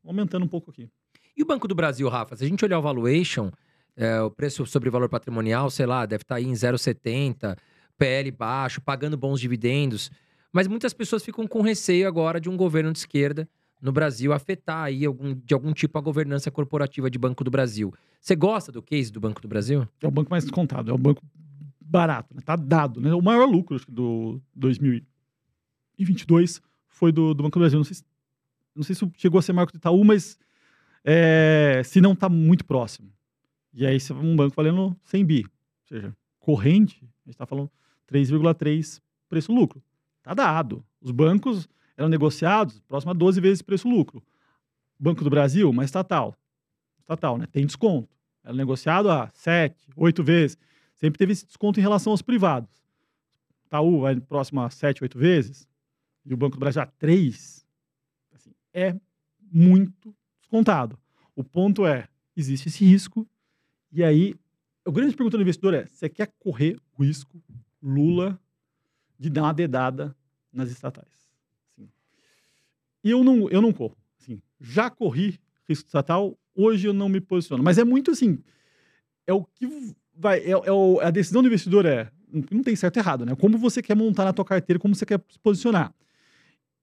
Aumentando 0.04 0.44
um 0.44 0.48
pouco 0.48 0.70
aqui. 0.70 0.88
E 1.36 1.42
o 1.42 1.46
Banco 1.46 1.68
do 1.68 1.74
Brasil, 1.74 2.08
Rafa? 2.08 2.36
Se 2.36 2.44
a 2.44 2.48
gente 2.48 2.64
olhar 2.64 2.78
o 2.78 2.82
valuation, 2.82 3.50
é, 3.96 4.20
o 4.20 4.30
preço 4.30 4.64
sobre 4.66 4.90
valor 4.90 5.08
patrimonial, 5.08 5.70
sei 5.70 5.86
lá, 5.86 6.06
deve 6.06 6.22
estar 6.22 6.36
aí 6.36 6.44
em 6.44 6.52
0,70, 6.52 7.56
PL 7.98 8.30
baixo, 8.30 8.80
pagando 8.80 9.16
bons 9.16 9.40
dividendos. 9.40 10.10
Mas 10.52 10.66
muitas 10.66 10.94
pessoas 10.94 11.24
ficam 11.24 11.46
com 11.46 11.60
receio 11.60 12.08
agora 12.08 12.40
de 12.40 12.48
um 12.48 12.56
governo 12.56 12.92
de 12.92 12.98
esquerda 12.98 13.48
no 13.80 13.92
Brasil 13.92 14.32
afetar 14.32 14.84
aí 14.84 15.04
algum, 15.04 15.34
de 15.34 15.54
algum 15.54 15.72
tipo 15.72 15.96
a 15.98 16.00
governança 16.00 16.50
corporativa 16.50 17.10
de 17.10 17.18
Banco 17.18 17.44
do 17.44 17.50
Brasil. 17.50 17.92
Você 18.20 18.34
gosta 18.34 18.72
do 18.72 18.82
case 18.82 19.12
do 19.12 19.20
Banco 19.20 19.40
do 19.40 19.48
Brasil? 19.48 19.86
É 20.00 20.06
o 20.06 20.10
banco 20.10 20.30
mais 20.30 20.44
descontado, 20.44 20.90
é 20.90 20.94
o 20.94 20.98
banco 20.98 21.22
barato, 21.80 22.34
né? 22.34 22.42
Tá 22.44 22.56
dado, 22.56 23.00
né? 23.00 23.14
O 23.14 23.22
maior 23.22 23.46
lucro 23.46 23.76
acho 23.76 23.86
que, 23.86 23.92
do 23.92 24.40
2022 24.54 26.60
foi 26.88 27.12
do, 27.12 27.34
do 27.34 27.42
Banco 27.42 27.58
do 27.58 27.60
Brasil. 27.60 27.78
Não 27.78 27.84
sei, 27.84 27.94
se, 27.94 28.04
não 28.74 28.82
sei 28.82 28.94
se 28.94 29.10
chegou 29.16 29.38
a 29.38 29.42
ser 29.42 29.52
maior 29.52 29.66
que 29.66 29.76
o 29.76 29.78
Itaú, 29.78 30.04
mas 30.04 30.38
é, 31.04 31.82
se 31.84 32.00
não 32.00 32.14
tá 32.14 32.28
muito 32.28 32.64
próximo. 32.64 33.10
E 33.72 33.86
aí 33.86 33.98
um 34.10 34.34
banco 34.34 34.56
valendo 34.56 34.96
100 35.04 35.24
bi, 35.24 35.44
ou 35.44 35.88
seja, 35.88 36.16
corrente, 36.40 36.98
a 37.02 37.06
gente 37.26 37.34
está 37.34 37.46
falando 37.46 37.70
3,3 38.10 39.00
preço-lucro. 39.28 39.82
Tá 40.22 40.34
dado. 40.34 40.84
Os 41.00 41.10
bancos 41.10 41.68
eram 41.96 42.08
negociados 42.08 42.80
próximo 42.80 43.12
a 43.12 43.14
12 43.14 43.40
vezes 43.40 43.62
preço-lucro. 43.62 44.22
Banco 44.98 45.22
do 45.22 45.30
Brasil, 45.30 45.68
uma 45.70 45.84
estatal. 45.84 46.34
Estatal, 46.98 47.38
né? 47.38 47.46
Tem 47.46 47.64
desconto. 47.64 48.08
Era 48.42 48.54
negociado 48.54 49.10
a 49.10 49.30
7, 49.32 49.88
8 49.96 50.22
vezes. 50.22 50.58
Sempre 50.94 51.18
teve 51.18 51.32
esse 51.32 51.46
desconto 51.46 51.78
em 51.78 51.82
relação 51.82 52.12
aos 52.12 52.22
privados. 52.22 52.70
Itaú 53.66 54.00
vai 54.00 54.18
próximo 54.18 54.60
a 54.60 54.70
7, 54.70 55.02
8 55.02 55.18
vezes. 55.18 55.68
E 56.24 56.34
o 56.34 56.36
Banco 56.36 56.56
do 56.56 56.60
Brasil 56.60 56.82
a 56.82 56.86
3. 56.86 57.64
Assim, 58.32 58.52
é 58.72 58.94
muito 59.52 60.14
descontado. 60.40 60.98
O 61.36 61.44
ponto 61.44 61.86
é, 61.86 62.08
existe 62.36 62.68
esse 62.68 62.84
risco. 62.84 63.26
E 63.92 64.02
aí, 64.02 64.34
a 64.86 64.90
grande 64.90 65.14
pergunta 65.14 65.36
do 65.36 65.42
investidor 65.42 65.74
é, 65.74 65.86
você 65.86 66.08
quer 66.08 66.32
correr 66.38 66.78
o 66.96 67.02
risco 67.02 67.40
Lula 67.82 68.40
de 69.18 69.30
dar 69.30 69.42
uma 69.42 69.54
dedada 69.54 70.16
nas 70.52 70.70
estatais? 70.70 71.08
Assim. 71.76 71.88
E 73.04 73.10
eu 73.10 73.22
não, 73.24 73.48
eu 73.48 73.60
não 73.60 73.72
corro. 73.72 73.96
Assim, 74.20 74.40
já 74.60 74.90
corri 74.90 75.40
risco 75.68 75.86
estatal, 75.86 76.38
hoje 76.54 76.88
eu 76.88 76.92
não 76.92 77.08
me 77.08 77.20
posiciono. 77.20 77.62
Mas 77.62 77.78
é 77.78 77.84
muito 77.84 78.10
assim, 78.10 78.42
é 79.26 79.32
o 79.32 79.44
que 79.44 79.94
vai, 80.16 80.40
é, 80.40 80.50
é 80.50 81.06
a 81.06 81.10
decisão 81.10 81.42
do 81.42 81.48
investidor 81.48 81.84
é, 81.84 82.10
não 82.50 82.62
tem 82.62 82.74
certo 82.74 82.96
e 82.96 83.00
errado, 83.00 83.24
né? 83.24 83.34
Como 83.36 83.56
você 83.56 83.82
quer 83.82 83.94
montar 83.94 84.24
na 84.24 84.32
tua 84.32 84.44
carteira, 84.44 84.78
como 84.78 84.94
você 84.94 85.06
quer 85.06 85.22
se 85.30 85.38
posicionar. 85.38 85.94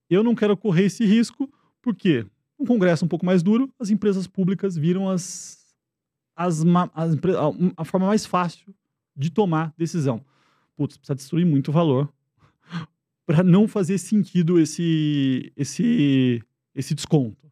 Eu 0.08 0.22
não 0.22 0.34
quero 0.34 0.56
correr 0.56 0.84
esse 0.84 1.04
risco, 1.04 1.52
porque 1.82 2.24
um 2.58 2.64
congresso 2.64 3.04
um 3.04 3.08
pouco 3.08 3.26
mais 3.26 3.42
duro, 3.42 3.72
as 3.78 3.90
empresas 3.90 4.26
públicas 4.26 4.76
viram 4.76 5.08
as, 5.08 5.58
as, 6.34 6.64
as 6.94 7.14
a, 7.14 7.82
a 7.82 7.84
forma 7.84 8.06
mais 8.06 8.24
fácil 8.24 8.74
de 9.16 9.30
tomar 9.30 9.74
decisão. 9.76 10.24
Putz, 10.76 10.96
precisa 10.96 11.14
destruir 11.14 11.46
muito 11.46 11.72
valor 11.72 12.12
para 13.26 13.42
não 13.42 13.66
fazer 13.66 13.98
sentido 13.98 14.60
esse, 14.60 15.52
esse, 15.56 16.42
esse 16.74 16.94
desconto. 16.94 17.50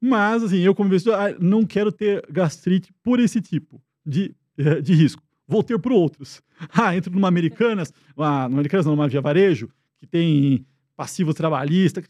Mas, 0.00 0.42
assim, 0.42 0.58
eu 0.58 0.74
como 0.74 0.88
investidor 0.88 1.18
ah, 1.18 1.34
não 1.40 1.64
quero 1.64 1.90
ter 1.90 2.26
gastrite 2.30 2.92
por 3.02 3.18
esse 3.18 3.40
tipo 3.40 3.82
de, 4.04 4.34
eh, 4.58 4.80
de 4.82 4.92
risco. 4.92 5.22
Vou 5.46 5.62
ter 5.62 5.78
por 5.78 5.92
outros. 5.92 6.42
Ah, 6.72 6.96
entro 6.96 7.12
numa 7.12 7.26
Americanas, 7.26 7.92
uma, 8.16 8.44
numa 8.48 8.58
Americanas 8.58 8.86
não, 8.86 8.94
numa 8.94 9.08
Via 9.08 9.20
Varejo, 9.20 9.68
que 9.98 10.06
tem 10.06 10.64
passivo 10.96 11.34
trabalhista. 11.34 12.02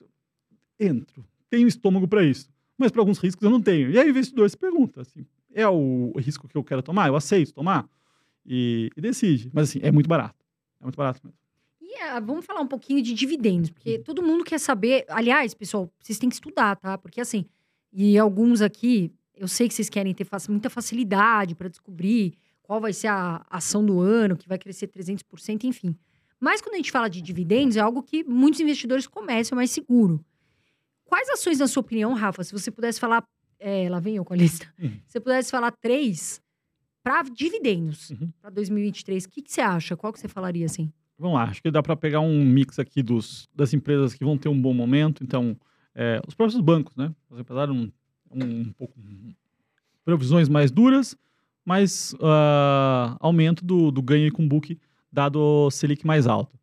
Entro. 0.79 1.25
Tenho 1.49 1.67
estômago 1.67 2.07
para 2.07 2.23
isso. 2.23 2.51
Mas 2.77 2.91
para 2.91 3.01
alguns 3.01 3.19
riscos 3.19 3.43
eu 3.43 3.51
não 3.51 3.61
tenho. 3.61 3.91
E 3.91 3.99
aí 3.99 4.07
o 4.07 4.11
investidor 4.11 4.49
se 4.51 4.57
pergunta, 4.57 5.01
assim, 5.01 5.25
é 5.53 5.67
o 5.67 6.13
risco 6.19 6.49
que 6.49 6.57
eu 6.57 6.65
quero 6.65 6.83
tomar? 6.83 7.09
Eu 7.09 7.17
aceito 7.17 7.55
tomar? 7.55 7.89
E, 8.47 8.91
e 8.97 9.01
decide. 9.01 9.51
Mas, 9.53 9.71
assim, 9.71 9.81
é 9.83 9.91
muito 9.91 10.09
barato. 10.09 10.45
É 10.81 10.85
muito 10.85 10.97
barato 10.97 11.21
mesmo. 11.25 11.39
E 11.81 12.19
uh, 12.19 12.25
vamos 12.25 12.45
falar 12.45 12.61
um 12.61 12.67
pouquinho 12.67 13.03
de 13.03 13.15
dividendos, 13.15 13.71
porque 13.71 13.99
todo 13.99 14.23
mundo 14.23 14.45
quer 14.45 14.59
saber. 14.59 15.05
Aliás, 15.09 15.55
pessoal, 15.55 15.91
vocês 16.01 16.19
têm 16.19 16.29
que 16.29 16.35
estudar, 16.35 16.77
tá? 16.77 16.99
Porque 16.99 17.21
assim, 17.21 17.47
e 17.93 18.19
alguns 18.19 18.61
aqui, 18.61 19.13
eu 19.37 19.47
sei 19.47 19.69
que 19.69 19.75
vocês 19.75 19.89
querem 19.89 20.13
ter 20.13 20.27
muita 20.49 20.69
facilidade 20.69 21.55
para 21.55 21.69
descobrir 21.69 22.35
qual 22.63 22.81
vai 22.81 22.93
ser 22.93 23.09
a 23.09 23.45
ação 23.49 23.85
do 23.85 24.01
ano, 24.01 24.37
que 24.37 24.49
vai 24.49 24.59
crescer 24.59 24.89
300%, 24.89 25.65
enfim. 25.65 25.95
Mas 26.41 26.61
quando 26.61 26.75
a 26.75 26.77
gente 26.77 26.91
fala 26.91 27.09
de 27.09 27.23
dividendos, 27.23 27.77
é 27.77 27.81
algo 27.81 28.03
que 28.03 28.25
muitos 28.25 28.61
investidores 28.61 29.07
começam 29.07 29.55
mais 29.57 29.71
seguro. 29.71 30.25
Quais 31.05 31.29
ações, 31.29 31.59
na 31.59 31.67
sua 31.67 31.81
opinião, 31.81 32.13
Rafa, 32.15 32.43
se 32.43 32.53
você 32.53 32.71
pudesse 32.71 32.99
falar. 32.99 33.25
É, 33.59 33.89
lá 33.89 34.01
vem 34.01 34.17
eu 34.17 34.25
com 34.25 34.35
a 34.35 34.37
lista. 34.37 34.67
Uhum. 34.79 34.91
Se 35.07 35.13
você 35.13 35.21
pudesse 35.21 35.51
falar 35.51 35.71
três 35.71 36.43
para 37.05 37.23
dividendos 37.25 38.11
uhum. 38.11 38.33
para 38.41 38.49
2023, 38.51 39.27
o 39.27 39.29
que, 39.29 39.43
que 39.43 39.53
você 39.53 39.61
acha? 39.61 39.95
Qual 39.95 40.11
que 40.11 40.19
você 40.19 40.27
falaria 40.27 40.65
assim? 40.65 40.91
Vamos 41.19 41.37
lá, 41.37 41.45
acho 41.45 41.63
que 41.63 41.71
dá 41.71 41.83
para 41.83 41.95
pegar 41.95 42.21
um 42.21 42.45
mix 42.45 42.79
aqui 42.79 43.03
dos, 43.03 43.47
das 43.55 43.75
empresas 43.75 44.15
que 44.15 44.25
vão 44.25 44.39
ter 44.39 44.49
um 44.49 44.61
bom 44.61 44.73
momento. 44.73 45.23
Então, 45.23 45.57
é, 45.95 46.21
os 46.27 46.35
próprios 46.35 46.61
bancos, 46.61 46.97
né? 46.97 47.15
Apesar 47.39 47.67
de 47.67 47.73
um, 47.73 47.93
um 48.33 48.73
pouco 48.73 48.99
previsões 50.05 50.49
mais 50.49 50.71
duras, 50.71 51.17
mas 51.65 52.15
uh, 52.15 53.17
aumento 53.21 53.65
do, 53.65 53.91
do 53.91 54.03
ganho 54.03 54.33
com 54.33 54.47
book 54.47 54.79
dado 55.13 55.39
o 55.39 55.71
Selic 55.71 56.05
mais 56.07 56.27
alto. 56.27 56.59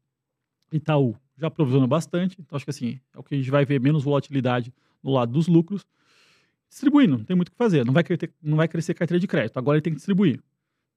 Itaú 0.72 1.16
já 1.38 1.50
provisiona 1.50 1.88
bastante, 1.88 2.36
então 2.40 2.56
acho 2.56 2.66
que 2.66 2.72
assim, 2.72 3.00
é 3.14 3.20
o 3.20 3.24
que 3.24 3.34
a 3.34 3.38
gente 3.38 3.50
vai 3.50 3.66
ver 3.66 3.80
menos 3.80 4.04
volatilidade 4.04 4.74
no 5.02 5.12
lado 5.12 5.32
dos 5.32 5.48
lucros. 5.48 5.86
Distribuindo, 6.72 7.18
não 7.18 7.26
tem 7.26 7.36
muito 7.36 7.50
o 7.50 7.52
que 7.52 7.58
fazer, 7.58 7.86
não 7.86 7.94
vai, 7.94 8.02
crescer, 8.02 8.34
não 8.42 8.56
vai 8.56 8.66
crescer 8.66 8.94
carteira 8.94 9.20
de 9.20 9.28
crédito, 9.28 9.58
agora 9.58 9.76
ele 9.76 9.82
tem 9.82 9.92
que 9.92 9.98
distribuir. 9.98 10.42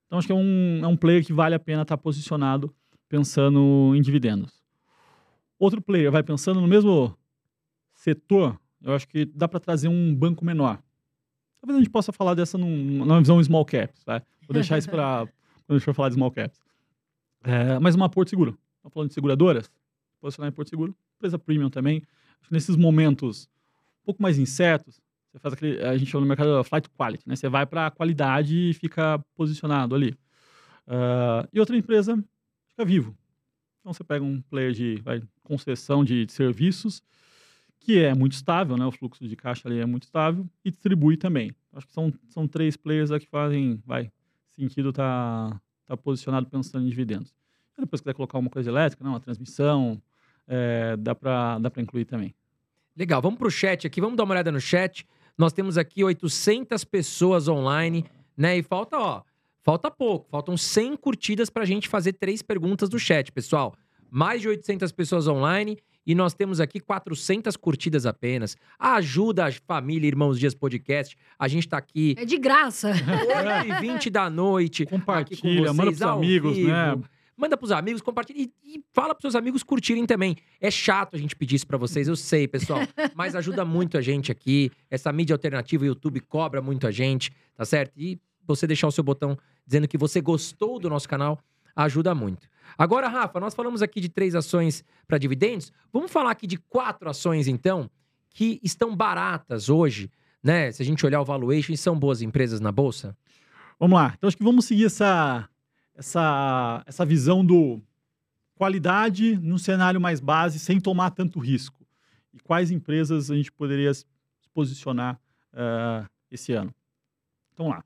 Então 0.07 0.21
acho 0.21 0.29
que 0.29 0.33
é 0.33 0.37
um, 0.37 0.81
é 0.85 0.87
um 0.87 0.97
player 0.97 1.27
que 1.27 1.33
vale 1.33 1.53
a 1.53 1.59
pena 1.59 1.83
estar 1.83 1.99
posicionado 1.99 2.73
pensando 3.09 3.93
em 3.93 4.01
dividendos. 4.01 4.63
Outro 5.59 5.83
player 5.83 6.13
vai 6.13 6.23
pensando 6.23 6.61
no 6.61 6.69
mesmo 6.69 7.19
setor, 7.93 8.57
eu 8.81 8.95
acho 8.95 9.09
que 9.09 9.25
dá 9.25 9.49
para 9.49 9.59
trazer 9.59 9.89
um 9.89 10.15
banco 10.15 10.45
menor. 10.45 10.81
Talvez 11.61 11.77
a 11.77 11.83
gente 11.83 11.91
possa 11.91 12.13
falar 12.13 12.35
dessa 12.35 12.57
num, 12.57 13.05
numa 13.05 13.19
visão 13.19 13.43
small 13.43 13.65
caps, 13.65 14.05
tá? 14.05 14.23
Vou 14.47 14.55
deixar 14.55 14.79
isso 14.79 14.89
para 14.89 15.27
quando 15.67 15.71
a 15.71 15.79
gente 15.79 15.85
for 15.85 15.95
falar 15.95 16.11
de 16.11 16.15
small 16.15 16.31
caps. 16.31 16.61
É, 17.43 17.81
mas 17.81 17.97
uma 17.97 18.09
Porto 18.09 18.29
Seguro. 18.29 18.57
Estamos 18.77 18.95
falando 18.95 19.09
de 19.09 19.15
seguradoras? 19.15 19.69
Posicionar 20.21 20.53
em 20.53 20.55
Porto 20.55 20.69
Seguro. 20.69 20.95
Empresa 21.17 21.37
premium 21.37 21.69
também. 21.69 22.01
Nesses 22.49 22.77
momentos 22.77 23.49
um 24.03 24.05
pouco 24.05 24.23
mais 24.23 24.39
incertos, 24.39 25.01
você 25.35 25.39
faz 25.41 25.55
aquele, 25.55 25.83
a 25.83 25.97
gente 25.97 26.09
chama 26.09 26.21
no 26.21 26.29
mercado 26.29 26.63
flight 26.63 26.89
quality, 26.91 27.29
né? 27.29 27.35
Você 27.35 27.49
vai 27.49 27.67
para 27.67 27.89
a 27.89 27.91
qualidade 27.91 28.71
e 28.71 28.73
fica 28.73 29.19
posicionado 29.35 29.95
ali. 29.95 30.17
Uh, 30.87 31.49
e 31.53 31.59
outra 31.59 31.77
empresa 31.77 32.17
fica 32.69 32.85
vivo. 32.85 33.17
Então 33.81 33.93
você 33.93 34.05
pega 34.05 34.25
um 34.25 34.41
player 34.43 34.73
de 34.73 35.01
vai, 35.03 35.21
concessão 35.43 36.05
de, 36.05 36.25
de 36.25 36.33
serviços 36.33 37.03
que 37.81 37.99
é 37.99 38.15
muito 38.15 38.33
estável, 38.33 38.77
né? 38.77 38.87
O 38.87 38.93
fluxo 38.93 39.27
de 39.27 39.35
caixa 39.35 39.69
ali 39.69 39.81
é 39.81 39.85
muito 39.85 40.05
estável 40.05 40.49
e 40.65 40.71
distribui 40.71 41.17
também. 41.17 41.51
Acho 41.73 41.87
que 41.89 41.93
são, 41.93 42.13
são 42.29 42.47
três 42.47 42.77
players 42.77 43.11
que 43.11 43.27
fazem, 43.27 43.83
vai, 43.85 44.13
sentido 44.51 44.93
tá, 44.93 45.61
tá 45.85 45.97
posicionado 45.97 46.47
pensando 46.47 46.87
em 46.87 46.89
dividendos. 46.89 47.35
E 47.77 47.81
depois 47.81 48.01
quiser 48.01 48.15
colocar 48.15 48.39
uma 48.39 48.49
coisa 48.49 48.71
elétrica, 48.71 49.03
não, 49.03 49.11
uma 49.13 49.21
transmissão, 49.21 50.01
é, 50.47 50.97
dá 50.97 51.13
para 51.13 51.59
dá 51.59 51.71
incluir 51.79 52.05
também. 52.05 52.33
Legal, 52.97 53.21
vamos 53.21 53.37
para 53.37 53.49
o 53.49 53.51
chat 53.51 53.85
aqui, 53.85 54.01
vamos 54.01 54.17
dar 54.17 54.23
uma 54.23 54.33
olhada 54.33 54.53
no 54.53 54.61
chat. 54.61 55.05
Nós 55.37 55.53
temos 55.53 55.77
aqui 55.77 56.05
800 56.05 56.85
pessoas 56.85 57.49
online, 57.49 58.05
né? 58.37 58.59
E 58.59 58.63
falta, 58.63 58.99
ó, 58.99 59.23
falta 59.63 59.91
pouco, 59.91 60.29
faltam 60.31 60.57
100 60.57 60.97
curtidas 60.97 61.51
para 61.51 61.63
a 61.63 61.67
gente 61.67 61.89
fazer 61.89 62.13
três 62.13 62.41
perguntas 62.43 62.89
no 62.89 62.99
chat, 62.99 63.33
pessoal. 63.33 63.75
Mais 64.11 64.41
de 64.41 64.49
800 64.49 64.93
pessoas 64.93 65.27
online 65.27 65.77
e 66.07 66.15
nós 66.15 66.35
temos 66.35 66.61
aqui 66.61 66.79
400 66.79 67.57
curtidas 67.57 68.07
apenas. 68.07 68.57
Ajuda 68.79 69.47
a 69.47 69.53
família 69.53 70.07
Irmãos 70.07 70.39
Dias 70.39 70.55
Podcast. 70.55 71.17
A 71.39 71.49
gente 71.49 71.69
tá 71.69 71.79
aqui. 71.79 72.15
É 72.19 72.25
de 72.25 72.37
graça. 72.37 72.93
8h20 72.93 74.11
da 74.11 74.29
noite. 74.29 74.85
Compartilha, 74.87 75.73
manda 75.73 75.91
pros 75.91 76.03
amigos, 76.03 76.57
vivo. 76.57 76.69
né? 76.69 76.97
Manda 77.37 77.57
pros 77.57 77.73
amigos, 77.73 78.01
compartilha 78.01 78.43
e, 78.43 78.53
e 78.65 78.85
fala 78.93 79.15
pros 79.15 79.23
seus 79.23 79.35
amigos 79.35 79.63
curtirem 79.63 80.07
também. 80.07 80.37
É 80.61 80.71
chato 80.71 81.17
a 81.17 81.19
gente 81.19 81.35
pedir 81.35 81.57
isso 81.57 81.67
pra 81.67 81.77
vocês, 81.77 82.07
eu 82.07 82.17
sei, 82.17 82.47
pessoal. 82.47 82.81
mas 83.15 83.35
ajuda 83.35 83.65
muito 83.65 83.99
a 83.99 84.01
gente 84.01 84.31
aqui. 84.31 84.71
Essa 84.91 85.13
mídia 85.13 85.35
alternativa, 85.35 85.83
o 85.83 85.87
YouTube, 85.87 86.21
cobra 86.21 86.63
muito 86.63 86.87
a 86.87 86.91
gente, 86.91 87.33
tá 87.55 87.65
certo? 87.65 87.93
E 87.97 88.21
você 88.47 88.67
deixar 88.67 88.87
o 88.87 88.93
seu 88.93 89.03
botão 89.03 89.37
dizendo 89.67 89.89
que 89.89 89.99
você 89.99 90.21
gostou 90.21 90.79
do 90.79 90.89
nosso 90.89 91.09
canal 91.09 91.39
ajuda 91.75 92.15
muito. 92.15 92.47
Agora, 92.79 93.09
Rafa, 93.09 93.39
nós 93.41 93.55
falamos 93.55 93.83
aqui 93.83 94.01
de 94.01 94.09
três 94.09 94.35
ações 94.35 94.85
para 95.07 95.19
dividendos. 95.19 95.73
Vamos 95.93 96.11
falar 96.11 96.31
aqui 96.31 96.47
de 96.47 96.57
quatro 96.57 97.09
ações, 97.09 97.47
então, 97.49 97.91
que 98.31 98.61
estão 98.63 98.95
baratas 98.95 99.69
hoje, 99.69 100.11
né? 100.43 100.71
Se 100.73 100.83
a 100.83 100.85
gente 100.85 101.05
olhar 101.05 101.21
o 101.21 101.25
valuation, 101.25 101.73
e 101.73 101.77
são 101.77 101.99
boas 101.99 102.23
empresas 102.23 102.61
na 102.61 102.73
bolsa? 102.73 103.17
Vamos 103.79 103.97
lá. 103.99 104.15
Então, 104.17 104.29
acho 104.29 104.37
que 104.37 104.45
vamos 104.45 104.65
seguir 104.65 104.87
essa, 104.87 105.49
essa, 105.95 106.83
essa 106.87 107.05
visão 107.05 107.45
do 107.45 107.81
qualidade 108.55 109.37
num 109.37 109.59
cenário 109.59 110.01
mais 110.01 110.21
base, 110.21 110.59
sem 110.59 110.81
tomar 110.81 111.11
tanto 111.11 111.39
risco. 111.39 111.87
E 112.33 112.39
quais 112.41 112.71
empresas 112.71 113.31
a 113.31 113.37
gente 113.37 113.51
poderia 113.51 113.93
se 113.93 114.05
posicionar 114.53 115.21
uh, 115.53 116.09
esse 116.31 116.53
ano? 116.53 116.75
Então, 117.53 117.69
lá. 117.69 117.85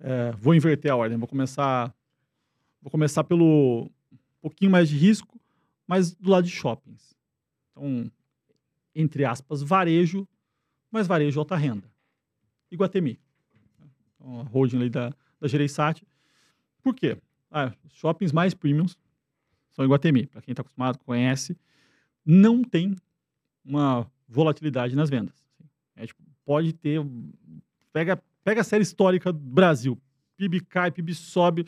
Uh, 0.00 0.36
vou 0.36 0.54
inverter 0.54 0.90
a 0.90 0.96
ordem. 0.96 1.16
Vou 1.16 1.28
começar 1.28 1.94
Vou 2.82 2.90
começar 2.90 3.22
pelo 3.22 3.88
um 4.12 4.18
pouquinho 4.40 4.72
mais 4.72 4.88
de 4.88 4.96
risco, 4.96 5.40
mas 5.86 6.12
do 6.12 6.30
lado 6.30 6.44
de 6.44 6.50
shoppings. 6.50 7.16
Então, 7.70 8.10
entre 8.92 9.24
aspas, 9.24 9.62
varejo, 9.62 10.26
mas 10.90 11.06
varejo 11.06 11.38
alta 11.38 11.54
renda. 11.54 11.88
Iguatemi. 12.72 13.20
Então, 14.16 14.40
a 14.40 14.42
holding 14.42 14.78
ali 14.78 14.90
da, 14.90 15.14
da 15.40 15.46
Gereissat. 15.46 16.04
Por 16.82 16.94
quê? 16.94 17.16
Ah, 17.50 17.72
shoppings 17.90 18.32
mais 18.32 18.54
premiums 18.54 18.98
são 19.70 19.84
Iguatemi. 19.84 20.26
Para 20.26 20.42
quem 20.42 20.52
está 20.52 20.62
acostumado, 20.62 20.98
conhece, 20.98 21.56
não 22.24 22.62
tem 22.62 22.96
uma 23.64 24.10
volatilidade 24.28 24.96
nas 24.96 25.10
vendas. 25.10 25.34
É, 25.96 26.06
tipo, 26.06 26.22
pode 26.44 26.72
ter. 26.72 27.00
Pega, 27.92 28.22
pega 28.44 28.60
a 28.62 28.64
série 28.64 28.82
histórica 28.82 29.32
do 29.32 29.38
Brasil. 29.38 30.00
PIB 30.36 30.60
cai, 30.60 30.90
PIB 30.90 31.14
sobe. 31.14 31.66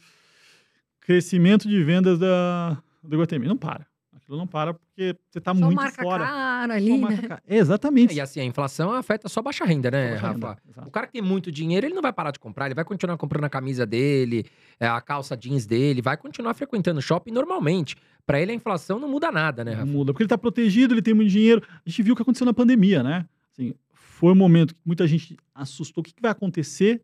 Crescimento 1.01 1.69
de 1.69 1.85
vendas 1.85 2.19
da, 2.19 2.83
do 3.03 3.15
Iguatemi. 3.15 3.47
Não 3.47 3.57
para. 3.57 3.87
Aquilo 4.25 4.39
não 4.39 4.47
para 4.47 4.73
porque 4.73 5.15
você 5.29 5.39
está 5.39 5.53
muito 5.53 5.77
marca 5.77 6.03
fora. 6.03 6.25
cara 6.25 6.73
Só 6.73 6.79
ali, 6.79 6.99
marca 6.99 7.23
né? 7.23 7.29
cara. 7.29 7.43
Exatamente. 7.47 8.15
E 8.15 8.21
assim, 8.23 8.41
a 8.41 8.45
inflação 8.45 8.91
afeta 8.93 9.29
só 9.29 9.43
baixa 9.43 9.67
renda, 9.67 9.91
né, 9.91 10.13
baixa 10.13 10.27
Rafa? 10.29 10.59
renda. 10.67 10.89
O 10.89 10.91
cara 10.91 11.07
que 11.07 11.13
tem 11.13 11.23
muito 11.23 11.53
dinheiro, 11.53 11.87
ele 11.87 11.95
não 11.95 12.01
vai 12.01 12.13
parar 12.13 12.31
de 12.31 12.39
comprar, 12.39 12.65
ele 12.67 12.75
vai 12.75 12.87
continuar 12.87 13.19
comprando 13.19 13.45
a 13.45 13.51
camisa 13.51 13.85
dele, 13.85 14.47
é, 14.81 14.87
a 14.89 14.99
calça 15.03 15.37
jeans 15.37 15.67
dele, 15.67 16.01
vai 16.01 16.17
continuar 16.17 16.55
frequentando 16.55 17.01
o 17.01 17.03
shopping 17.03 17.33
normalmente. 17.33 17.97
Pra 18.27 18.41
ele, 18.41 18.53
a 18.53 18.55
inflação 18.55 18.99
não 18.99 19.09
muda 19.09 19.31
nada, 19.31 19.63
né, 19.63 19.73
Não 19.73 19.81
Rafa? 19.81 19.93
muda, 19.93 20.13
porque 20.15 20.23
ele 20.23 20.27
está 20.27 20.39
protegido, 20.39 20.95
ele 20.95 21.03
tem 21.03 21.13
muito 21.13 21.29
dinheiro. 21.31 21.63
A 21.85 21.91
gente 21.91 22.03
viu 22.03 22.15
o 22.15 22.17
que 22.17 22.23
aconteceu 22.23 22.47
na 22.47 22.55
pandemia, 22.55 23.03
né? 23.03 23.27
Assim, 23.53 23.75
foi 23.93 24.33
um 24.33 24.37
momento 24.37 24.75
que 24.75 24.81
muita 24.87 25.07
gente 25.07 25.37
assustou. 25.55 26.01
O 26.01 26.05
que, 26.05 26.15
que 26.15 26.23
vai 26.23 26.31
acontecer? 26.31 27.03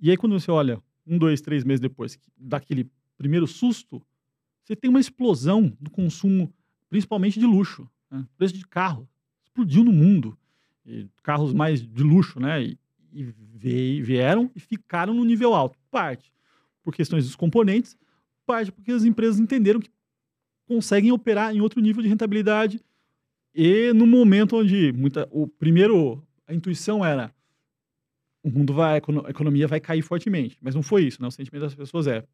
E 0.00 0.10
aí, 0.10 0.16
quando 0.16 0.38
você 0.38 0.50
olha 0.50 0.80
um, 1.06 1.16
dois, 1.16 1.40
três 1.40 1.62
meses 1.62 1.80
depois 1.80 2.18
daquele 2.36 2.90
primeiro 3.16 3.46
susto, 3.46 4.02
você 4.66 4.74
tem 4.74 4.90
uma 4.90 4.98
explosão 4.98 5.72
do 5.80 5.90
consumo, 5.90 6.52
principalmente 6.88 7.38
de 7.38 7.46
luxo. 7.46 7.88
Né? 8.10 8.26
Preço 8.36 8.54
de 8.54 8.66
carro 8.66 9.08
explodiu 9.44 9.84
no 9.84 9.92
mundo. 9.92 10.36
E 10.84 11.06
carros 11.22 11.54
mais 11.54 11.80
de 11.80 12.02
luxo, 12.02 12.40
né? 12.40 12.62
E, 12.62 12.78
e 13.12 14.02
vieram 14.02 14.50
e 14.54 14.60
ficaram 14.60 15.14
no 15.14 15.24
nível 15.24 15.54
alto. 15.54 15.78
Parte 15.90 16.32
por 16.82 16.94
questões 16.94 17.24
dos 17.24 17.34
componentes, 17.34 17.96
parte 18.44 18.70
porque 18.70 18.92
as 18.92 19.04
empresas 19.04 19.40
entenderam 19.40 19.80
que 19.80 19.90
conseguem 20.66 21.10
operar 21.10 21.54
em 21.54 21.60
outro 21.60 21.80
nível 21.80 22.02
de 22.02 22.08
rentabilidade 22.08 22.80
e 23.52 23.92
no 23.92 24.06
momento 24.06 24.56
onde 24.56 24.92
muita, 24.92 25.28
o 25.32 25.48
primeiro 25.48 26.22
a 26.46 26.54
intuição 26.54 27.04
era 27.04 27.34
o 28.42 28.50
mundo 28.50 28.72
vai 28.72 28.94
a 28.94 29.30
economia 29.30 29.66
vai 29.66 29.80
cair 29.80 30.02
fortemente, 30.02 30.56
mas 30.60 30.76
não 30.76 30.82
foi 30.82 31.04
isso, 31.04 31.20
né? 31.20 31.26
O 31.26 31.32
sentimento 31.32 31.62
das 31.62 31.74
pessoas 31.74 32.06
é 32.06 32.24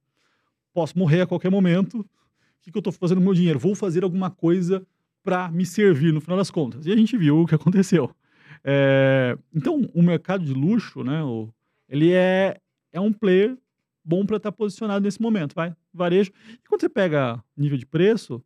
posso 0.74 0.99
morrer 0.99 1.22
a 1.22 1.26
qualquer 1.26 1.51
momento. 1.51 2.05
Que, 2.63 2.71
que 2.71 2.77
eu 2.79 2.81
estou 2.81 2.93
fazendo 2.93 3.19
com 3.19 3.23
o 3.23 3.25
meu 3.27 3.35
dinheiro? 3.35 3.59
Vou 3.59 3.75
fazer 3.75 4.05
alguma 4.05 4.31
coisa 4.31 4.87
para 5.23 5.51
me 5.51 5.67
servir 5.67 6.13
no 6.13 6.21
final 6.21 6.37
das 6.37 6.51
contas. 6.51 6.87
E 6.87 6.93
a 6.93 6.97
gente 6.97 7.17
viu 7.17 7.41
o 7.41 7.47
que 7.47 7.55
aconteceu. 7.57 8.11
É, 8.65 9.37
então, 9.55 9.89
o 9.93 10.03
mercado 10.03 10.45
de 10.45 10.53
luxo, 10.55 11.03
né? 11.03 11.23
o- 11.23 11.49
ele 11.89 12.13
é, 12.13 12.59
é 12.93 13.01
um 13.01 13.13
player 13.13 13.57
bom 14.05 14.25
para 14.25 14.37
estar 14.37 14.53
posicionado 14.53 15.05
nesse 15.05 15.21
momento, 15.21 15.55
vai? 15.55 15.75
Varejo. 15.93 16.31
E 16.53 16.69
quando 16.69 16.81
você 16.81 16.89
pega 16.89 17.43
nível 17.57 17.77
de 17.77 17.85
preço, 17.87 18.43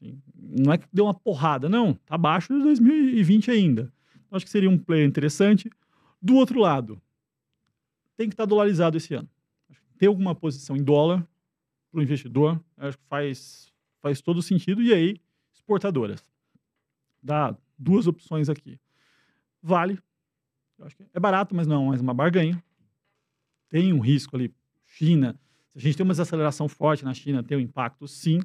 assim, 0.00 0.18
não 0.36 0.72
é 0.72 0.78
que 0.78 0.86
deu 0.92 1.04
uma 1.06 1.14
porrada, 1.14 1.68
não. 1.68 1.94
Tá 1.94 2.14
abaixo 2.16 2.52
de 2.52 2.60
2020 2.62 3.50
ainda. 3.50 3.92
Então, 4.26 4.36
acho 4.36 4.44
que 4.44 4.50
seria 4.50 4.68
um 4.70 4.78
player 4.78 5.06
interessante. 5.06 5.70
Do 6.20 6.34
outro 6.34 6.60
lado, 6.60 7.00
tem 8.16 8.28
que 8.28 8.34
estar 8.34 8.44
dolarizado 8.44 8.96
esse 8.96 9.14
ano. 9.14 9.28
Ter 9.98 10.06
alguma 10.06 10.34
posição 10.34 10.76
em 10.76 10.82
dólar 10.82 11.26
para 11.90 12.00
o 12.00 12.02
investidor, 12.02 12.62
acho 12.76 12.96
que 12.96 13.04
faz, 13.08 13.72
faz 14.00 14.20
todo 14.20 14.42
sentido. 14.42 14.82
E 14.82 14.92
aí, 14.92 15.16
exportadoras. 15.52 16.24
Dá 17.22 17.56
duas 17.78 18.06
opções 18.06 18.48
aqui. 18.48 18.78
Vale. 19.62 19.98
Acho 20.80 20.96
que 20.96 21.04
é 21.12 21.20
barato, 21.20 21.54
mas 21.54 21.66
não 21.66 21.92
é 21.92 22.00
uma 22.00 22.14
barganha. 22.14 22.62
Tem 23.68 23.92
um 23.92 24.00
risco 24.00 24.36
ali. 24.36 24.52
China. 24.86 25.38
Se 25.68 25.78
a 25.78 25.80
gente 25.80 25.96
tem 25.96 26.04
uma 26.04 26.12
desaceleração 26.12 26.68
forte 26.68 27.04
na 27.04 27.14
China, 27.14 27.42
tem 27.42 27.56
um 27.56 27.60
impacto, 27.60 28.08
sim. 28.08 28.40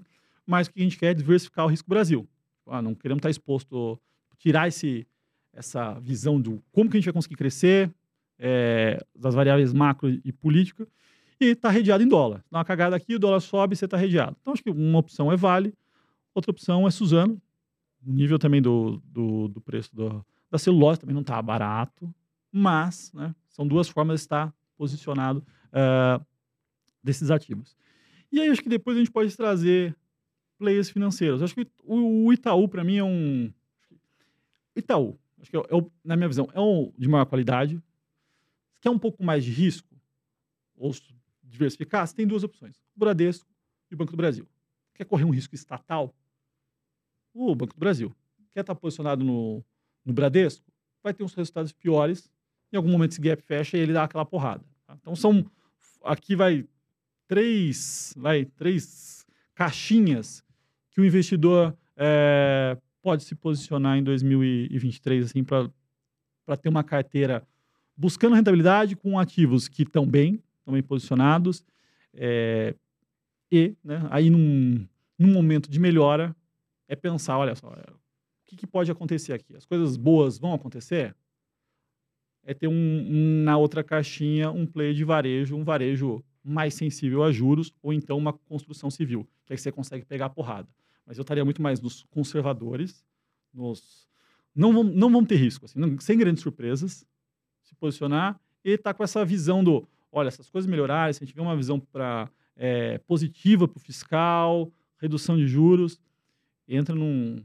Mas 0.46 0.68
o 0.68 0.74
que 0.74 0.80
a 0.80 0.84
gente 0.84 0.98
quer 0.98 1.08
é 1.08 1.14
diversificar 1.14 1.66
o 1.66 1.70
risco 1.70 1.90
Brasil. 1.90 2.28
Ah, 2.68 2.82
não 2.82 2.94
queremos 2.94 3.20
estar 3.20 3.30
exposto, 3.30 4.00
tirar 4.38 4.68
esse, 4.68 5.08
essa 5.54 6.00
visão 6.00 6.40
do 6.40 6.64
como 6.72 6.90
que 6.90 6.98
a 6.98 7.00
gente 7.00 7.06
vai 7.06 7.14
conseguir 7.14 7.36
crescer, 7.36 7.92
é, 8.38 9.04
das 9.16 9.34
variáveis 9.34 9.74
macro 9.74 10.10
e 10.10 10.32
política, 10.32 10.88
e 11.40 11.46
está 11.48 11.70
redeado 11.70 12.04
em 12.04 12.08
dólar. 12.08 12.44
Dá 12.52 12.60
uma 12.60 12.66
cagada 12.66 12.96
aqui, 12.96 13.16
o 13.16 13.20
dólar 13.20 13.40
sobe, 13.40 13.76
você 13.76 13.86
está 13.86 13.98
redeado. 13.98 14.36
Então, 14.42 14.54
acho 14.54 14.64
que 14.64 14.70
uma 14.70 15.00
opção 15.00 15.32
é 15.32 15.36
Vale, 15.36 15.74
outra 16.34 16.52
opção 16.52 16.88
é 16.88 16.92
Suzano. 16.92 17.42
O 18.06 18.12
nível 18.12 18.38
também 18.38 18.62
do, 18.62 19.02
do, 19.06 19.48
do 19.48 19.62
preço 19.62 19.96
do, 19.96 20.26
da 20.50 20.58
celulose 20.58 21.00
também 21.00 21.14
não 21.14 21.22
está 21.22 21.42
barato, 21.42 22.14
mas 22.52 23.12
né, 23.14 23.34
são 23.50 23.68
duas 23.68 23.90
formas 23.90 24.20
de 24.20 24.26
estar 24.26 24.54
posicionado 24.78 25.46
ah, 25.74 26.22
desses 27.04 27.32
ativos. 27.32 27.76
E 28.32 28.40
aí, 28.40 28.50
acho 28.50 28.62
que 28.62 28.70
depois 28.70 28.96
a 28.96 29.00
gente 29.00 29.12
pode 29.12 29.36
trazer 29.36 29.96
players 30.58 30.90
financeiros. 30.90 31.42
Acho 31.42 31.56
que 31.56 31.68
o, 31.84 32.32
Itaú, 32.34 32.68
para 32.68 32.84
mim, 32.84 32.98
é 32.98 33.04
um. 33.04 33.52
Itaú, 34.76 35.18
acho 35.40 35.50
que 35.50 35.58
é, 35.58 35.60
é 35.60 35.86
na 36.04 36.16
minha 36.16 36.28
visão, 36.28 36.48
é 36.54 36.60
um 36.60 36.92
de 36.98 37.08
maior 37.08 37.26
qualidade. 37.26 37.82
Quer 38.82 38.90
um 38.90 39.00
pouco 39.00 39.24
mais 39.24 39.44
de 39.44 39.52
risco, 39.52 39.96
ou 40.76 40.92
diversificar, 41.46 42.06
você 42.06 42.16
tem 42.16 42.28
duas 42.28 42.44
opções: 42.44 42.78
o 42.96 43.00
Bradesco 43.00 43.48
e 43.90 43.96
o 43.96 43.98
Banco 43.98 44.12
do 44.12 44.18
Brasil. 44.18 44.48
Quer 44.94 45.06
correr 45.06 45.24
um 45.24 45.30
risco 45.30 45.56
estatal? 45.56 46.14
O 47.34 47.54
Banco 47.56 47.74
do 47.74 47.80
Brasil. 47.80 48.16
Quer 48.52 48.62
estar 48.62 48.76
posicionado 48.76 49.24
no, 49.24 49.64
no 50.06 50.14
Bradesco? 50.14 50.66
Vai 51.04 51.14
ter 51.14 51.24
uns 51.24 51.34
resultados 51.34 51.72
piores. 51.72 52.32
Em 52.72 52.78
algum 52.78 52.90
momento 52.90 53.12
esse 53.12 53.22
gap 53.22 53.42
fecha 53.44 53.78
e 53.78 53.82
ele 53.82 53.94
dá 53.94 54.04
aquela 54.04 54.26
porrada. 54.26 54.64
tá? 54.86 54.98
Então 55.00 55.16
são. 55.16 55.46
Aqui 56.04 56.36
vai 56.36 56.68
três, 57.28 58.14
vai, 58.16 58.46
três 58.46 59.26
caixinhas 59.56 60.44
que 60.92 61.02
o 61.02 61.06
investidor 61.06 61.76
eh, 61.98 62.78
pode 63.02 63.24
se 63.24 63.36
posicionar 63.36 63.98
em 63.98 64.04
2023 64.04 65.26
assim, 65.26 65.44
para 65.44 66.58
ter 66.58 66.70
uma 66.70 66.84
carteira 66.84 67.46
buscando 67.96 68.36
rentabilidade 68.36 68.96
com 68.96 69.18
ativos 69.18 69.68
que 69.68 69.84
estão 69.84 70.06
bem, 70.06 70.42
estão 70.66 70.74
bem 70.74 70.82
posicionados, 70.84 71.64
eh, 72.14 72.74
e 73.52 73.76
né, 73.84 74.02
aí 74.10 74.30
num, 74.32 74.88
num 75.18 75.32
momento 75.32 75.70
de 75.70 75.80
melhora 75.80 76.36
é 76.88 76.96
pensar, 76.96 77.38
olha 77.38 77.56
só, 77.56 77.70
é, 77.72 77.92
o 77.92 77.96
que, 78.46 78.56
que 78.56 78.68
pode 78.68 78.90
acontecer 78.92 79.34
aqui? 79.34 79.56
As 79.56 79.66
coisas 79.66 79.96
boas 79.96 80.40
vão 80.40 80.54
acontecer? 80.54 81.16
É 82.44 82.54
ter 82.54 82.68
um, 82.68 82.74
um- 82.74 83.44
na 83.44 83.58
outra 83.58 83.84
caixinha 83.84 84.52
um 84.52 84.66
play 84.66 84.94
de 84.94 85.04
varejo, 85.04 85.56
um 85.56 85.64
varejo 85.64 86.24
mais 86.44 86.74
sensível 86.76 87.24
a 87.24 87.32
juros, 87.32 87.74
ou 87.82 87.92
então 87.94 88.18
uma 88.18 88.34
construção 88.34 88.90
civil, 88.92 89.28
que 89.46 89.54
aí 89.54 89.58
você 89.58 89.72
consegue 89.72 90.06
pegar 90.06 90.26
a 90.28 90.30
porrada. 90.30 90.68
Mas 91.06 91.18
eu 91.18 91.22
estaria 91.22 91.44
muito 91.46 91.62
mais 91.62 91.80
nos 91.82 92.04
conservadores, 92.10 93.04
nos 93.54 94.08
não 94.56 94.72
vão, 94.74 94.84
não 94.84 95.12
vão 95.12 95.26
ter 95.26 95.36
risco, 95.36 95.66
assim, 95.66 95.80
não- 95.80 96.00
sem 96.00 96.18
grandes 96.18 96.42
surpresas, 96.44 97.06
se 97.64 97.76
posicionar 97.76 98.40
e 98.64 98.72
estar 98.72 98.94
com 98.94 99.04
essa 99.04 99.26
visão 99.26 99.64
do, 99.64 99.88
olha, 100.16 100.30
essas 100.30 100.50
coisas 100.50 100.70
melhorarem, 100.70 101.14
se 101.14 101.18
a 101.18 101.26
gente 101.26 101.34
tiver 101.34 101.42
uma 101.44 101.56
visão 101.56 101.80
para 101.80 102.30
positiva 103.06 103.68
para 103.68 103.78
o 103.78 103.80
fiscal, 103.82 104.72
redução 104.98 105.36
de 105.38 105.46
juros, 105.48 106.00
entra 106.68 106.96
num, 106.96 107.44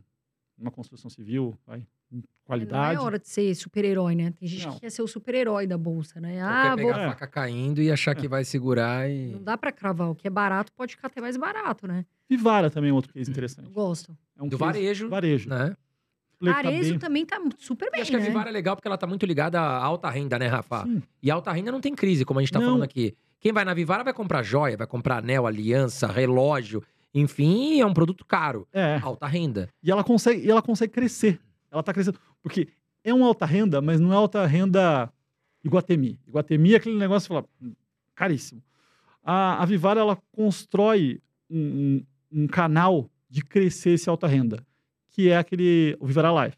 numa 0.56 0.70
construção 0.70 1.10
civil, 1.10 1.54
vai, 1.66 1.84
em 2.12 2.22
qualidade. 2.44 2.94
Não 2.96 3.02
é 3.02 3.06
hora 3.06 3.18
de 3.18 3.28
ser 3.28 3.54
super-herói, 3.54 4.14
né? 4.14 4.30
Tem 4.38 4.48
gente 4.48 4.66
Não. 4.66 4.74
que 4.74 4.80
quer 4.80 4.90
ser 4.90 5.02
o 5.02 5.06
super-herói 5.08 5.66
da 5.66 5.76
bolsa, 5.76 6.20
né? 6.20 6.38
Só 6.40 6.46
Ah, 6.46 6.62
quer 6.76 6.82
vou... 6.82 6.92
pegar 6.92 7.02
É. 7.02 7.06
a 7.06 7.08
faca 7.10 7.26
caindo 7.26 7.82
e 7.82 7.90
achar 7.90 8.14
que 8.14 8.28
vai 8.28 8.44
segurar 8.44 9.10
e. 9.10 9.32
não 9.32 9.42
dá 9.42 9.58
pra 9.58 9.72
cravar. 9.72 10.08
O 10.10 10.14
que 10.14 10.26
é 10.26 10.30
barato 10.30 10.72
pode 10.72 10.94
ficar 10.94 11.08
até 11.08 11.20
mais 11.20 11.36
barato, 11.36 11.86
né? 11.86 12.04
Vivara 12.28 12.70
também 12.70 12.90
é 12.90 12.92
outro 12.94 13.12
case 13.12 13.28
Eu 13.28 13.32
interessante. 13.32 13.68
gosto. 13.70 14.16
É 14.38 14.42
um 14.42 14.48
Do 14.48 14.56
case- 14.58 14.72
varejo, 14.72 15.08
Varejo. 15.08 15.48
né? 15.50 15.76
Tá 16.42 16.56
Arezo 16.56 16.90
bem- 16.90 16.98
também 16.98 17.26
tá 17.26 17.38
super 17.58 17.88
E 17.88 17.90
bem, 17.90 18.00
acho 18.02 18.10
que 18.10 18.16
a 18.16 18.20
né? 18.20 18.26
Vivara 18.26 18.48
é 18.48 18.52
legal 18.52 18.74
porque 18.74 18.88
ela 18.88 18.96
tá 18.96 19.06
muito 19.06 19.26
ligada 19.26 19.60
à 19.60 19.84
alta 19.84 20.08
renda, 20.08 20.38
né, 20.38 20.46
Rafa? 20.46 20.84
Sim. 20.84 21.02
E 21.22 21.30
alta 21.30 21.52
renda 21.52 21.70
não 21.70 21.80
tem 21.80 21.94
crise, 21.94 22.24
como 22.24 22.40
a 22.40 22.42
gente 22.42 22.52
tá 22.52 22.58
Não. 22.58 22.66
falando 22.66 22.82
aqui. 22.82 23.14
Quem 23.40 23.52
vai 23.52 23.64
na 23.64 23.74
Vivara 23.74 24.02
vai 24.04 24.12
comprar 24.14 24.42
joia, 24.42 24.76
vai 24.76 24.86
comprar 24.86 25.18
anel, 25.18 25.46
aliança, 25.46 26.06
relógio. 26.06 26.82
Enfim, 27.14 27.80
é 27.80 27.84
um 27.86 27.92
produto 27.92 28.24
caro. 28.24 28.66
É. 28.72 28.98
Alta 29.02 29.26
renda. 29.26 29.68
E 29.82 29.90
ela 29.90 30.02
consegue, 30.04 30.46
e 30.46 30.50
ela 30.50 30.62
consegue 30.62 30.92
crescer. 30.92 31.40
Ela 31.70 31.82
tá 31.82 31.92
crescendo. 31.92 32.18
Porque 32.42 32.68
é 33.04 33.12
uma 33.12 33.26
alta 33.26 33.44
renda, 33.46 33.80
mas 33.82 33.98
não 34.00 34.12
é 34.12 34.16
alta 34.16 34.46
renda 34.46 35.12
Iguatemi. 35.64 36.18
Iguatemi 36.26 36.72
é 36.74 36.76
aquele 36.76 36.96
negócio 36.96 37.28
que 37.28 37.34
fala, 37.34 37.46
"Hum, 37.62 37.72
caríssimo. 38.14 38.62
A, 39.22 39.62
a 39.62 39.66
Vivara, 39.66 40.00
ela 40.00 40.16
constrói 40.32 41.20
um, 41.50 42.02
um- 42.32 42.42
um 42.44 42.46
canal 42.46 43.10
de 43.28 43.42
crescer 43.44 43.90
esse 43.90 44.08
alta 44.08 44.26
renda, 44.26 44.64
que 45.10 45.28
é 45.28 45.36
aquele, 45.36 45.96
o 46.00 46.06
Vivara 46.06 46.30
Life. 46.44 46.56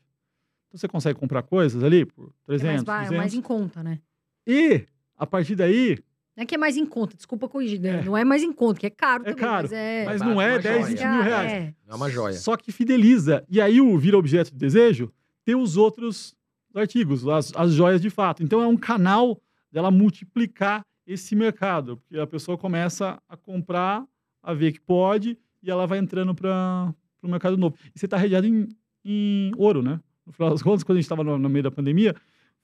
Então 0.68 0.78
você 0.78 0.88
consegue 0.88 1.18
comprar 1.18 1.42
coisas 1.42 1.82
ali 1.82 2.04
por 2.06 2.32
É 2.48 2.52
mais, 2.52 2.60
300, 2.62 2.84
ba- 2.84 2.94
é 2.96 2.98
200. 3.00 3.16
mais 3.18 3.34
em 3.34 3.40
conta, 3.42 3.82
né? 3.82 3.98
E, 4.46 4.84
a 5.18 5.26
partir 5.26 5.54
daí, 5.54 5.98
Não 6.36 6.42
é 6.42 6.46
que 6.46 6.54
é 6.54 6.58
mais 6.58 6.76
em 6.76 6.86
conta, 6.86 7.14
desculpa 7.16 7.46
corrigir. 7.48 7.78
né? 7.80 8.00
É. 8.00 8.02
Não 8.04 8.16
é 8.16 8.24
mais 8.24 8.42
em 8.42 8.52
conta, 8.52 8.80
que 8.80 8.86
é 8.86 8.90
caro 8.90 9.22
É 9.22 9.26
também. 9.34 9.40
caro, 9.40 9.62
Mas 9.64 9.72
é... 9.72 10.04
mas 10.06 10.20
não 10.22 10.40
é 10.40 10.52
uma 10.52 10.58
10, 10.58 10.74
joia. 10.80 10.86
20 10.96 11.06
mil 11.06 11.22
reais. 11.22 11.52
É. 11.52 11.74
É 11.88 11.94
uma 11.94 12.10
joia. 12.10 12.34
Só 12.34 12.56
que 12.56 12.72
fideliza. 12.72 13.44
E 13.48 13.60
aí 13.60 13.80
o 13.80 13.98
vira 13.98 14.16
objeto 14.16 14.50
de 14.50 14.56
desejo 14.58 15.12
ter 15.44 15.54
os 15.56 15.76
outros 15.76 16.34
artigos, 16.74 17.28
as, 17.28 17.52
as 17.54 17.72
joias 17.72 18.00
de 18.00 18.08
fato. 18.08 18.42
Então 18.42 18.60
é 18.62 18.66
um 18.66 18.76
canal 18.78 19.38
dela 19.70 19.90
multiplicar 19.90 20.82
esse 21.06 21.34
mercado, 21.36 21.96
porque 21.98 22.18
a 22.18 22.26
pessoa 22.26 22.56
começa 22.56 23.20
a 23.28 23.36
comprar, 23.36 24.04
a 24.42 24.54
ver 24.54 24.72
que 24.72 24.80
pode, 24.80 25.36
e 25.62 25.70
ela 25.70 25.86
vai 25.86 25.98
entrando 25.98 26.34
para 26.34 26.94
o 27.22 27.28
mercado 27.28 27.56
novo. 27.56 27.76
E 27.94 27.98
você 27.98 28.06
está 28.06 28.16
regiado 28.16 28.46
em, 28.46 28.68
em 29.04 29.52
ouro, 29.56 29.82
né? 29.82 30.00
No 30.26 30.32
final 30.32 30.50
das 30.50 30.62
contas, 30.62 30.84
quando 30.84 30.96
a 30.96 31.00
gente 31.00 31.06
estava 31.06 31.24
no, 31.24 31.38
no, 31.38 31.48
meio 31.48 31.62
da 31.62 31.70
pandemia, 31.70 32.14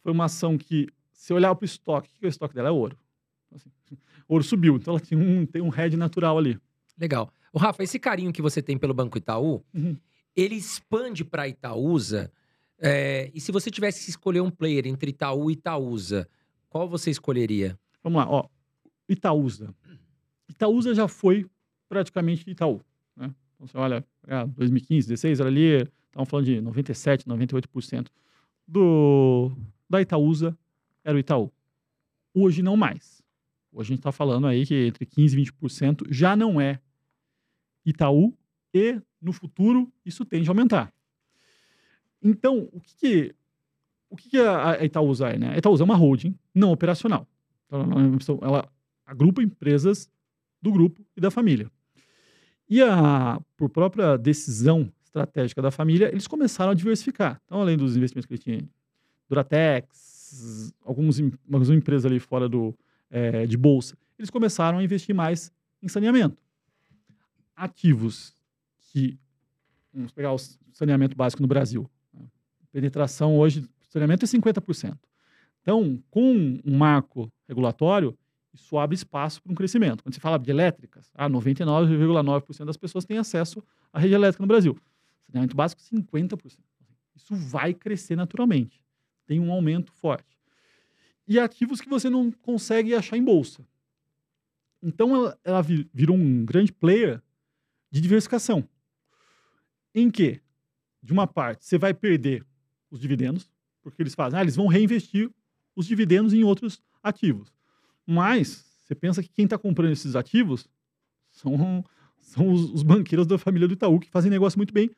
foi 0.02 0.12
uma 0.12 0.24
ação 0.26 0.56
que, 0.56 0.88
se 1.12 1.32
olhar 1.32 1.54
para 1.54 1.64
o 1.64 1.66
estoque, 1.66 2.08
o 2.08 2.18
que 2.18 2.24
é 2.24 2.28
o 2.28 2.30
estoque 2.30 2.54
dela? 2.54 2.68
É 2.68 2.72
ouro. 2.72 2.96
Assim, 3.52 3.70
ouro 4.28 4.44
subiu, 4.44 4.76
então 4.76 4.94
ela 4.94 5.00
tem 5.00 5.18
um, 5.18 5.46
tem 5.46 5.62
um 5.62 5.68
head 5.68 5.96
natural 5.96 6.38
ali. 6.38 6.58
Legal. 6.98 7.32
O 7.52 7.58
Rafa, 7.58 7.82
esse 7.82 7.98
carinho 7.98 8.32
que 8.32 8.42
você 8.42 8.60
tem 8.60 8.76
pelo 8.76 8.94
Banco 8.94 9.16
Itaú, 9.18 9.64
uhum. 9.74 9.96
ele 10.36 10.54
expande 10.54 11.24
para 11.24 11.48
Itaúsa. 11.48 12.30
É, 12.78 13.30
e 13.34 13.40
se 13.40 13.50
você 13.50 13.70
tivesse 13.70 14.04
que 14.04 14.10
escolher 14.10 14.40
um 14.40 14.50
player 14.50 14.86
entre 14.86 15.10
Itaú 15.10 15.50
e 15.50 15.54
Itaúsa, 15.54 16.28
qual 16.68 16.88
você 16.88 17.10
escolheria? 17.10 17.78
Vamos 18.02 18.18
lá, 18.18 18.30
ó. 18.30 18.48
Itaúsa. 19.08 19.74
Itaúsa 20.48 20.94
já 20.94 21.08
foi 21.08 21.46
praticamente 21.88 22.48
Itaú. 22.48 22.80
Né? 23.16 23.34
Então, 23.58 23.66
você 23.66 23.76
olha, 23.76 24.04
2015, 24.56 25.08
2016, 25.08 25.40
era 25.40 25.48
ali, 25.48 25.90
estavam 26.06 26.24
falando 26.24 26.46
de 26.46 26.62
97%, 26.62 27.24
98% 27.26 28.06
do, 28.66 29.50
da 29.90 30.00
Itaúsa 30.00 30.56
era 31.02 31.16
o 31.16 31.18
Itaú. 31.18 31.50
Hoje 32.32 32.62
não 32.62 32.76
mais. 32.76 33.20
Hoje 33.72 33.88
a 33.88 33.90
gente 33.90 34.00
está 34.00 34.12
falando 34.12 34.46
aí 34.46 34.64
que 34.64 34.86
entre 34.86 35.04
15% 35.04 35.32
e 35.32 35.50
20% 35.50 36.06
já 36.10 36.36
não 36.36 36.60
é 36.60 36.80
Itaú 37.84 38.32
e 38.72 39.00
no 39.20 39.32
futuro 39.32 39.92
isso 40.04 40.24
tende 40.24 40.48
a 40.48 40.52
aumentar. 40.52 40.92
Então, 42.22 42.68
o 42.72 42.80
que, 42.80 42.96
que 42.96 43.34
o 44.10 44.16
que, 44.16 44.30
que 44.30 44.38
a 44.38 44.84
Itaúsa 44.84 45.28
é? 45.28 45.38
Né? 45.38 45.54
A 45.54 45.58
Itaúsa 45.58 45.82
é 45.82 45.84
uma 45.84 45.96
holding 45.96 46.34
não 46.54 46.72
operacional. 46.72 47.26
Então, 47.66 48.38
ela, 48.40 48.48
ela 48.48 48.72
agrupa 49.04 49.42
empresas 49.42 50.10
do 50.62 50.72
grupo 50.72 51.04
e 51.16 51.20
da 51.20 51.30
família. 51.30 51.70
E 52.68 52.82
a, 52.82 53.40
por 53.56 53.68
própria 53.68 54.16
decisão 54.16 54.92
estratégica 55.04 55.62
da 55.62 55.70
família, 55.70 56.08
eles 56.08 56.26
começaram 56.26 56.72
a 56.72 56.74
diversificar. 56.74 57.40
Então, 57.46 57.60
além 57.60 57.76
dos 57.76 57.96
investimentos 57.96 58.26
que 58.26 58.34
eles 58.34 58.44
tinham, 58.44 58.68
Duratex, 59.28 60.74
alguns, 60.84 61.18
algumas 61.20 61.70
empresas 61.70 62.04
ali 62.04 62.20
fora 62.20 62.48
do, 62.48 62.74
é, 63.10 63.46
de 63.46 63.56
bolsa, 63.56 63.96
eles 64.18 64.30
começaram 64.30 64.78
a 64.78 64.84
investir 64.84 65.14
mais 65.14 65.52
em 65.82 65.88
saneamento. 65.88 66.36
Ativos 67.56 68.34
que, 68.78 69.18
vamos 69.92 70.12
pegar 70.12 70.32
o 70.32 70.38
saneamento 70.72 71.16
básico 71.16 71.42
no 71.42 71.48
Brasil, 71.48 71.88
né? 72.12 72.26
penetração 72.70 73.36
hoje 73.38 73.68
saneamento 73.88 74.24
é 74.24 74.28
50%. 74.28 74.96
Então, 75.62 76.02
com 76.10 76.60
um 76.64 76.76
marco 76.76 77.30
regulatório, 77.46 78.16
isso 78.58 78.76
abre 78.76 78.94
espaço 78.94 79.42
para 79.42 79.52
um 79.52 79.54
crescimento. 79.54 80.02
Quando 80.02 80.14
se 80.14 80.20
fala 80.20 80.38
de 80.38 80.50
elétricas, 80.50 81.10
ah, 81.14 81.28
99,9% 81.28 82.64
das 82.64 82.76
pessoas 82.76 83.04
têm 83.04 83.18
acesso 83.18 83.62
à 83.92 83.98
rede 83.98 84.14
elétrica 84.14 84.42
no 84.42 84.48
Brasil. 84.48 84.76
Saneamento 85.26 85.56
básico, 85.56 85.80
50%. 85.80 86.58
Isso 87.14 87.34
vai 87.34 87.72
crescer 87.72 88.16
naturalmente. 88.16 88.82
Tem 89.26 89.38
um 89.40 89.52
aumento 89.52 89.92
forte. 89.92 90.38
E 91.26 91.38
ativos 91.38 91.80
que 91.80 91.88
você 91.88 92.08
não 92.08 92.30
consegue 92.30 92.94
achar 92.94 93.16
em 93.16 93.22
bolsa. 93.22 93.66
Então, 94.82 95.14
ela, 95.14 95.38
ela 95.44 95.62
virou 95.62 96.16
um 96.16 96.44
grande 96.44 96.72
player 96.72 97.22
de 97.90 98.00
diversificação. 98.00 98.66
Em 99.94 100.10
que, 100.10 100.40
de 101.02 101.12
uma 101.12 101.26
parte, 101.26 101.64
você 101.64 101.76
vai 101.76 101.92
perder 101.92 102.44
os 102.90 103.00
dividendos, 103.00 103.50
porque 103.82 104.02
eles 104.02 104.14
fazem, 104.14 104.38
ah, 104.38 104.42
eles 104.42 104.56
vão 104.56 104.66
reinvestir 104.66 105.30
os 105.76 105.86
dividendos 105.86 106.32
em 106.32 106.44
outros 106.44 106.82
ativos. 107.02 107.57
Mas 108.10 108.64
você 108.80 108.94
pensa 108.94 109.22
que 109.22 109.28
quem 109.28 109.44
está 109.44 109.58
comprando 109.58 109.92
esses 109.92 110.16
ativos 110.16 110.66
são, 111.30 111.84
são 112.18 112.50
os, 112.50 112.70
os, 112.70 112.82
banqueiros 112.82 113.26
da 113.26 113.36
família 113.36 113.68
do 113.68 113.74
Itaú 113.74 114.00
que 114.00 114.08
fazem 114.08 114.30
negócio 114.30 114.58
muito 114.58 114.72
bem 114.72 114.90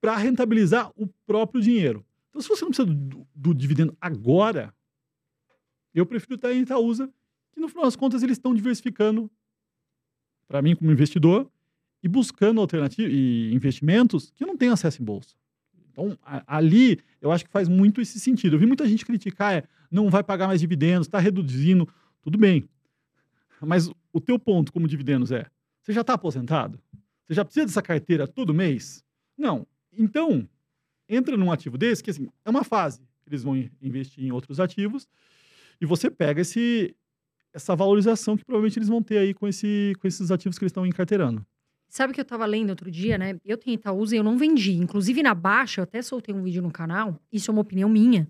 para 0.00 0.16
rentabilizar 0.16 0.90
o 0.96 1.06
próprio 1.26 1.60
dinheiro. 1.60 2.02
Então, 2.30 2.40
se 2.40 2.48
você 2.48 2.64
não 2.64 2.70
precisa 2.70 2.86
do, 2.86 3.26
do 3.34 3.54
dividendo 3.54 3.94
agora, 4.00 4.74
eu 5.94 6.06
prefiro 6.06 6.36
estar 6.36 6.50
em 6.54 6.62
Itaúsa, 6.62 7.12
que 7.52 7.60
no 7.60 7.68
final 7.68 7.84
das 7.84 7.94
contas 7.94 8.22
eles 8.22 8.38
estão 8.38 8.54
diversificando, 8.54 9.30
para 10.48 10.62
mim 10.62 10.74
como 10.74 10.90
investidor, 10.90 11.50
e 12.02 12.08
buscando 12.08 12.60
alternativas 12.60 13.12
e 13.12 13.50
investimentos 13.52 14.32
que 14.34 14.46
não 14.46 14.56
têm 14.56 14.70
acesso 14.70 15.02
em 15.02 15.04
bolsa. 15.04 15.34
Então, 15.92 16.16
a, 16.22 16.56
ali, 16.56 17.00
eu 17.20 17.30
acho 17.30 17.44
que 17.44 17.50
faz 17.50 17.68
muito 17.68 18.00
esse 18.00 18.18
sentido. 18.18 18.56
Eu 18.56 18.60
vi 18.60 18.66
muita 18.66 18.88
gente 18.88 19.04
criticar, 19.04 19.54
é, 19.54 19.64
não 19.90 20.08
vai 20.08 20.22
pagar 20.22 20.46
mais 20.46 20.60
dividendos, 20.60 21.06
está 21.06 21.18
reduzindo. 21.18 21.86
Tudo 22.26 22.38
bem. 22.38 22.68
Mas 23.60 23.88
o 24.12 24.20
teu 24.20 24.36
ponto 24.36 24.72
como 24.72 24.88
dividendos 24.88 25.30
é: 25.30 25.46
você 25.80 25.92
já 25.92 26.00
está 26.00 26.14
aposentado? 26.14 26.76
Você 27.24 27.34
já 27.34 27.44
precisa 27.44 27.66
dessa 27.66 27.80
carteira 27.80 28.26
todo 28.26 28.52
mês? 28.52 29.04
Não. 29.38 29.64
Então, 29.96 30.48
entra 31.08 31.36
num 31.36 31.52
ativo 31.52 31.78
desse, 31.78 32.02
que 32.02 32.10
assim, 32.10 32.28
é 32.44 32.50
uma 32.50 32.64
fase. 32.64 33.00
Eles 33.28 33.44
vão 33.44 33.56
investir 33.80 34.24
em 34.24 34.32
outros 34.32 34.58
ativos 34.58 35.08
e 35.80 35.86
você 35.86 36.10
pega 36.10 36.40
esse, 36.40 36.96
essa 37.54 37.76
valorização 37.76 38.36
que 38.36 38.44
provavelmente 38.44 38.76
eles 38.76 38.88
vão 38.88 39.00
ter 39.00 39.18
aí 39.18 39.32
com, 39.32 39.46
esse, 39.46 39.92
com 40.00 40.08
esses 40.08 40.32
ativos 40.32 40.58
que 40.58 40.64
eles 40.64 40.70
estão 40.70 40.84
encarteirando. 40.84 41.46
Sabe 41.88 42.12
que 42.12 42.18
eu 42.18 42.24
estava 42.24 42.44
lendo 42.44 42.70
outro 42.70 42.90
dia, 42.90 43.16
né? 43.16 43.38
Eu 43.44 43.56
tenho 43.56 43.76
Itaúsa 43.76 44.16
e 44.16 44.18
eu 44.18 44.24
não 44.24 44.36
vendi. 44.36 44.72
Inclusive, 44.72 45.22
na 45.22 45.32
baixa, 45.32 45.80
eu 45.80 45.84
até 45.84 46.02
soltei 46.02 46.34
um 46.34 46.42
vídeo 46.42 46.60
no 46.60 46.72
canal. 46.72 47.20
Isso 47.32 47.52
é 47.52 47.52
uma 47.52 47.62
opinião 47.62 47.88
minha, 47.88 48.26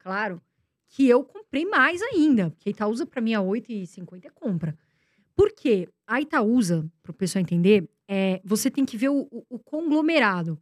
claro 0.00 0.38
que 0.88 1.08
eu 1.08 1.22
comprei 1.22 1.66
mais 1.66 2.00
ainda. 2.02 2.50
Porque 2.50 2.68
a 2.68 2.72
Itaúsa, 2.72 3.06
para 3.06 3.20
mim, 3.20 3.34
a 3.34 3.40
8,50 3.40 4.24
é 4.24 4.30
compra. 4.30 4.76
Por 5.36 5.52
quê? 5.52 5.88
A 6.06 6.20
Itaúsa, 6.20 6.90
para 7.02 7.10
o 7.10 7.14
pessoal 7.14 7.42
entender, 7.42 7.88
é, 8.08 8.40
você 8.44 8.70
tem 8.70 8.84
que 8.84 8.96
ver 8.96 9.10
o, 9.10 9.28
o, 9.30 9.44
o, 9.50 9.58
conglomerado. 9.58 10.58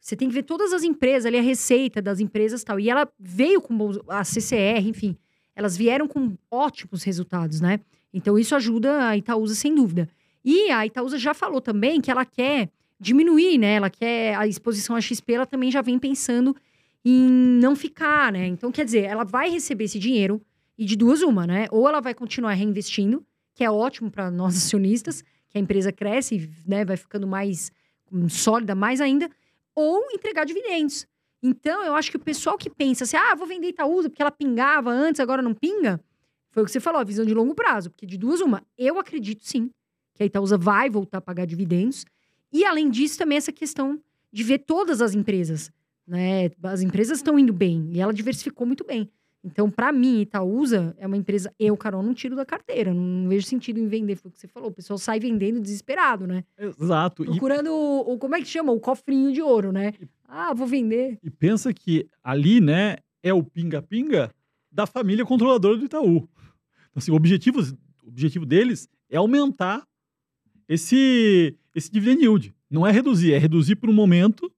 Você 0.00 0.16
tem 0.16 0.28
que 0.28 0.34
ver 0.34 0.42
todas 0.42 0.72
as 0.72 0.82
empresas 0.82 1.26
ali, 1.26 1.38
a 1.38 1.42
receita 1.42 2.00
das 2.00 2.20
empresas 2.20 2.64
tal. 2.64 2.80
E 2.80 2.88
ela 2.88 3.08
veio 3.18 3.60
com 3.60 3.76
a 4.08 4.24
CCR, 4.24 4.86
enfim. 4.86 5.16
Elas 5.54 5.76
vieram 5.76 6.08
com 6.08 6.36
ótimos 6.50 7.02
resultados, 7.02 7.60
né? 7.60 7.80
Então, 8.12 8.38
isso 8.38 8.54
ajuda 8.54 9.08
a 9.08 9.16
Itaúsa, 9.16 9.54
sem 9.54 9.74
dúvida. 9.74 10.08
E 10.44 10.70
a 10.70 10.86
Itaúsa 10.86 11.18
já 11.18 11.34
falou 11.34 11.60
também 11.60 12.00
que 12.00 12.10
ela 12.10 12.24
quer 12.24 12.70
diminuir, 12.98 13.58
né? 13.58 13.74
Ela 13.74 13.90
quer 13.90 14.36
a 14.36 14.46
exposição 14.46 14.96
à 14.96 15.00
XP, 15.00 15.34
ela 15.34 15.46
também 15.46 15.70
já 15.70 15.82
vem 15.82 15.98
pensando 15.98 16.56
em 17.08 17.30
não 17.30 17.76
ficar, 17.76 18.32
né? 18.32 18.48
Então, 18.48 18.72
quer 18.72 18.84
dizer, 18.84 19.04
ela 19.04 19.22
vai 19.22 19.48
receber 19.48 19.84
esse 19.84 19.96
dinheiro 19.96 20.42
e 20.76 20.84
de 20.84 20.96
duas 20.96 21.22
uma, 21.22 21.46
né? 21.46 21.68
Ou 21.70 21.88
ela 21.88 22.00
vai 22.00 22.12
continuar 22.12 22.54
reinvestindo, 22.54 23.24
que 23.54 23.62
é 23.62 23.70
ótimo 23.70 24.10
para 24.10 24.28
nós 24.28 24.56
acionistas, 24.58 25.22
que 25.48 25.56
a 25.56 25.60
empresa 25.60 25.92
cresce, 25.92 26.50
né, 26.66 26.84
vai 26.84 26.96
ficando 26.96 27.24
mais 27.24 27.70
hum, 28.10 28.28
sólida 28.28 28.74
mais 28.74 29.00
ainda, 29.00 29.30
ou 29.72 30.10
entregar 30.10 30.44
dividendos. 30.44 31.06
Então, 31.40 31.84
eu 31.84 31.94
acho 31.94 32.10
que 32.10 32.16
o 32.16 32.20
pessoal 32.20 32.58
que 32.58 32.68
pensa 32.68 33.04
assim, 33.04 33.16
ah, 33.16 33.36
vou 33.36 33.46
vender 33.46 33.68
Itaúsa 33.68 34.10
porque 34.10 34.20
ela 34.20 34.32
pingava 34.32 34.90
antes, 34.90 35.20
agora 35.20 35.40
não 35.40 35.54
pinga, 35.54 36.02
foi 36.50 36.64
o 36.64 36.66
que 36.66 36.72
você 36.72 36.80
falou, 36.80 37.00
a 37.00 37.04
visão 37.04 37.24
de 37.24 37.32
longo 37.32 37.54
prazo. 37.54 37.88
Porque 37.90 38.04
de 38.04 38.18
duas 38.18 38.40
uma, 38.40 38.64
eu 38.76 38.98
acredito 38.98 39.46
sim 39.46 39.70
que 40.12 40.24
a 40.24 40.26
Itaúsa 40.26 40.58
vai 40.58 40.90
voltar 40.90 41.18
a 41.18 41.20
pagar 41.20 41.46
dividendos. 41.46 42.04
E, 42.52 42.64
além 42.64 42.90
disso, 42.90 43.16
também 43.16 43.38
essa 43.38 43.52
questão 43.52 44.00
de 44.32 44.42
ver 44.42 44.58
todas 44.58 45.00
as 45.00 45.14
empresas 45.14 45.70
né? 46.06 46.50
As 46.62 46.82
empresas 46.82 47.18
estão 47.18 47.38
indo 47.38 47.52
bem 47.52 47.90
e 47.92 48.00
ela 48.00 48.12
diversificou 48.12 48.66
muito 48.66 48.84
bem. 48.84 49.10
Então, 49.46 49.70
para 49.70 49.92
mim, 49.92 50.22
Itaúsa 50.22 50.92
é 50.98 51.06
uma 51.06 51.16
empresa, 51.16 51.54
eu, 51.56 51.76
Carol, 51.76 52.02
não 52.02 52.12
tiro 52.12 52.34
da 52.34 52.44
carteira. 52.44 52.92
Não 52.92 53.28
vejo 53.28 53.46
sentido 53.46 53.78
em 53.78 53.86
vender. 53.86 54.16
Foi 54.16 54.28
o 54.28 54.32
que 54.32 54.40
você 54.40 54.48
falou. 54.48 54.70
O 54.70 54.72
pessoal 54.72 54.98
sai 54.98 55.20
vendendo 55.20 55.60
desesperado, 55.60 56.26
né? 56.26 56.42
Exato. 56.58 57.24
Procurando 57.24 57.70
o, 57.70 58.14
o, 58.14 58.18
como 58.18 58.34
é 58.34 58.40
que 58.40 58.48
chama? 58.48 58.72
O 58.72 58.80
cofrinho 58.80 59.32
de 59.32 59.40
ouro, 59.40 59.70
né? 59.70 59.94
Ah, 60.26 60.52
vou 60.52 60.66
vender. 60.66 61.20
E 61.22 61.30
pensa 61.30 61.72
que 61.72 62.08
ali, 62.24 62.60
né, 62.60 62.96
é 63.22 63.32
o 63.32 63.44
pinga-pinga 63.44 64.34
da 64.72 64.84
família 64.84 65.24
controladora 65.24 65.76
do 65.76 65.84
Itaú. 65.84 66.16
Então, 66.16 66.96
assim, 66.96 67.12
o 67.12 67.14
objetivo, 67.14 67.60
o 68.04 68.08
objetivo 68.08 68.44
deles 68.44 68.88
é 69.08 69.16
aumentar 69.16 69.86
esse, 70.68 71.56
esse 71.72 71.90
dividend 71.92 72.20
yield. 72.20 72.54
Não 72.68 72.84
é 72.84 72.90
reduzir, 72.90 73.32
é 73.32 73.38
reduzir 73.38 73.76
por 73.76 73.88
um 73.88 73.92
momento 73.92 74.52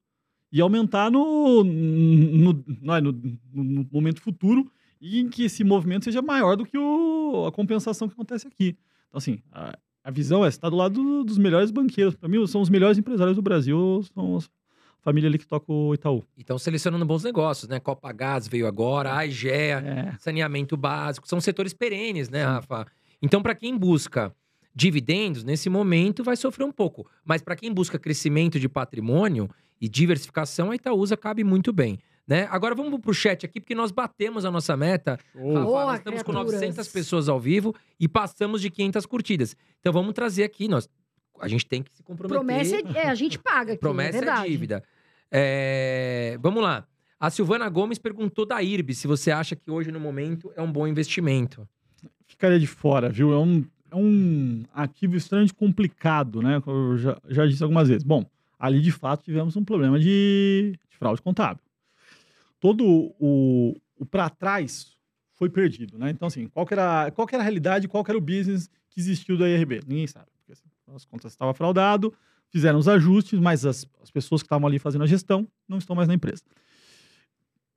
e 0.50 0.60
aumentar 0.60 1.10
no, 1.10 1.62
no, 1.62 2.64
no, 2.80 3.12
no, 3.52 3.88
momento 3.92 4.20
futuro 4.20 4.70
e 5.00 5.20
em 5.20 5.28
que 5.28 5.44
esse 5.44 5.62
movimento 5.62 6.04
seja 6.04 6.22
maior 6.22 6.56
do 6.56 6.64
que 6.64 6.78
o, 6.78 7.44
a 7.46 7.52
compensação 7.52 8.08
que 8.08 8.14
acontece 8.14 8.46
aqui. 8.46 8.76
Então, 9.08 9.18
assim, 9.18 9.38
a, 9.52 9.78
a 10.02 10.10
visão 10.10 10.44
é 10.44 10.48
estar 10.48 10.70
do 10.70 10.76
lado 10.76 10.94
do, 10.94 11.24
dos 11.24 11.38
melhores 11.38 11.70
banqueiros. 11.70 12.14
Para 12.14 12.28
mim, 12.28 12.44
são 12.46 12.60
os 12.60 12.70
melhores 12.70 12.98
empresários 12.98 13.36
do 13.36 13.42
Brasil, 13.42 14.02
são 14.14 14.38
a 14.38 15.02
família 15.02 15.28
ali 15.28 15.38
que 15.38 15.46
toca 15.46 15.70
o 15.70 15.94
Itaú. 15.94 16.24
Então, 16.36 16.58
selecionando 16.58 17.04
bons 17.04 17.22
negócios, 17.22 17.68
né? 17.68 17.78
Copa 17.78 18.10
Gás 18.12 18.48
veio 18.48 18.66
agora, 18.66 19.16
a 19.16 19.26
IGEA, 19.26 19.78
é. 19.78 20.18
saneamento 20.18 20.76
básico, 20.76 21.28
são 21.28 21.40
setores 21.40 21.72
perenes, 21.72 22.28
né, 22.28 22.42
Rafa? 22.42 22.86
Então, 23.20 23.42
para 23.42 23.54
quem 23.54 23.76
busca 23.76 24.34
dividendos, 24.74 25.42
nesse 25.42 25.68
momento 25.68 26.22
vai 26.22 26.36
sofrer 26.36 26.64
um 26.64 26.72
pouco. 26.72 27.08
Mas 27.24 27.42
para 27.42 27.56
quem 27.56 27.72
busca 27.72 27.98
crescimento 27.98 28.60
de 28.60 28.68
patrimônio 28.68 29.50
e 29.80 29.88
diversificação, 29.88 30.70
a 30.70 30.74
Itaúsa 30.74 31.16
cabe 31.16 31.44
muito 31.44 31.72
bem. 31.72 31.98
Né? 32.26 32.46
Agora 32.50 32.74
vamos 32.74 33.00
pro 33.00 33.14
chat 33.14 33.46
aqui, 33.46 33.58
porque 33.58 33.74
nós 33.74 33.90
batemos 33.90 34.44
a 34.44 34.50
nossa 34.50 34.76
meta. 34.76 35.18
Rafa, 35.34 35.64
Boa, 35.64 35.84
nós 35.86 35.98
estamos 35.98 36.22
com 36.22 36.32
criaturas. 36.32 36.60
900 36.60 36.88
pessoas 36.88 37.28
ao 37.28 37.40
vivo 37.40 37.74
e 37.98 38.06
passamos 38.06 38.60
de 38.60 38.68
500 38.68 39.06
curtidas. 39.06 39.56
Então 39.80 39.92
vamos 39.94 40.12
trazer 40.12 40.44
aqui, 40.44 40.68
nós, 40.68 40.88
a 41.40 41.48
gente 41.48 41.64
tem 41.64 41.82
que 41.82 41.90
se 41.96 42.02
comprometer. 42.02 42.38
Promessa 42.38 42.76
é, 42.76 43.04
é, 43.04 43.08
a 43.08 43.14
gente 43.14 43.38
paga 43.40 43.72
aqui, 43.72 43.80
Promessa 43.80 44.22
é 44.22 44.28
é, 44.28 44.42
dívida. 44.46 44.84
É, 45.30 46.38
Vamos 46.40 46.62
lá. 46.62 46.86
A 47.18 47.30
Silvana 47.30 47.68
Gomes 47.68 47.98
perguntou 47.98 48.46
da 48.46 48.62
IRB 48.62 48.94
se 48.94 49.06
você 49.06 49.30
acha 49.30 49.56
que 49.56 49.70
hoje, 49.70 49.90
no 49.90 49.98
momento, 49.98 50.52
é 50.54 50.62
um 50.62 50.70
bom 50.70 50.86
investimento. 50.86 51.66
Ficaria 52.26 52.60
de 52.60 52.66
fora, 52.66 53.08
viu? 53.08 53.32
É 53.32 53.38
um, 53.38 53.64
é 53.90 53.96
um 53.96 54.62
ativo 54.72 55.16
extremamente 55.16 55.54
complicado, 55.54 56.40
né? 56.40 56.62
Eu 56.64 56.96
já, 56.96 57.18
já 57.26 57.46
disse 57.46 57.62
algumas 57.62 57.88
vezes. 57.88 58.04
Bom, 58.04 58.24
ali 58.58 58.80
de 58.80 58.90
fato 58.90 59.24
tivemos 59.24 59.56
um 59.56 59.64
problema 59.64 59.98
de, 59.98 60.74
de 60.90 60.96
fraude 60.96 61.22
contábil. 61.22 61.62
Todo 62.60 62.84
o, 62.86 63.76
o 63.96 64.06
para 64.06 64.28
trás 64.28 64.96
foi 65.34 65.48
perdido, 65.48 65.96
né? 65.96 66.10
Então, 66.10 66.26
assim, 66.26 66.48
qual 66.48 66.66
era, 66.70 67.10
qual 67.12 67.28
era 67.30 67.38
a 67.40 67.44
realidade, 67.44 67.86
qual 67.86 68.04
era 68.08 68.18
o 68.18 68.20
business 68.20 68.68
que 68.90 68.98
existiu 68.98 69.38
da 69.38 69.48
IRB? 69.48 69.80
Ninguém 69.86 70.06
sabe. 70.06 70.26
Porque 70.38 70.52
assim, 70.52 70.68
as 70.94 71.04
contas 71.04 71.32
estavam 71.32 71.54
fraudado, 71.54 72.12
fizeram 72.50 72.78
os 72.78 72.88
ajustes, 72.88 73.38
mas 73.38 73.64
as, 73.64 73.86
as 74.02 74.10
pessoas 74.10 74.42
que 74.42 74.46
estavam 74.46 74.66
ali 74.66 74.78
fazendo 74.78 75.04
a 75.04 75.06
gestão 75.06 75.46
não 75.68 75.78
estão 75.78 75.94
mais 75.94 76.08
na 76.08 76.14
empresa. 76.14 76.42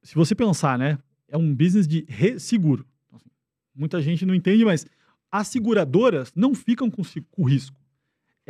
Se 0.02 0.16
você 0.16 0.34
pensar, 0.34 0.80
né? 0.80 0.98
É 1.28 1.38
um 1.38 1.54
business 1.56 1.88
de 1.88 2.06
re- 2.10 2.40
seguro. 2.40 2.86
Então, 3.06 3.18
assim, 3.18 3.30
muita 3.76 4.02
gente 4.02 4.26
não 4.26 4.34
entende, 4.34 4.66
mas 4.66 4.86
as 5.32 5.48
seguradoras 5.48 6.34
não 6.36 6.54
ficam 6.56 6.90
com, 6.90 7.04
com 7.30 7.44
risco. 7.44 7.80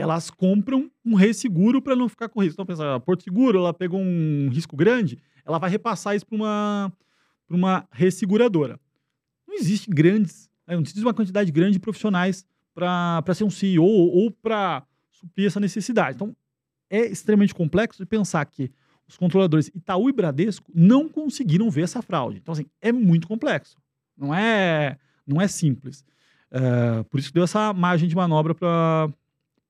Elas 0.02 0.32
compram 0.32 0.90
um 1.06 1.14
resseguro 1.14 1.82
para 1.82 1.96
não 1.96 2.10
ficar 2.10 2.28
com 2.28 2.42
risco. 2.42 2.56
Então, 2.56 2.66
pensa, 2.66 3.00
Porto 3.02 3.24
Seguro, 3.24 3.60
ela 3.60 3.74
pegou 3.74 4.00
um 4.02 4.50
risco 4.52 4.76
grande, 4.76 5.20
ela 5.46 5.60
vai 5.60 5.70
repassar 5.70 6.16
isso 6.16 6.26
para 6.26 6.36
uma, 6.36 6.94
uma 7.48 7.88
resseguradora. 7.92 8.80
Não 9.48 9.54
existe 9.54 9.90
grandes, 9.92 10.50
né, 10.68 10.74
não 10.76 10.82
existe 10.82 11.02
uma 11.02 11.14
quantidade 11.14 11.52
grande 11.52 11.74
de 11.74 11.80
profissionais 11.80 12.46
para 12.74 13.34
ser 13.36 13.44
um 13.44 13.50
CEO 13.50 13.84
ou, 13.84 14.24
ou 14.24 14.32
para 14.32 14.84
suprir 15.12 15.46
essa 15.46 15.60
necessidade. 15.60 16.16
Então, 16.16 16.36
é 16.90 17.06
extremamente 17.06 17.54
complexo 17.54 18.02
de 18.02 18.06
pensar 18.08 18.44
que 18.46 18.72
os 19.08 19.18
controladores 19.18 19.68
Itaú 19.68 20.10
e 20.10 20.14
Bradesco 20.14 20.72
não 20.74 21.08
conseguiram 21.08 21.70
ver 21.70 21.84
essa 21.84 22.02
fraude. 22.02 22.40
Então, 22.40 22.54
assim, 22.54 22.66
é 22.82 22.92
muito 22.92 23.28
complexo. 23.28 23.78
Não 24.18 24.34
é, 24.34 24.98
não 25.28 25.40
é 25.40 25.48
simples. 25.48 26.04
É, 26.50 27.04
por 27.04 27.20
isso 27.20 27.30
que 27.30 27.34
deu 27.36 27.44
essa 27.44 27.72
margem 27.72 28.10
de 28.10 28.16
manobra 28.16 28.56
para 28.56 29.10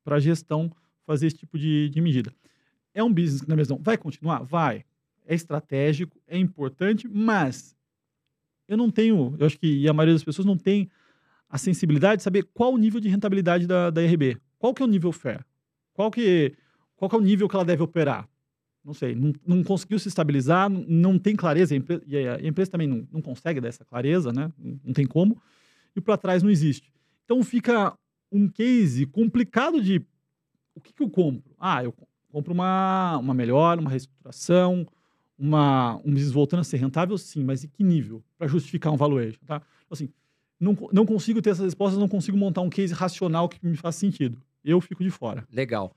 a 0.05 0.19
gestão 0.19 0.71
fazer 1.05 1.27
esse 1.27 1.37
tipo 1.37 1.57
de, 1.57 1.89
de 1.89 2.01
medida. 2.01 2.33
É 2.93 3.03
um 3.03 3.13
business 3.13 3.41
que, 3.41 3.49
na 3.49 3.55
minha 3.55 3.63
visão, 3.63 3.79
vai 3.81 3.97
continuar? 3.97 4.43
Vai. 4.43 4.83
É 5.25 5.35
estratégico, 5.35 6.19
é 6.27 6.37
importante, 6.37 7.07
mas 7.07 7.75
eu 8.67 8.77
não 8.77 8.89
tenho, 8.89 9.35
eu 9.37 9.45
acho 9.45 9.59
que 9.59 9.87
a 9.87 9.93
maioria 9.93 10.15
das 10.15 10.23
pessoas 10.23 10.45
não 10.45 10.57
tem 10.57 10.89
a 11.49 11.57
sensibilidade 11.57 12.17
de 12.17 12.23
saber 12.23 12.43
qual 12.53 12.73
o 12.73 12.77
nível 12.77 12.99
de 12.99 13.09
rentabilidade 13.09 13.67
da, 13.67 13.89
da 13.89 14.01
RB. 14.01 14.37
Qual 14.57 14.73
que 14.73 14.81
é 14.81 14.85
o 14.85 14.87
nível 14.87 15.11
fair? 15.11 15.45
Qual 15.93 16.09
que, 16.09 16.55
qual 16.95 17.09
que 17.09 17.15
é 17.15 17.19
o 17.19 17.21
nível 17.21 17.47
que 17.49 17.55
ela 17.55 17.65
deve 17.65 17.83
operar? 17.83 18.27
Não 18.83 18.93
sei, 18.93 19.13
não, 19.13 19.33
não 19.45 19.63
conseguiu 19.63 19.99
se 19.99 20.07
estabilizar, 20.07 20.69
não, 20.69 20.81
não 20.87 21.19
tem 21.19 21.35
clareza, 21.35 21.73
a 21.75 21.77
empre- 21.77 22.01
e 22.07 22.17
a, 22.17 22.41
empresa 22.41 22.71
também 22.71 22.87
não, 22.87 23.07
não 23.11 23.21
consegue 23.21 23.61
dar 23.61 23.67
essa 23.67 23.85
clareza, 23.85 24.31
né? 24.31 24.51
Não, 24.57 24.79
não 24.85 24.93
tem 24.93 25.05
como, 25.05 25.39
e 25.95 26.01
para 26.01 26.17
trás 26.17 26.41
não 26.41 26.49
existe. 26.49 26.91
Então 27.25 27.43
fica 27.43 27.93
um 28.31 28.47
case 28.47 29.05
complicado 29.05 29.81
de 29.81 30.05
o 30.75 30.81
que, 30.81 30.93
que 30.93 31.03
eu 31.03 31.09
compro? 31.09 31.51
Ah, 31.59 31.83
eu 31.83 31.91
co- 31.91 32.07
compro 32.29 32.53
uma, 32.53 33.17
uma 33.17 33.33
melhor, 33.33 33.77
uma 33.79 33.89
reestruturação, 33.89 34.87
uma, 35.37 35.97
um 36.05 36.11
business 36.13 36.31
voltando 36.31 36.61
a 36.61 36.63
ser 36.63 36.77
rentável, 36.77 37.17
sim, 37.17 37.43
mas 37.43 37.63
em 37.63 37.67
que 37.67 37.83
nível? 37.83 38.23
Para 38.37 38.47
justificar 38.47 38.91
um 38.93 38.97
valuation, 38.97 39.39
tá? 39.45 39.61
Assim, 39.89 40.09
não, 40.59 40.77
não 40.93 41.05
consigo 41.05 41.41
ter 41.41 41.49
essas 41.49 41.65
respostas, 41.65 41.99
não 41.99 42.07
consigo 42.07 42.37
montar 42.37 42.61
um 42.61 42.69
case 42.69 42.93
racional 42.93 43.49
que 43.49 43.59
me 43.65 43.75
faça 43.75 43.99
sentido. 43.99 44.41
Eu 44.63 44.79
fico 44.79 45.03
de 45.03 45.09
fora. 45.09 45.45
Legal. 45.51 45.93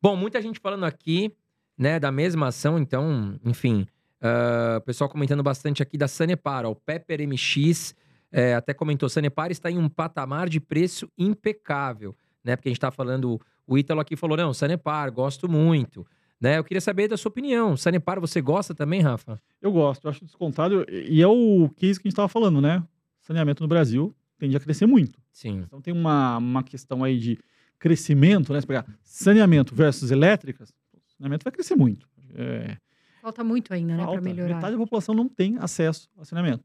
Bom, 0.00 0.14
muita 0.16 0.40
gente 0.42 0.60
falando 0.60 0.84
aqui, 0.84 1.32
né, 1.78 1.98
da 1.98 2.12
mesma 2.12 2.48
ação, 2.48 2.78
então, 2.78 3.38
enfim. 3.44 3.86
ah, 4.20 4.76
o 4.78 4.82
pessoal 4.82 5.08
comentando 5.10 5.42
bastante 5.42 5.82
aqui 5.82 5.96
da 5.96 6.06
Sanepar, 6.06 6.64
ó, 6.66 6.70
o 6.70 6.76
Pepper 6.76 7.20
MX 7.22 7.94
é, 8.32 8.54
até 8.54 8.72
comentou, 8.72 9.08
Sanepar 9.08 9.50
está 9.50 9.70
em 9.70 9.78
um 9.78 9.88
patamar 9.88 10.48
de 10.48 10.58
preço 10.58 11.06
impecável, 11.18 12.16
né? 12.42 12.56
Porque 12.56 12.68
a 12.68 12.72
gente 12.72 12.80
tá 12.80 12.90
falando, 12.90 13.38
o 13.66 13.76
Ítalo 13.76 14.00
aqui 14.00 14.16
falou, 14.16 14.36
não, 14.36 14.54
Sanepar, 14.54 15.12
gosto 15.12 15.48
muito, 15.48 16.06
né? 16.40 16.58
Eu 16.58 16.64
queria 16.64 16.80
saber 16.80 17.08
da 17.08 17.16
sua 17.16 17.28
opinião. 17.28 17.76
Sanepar, 17.76 18.18
você 18.18 18.40
gosta 18.40 18.74
também, 18.74 19.02
Rafa? 19.02 19.38
Eu 19.60 19.70
gosto, 19.70 20.06
eu 20.06 20.10
acho 20.10 20.24
descontado, 20.24 20.86
e 20.88 21.20
é 21.20 21.26
o 21.26 21.68
case 21.76 22.00
que 22.00 22.08
a 22.08 22.08
gente 22.08 22.14
estava 22.14 22.28
falando, 22.28 22.60
né? 22.60 22.82
Saneamento 23.20 23.62
no 23.62 23.68
Brasil 23.68 24.14
tende 24.38 24.56
a 24.56 24.60
crescer 24.60 24.86
muito. 24.86 25.20
Sim. 25.30 25.62
Então 25.66 25.80
tem 25.80 25.92
uma, 25.94 26.38
uma 26.38 26.62
questão 26.62 27.04
aí 27.04 27.18
de 27.18 27.38
crescimento, 27.78 28.52
né? 28.52 28.60
Se 28.60 28.66
pegar 28.66 28.86
saneamento 29.04 29.74
versus 29.74 30.10
elétricas, 30.10 30.72
saneamento 31.16 31.44
vai 31.44 31.52
crescer 31.52 31.76
muito. 31.76 32.08
É, 32.34 32.76
Falta 33.20 33.44
muito 33.44 33.72
ainda, 33.72 33.94
né, 33.94 34.04
para 34.04 34.20
melhorar. 34.20 34.56
Metade 34.56 34.72
da 34.72 34.78
população 34.78 35.14
não 35.14 35.28
tem 35.28 35.56
acesso 35.58 36.10
a 36.18 36.24
saneamento. 36.24 36.64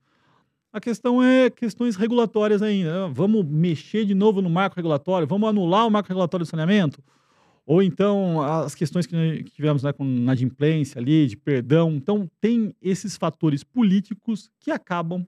A 0.78 0.80
questão 0.80 1.24
é 1.24 1.50
questões 1.50 1.96
regulatórias 1.96 2.62
ainda. 2.62 3.08
né? 3.08 3.12
Vamos 3.12 3.44
mexer 3.44 4.06
de 4.06 4.14
novo 4.14 4.44
no 4.44 4.50
marco 4.50 4.76
regulatório? 4.76 5.28
Vamos 5.28 5.50
anular 5.50 5.88
o 5.88 5.90
marco 5.90 6.08
regulatório 6.08 6.46
do 6.46 6.48
saneamento? 6.48 7.04
Ou 7.66 7.82
então 7.82 8.44
as 8.44 8.76
questões 8.76 9.08
que 9.08 9.44
tivemos 9.46 9.82
né, 9.82 9.92
com 9.92 10.06
inadimplência 10.06 11.02
ali, 11.02 11.26
de 11.26 11.36
perdão. 11.36 11.94
Então 11.94 12.30
tem 12.40 12.76
esses 12.80 13.18
fatores 13.18 13.64
políticos 13.64 14.52
que 14.60 14.70
acabam 14.70 15.26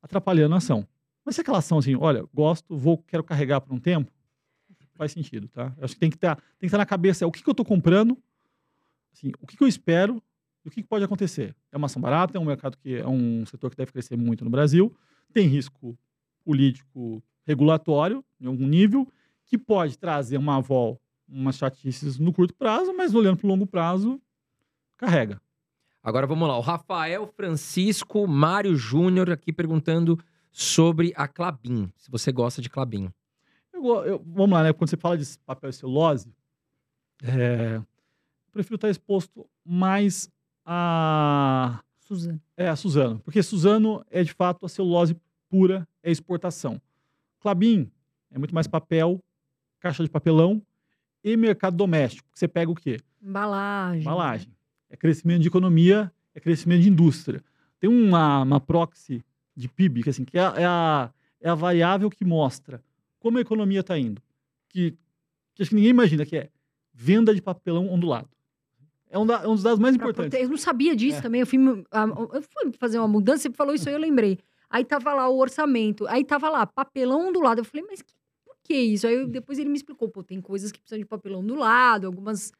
atrapalhando 0.00 0.54
a 0.54 0.58
ação. 0.58 0.88
Mas 1.22 1.34
se 1.34 1.42
aquela 1.42 1.58
ação 1.58 1.76
assim, 1.76 1.94
olha, 1.94 2.24
gosto, 2.32 2.74
vou, 2.74 2.96
quero 2.96 3.22
carregar 3.22 3.60
por 3.60 3.74
um 3.74 3.78
tempo, 3.78 4.10
faz 4.94 5.12
sentido, 5.12 5.48
tá? 5.48 5.76
Acho 5.82 5.92
que 5.92 6.00
tem 6.00 6.08
que 6.08 6.16
estar, 6.16 6.36
tem 6.36 6.60
que 6.60 6.66
estar 6.68 6.78
na 6.78 6.86
cabeça 6.86 7.24
é 7.24 7.26
o 7.26 7.30
que, 7.30 7.42
que 7.42 7.48
eu 7.50 7.52
estou 7.52 7.66
comprando, 7.66 8.16
assim, 9.12 9.32
o 9.38 9.46
que, 9.46 9.54
que 9.54 9.62
eu 9.62 9.68
espero 9.68 10.22
o 10.68 10.70
que, 10.70 10.82
pode 10.82 11.04
acontecer. 11.04 11.54
É 11.70 11.76
uma 11.76 11.86
ação 11.86 12.00
barata, 12.00 12.36
é 12.36 12.40
um 12.40 12.44
mercado 12.44 12.76
que 12.76 12.96
é 12.96 13.06
um 13.06 13.44
setor 13.46 13.70
que 13.70 13.76
deve 13.76 13.92
crescer 13.92 14.16
muito 14.16 14.44
no 14.44 14.50
Brasil, 14.50 14.94
tem 15.32 15.46
risco 15.46 15.96
político 16.44 17.22
regulatório 17.44 18.24
em 18.40 18.46
algum 18.46 18.66
nível, 18.66 19.06
que 19.44 19.56
pode 19.56 19.96
trazer 19.96 20.36
uma 20.36 20.56
avó, 20.56 20.98
umas 21.28 21.56
chatices 21.56 22.18
no 22.18 22.32
curto 22.32 22.54
prazo, 22.54 22.92
mas 22.94 23.14
olhando 23.14 23.36
para 23.38 23.46
o 23.46 23.50
longo 23.50 23.66
prazo, 23.66 24.20
carrega. 24.96 25.40
Agora 26.02 26.26
vamos 26.26 26.46
lá. 26.46 26.56
O 26.56 26.60
Rafael 26.60 27.26
Francisco 27.26 28.26
Mário 28.28 28.76
Júnior 28.76 29.30
aqui 29.30 29.52
perguntando 29.52 30.18
sobre 30.52 31.12
a 31.16 31.26
Clabin. 31.26 31.92
Se 31.96 32.10
você 32.10 32.30
gosta 32.30 32.62
de 32.62 32.70
Clabin. 32.70 33.12
Eu 33.72 33.84
eu- 34.04 34.22
vamos 34.24 34.52
lá, 34.52 34.62
né? 34.62 34.72
Quando 34.72 34.88
você 34.88 34.96
fala 34.96 35.18
de 35.18 35.24
papel 35.44 35.70
e 35.70 35.72
celulose, 35.72 36.32
é, 37.22 37.76
eu 37.76 38.52
prefiro 38.52 38.76
estar 38.76 38.88
exposto 38.88 39.48
mais 39.64 40.30
a, 40.66 41.80
Suzana. 42.00 42.40
é, 42.56 42.68
a 42.68 42.76
Suzano, 42.76 43.18
porque 43.20 43.42
Suzano 43.42 44.04
é 44.10 44.22
de 44.22 44.32
fato 44.32 44.66
a 44.66 44.68
celulose 44.68 45.16
pura, 45.48 45.86
é 46.02 46.10
exportação. 46.10 46.80
Clabin 47.40 47.90
é 48.30 48.38
muito 48.38 48.54
mais 48.54 48.66
papel, 48.66 49.22
caixa 49.80 50.02
de 50.02 50.10
papelão 50.10 50.60
e 51.22 51.36
mercado 51.36 51.76
doméstico. 51.76 52.28
Você 52.34 52.48
pega 52.48 52.70
o 52.70 52.74
quê? 52.74 52.98
Embalagem. 53.22 54.00
Embalagem. 54.02 54.48
É 54.90 54.96
crescimento 54.96 55.42
de 55.42 55.48
economia, 55.48 56.12
é 56.34 56.40
crescimento 56.40 56.82
de 56.82 56.88
indústria. 56.88 57.42
Tem 57.78 57.88
uma, 57.90 58.42
uma 58.42 58.60
proxy 58.60 59.24
de 59.54 59.68
PIB, 59.68 60.02
que, 60.02 60.10
assim, 60.10 60.24
que 60.24 60.36
é, 60.38 60.42
a- 60.44 60.54
é 60.56 60.64
a, 60.66 61.10
é 61.40 61.48
a 61.48 61.54
variável 61.54 62.10
que 62.10 62.24
mostra 62.24 62.82
como 63.18 63.38
a 63.38 63.40
economia 63.40 63.80
está 63.80 63.98
indo. 63.98 64.20
Que, 64.68 64.96
que 65.54 65.62
acho 65.62 65.70
que 65.70 65.74
ninguém 65.76 65.90
imagina, 65.90 66.24
que 66.26 66.36
é 66.36 66.50
venda 66.92 67.34
de 67.34 67.40
papelão 67.42 67.88
ondulado. 67.92 68.28
É 69.10 69.18
um, 69.18 69.24
da- 69.26 69.42
é 69.42 69.46
um 69.48 69.54
dos 69.54 69.62
dados 69.62 69.78
mais 69.78 69.96
Pra 69.96 70.04
importantes. 70.06 70.30
prote- 70.30 70.44
Eu 70.44 70.50
não 70.50 70.56
sabia 70.56 70.94
disso 70.96 71.18
É. 71.18 71.20
também. 71.20 71.40
Eu 71.40 71.46
fui, 71.46 71.58
ah, 71.90 72.06
eu 72.34 72.42
fui 72.42 72.72
fazer 72.78 72.98
uma 72.98 73.06
mudança, 73.08 73.42
você 73.44 73.50
falou 73.52 73.74
isso 73.74 73.88
aí, 73.88 73.94
eu 73.94 74.00
lembrei. 74.00 74.38
Aí 74.68 74.84
tava 74.84 75.14
lá 75.14 75.28
o 75.28 75.38
orçamento, 75.38 76.06
aí 76.08 76.24
tava 76.24 76.48
lá, 76.50 76.66
papelão 76.66 77.32
do 77.32 77.40
lado. 77.40 77.60
Eu 77.60 77.64
falei, 77.64 77.86
mas 77.88 78.02
que, 78.02 78.12
por 78.44 78.56
que 78.64 78.74
isso? 78.74 79.06
Aí 79.06 79.14
eu- 79.14 79.28
depois 79.28 79.58
ele 79.58 79.68
me 79.70 79.76
explicou, 79.76 80.08
pô, 80.08 80.22
tem 80.24 80.40
coisas 80.40 80.72
que 80.72 80.80
precisam 80.80 80.98
de 80.98 81.04
papelão 81.06 81.44
do 81.44 81.54
lado, 81.54 82.06
algumas, 82.06 82.52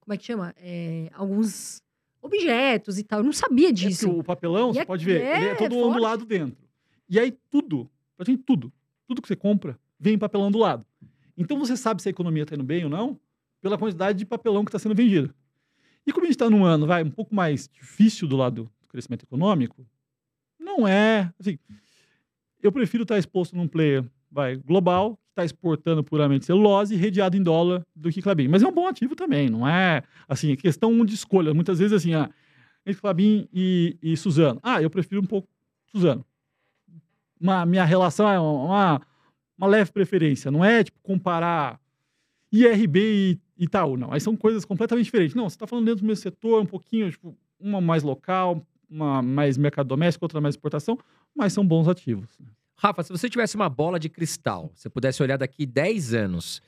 como 0.00 0.12
é 0.12 0.16
que 0.16 0.24
chama? 0.24 0.52
É, 0.58 1.08
alguns 1.14 1.80
objetos 2.20 2.98
e 2.98 3.04
tal. 3.04 3.20
Eu 3.20 3.24
não 3.24 3.32
sabia 3.32 3.68
É 3.68 3.72
disso. 3.72 4.06
porque 4.06 4.20
o 4.20 4.24
papelão, 4.24 4.70
E 4.70 4.74
você 4.74 4.80
é- 4.80 4.84
pode 4.84 5.04
ver, 5.04 5.20
ele 5.20 5.46
é 5.46 5.50
é 5.50 5.54
todo 5.54 5.76
ondulado 5.76 6.24
dentro. 6.24 6.56
E 7.08 7.18
aí 7.18 7.32
tudo, 7.50 7.88
praticamente 8.16 8.44
tudo, 8.44 8.72
tudo 9.06 9.22
que 9.22 9.28
você 9.28 9.36
compra, 9.36 9.78
vem 9.98 10.14
em 10.14 10.18
papelão 10.18 10.50
do 10.50 10.58
lado. 10.58 10.84
Então 11.36 11.58
você 11.58 11.76
sabe 11.76 12.02
se 12.02 12.08
a 12.08 12.10
economia 12.10 12.42
está 12.42 12.54
indo 12.54 12.64
bem 12.64 12.84
ou 12.84 12.90
não 12.90 13.18
pela 13.60 13.78
quantidade 13.78 14.18
de 14.18 14.26
papelão 14.26 14.64
que 14.64 14.68
está 14.70 14.78
sendo 14.78 14.94
vendido. 14.94 15.32
E 16.06 16.12
como 16.12 16.24
a 16.24 16.26
gente 16.26 16.34
está 16.34 16.50
num 16.50 16.64
ano, 16.64 16.86
vai, 16.86 17.02
um 17.02 17.10
pouco 17.10 17.34
mais 17.34 17.68
difícil 17.68 18.26
do 18.26 18.36
lado 18.36 18.70
do 18.82 18.88
crescimento 18.88 19.24
econômico, 19.24 19.86
não 20.58 20.86
é, 20.86 21.32
assim, 21.38 21.58
eu 22.62 22.72
prefiro 22.72 23.02
estar 23.02 23.18
exposto 23.18 23.56
num 23.56 23.68
player, 23.68 24.04
vai, 24.30 24.56
global, 24.56 25.16
que 25.16 25.30
está 25.30 25.44
exportando 25.44 26.02
puramente 26.02 26.44
celulose, 26.44 26.96
redeado 26.96 27.36
em 27.36 27.42
dólar, 27.42 27.84
do 27.94 28.10
que 28.10 28.22
Clabin. 28.22 28.48
Mas 28.48 28.62
é 28.62 28.66
um 28.66 28.72
bom 28.72 28.86
ativo 28.86 29.14
também, 29.16 29.48
não 29.48 29.66
é, 29.66 30.02
assim, 30.28 30.52
é 30.52 30.56
questão 30.56 31.04
de 31.04 31.14
escolha. 31.14 31.52
Muitas 31.52 31.78
vezes, 31.78 31.92
assim, 31.92 32.14
ah, 32.14 32.30
entre 32.86 33.00
Clabin 33.00 33.48
e, 33.52 33.96
e 34.02 34.16
Suzano. 34.16 34.60
Ah, 34.62 34.82
eu 34.82 34.90
prefiro 34.90 35.20
um 35.20 35.26
pouco 35.26 35.48
Suzano. 35.86 36.24
Uma, 37.40 37.66
minha 37.66 37.84
relação 37.84 38.28
é 38.28 38.38
uma, 38.38 39.00
uma 39.58 39.66
leve 39.66 39.90
preferência. 39.92 40.50
Não 40.50 40.64
é 40.64 40.84
tipo 40.84 40.98
comparar 41.02 41.80
IRB 42.52 43.00
e 43.00 43.40
Itaú, 43.62 43.96
não. 43.96 44.12
Aí 44.12 44.20
são 44.20 44.36
coisas 44.36 44.64
completamente 44.64 45.04
diferentes. 45.04 45.36
Não, 45.36 45.48
você 45.48 45.54
está 45.54 45.66
falando 45.66 45.86
dentro 45.86 46.00
do 46.00 46.06
mesmo 46.06 46.22
setor, 46.22 46.60
um 46.60 46.66
pouquinho, 46.66 47.10
tipo, 47.10 47.36
uma 47.60 47.80
mais 47.80 48.02
local, 48.02 48.60
uma 48.90 49.22
mais 49.22 49.56
mercado 49.56 49.86
doméstico, 49.86 50.24
outra 50.24 50.40
mais 50.40 50.54
exportação, 50.54 50.98
mas 51.34 51.52
são 51.52 51.64
bons 51.64 51.86
ativos. 51.86 52.28
Rafa, 52.76 53.04
se 53.04 53.12
você 53.12 53.28
tivesse 53.28 53.54
uma 53.54 53.68
bola 53.68 54.00
de 54.00 54.08
cristal, 54.08 54.72
você 54.74 54.90
pudesse 54.90 55.22
olhar 55.22 55.36
daqui 55.36 55.64
10 55.64 56.12
anos, 56.12 56.60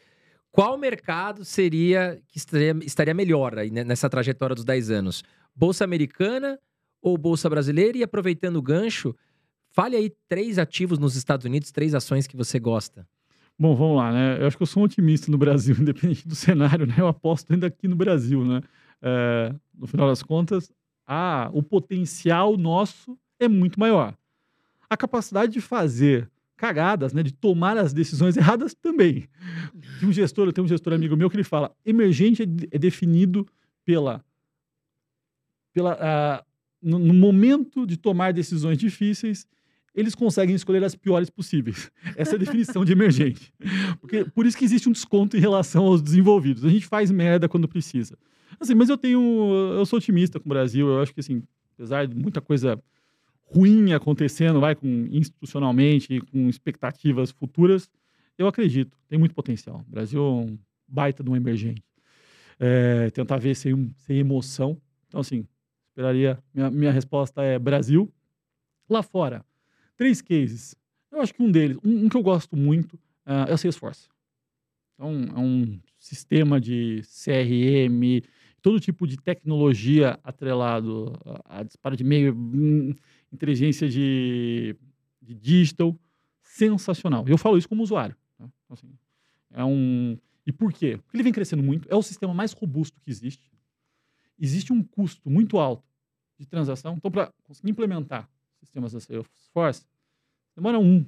qual 0.53 0.79
mercado 0.79 1.45
seria 1.45 2.23
que 2.29 2.39
estaria, 2.39 2.77
estaria 2.83 3.13
melhor 3.13 3.59
aí 3.59 3.71
nessa 3.71 4.09
trajetória 4.09 4.55
dos 4.55 4.65
10 4.65 4.91
anos? 4.91 5.25
Bolsa 5.53 5.83
americana 5.83 6.61
ou 7.03 7.19
bolsa 7.19 7.51
brasileira? 7.51 7.99
E 7.99 8.05
aproveitando 8.05 8.57
o 8.57 8.63
gancho, 8.63 9.17
fale 9.73 9.97
aí 9.97 10.13
três 10.29 10.61
ativos 10.61 11.01
nos 11.01 11.17
Estados 11.17 11.45
Unidos, 11.45 11.73
três 11.73 11.93
ações 11.93 12.29
que 12.29 12.37
você 12.37 12.61
gosta. 12.61 13.05
Bom, 13.57 13.77
vamos 13.77 13.97
lá, 13.97 14.13
né? 14.13 14.43
Eu 14.43 14.47
acho 14.49 14.57
que 14.57 14.63
eu 14.63 14.67
sou 14.67 14.83
um 14.83 14.87
otimista 14.87 15.31
no 15.31 15.39
Brasil, 15.39 15.77
independente 15.79 16.27
do 16.27 16.35
cenário, 16.35 16.87
né? 16.87 16.95
Eu 16.99 17.07
aposto 17.07 17.53
ainda 17.53 17.69
aqui 17.69 17.87
no 17.87 17.95
Brasil, 17.95 18.45
né? 18.45 18.61
É, 19.01 19.55
no 19.73 19.87
final 19.87 20.09
das 20.09 20.23
contas, 20.23 20.73
ah, 21.07 21.51
o 21.53 21.63
potencial 21.63 22.57
nosso 22.57 23.17
é 23.39 23.47
muito 23.47 23.79
maior. 23.79 24.17
A 24.89 24.97
capacidade 24.97 25.53
de 25.53 25.61
fazer 25.61 26.31
cagadas, 26.57 27.13
né? 27.13 27.23
De 27.23 27.33
tomar 27.33 27.77
as 27.77 27.93
decisões 27.93 28.37
erradas 28.37 28.75
também. 28.75 29.29
Tem 30.01 30.09
um 30.09 30.13
gestor, 30.13 30.47
eu 30.47 30.53
tenho 30.53 30.65
um 30.65 30.69
gestor 30.69 30.93
amigo 30.93 31.17
meu 31.17 31.31
que 31.31 31.37
ele 31.37 31.45
fala: 31.45 31.73
emergente 31.87 32.43
é, 32.43 32.47
é 32.73 32.79
definido 32.79 33.47
pela, 33.85 34.25
pela 35.73 36.45
no, 36.83 36.99
no 36.99 37.15
momento 37.15 37.87
de 37.87 37.97
tomar 37.97 38.33
decisões 38.33 38.79
difíceis 38.79 39.47
eles 39.95 40.15
conseguem 40.15 40.55
escolher 40.55 40.83
as 40.83 40.97
piores 40.97 41.31
possíveis. 41.31 41.91
Essa 42.17 42.33
é 42.33 42.35
a 42.35 42.39
definição 42.39 42.85
de 42.85 42.93
emergente. 42.93 43.53
Porque, 44.01 44.25
por 44.25 44.45
isso 44.45 44.59
que 44.59 44.65
existe 44.65 44.89
um 44.89 44.93
desconto 44.93 45.37
em 45.37 45.41
relação 45.41 45.85
aos 45.85 46.03
desenvolvidos. 46.03 46.65
A 46.65 46.69
gente 46.69 46.87
faz 46.87 47.11
merda 47.11 47.49
quando 47.49 47.69
precisa. 47.69 48.19
Assim, 48.59 48.75
mas 48.75 48.89
eu 48.89 48.99
tenho. 48.99 49.21
Eu 49.77 49.87
sou 49.87 49.99
otimista 49.99 50.41
com 50.41 50.47
o 50.47 50.49
Brasil. 50.49 50.89
Eu 50.89 51.01
acho 51.01 51.15
que, 51.15 51.21
assim, 51.21 51.43
apesar 51.75 52.07
de 52.07 52.17
muita 52.17 52.41
coisa 52.41 52.83
ruim 53.45 53.93
acontecendo, 53.93 54.61
vai, 54.61 54.75
com, 54.75 55.07
institucionalmente, 55.11 56.21
com 56.33 56.49
expectativas 56.49 57.31
futuras, 57.31 57.89
eu 58.37 58.49
acredito. 58.49 58.99
Tem 59.09 59.19
muito 59.19 59.35
potencial. 59.35 59.85
O 59.87 59.91
Brasil 59.91 60.21
é 60.21 60.29
um 60.29 60.59
baita 60.89 61.23
de 61.23 61.31
um 61.31 61.37
emergente. 61.37 61.85
É, 62.59 63.11
tentar 63.11 63.37
ver 63.37 63.55
sem, 63.55 63.93
sem 63.99 64.19
emoção. 64.19 64.81
Então, 65.07 65.21
assim, 65.21 65.47
esperaria. 65.91 66.39
Minha, 66.53 66.71
minha 66.71 66.91
resposta 66.91 67.43
é 67.43 67.59
Brasil. 67.61 68.13
Lá 68.89 69.03
fora 69.03 69.45
Três 69.97 70.21
cases. 70.21 70.75
Eu 71.11 71.21
acho 71.21 71.33
que 71.33 71.43
um 71.43 71.51
deles, 71.51 71.79
um, 71.85 72.07
um 72.07 72.09
que 72.09 72.17
eu 72.17 72.23
gosto 72.23 72.57
muito, 72.57 72.95
uh, 73.27 73.49
é 73.49 73.55
o 73.55 73.59
Salesforce. 73.59 74.09
Então, 74.95 75.25
é 75.35 75.39
um 75.39 75.81
sistema 75.99 76.61
de 76.61 77.03
CRM, 77.03 78.23
todo 78.61 78.81
tipo 78.81 79.07
de 79.07 79.17
tecnologia 79.17 80.19
atrelado 80.23 81.13
a, 81.25 81.61
a 81.61 81.63
disparo 81.63 81.97
de 81.97 82.03
e-mail, 82.03 82.35
hum, 82.35 82.95
inteligência 83.33 83.89
de, 83.89 84.77
de 85.21 85.35
digital, 85.35 85.97
sensacional. 86.43 87.25
E 87.29 87.31
eu 87.31 87.39
falo 87.39 87.59
isso 87.59 87.69
como 87.69 87.83
usuário. 87.83 88.17
Tá? 88.39 88.45
Então, 88.45 88.75
assim, 88.75 88.93
é 89.53 89.65
um... 89.65 90.19
E 90.47 90.53
por 90.53 90.73
quê? 90.73 90.99
Porque 90.99 91.17
ele 91.17 91.23
vem 91.23 91.33
crescendo 91.33 91.63
muito, 91.63 91.89
é 91.91 91.97
o 91.97 92.03
sistema 92.03 92.35
mais 92.35 92.53
robusto 92.53 93.01
que 93.01 93.11
existe. 93.11 93.51
Existe 94.39 94.73
um 94.73 94.83
custo 94.83 95.31
muito 95.31 95.59
alto 95.59 95.85
de 96.39 96.47
transação. 96.47 96.97
Então, 96.97 97.11
para 97.11 97.33
conseguir 97.45 97.71
implementar 97.71 98.29
sistemas 98.65 98.93
da 98.93 99.01
Salesforce, 99.01 99.87
demora 100.55 100.79
um 100.79 101.05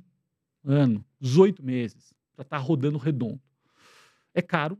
ano, 0.64 1.04
18 1.20 1.64
meses 1.64 2.14
para 2.34 2.42
estar 2.42 2.58
tá 2.58 2.62
rodando 2.62 2.98
redondo. 2.98 3.40
É 4.34 4.42
caro, 4.42 4.78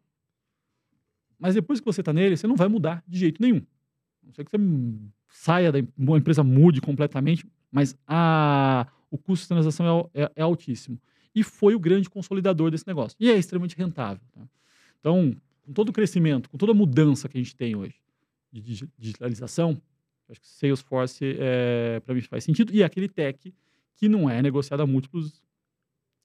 mas 1.38 1.54
depois 1.54 1.80
que 1.80 1.86
você 1.86 2.00
está 2.00 2.12
nele, 2.12 2.36
você 2.36 2.46
não 2.46 2.56
vai 2.56 2.68
mudar 2.68 3.02
de 3.06 3.18
jeito 3.18 3.40
nenhum. 3.40 3.62
Não 4.22 4.32
sei 4.32 4.44
que 4.44 4.50
você 4.50 4.58
saia 5.28 5.70
da 5.70 5.78
uma 5.96 6.18
empresa 6.18 6.42
mude 6.42 6.80
completamente, 6.80 7.46
mas 7.70 7.96
a, 8.06 8.86
o 9.10 9.18
custo 9.18 9.44
de 9.44 9.48
transação 9.48 10.10
é, 10.14 10.22
é, 10.22 10.32
é, 10.36 10.42
altíssimo. 10.42 11.00
E 11.34 11.42
foi 11.42 11.74
o 11.74 11.78
grande 11.78 12.08
consolidador 12.08 12.70
desse 12.70 12.86
negócio. 12.86 13.16
E 13.20 13.30
é 13.30 13.36
extremamente 13.36 13.76
rentável. 13.76 14.22
Tá? 14.32 14.40
Então, 14.98 15.36
com 15.62 15.72
todo 15.72 15.90
o 15.90 15.92
crescimento, 15.92 16.48
com 16.48 16.56
toda 16.56 16.72
a 16.72 16.74
mudança 16.74 17.28
que 17.28 17.36
a 17.36 17.42
gente 17.42 17.54
tem 17.54 17.76
hoje 17.76 17.94
de 18.50 18.88
digitalização, 18.98 19.80
Acho 20.28 20.40
que 20.40 20.48
Salesforce, 20.48 21.36
é, 21.38 22.00
para 22.00 22.14
mim, 22.14 22.20
faz 22.22 22.44
sentido. 22.44 22.74
E 22.74 22.82
aquele 22.82 23.08
tech 23.08 23.54
que 23.94 24.08
não 24.08 24.28
é 24.28 24.42
negociado 24.42 24.80
a 24.80 24.86
múltiplos 24.86 25.42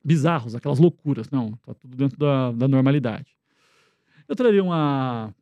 bizarros, 0.03 0.55
aquelas 0.55 0.79
loucuras. 0.79 1.29
Não, 1.29 1.51
tá 1.57 1.73
tudo 1.73 1.95
dentro 1.95 2.17
da, 2.17 2.51
da 2.51 2.67
normalidade. 2.67 3.37
Eu 4.27 4.35
traria 4.35 4.63
uma. 4.63 5.33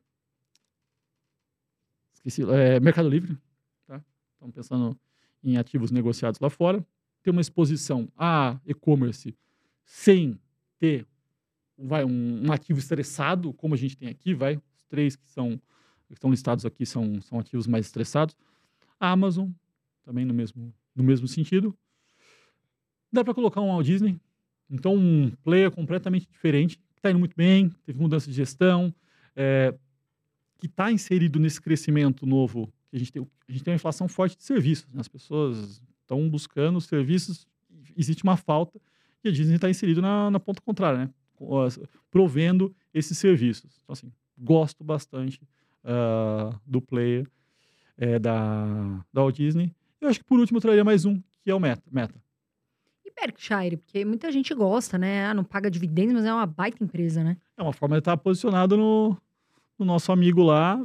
Esqueci. 2.13 2.43
É, 2.43 2.79
Mercado 2.79 3.07
Livre. 3.07 3.37
Tá? 3.87 4.03
Estamos 4.33 4.53
pensando 4.53 4.99
em 5.43 5.57
ativos 5.57 5.91
negociados 5.91 6.39
lá 6.39 6.49
fora. 6.49 6.85
Ter 7.21 7.31
uma 7.31 7.41
exposição 7.41 8.07
a 8.17 8.59
e-commerce 8.65 9.35
sem 9.85 10.39
ter 10.77 11.05
vai, 11.77 12.03
um, 12.03 12.47
um, 12.47 12.51
ativo 12.51 12.79
estressado, 12.79 13.53
como 13.53 13.73
a 13.73 13.77
gente 13.77 13.97
tem 13.97 14.09
aqui, 14.09 14.33
vai. 14.33 14.57
Os 14.75 14.83
três 14.87 15.15
que 15.15 15.29
são 15.29 15.59
que 16.07 16.13
estão 16.13 16.31
listados 16.31 16.65
aqui 16.65 16.87
são, 16.87 17.21
são 17.21 17.37
ativos 17.37 17.67
mais 17.67 17.85
estressados. 17.85 18.35
Amazon, 18.99 19.49
também 20.03 20.25
no 20.25 20.33
mesmo, 20.33 20.73
no 20.95 21.03
mesmo 21.03 21.27
sentido. 21.27 21.77
Dá 23.11 23.23
para 23.23 23.33
colocar 23.33 23.61
um 23.61 23.67
Walt 23.67 23.85
Disney, 23.85 24.19
então 24.69 24.95
um 24.95 25.31
player 25.43 25.71
completamente 25.71 26.27
diferente, 26.29 26.77
que 26.77 26.99
está 26.99 27.09
indo 27.09 27.19
muito 27.19 27.35
bem, 27.35 27.69
teve 27.85 27.99
mudança 27.99 28.27
de 28.29 28.35
gestão, 28.35 28.93
é, 29.35 29.73
que 30.57 30.67
está 30.67 30.91
inserido 30.91 31.39
nesse 31.39 31.61
crescimento 31.61 32.25
novo, 32.25 32.71
que 32.89 32.95
a 32.95 32.99
gente 32.99 33.11
tem, 33.11 33.21
a 33.47 33.51
gente 33.51 33.63
tem 33.63 33.71
uma 33.71 33.77
inflação 33.77 34.07
forte 34.07 34.37
de 34.37 34.43
serviços, 34.43 34.91
né? 34.93 34.99
as 34.99 35.07
pessoas 35.07 35.81
estão 36.01 36.29
buscando 36.29 36.79
serviços, 36.81 37.47
existe 37.95 38.23
uma 38.23 38.37
falta, 38.37 38.79
e 39.23 39.29
a 39.29 39.31
Disney 39.31 39.55
está 39.55 39.69
inserido 39.69 40.01
na, 40.01 40.29
na 40.29 40.39
ponta 40.39 40.61
contrária, 40.61 41.05
né? 41.05 41.09
provendo 42.11 42.75
esses 42.93 43.17
serviços. 43.17 43.79
Então, 43.83 43.93
assim, 43.93 44.11
gosto 44.37 44.83
bastante 44.83 45.41
uh, 45.83 46.59
do 46.65 46.81
player 46.81 47.25
é, 47.99 48.17
da, 48.17 49.05
da 49.13 49.21
Walt 49.21 49.35
Disney. 49.35 49.75
Eu 49.99 50.07
acho 50.07 50.19
que 50.19 50.25
por 50.25 50.39
último 50.39 50.57
eu 50.57 50.61
traria 50.61 50.83
mais 50.83 51.05
um, 51.05 51.21
que 51.43 51.51
é 51.51 51.53
o 51.53 51.59
Meta. 51.59 51.83
Meta. 51.91 52.15
E 53.05 53.11
Berkshire, 53.11 53.77
porque 53.77 54.05
muita 54.05 54.31
gente 54.31 54.53
gosta, 54.55 54.97
né? 54.97 55.25
Ah, 55.25 55.33
não 55.33 55.43
paga 55.43 55.69
dividendos, 55.69 56.13
mas 56.13 56.25
é 56.25 56.33
uma 56.33 56.45
baita 56.45 56.83
empresa, 56.83 57.23
né? 57.23 57.37
É 57.57 57.61
uma 57.61 57.73
forma 57.73 57.97
de 57.97 57.99
estar 57.99 58.15
posicionado 58.15 58.77
no, 58.77 59.17
no 59.77 59.85
nosso 59.85 60.11
amigo 60.11 60.41
lá, 60.41 60.81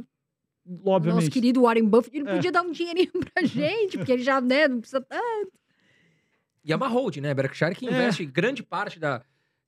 obviamente. 0.83 1.23
Nosso 1.23 1.31
querido 1.31 1.61
Warren 1.61 1.85
Buffett, 1.85 2.17
ele 2.17 2.27
é. 2.27 2.35
podia 2.35 2.51
dar 2.51 2.61
um 2.61 2.71
dinheirinho 2.71 3.11
pra 3.33 3.43
gente, 3.45 3.97
porque 3.97 4.11
ele 4.11 4.23
já, 4.23 4.41
né, 4.41 4.67
não 4.67 4.81
precisa 4.81 4.99
tanto. 4.99 5.53
E 6.65 6.73
é 6.73 6.75
uma 6.75 6.87
hold, 6.87 7.17
né? 7.17 7.33
Berkshire 7.33 7.75
que 7.75 7.87
é. 7.87 7.91
investe 7.91 8.23
é. 8.23 8.25
grande 8.25 8.61
parte 8.61 8.99
da. 8.99 9.21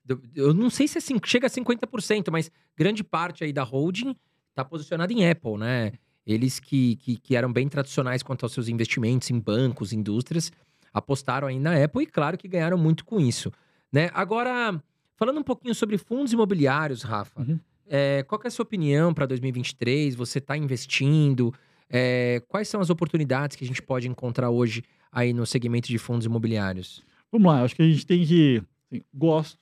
Do, 0.04 0.22
eu 0.36 0.54
não 0.54 0.70
sei 0.70 0.88
se 0.88 0.98
é, 0.98 1.02
chega 1.26 1.48
a 1.48 1.50
50%, 1.50 2.30
mas 2.32 2.52
grande 2.76 3.04
parte 3.04 3.44
aí 3.44 3.54
da 3.54 3.64
holding 3.64 4.16
está 4.50 4.66
posicionada 4.66 5.14
em 5.14 5.30
Apple, 5.30 5.58
né? 5.58 5.94
Eles 6.28 6.60
que, 6.60 6.98
que, 6.98 7.16
que, 7.16 7.36
eram 7.38 7.52
bem 7.52 7.70
tradicionais 7.70 8.22
quanto 8.22 8.44
aos 8.44 8.52
seus 8.52 8.68
investimentos 8.68 9.32
em 9.32 9.40
bancos, 9.40 9.94
indústrias, 9.94 10.52
apostaram 10.94 11.48
aí 11.48 11.58
na 11.58 11.82
Apple 11.82 12.04
e, 12.04 12.06
claro, 12.06 12.38
que 12.38 12.50
ganharam 12.50 12.78
muito 12.78 13.06
com 13.06 13.18
isso. 13.18 13.50
Né? 13.92 14.10
Agora, 14.14 14.78
falando 15.16 15.40
um 15.40 15.44
pouquinho 15.44 15.74
sobre 15.74 15.98
fundos 15.98 16.34
imobiliários, 16.34 17.02
Rafa, 17.02 17.42
uhum. 17.42 17.58
é, 17.88 18.24
qual 18.24 18.42
é 18.44 18.48
a 18.48 18.52
sua 18.52 18.64
opinião 18.64 19.14
para 19.14 19.26
2023? 19.26 20.16
Você 20.16 20.40
está 20.40 20.58
investindo? 20.58 21.54
É, 21.90 22.44
quais 22.50 22.68
são 22.68 22.82
as 22.82 22.90
oportunidades 22.90 23.56
que 23.56 23.64
a 23.64 23.68
gente 23.68 23.82
pode 23.82 24.10
encontrar 24.10 24.50
hoje 24.50 24.84
aí 25.10 25.32
no 25.32 25.46
segmento 25.46 25.88
de 25.88 25.98
fundos 25.98 26.26
imobiliários? 26.26 27.02
Vamos 27.32 27.48
lá, 27.48 27.64
acho 27.64 27.74
que 27.74 27.82
a 27.82 27.88
gente 27.88 28.06
tem 28.06 28.26
que. 28.26 28.62
Assim, 28.92 29.02
gosto. 29.14 29.58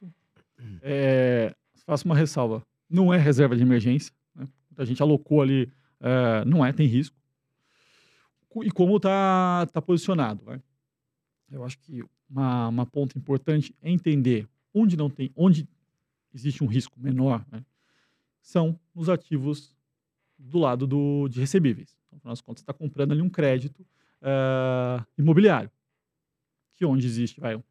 É, 0.81 1.53
faço 1.85 2.05
uma 2.05 2.15
ressalva. 2.15 2.63
Não 2.89 3.13
é 3.13 3.17
reserva 3.17 3.55
de 3.55 3.61
emergência. 3.61 4.11
Né? 4.35 4.47
A 4.77 4.85
gente 4.85 5.01
alocou 5.01 5.41
ali 5.43 5.71
é, 5.99 6.45
não 6.45 6.65
é, 6.65 6.71
tem 6.71 6.87
risco. 6.87 7.15
E 8.63 8.71
como 8.71 8.97
está 8.97 9.65
tá 9.67 9.81
posicionado. 9.81 10.43
Né? 10.45 10.61
Eu 11.51 11.63
acho 11.63 11.77
que 11.79 12.03
uma, 12.29 12.69
uma 12.69 12.85
ponta 12.85 13.17
importante 13.17 13.75
é 13.81 13.91
entender 13.91 14.47
onde 14.73 14.95
não 14.95 15.09
tem, 15.09 15.31
onde 15.35 15.67
existe 16.33 16.63
um 16.63 16.67
risco 16.67 16.99
menor, 16.99 17.45
né? 17.51 17.63
são 18.41 18.79
nos 18.93 19.09
ativos 19.09 19.75
do 20.37 20.59
lado 20.59 20.85
do, 20.85 21.27
de 21.29 21.39
recebíveis. 21.39 21.97
Então, 22.07 22.17
afinal 22.17 22.31
das 22.33 22.41
contas, 22.41 22.61
está 22.61 22.73
comprando 22.73 23.11
ali 23.11 23.21
um 23.21 23.29
crédito 23.29 23.85
uh, 24.21 25.05
imobiliário, 25.17 25.71
que 26.75 26.85
onde 26.85 27.07
existe 27.07 27.39
vai, 27.39 27.61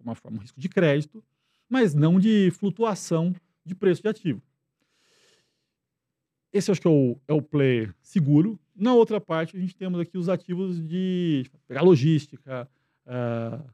uma 0.00 0.14
forma 0.14 0.38
um 0.38 0.40
risco 0.40 0.60
de 0.60 0.68
crédito, 0.68 1.22
mas 1.68 1.94
não 1.94 2.20
de 2.20 2.50
flutuação 2.52 3.34
de 3.64 3.74
preço 3.74 4.02
de 4.02 4.08
ativo. 4.08 4.42
Esse 6.54 6.70
acho 6.70 6.80
que 6.80 6.86
é 6.86 6.90
o, 6.90 7.18
é 7.26 7.32
o 7.32 7.42
player 7.42 7.92
seguro. 8.00 8.58
Na 8.76 8.94
outra 8.94 9.20
parte, 9.20 9.56
a 9.56 9.60
gente 9.60 9.74
temos 9.74 9.98
aqui 9.98 10.16
os 10.16 10.28
ativos 10.28 10.80
de 10.80 11.44
pegar 11.66 11.82
logística, 11.82 12.70
uh, 13.06 13.68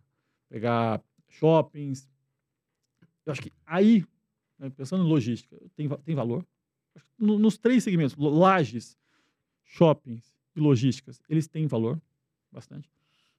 pegar 0.49 1.03
shoppings. 1.29 2.09
Eu 3.27 3.33
acho 3.33 3.43
que 3.43 3.53
aí, 3.67 4.03
né, 4.59 4.71
pensando 4.71 5.05
em 5.05 5.07
logística, 5.07 5.55
tem, 5.77 5.89
tem 5.89 6.15
valor. 6.15 6.43
Nos 7.19 7.59
três 7.59 7.85
segmentos, 7.85 8.17
lajes, 8.17 8.97
shoppings 9.63 10.35
e 10.57 10.61
logísticas, 10.61 11.21
eles 11.29 11.47
têm 11.47 11.67
valor 11.67 12.01
bastante. 12.51 12.91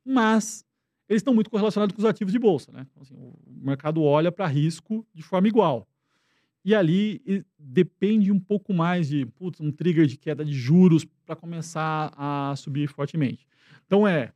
Mas 0.05 0.63
eles 1.09 1.21
estão 1.21 1.33
muito 1.33 1.49
correlacionados 1.49 1.95
com 1.95 2.01
os 2.01 2.05
ativos 2.05 2.31
de 2.31 2.37
bolsa. 2.37 2.71
Né? 2.71 2.85
Então, 2.91 3.01
assim, 3.01 3.15
o 3.15 3.35
mercado 3.47 4.03
olha 4.03 4.31
para 4.31 4.45
risco 4.45 5.03
de 5.11 5.23
forma 5.23 5.47
igual. 5.47 5.87
E 6.63 6.75
ali 6.75 7.21
e 7.25 7.43
depende 7.57 8.31
um 8.31 8.39
pouco 8.39 8.73
mais 8.73 9.07
de 9.07 9.25
putz, 9.25 9.59
um 9.59 9.71
trigger 9.71 10.05
de 10.05 10.17
queda 10.17 10.45
de 10.45 10.53
juros 10.53 11.03
para 11.25 11.35
começar 11.35 12.13
a 12.15 12.55
subir 12.55 12.87
fortemente. 12.87 13.47
Então 13.85 14.07
é 14.07 14.31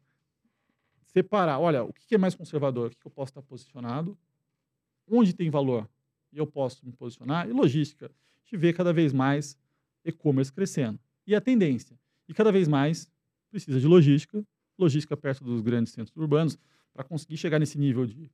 separar, 1.06 1.60
olha, 1.60 1.84
o 1.84 1.94
que 1.94 2.16
é 2.16 2.18
mais 2.18 2.36
conservador, 2.36 2.88
o 2.88 2.98
que 2.98 3.08
eu 3.08 3.12
posso 3.12 3.30
estar 3.30 3.42
posicionado, 3.42 4.18
onde 5.08 5.34
tem 5.34 5.50
valor 5.50 5.88
e 6.34 6.38
eu 6.38 6.46
posso 6.46 6.86
me 6.86 6.92
posicionar, 6.92 7.48
e 7.48 7.54
logística. 7.54 8.08
A 8.08 8.10
gente 8.44 8.58
vê 8.58 8.74
cada 8.74 8.92
vez 8.92 9.14
mais 9.14 9.58
e-commerce 10.04 10.52
crescendo. 10.52 11.00
E 11.26 11.34
a 11.34 11.40
tendência, 11.40 11.98
e 12.28 12.34
cada 12.34 12.52
vez 12.52 12.68
mais 12.68 13.10
precisa 13.50 13.80
de 13.80 13.88
logística, 13.88 14.46
logística 14.78 15.16
perto 15.16 15.44
dos 15.44 15.62
grandes 15.62 15.94
centros 15.94 16.16
urbanos, 16.18 16.58
para 16.94 17.04
conseguir 17.04 17.38
chegar 17.38 17.60
nesse 17.60 17.78
nível 17.78 18.06
de 18.06 18.30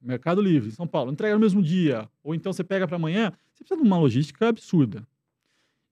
Mercado 0.00 0.40
Livre, 0.40 0.70
São 0.70 0.86
Paulo, 0.86 1.12
entrega 1.12 1.34
no 1.34 1.40
mesmo 1.40 1.62
dia, 1.62 2.08
ou 2.22 2.34
então 2.34 2.52
você 2.52 2.64
pega 2.64 2.86
para 2.86 2.96
amanhã, 2.96 3.32
você 3.52 3.64
precisa 3.64 3.80
de 3.80 3.86
uma 3.86 3.98
logística 3.98 4.48
absurda. 4.48 5.06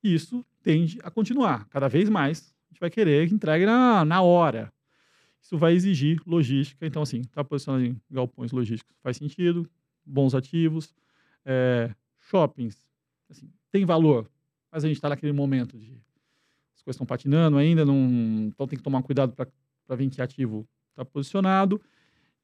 E 0.03 0.15
isso 0.15 0.45
tende 0.63 0.99
a 1.03 1.11
continuar. 1.11 1.67
Cada 1.69 1.89
vez 1.89 2.09
mais 2.09 2.55
a 2.69 2.73
gente 2.73 2.81
vai 2.81 2.91
querer 2.91 3.29
que 3.29 3.35
entregue 3.35 3.67
na, 3.67 4.05
na 4.05 4.23
hora. 4.23 4.73
Isso 5.41 5.57
vai 5.57 5.73
exigir 5.75 6.21
logística. 6.27 6.87
Então, 6.87 7.03
assim, 7.03 7.21
está 7.21 7.43
posicionado 7.43 7.85
em 7.85 8.01
galpões 8.11 8.53
logísticos 8.53 8.95
faz 9.03 9.17
sentido, 9.17 9.69
bons 10.05 10.35
ativos, 10.35 10.95
é, 11.45 11.95
shoppings, 12.19 12.77
assim, 13.31 13.51
tem 13.71 13.85
valor, 13.85 14.31
mas 14.71 14.85
a 14.85 14.89
gente 14.89 14.97
está 14.97 15.09
naquele 15.09 15.33
momento 15.33 15.79
de 15.79 15.93
as 16.75 16.83
coisas 16.83 16.97
estão 16.97 17.07
patinando 17.07 17.57
ainda, 17.57 17.85
não, 17.85 17.97
então 18.47 18.67
tem 18.67 18.77
que 18.77 18.83
tomar 18.83 19.03
cuidado 19.03 19.33
para 19.33 19.97
ver 19.97 20.05
em 20.05 20.11
que 20.11 20.23
ativo 20.23 20.69
está 20.91 21.05
posicionado. 21.05 21.81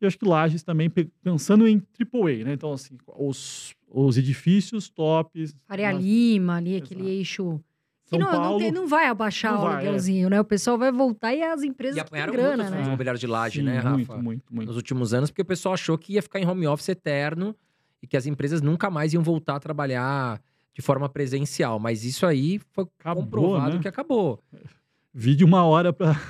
E 0.00 0.06
acho 0.06 0.18
que 0.18 0.26
Lages 0.26 0.62
também, 0.62 0.90
pensando 1.22 1.66
em 1.66 1.82
AAA, 1.98 2.44
né? 2.44 2.52
Então, 2.52 2.72
assim, 2.72 2.96
os, 3.16 3.74
os 3.88 4.18
edifícios 4.18 4.88
tops. 4.88 5.56
Faria 5.66 5.92
nas... 5.92 6.02
Lima, 6.02 6.56
ali, 6.56 6.74
Exato. 6.74 6.92
aquele 6.92 7.08
eixo. 7.10 7.60
Que 8.06 8.18
não, 8.18 8.30
Paulo, 8.30 8.50
não, 8.50 8.58
tem, 8.58 8.70
não, 8.70 8.86
vai 8.86 9.06
abaixar 9.06 9.54
não 9.54 9.64
o 9.64 9.68
é. 9.68 9.74
aluguelzinho, 9.74 10.26
é. 10.26 10.30
né? 10.30 10.40
O 10.40 10.44
pessoal 10.44 10.76
vai 10.76 10.92
voltar 10.92 11.34
e 11.34 11.42
as 11.42 11.62
empresas 11.62 11.96
e 11.96 12.00
apanharam 12.00 12.32
têm 12.32 12.42
grana, 12.42 12.64
muito 12.64 12.76
né? 12.76 12.84
imobiliários 12.84 13.20
de 13.20 13.26
laje, 13.26 13.60
Sim, 13.60 13.66
né, 13.66 13.78
Rafa? 13.78 13.96
Muito, 13.96 14.18
muito, 14.18 14.54
muito. 14.54 14.68
Nos 14.68 14.76
últimos 14.76 15.14
anos, 15.14 15.30
porque 15.30 15.42
o 15.42 15.46
pessoal 15.46 15.72
achou 15.74 15.96
que 15.96 16.12
ia 16.12 16.22
ficar 16.22 16.38
em 16.38 16.46
home 16.46 16.66
office 16.66 16.90
eterno 16.90 17.56
e 18.02 18.06
que 18.06 18.16
as 18.16 18.26
empresas 18.26 18.60
nunca 18.60 18.90
mais 18.90 19.14
iam 19.14 19.22
voltar 19.22 19.56
a 19.56 19.60
trabalhar 19.60 20.38
de 20.74 20.82
forma 20.82 21.08
presencial. 21.08 21.78
Mas 21.78 22.04
isso 22.04 22.26
aí 22.26 22.60
foi 22.72 22.86
acabou, 22.98 23.22
comprovado 23.22 23.76
né? 23.76 23.80
que 23.80 23.88
acabou. 23.88 24.38
Vídeo 25.12 25.46
uma 25.46 25.64
hora 25.64 25.90
para 25.90 26.20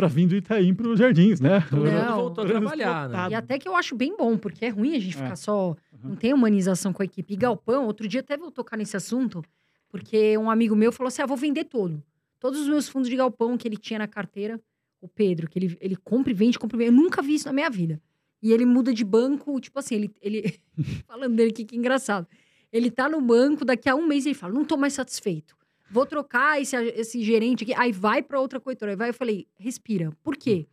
para 0.00 0.08
vir 0.08 0.26
do 0.26 0.34
Itaim 0.34 0.72
para 0.74 0.88
os 0.88 0.98
Jardins, 0.98 1.40
né? 1.40 1.62
Não, 1.70 2.16
voltou 2.16 2.44
a 2.44 2.46
trabalhar, 2.46 3.08
né? 3.10 3.28
E 3.30 3.34
até 3.34 3.58
que 3.58 3.68
eu 3.68 3.76
acho 3.76 3.94
bem 3.94 4.16
bom, 4.16 4.38
porque 4.38 4.64
é 4.64 4.68
ruim 4.70 4.96
a 4.96 4.98
gente 4.98 5.14
é. 5.14 5.22
ficar 5.22 5.36
só. 5.36 5.76
Não 6.02 6.16
tem 6.16 6.32
humanização 6.32 6.90
com 6.90 7.02
a 7.02 7.04
equipe. 7.04 7.34
E 7.34 7.36
Galpão, 7.36 7.84
outro 7.84 8.08
dia 8.08 8.20
até 8.20 8.34
vou 8.34 8.50
tocar 8.50 8.78
nesse 8.78 8.96
assunto, 8.96 9.44
porque 9.90 10.38
um 10.38 10.50
amigo 10.50 10.74
meu 10.74 10.90
falou 10.90 11.08
assim: 11.08 11.20
ah, 11.20 11.26
vou 11.26 11.36
vender 11.36 11.64
todo. 11.64 12.02
Todos 12.38 12.60
os 12.60 12.68
meus 12.68 12.88
fundos 12.88 13.10
de 13.10 13.16
Galpão 13.16 13.58
que 13.58 13.68
ele 13.68 13.76
tinha 13.76 13.98
na 13.98 14.08
carteira, 14.08 14.58
o 15.02 15.06
Pedro, 15.08 15.50
que 15.50 15.58
ele, 15.58 15.76
ele 15.78 15.96
compra 15.96 16.32
e 16.32 16.34
vende, 16.34 16.58
compra 16.58 16.78
e 16.78 16.78
vende. 16.78 16.96
Eu 16.96 17.02
nunca 17.02 17.20
vi 17.20 17.34
isso 17.34 17.46
na 17.46 17.52
minha 17.52 17.68
vida. 17.68 18.00
E 18.42 18.52
ele 18.52 18.64
muda 18.64 18.94
de 18.94 19.04
banco, 19.04 19.60
tipo 19.60 19.78
assim, 19.78 19.96
ele. 19.96 20.10
ele 20.22 20.54
falando 21.06 21.36
dele 21.36 21.50
aqui, 21.50 21.66
que 21.66 21.76
engraçado. 21.76 22.26
Ele 22.72 22.90
tá 22.90 23.06
no 23.06 23.20
banco, 23.20 23.66
daqui 23.66 23.86
a 23.86 23.94
um 23.94 24.06
mês 24.06 24.24
ele 24.24 24.34
fala: 24.34 24.54
não 24.54 24.64
tô 24.64 24.78
mais 24.78 24.94
satisfeito 24.94 25.59
vou 25.90 26.06
trocar 26.06 26.60
esse, 26.60 26.76
esse 26.76 27.22
gerente 27.22 27.64
aqui, 27.64 27.74
aí 27.74 27.92
vai 27.92 28.22
para 28.22 28.40
outra 28.40 28.60
corretora. 28.60 28.92
Aí 28.92 28.96
vai, 28.96 29.08
eu 29.10 29.14
falei, 29.14 29.46
respira. 29.58 30.12
Por 30.22 30.36
quê? 30.36 30.66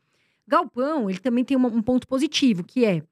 Galpão, 0.47 1.09
ele 1.09 1.19
também 1.19 1.43
tem 1.43 1.57
uma, 1.57 1.67
um 1.67 1.81
ponto 1.81 2.07
positivo, 2.07 2.63
que 2.63 2.85
é 2.85 3.03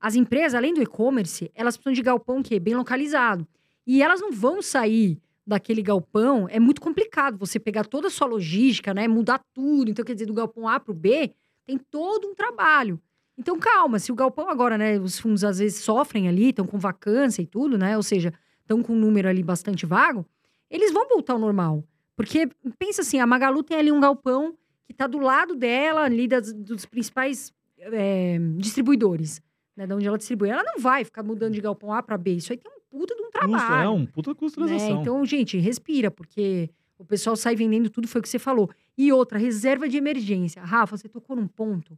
as 0.00 0.14
empresas, 0.14 0.54
além 0.54 0.72
do 0.72 0.80
e-commerce, 0.80 1.50
elas 1.54 1.76
precisam 1.76 1.92
de 1.94 2.02
galpão 2.02 2.42
que 2.42 2.54
é 2.54 2.60
bem 2.60 2.74
localizado. 2.74 3.46
E 3.86 4.02
elas 4.02 4.20
não 4.20 4.30
vão 4.30 4.62
sair 4.62 5.20
daquele 5.46 5.82
galpão, 5.82 6.46
é 6.50 6.60
muito 6.60 6.80
complicado 6.80 7.38
você 7.38 7.58
pegar 7.58 7.84
toda 7.84 8.08
a 8.08 8.10
sua 8.10 8.26
logística, 8.26 8.92
né, 8.92 9.08
mudar 9.08 9.40
tudo. 9.54 9.90
Então, 9.90 10.04
quer 10.04 10.12
dizer, 10.12 10.26
do 10.26 10.34
galpão 10.34 10.68
A 10.68 10.78
para 10.78 10.92
o 10.92 10.94
B, 10.94 11.32
tem 11.66 11.78
todo 11.78 12.28
um 12.28 12.34
trabalho. 12.34 13.00
Então, 13.36 13.58
calma, 13.58 13.98
se 13.98 14.12
o 14.12 14.14
galpão 14.14 14.50
agora, 14.50 14.76
né, 14.76 14.98
os 14.98 15.18
fundos 15.18 15.42
às 15.44 15.58
vezes 15.58 15.78
sofrem 15.78 16.28
ali, 16.28 16.50
estão 16.50 16.66
com 16.66 16.78
vacância 16.78 17.40
e 17.40 17.46
tudo, 17.46 17.78
né, 17.78 17.96
ou 17.96 18.02
seja, 18.02 18.32
estão 18.60 18.82
com 18.82 18.92
um 18.92 18.98
número 18.98 19.28
ali 19.28 19.42
bastante 19.42 19.86
vago, 19.86 20.26
eles 20.70 20.92
vão 20.92 21.08
voltar 21.08 21.34
ao 21.34 21.38
normal. 21.38 21.84
Porque, 22.16 22.48
pensa 22.78 23.02
assim, 23.02 23.20
a 23.20 23.26
Magalu 23.26 23.62
tem 23.62 23.76
ali 23.76 23.92
um 23.92 24.00
galpão 24.00 24.56
que 24.84 24.92
está 24.92 25.06
do 25.06 25.18
lado 25.18 25.54
dela, 25.54 26.02
ali 26.02 26.26
das, 26.26 26.52
dos 26.52 26.84
principais 26.84 27.52
é, 27.78 28.38
distribuidores, 28.56 29.40
né? 29.76 29.86
De 29.86 29.94
onde 29.94 30.06
ela 30.06 30.18
distribui. 30.18 30.48
Ela 30.48 30.64
não 30.64 30.78
vai 30.78 31.04
ficar 31.04 31.22
mudando 31.22 31.54
de 31.54 31.60
galpão 31.60 31.92
A 31.92 32.02
para 32.02 32.18
B. 32.18 32.32
Isso 32.32 32.52
aí 32.52 32.58
tem 32.58 32.70
um 32.72 32.80
puta 32.90 33.14
de 33.14 33.22
um 33.22 33.30
trabalho. 33.30 33.58
Custo, 33.58 33.72
é 33.72 33.88
um 33.88 34.06
puta 34.06 34.34
custo 34.34 34.64
né? 34.64 34.76
Então, 34.90 35.24
gente, 35.24 35.58
respira, 35.58 36.10
porque 36.10 36.70
o 36.98 37.04
pessoal 37.04 37.36
sai 37.36 37.54
vendendo 37.54 37.88
tudo, 37.88 38.08
foi 38.08 38.20
o 38.20 38.22
que 38.22 38.28
você 38.28 38.38
falou. 38.38 38.68
E 38.96 39.12
outra, 39.12 39.38
reserva 39.38 39.88
de 39.88 39.96
emergência. 39.96 40.62
Rafa, 40.62 40.96
você 40.96 41.08
tocou 41.08 41.36
num 41.36 41.46
ponto 41.46 41.96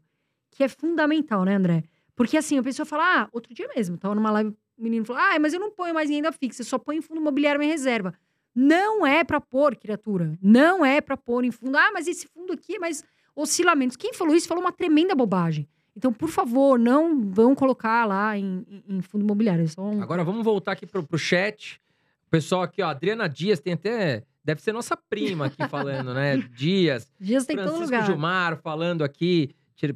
que 0.50 0.62
é 0.62 0.68
fundamental, 0.68 1.44
né, 1.44 1.54
André? 1.54 1.84
Porque 2.14 2.36
assim, 2.36 2.58
a 2.58 2.62
pessoa 2.62 2.84
fala, 2.84 3.22
ah, 3.22 3.28
outro 3.32 3.54
dia 3.54 3.66
mesmo, 3.74 3.96
tava 3.96 4.14
numa 4.14 4.30
live, 4.30 4.50
o 4.50 4.82
menino 4.82 5.06
falou, 5.06 5.22
ah, 5.22 5.38
mas 5.40 5.54
eu 5.54 5.60
não 5.60 5.70
ponho 5.70 5.94
mais 5.94 6.10
em 6.10 6.16
renda 6.16 6.30
fixa, 6.32 6.62
só 6.62 6.78
ponho 6.78 6.98
em 6.98 7.02
fundo 7.02 7.18
imobiliário 7.18 7.62
em 7.62 7.66
reserva. 7.66 8.12
Não 8.54 9.06
é 9.06 9.22
para 9.24 9.40
pôr, 9.40 9.76
criatura. 9.76 10.36
Não 10.42 10.84
é 10.84 11.00
para 11.00 11.16
pôr 11.16 11.44
em 11.44 11.50
fundo. 11.50 11.76
Ah, 11.76 11.90
mas 11.92 12.06
esse 12.06 12.26
fundo 12.26 12.52
aqui 12.52 12.76
é 12.76 12.78
mais 12.78 13.04
oscilamentos. 13.34 13.96
Quem 13.96 14.12
falou 14.12 14.34
isso 14.34 14.48
falou 14.48 14.62
uma 14.62 14.72
tremenda 14.72 15.14
bobagem. 15.14 15.68
Então, 15.96 16.12
por 16.12 16.28
favor, 16.28 16.78
não 16.78 17.30
vão 17.30 17.54
colocar 17.54 18.06
lá 18.06 18.36
em, 18.36 18.64
em 18.88 19.00
fundo 19.02 19.24
imobiliário. 19.24 19.64
É 19.64 19.80
um... 19.80 20.02
Agora 20.02 20.24
vamos 20.24 20.44
voltar 20.44 20.72
aqui 20.72 20.86
pro, 20.86 21.02
pro 21.02 21.18
chat. 21.18 21.80
O 22.26 22.30
pessoal 22.30 22.62
aqui, 22.62 22.82
ó, 22.82 22.88
Adriana 22.88 23.28
Dias 23.28 23.60
tem 23.60 23.72
até. 23.72 24.22
Deve 24.42 24.62
ser 24.62 24.72
nossa 24.72 24.96
prima 24.96 25.46
aqui 25.46 25.66
falando, 25.68 26.14
né? 26.14 26.38
Dias. 26.56 27.12
Dias 27.20 27.44
tem 27.44 27.56
Francisco 27.56 27.78
todo 27.78 27.86
lugar. 27.86 28.06
Gilmar 28.06 28.56
falando 28.56 29.02
aqui, 29.04 29.50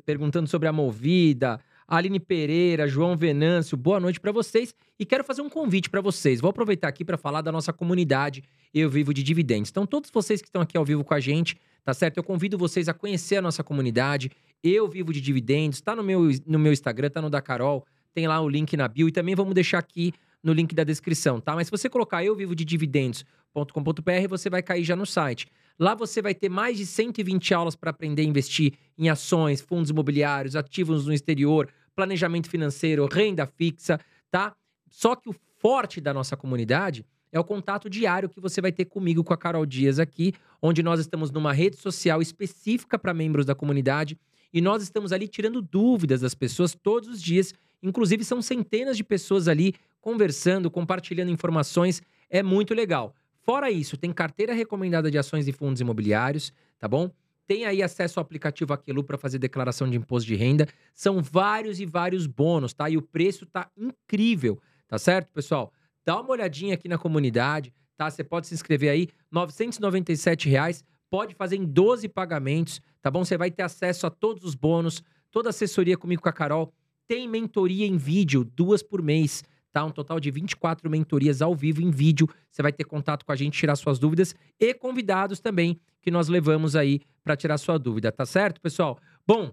perguntando 0.05 0.49
sobre 0.49 0.69
a 0.69 0.73
movida. 0.73 1.61
Aline 1.87 2.19
Pereira, 2.19 2.89
João 2.89 3.17
Venâncio, 3.17 3.77
boa 3.77 4.01
noite 4.01 4.19
para 4.19 4.33
vocês. 4.33 4.75
E 4.99 5.05
quero 5.05 5.23
fazer 5.23 5.43
um 5.43 5.51
convite 5.51 5.91
para 5.91 6.01
vocês. 6.01 6.41
Vou 6.41 6.51
aproveitar 6.51 6.89
aqui 6.89 7.05
para 7.05 7.19
falar 7.19 7.43
da 7.43 7.53
nossa 7.53 7.73
comunidade 7.73 8.43
Eu 8.73 8.89
Vivo 8.89 9.13
de 9.13 9.23
Dividendos. 9.23 9.71
Então, 9.71 9.87
todos 9.87 10.11
vocês 10.11 10.41
que 10.41 10.49
estão 10.49 10.63
aqui 10.63 10.77
ao 10.77 10.85
vivo 10.85 11.05
com 11.05 11.15
a 11.15 11.21
gente, 11.21 11.57
tá 11.85 11.93
certo? 11.93 12.17
Eu 12.17 12.25
convido 12.25 12.57
vocês 12.57 12.89
a 12.89 12.95
conhecer 12.95 13.37
a 13.37 13.43
nossa 13.43 13.63
comunidade 13.63 14.31
Eu 14.63 14.89
Vivo 14.89 15.13
de 15.13 15.21
Dividendos. 15.21 15.81
Tá 15.81 15.95
no 15.95 16.03
meu, 16.03 16.31
no 16.47 16.59
meu 16.59 16.73
Instagram, 16.73 17.11
tá 17.11 17.21
no 17.21 17.29
da 17.29 17.43
Carol. 17.43 17.85
Tem 18.15 18.27
lá 18.27 18.41
o 18.41 18.49
link 18.49 18.77
na 18.77 18.89
bio 18.89 19.09
e 19.09 19.13
também 19.13 19.35
vamos 19.35 19.55
deixar 19.55 19.79
aqui 19.79 20.13
no 20.43 20.53
link 20.53 20.75
da 20.75 20.85
descrição, 20.85 21.41
tá? 21.41 21.55
Mas 21.55 21.67
se 21.67 21.71
você 21.71 21.89
colocar 21.89 22.23
eu 22.23 22.37
vivo 22.37 22.55
de 22.55 22.65
dividendos.com.br, 22.65 24.29
você 24.29 24.51
vai 24.51 24.63
cair 24.63 24.85
já 24.85 24.95
no 24.95 25.07
site. 25.07 25.49
Lá 25.79 25.95
você 25.95 26.23
vai 26.23 26.35
ter 26.35 26.49
mais 26.49 26.77
de 26.77 26.87
120 26.87 27.53
aulas 27.53 27.75
para 27.75 27.91
aprender 27.91 28.23
a 28.23 28.25
investir 28.25 28.75
em 28.97 29.09
ações, 29.09 29.61
fundos 29.61 29.91
imobiliários, 29.91 30.55
ativos 30.55 31.07
no 31.07 31.13
exterior, 31.13 31.69
planejamento 31.95 32.49
financeiro, 32.49 33.09
renda 33.11 33.47
fixa, 33.47 33.99
tá? 34.31 34.55
Só 34.89 35.17
que 35.17 35.29
o 35.29 35.35
forte 35.59 36.01
da 36.01 36.15
nossa 36.15 36.37
comunidade 36.37 37.05
é 37.33 37.41
o 37.41 37.45
contato 37.45 37.91
diário 37.91 38.29
que 38.29 38.41
você 38.41 38.61
vai 38.61 38.71
ter 38.71 38.85
comigo, 38.85 39.25
com 39.25 39.35
a 39.35 39.37
Carol 39.37 39.67
Dias 39.67 39.99
aqui, 39.99 40.33
onde 40.63 40.83
nós 40.83 41.01
estamos 41.01 41.33
numa 41.33 41.53
rede 41.53 41.77
social 41.77 42.23
específica 42.23 42.97
para 42.97 43.13
membros 43.13 43.45
da 43.45 43.57
comunidade 43.57 44.17
e 44.53 44.61
nós 44.61 44.85
estamos 44.85 45.13
ali 45.13 45.27
tirando 45.27 45.61
dúvidas 45.61 46.21
das 46.21 46.33
pessoas 46.33 46.77
todos 46.81 47.09
os 47.09 47.21
dias. 47.21 47.53
Inclusive, 47.83 48.23
são 48.25 48.41
centenas 48.41 48.97
de 48.97 49.03
pessoas 49.03 49.49
ali 49.49 49.75
conversando, 50.01 50.71
compartilhando 50.71 51.33
informações. 51.33 52.01
É 52.31 52.41
muito 52.41 52.73
legal. 52.73 53.17
Fora 53.45 53.71
isso, 53.71 53.99
tem 53.99 54.11
carteira 54.11 54.55
recomendada 54.55 55.11
de 55.11 55.19
ações 55.19 55.47
e 55.47 55.53
fundos 55.53 55.79
imobiliários, 55.79 56.51
tá 56.79 56.89
bom? 56.89 57.11
Tem 57.47 57.67
aí 57.67 57.83
acesso 57.83 58.19
ao 58.19 58.23
aplicativo 58.23 58.73
Aquelu 58.73 59.05
para 59.05 59.19
fazer 59.19 59.39
declaração 59.39 59.89
de 59.89 59.99
imposto 59.99 60.27
de 60.27 60.35
renda. 60.35 60.67
São 60.95 61.23
vários 61.23 61.79
e 61.79 61.85
vários 61.85 62.27
bônus, 62.27 62.73
tá? 62.73 62.89
E 62.89 62.97
o 62.97 63.03
preço 63.03 63.45
tá 63.45 63.71
incrível, 63.77 64.59
tá 64.89 64.97
certo, 64.97 65.31
pessoal? 65.31 65.71
Dá 66.07 66.19
uma 66.19 66.31
olhadinha 66.31 66.73
aqui 66.73 66.89
na 66.89 66.97
comunidade, 66.97 67.71
tá? 67.99 68.11
Você 68.11 68.25
pode 68.25 68.47
se 68.47 68.55
inscrever 68.55 68.89
aí, 68.89 69.09
997 69.31 70.49
reais, 70.49 70.83
pode 71.11 71.35
fazer 71.35 71.57
em 71.57 71.67
12 71.67 72.09
pagamentos, 72.09 72.81
tá 73.03 73.11
bom? 73.11 73.27
Você 73.27 73.37
vai 73.37 73.51
ter 73.51 73.63
acesso 73.63 74.07
a 74.07 74.11
todos 74.11 74.43
os 74.43 74.55
bônus, 74.55 75.03
toda 75.31 75.51
assessoria 75.51 75.99
comigo 75.99 76.23
com 76.23 76.31
a 76.31 76.33
Carol. 76.33 76.73
Tem 77.07 77.29
mentoria 77.29 77.87
em 77.87 77.99
vídeo, 77.99 78.43
duas 78.43 78.83
por 78.83 79.03
mês 79.03 79.45
tá? 79.75 79.85
Um 79.85 79.91
total 79.91 80.21
de 80.21 80.31
24 80.31 80.89
mentorias 80.89 81.43
ao 81.43 81.53
vivo 81.53 81.83
em 81.83 81.91
vídeo. 81.91 82.29
Você 82.49 82.63
vai 82.63 82.73
ter 82.73 82.85
contato 82.85 83.27
com 83.27 83.33
a 83.33 83.37
gente, 83.37 83.59
tirar 83.59 83.75
suas 83.75 83.99
dúvidas 83.99 84.33
e 84.59 84.73
convidados 84.73 85.41
também 85.41 85.81
que 86.01 86.13
nós 86.13 86.29
levamos 86.29 86.77
aí 86.77 87.01
para 87.25 87.35
tirar 87.35 87.59
sua 87.59 87.77
dúvida, 87.77 88.13
tá 88.13 88.25
certo, 88.25 88.61
pessoal? 88.61 88.97
Bom, 89.27 89.53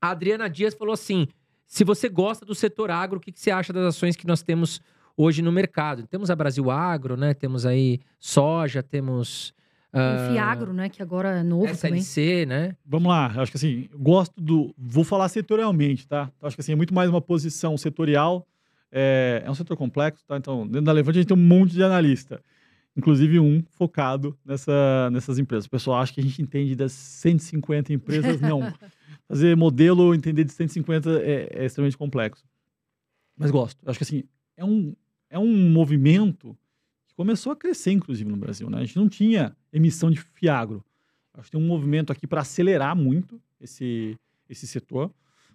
a 0.00 0.10
Adriana 0.10 0.48
Dias 0.48 0.72
falou 0.72 0.94
assim: 0.94 1.28
se 1.66 1.84
você 1.84 2.08
gosta 2.08 2.46
do 2.46 2.54
setor 2.54 2.90
agro, 2.90 3.18
o 3.18 3.20
que, 3.20 3.30
que 3.30 3.38
você 3.38 3.50
acha 3.50 3.74
das 3.74 3.84
ações 3.84 4.16
que 4.16 4.26
nós 4.26 4.42
temos 4.42 4.80
hoje 5.14 5.42
no 5.42 5.52
mercado? 5.52 6.06
Temos 6.06 6.30
a 6.30 6.36
Brasil 6.36 6.70
Agro, 6.70 7.14
né? 7.14 7.34
Temos 7.34 7.66
aí 7.66 8.00
soja, 8.18 8.82
temos. 8.82 9.52
Tem 9.92 10.00
o 10.00 10.04
ah, 10.04 10.28
Fiagro, 10.32 10.72
né? 10.72 10.88
Que 10.88 11.02
agora 11.02 11.40
é 11.40 11.42
novo 11.42 11.76
também. 11.76 12.00
SLC, 12.00 12.46
né? 12.46 12.74
Vamos 12.86 13.10
lá, 13.10 13.26
acho 13.36 13.50
que 13.50 13.58
assim, 13.58 13.90
gosto 13.94 14.40
do. 14.40 14.74
Vou 14.78 15.04
falar 15.04 15.28
setorialmente, 15.28 16.08
tá? 16.08 16.30
Acho 16.40 16.56
que 16.56 16.62
assim, 16.62 16.72
é 16.72 16.76
muito 16.76 16.94
mais 16.94 17.10
uma 17.10 17.20
posição 17.20 17.76
setorial. 17.76 18.46
É, 18.92 19.42
é 19.44 19.50
um 19.50 19.54
setor 19.54 19.76
complexo, 19.76 20.22
tá? 20.26 20.36
Então, 20.36 20.66
dentro 20.66 20.82
da 20.82 20.92
Levante 20.92 21.18
a 21.18 21.22
gente 21.22 21.28
tem 21.28 21.36
um 21.36 21.40
monte 21.40 21.72
de 21.72 21.82
analista. 21.82 22.42
Inclusive 22.94 23.40
um 23.40 23.64
focado 23.70 24.38
nessa, 24.44 25.08
nessas 25.10 25.38
empresas. 25.38 25.64
O 25.64 25.70
pessoal 25.70 25.98
acha 25.98 26.12
que 26.12 26.20
a 26.20 26.22
gente 26.22 26.42
entende 26.42 26.76
das 26.76 26.92
150 26.92 27.92
empresas. 27.92 28.40
Não. 28.40 28.60
Fazer 29.26 29.56
modelo, 29.56 30.14
entender 30.14 30.44
de 30.44 30.52
150 30.52 31.10
é, 31.22 31.48
é 31.52 31.64
extremamente 31.64 31.96
complexo. 31.96 32.44
Mas 33.34 33.50
gosto. 33.50 33.82
Eu 33.82 33.90
acho 33.90 33.98
que 33.98 34.04
assim, 34.04 34.24
é 34.58 34.64
um, 34.64 34.94
é 35.30 35.38
um 35.38 35.70
movimento 35.70 36.56
que 37.06 37.14
começou 37.14 37.50
a 37.52 37.56
crescer, 37.56 37.92
inclusive, 37.92 38.30
no 38.30 38.36
Brasil. 38.36 38.68
Né? 38.68 38.78
A 38.78 38.84
gente 38.84 38.96
não 38.96 39.08
tinha 39.08 39.56
emissão 39.72 40.10
de 40.10 40.20
fiagro. 40.20 40.84
Acho 41.32 41.44
que 41.46 41.52
tem 41.52 41.60
um 41.60 41.66
movimento 41.66 42.12
aqui 42.12 42.26
para 42.26 42.42
acelerar 42.42 42.94
muito 42.94 43.40
esse, 43.58 44.18
esse 44.48 44.66
setor. 44.66 45.08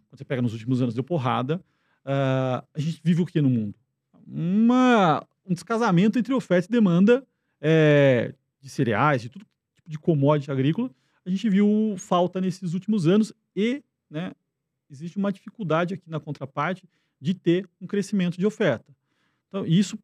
Quando 0.09 0.18
você 0.18 0.26
pega 0.26 0.41
nos 0.41 0.53
últimos 0.53 0.81
anos, 0.81 0.95
deu 0.95 1.03
porrada. 1.03 1.64
Ah, 2.09 2.63
a 2.73 2.79
gente 2.79 3.01
vive 3.03 3.21
o 3.21 3.25
que 3.25 3.41
no 3.41 3.49
mundo? 3.49 3.75
Uma, 4.25 5.27
um 5.45 5.53
descasamento 5.53 6.17
entre 6.17 6.34
oferta 6.34 6.65
e 6.69 6.71
demanda 6.71 7.27
é, 7.59 8.34
de 8.61 8.69
cereais, 8.69 9.21
de 9.21 9.29
todo 9.29 9.45
tipo 9.75 9.89
de 9.89 9.99
commodity 9.99 10.49
agrícola. 10.49 10.89
A 11.25 11.29
gente 11.29 11.49
viu 11.49 11.95
falta 11.97 12.39
nesses 12.39 12.73
últimos 12.73 13.07
anos 13.07 13.34
e 13.53 13.84
né, 14.09 14.31
existe 14.89 15.17
uma 15.17 15.34
dificuldade 15.34 15.95
aqui 15.95 16.09
na 16.09 16.17
contraparte 16.17 16.88
de 17.19 17.34
ter 17.34 17.69
um 17.81 17.85
crescimento 17.85 18.38
de 18.38 18.45
oferta. 18.45 18.95
Então, 19.49 19.65
isso, 19.65 19.99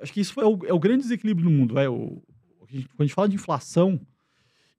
acho 0.00 0.12
que 0.12 0.20
isso 0.20 0.40
é 0.40 0.46
o, 0.46 0.58
é 0.64 0.72
o 0.72 0.78
grande 0.78 1.02
desequilíbrio 1.02 1.50
no 1.50 1.56
mundo. 1.56 1.74
Vai, 1.74 1.88
o, 1.88 2.22
o 2.60 2.66
quando 2.66 3.00
a 3.00 3.04
gente 3.04 3.14
fala 3.14 3.28
de 3.28 3.34
inflação, 3.34 4.00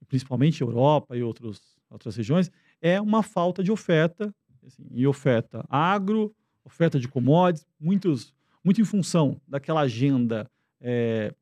principalmente 0.07 0.61
Europa 0.61 1.17
e 1.17 1.23
outros, 1.23 1.61
outras 1.89 2.15
regiões, 2.15 2.49
é 2.81 3.01
uma 3.01 3.21
falta 3.21 3.61
de 3.61 3.69
oferta, 3.69 4.33
assim, 4.65 4.87
e 4.91 5.05
oferta 5.05 5.65
agro, 5.67 6.33
oferta 6.63 6.99
de 6.99 7.07
commodities, 7.07 7.67
muitos, 7.79 8.33
muito 8.63 8.79
em 8.81 8.85
função 8.85 9.39
daquela 9.47 9.81
agenda 9.81 10.49
é, 10.81 11.33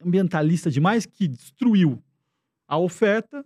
ambientalista 0.00 0.70
demais 0.70 1.06
que 1.06 1.28
destruiu 1.28 2.02
a 2.66 2.78
oferta, 2.78 3.44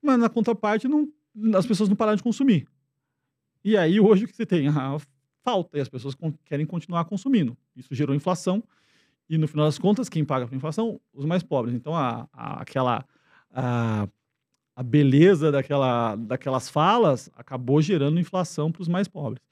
mas 0.00 0.18
na 0.18 0.28
contraparte 0.28 0.86
não, 0.88 1.08
as 1.56 1.66
pessoas 1.66 1.88
não 1.88 1.96
pararam 1.96 2.16
de 2.16 2.22
consumir. 2.22 2.66
E 3.64 3.76
aí 3.76 3.98
hoje 4.00 4.24
o 4.24 4.28
que 4.28 4.36
você 4.36 4.44
tem? 4.46 4.68
A 4.68 4.98
falta, 5.42 5.78
e 5.78 5.80
as 5.80 5.88
pessoas 5.88 6.14
querem 6.44 6.66
continuar 6.66 7.04
consumindo. 7.04 7.56
Isso 7.74 7.94
gerou 7.94 8.14
inflação, 8.14 8.62
e 9.28 9.38
no 9.38 9.48
final 9.48 9.66
das 9.66 9.78
contas, 9.78 10.08
quem 10.08 10.24
paga 10.24 10.48
a 10.50 10.56
inflação? 10.56 11.00
Os 11.12 11.24
mais 11.24 11.42
pobres. 11.42 11.74
Então, 11.74 11.94
a, 11.94 12.28
a- 12.32 12.60
aquela... 12.60 13.04
A, 13.50 14.08
a 14.74 14.82
beleza 14.82 15.52
daquela, 15.52 16.16
daquelas 16.16 16.70
falas 16.70 17.28
acabou 17.34 17.82
gerando 17.82 18.18
inflação 18.18 18.72
para 18.72 18.80
os 18.80 18.88
mais 18.88 19.06
pobres. 19.06 19.42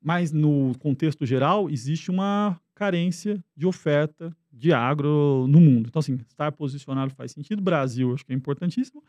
Mas, 0.00 0.32
no 0.32 0.72
contexto 0.78 1.26
geral, 1.26 1.68
existe 1.68 2.10
uma 2.10 2.60
carência 2.74 3.42
de 3.56 3.66
oferta 3.66 4.34
de 4.52 4.72
agro 4.72 5.46
no 5.48 5.60
mundo. 5.60 5.88
Então, 5.88 6.00
assim, 6.00 6.14
estar 6.28 6.52
posicionado 6.52 7.12
faz 7.14 7.32
sentido. 7.32 7.60
Brasil, 7.60 8.14
acho 8.14 8.24
que 8.24 8.32
é 8.32 8.36
importantíssimo. 8.36 9.02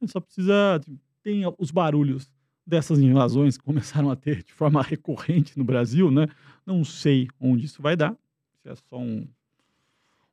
A 0.00 0.04
gente 0.04 0.12
só 0.12 0.20
precisa... 0.20 0.80
tipo, 0.82 0.98
Tem 1.22 1.42
os 1.58 1.70
barulhos 1.70 2.30
dessas 2.66 2.98
invasões 2.98 3.56
que 3.56 3.64
começaram 3.64 4.10
a 4.10 4.16
ter 4.16 4.42
de 4.42 4.52
forma 4.52 4.82
recorrente 4.82 5.56
no 5.56 5.64
Brasil, 5.64 6.10
né? 6.10 6.26
Não 6.64 6.84
sei 6.84 7.28
onde 7.40 7.66
isso 7.66 7.80
vai 7.80 7.96
dar. 7.96 8.16
Se 8.62 8.68
é 8.68 8.74
só 8.74 8.98
um 8.98 9.26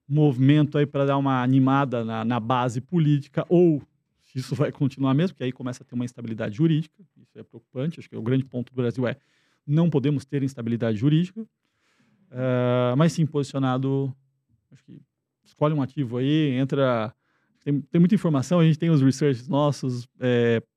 movimento 0.07 0.77
aí 0.77 0.85
para 0.85 1.06
dar 1.06 1.18
uma 1.18 1.41
animada 1.41 2.03
na, 2.03 2.26
na 2.26 2.40
base 2.40 2.81
política 2.81 3.45
ou 3.49 3.81
se 4.22 4.40
isso 4.40 4.56
vai 4.56 4.72
continuar 4.72 5.14
mesmo, 5.14 5.34
porque 5.34 5.44
aí 5.44 5.52
começa 5.52 5.84
a 5.84 5.85
ter 5.85 5.94
uma 5.94 6.06
instabilidade 6.06 6.56
jurídica. 6.56 6.95
Isso 7.22 7.38
é 7.38 7.44
preocupante. 7.44 7.99
Acho 7.99 8.10
que 8.10 8.15
o 8.15 8.22
grande 8.22 8.44
ponto 8.44 8.72
do 8.72 8.76
Brasil 8.76 9.07
é 9.07 9.15
não 9.65 9.90
podemos 9.90 10.26
ter 10.26 10.44
instabilidade 10.44 10.98
jurídica. 10.98 11.45
Ah, 12.31 12.95
mas 12.98 13.14
sim, 13.14 13.26
posicionado, 13.26 14.14
acho 14.72 14.84
que 14.84 14.99
escolhe 15.44 15.73
um 15.73 15.81
ativo 15.81 16.18
aí, 16.18 16.52
entra. 16.52 17.14
Tem, 17.64 17.80
tem 17.80 17.99
muita 17.99 18.15
informação, 18.15 18.60
a 18.60 18.64
gente 18.65 18.77
tem 18.77 18.90
os 18.90 19.02
researches 19.02 19.48
nossos 19.48 20.06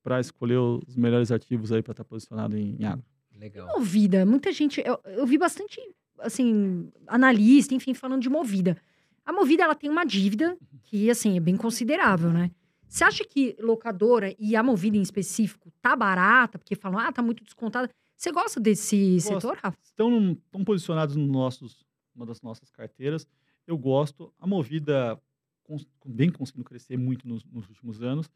para 0.05 0.21
escolher 0.21 0.59
os 0.59 0.97
melhores 0.97 1.33
ativos 1.33 1.73
aí 1.73 1.83
para 1.83 1.93
estar 1.93 2.05
posicionado 2.05 2.57
em, 2.57 2.77
em 2.79 2.85
agro. 2.85 3.05
Legal. 3.39 3.67
Movida, 3.67 4.25
muita 4.25 4.53
gente. 4.53 4.83
Eu, 4.85 5.01
eu 5.05 5.27
vi 5.27 5.37
bastante, 5.37 5.81
assim, 6.21 6.91
analista, 7.07 7.75
enfim, 7.75 7.93
falando 7.93 8.23
de 8.23 8.31
Movida. 8.31 8.77
A 9.25 9.33
Movida, 9.33 9.65
ela 9.65 9.75
tem 9.75 9.91
uma 9.91 10.05
dívida 10.05 10.57
que, 10.85 11.11
assim, 11.11 11.37
é 11.37 11.41
bem 11.41 11.57
considerável, 11.57 12.31
né? 12.31 12.51
Você 12.89 13.03
acha 13.03 13.25
que 13.25 13.57
locadora 13.59 14.35
e 14.39 14.55
a 14.55 14.63
Movida 14.63 14.97
em 14.97 15.03
específico 15.03 15.73
tá 15.83 15.97
barata? 15.97 16.59
Porque 16.59 16.77
falam, 16.77 17.01
ah, 17.01 17.11
tá 17.11 17.21
muito 17.21 17.43
descontada. 17.43 17.91
Você 18.17 18.33
gosta 18.33 18.59
desse 18.59 19.15
Gosto. 19.17 19.35
setor, 19.35 19.57
Rafa? 19.59 19.79
estão, 19.83 20.11
num- 20.11 20.33
estão 20.33 20.65
posicionados 20.65 21.17
no 21.17 21.27
nossos, 21.27 21.85
uma 22.15 22.25
das 22.25 22.41
nossas 22.41 22.71
carteiras. 22.71 23.27
Eu 23.67 23.77
gosto. 23.77 24.33
A 24.39 24.47
Movida 24.47 25.21
cons- 25.63 25.87
vem 26.05 26.31
conseguindo 26.31 26.65
crescer 26.65 26.97
muito 26.97 27.29
nos, 27.29 27.45
nos 27.45 27.69
últimos 27.69 28.03
anos. 28.03 28.31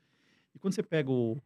E 0.55 0.59
quando 0.59 0.75
você 0.75 0.83
pega 0.83 1.11
o... 1.11 1.41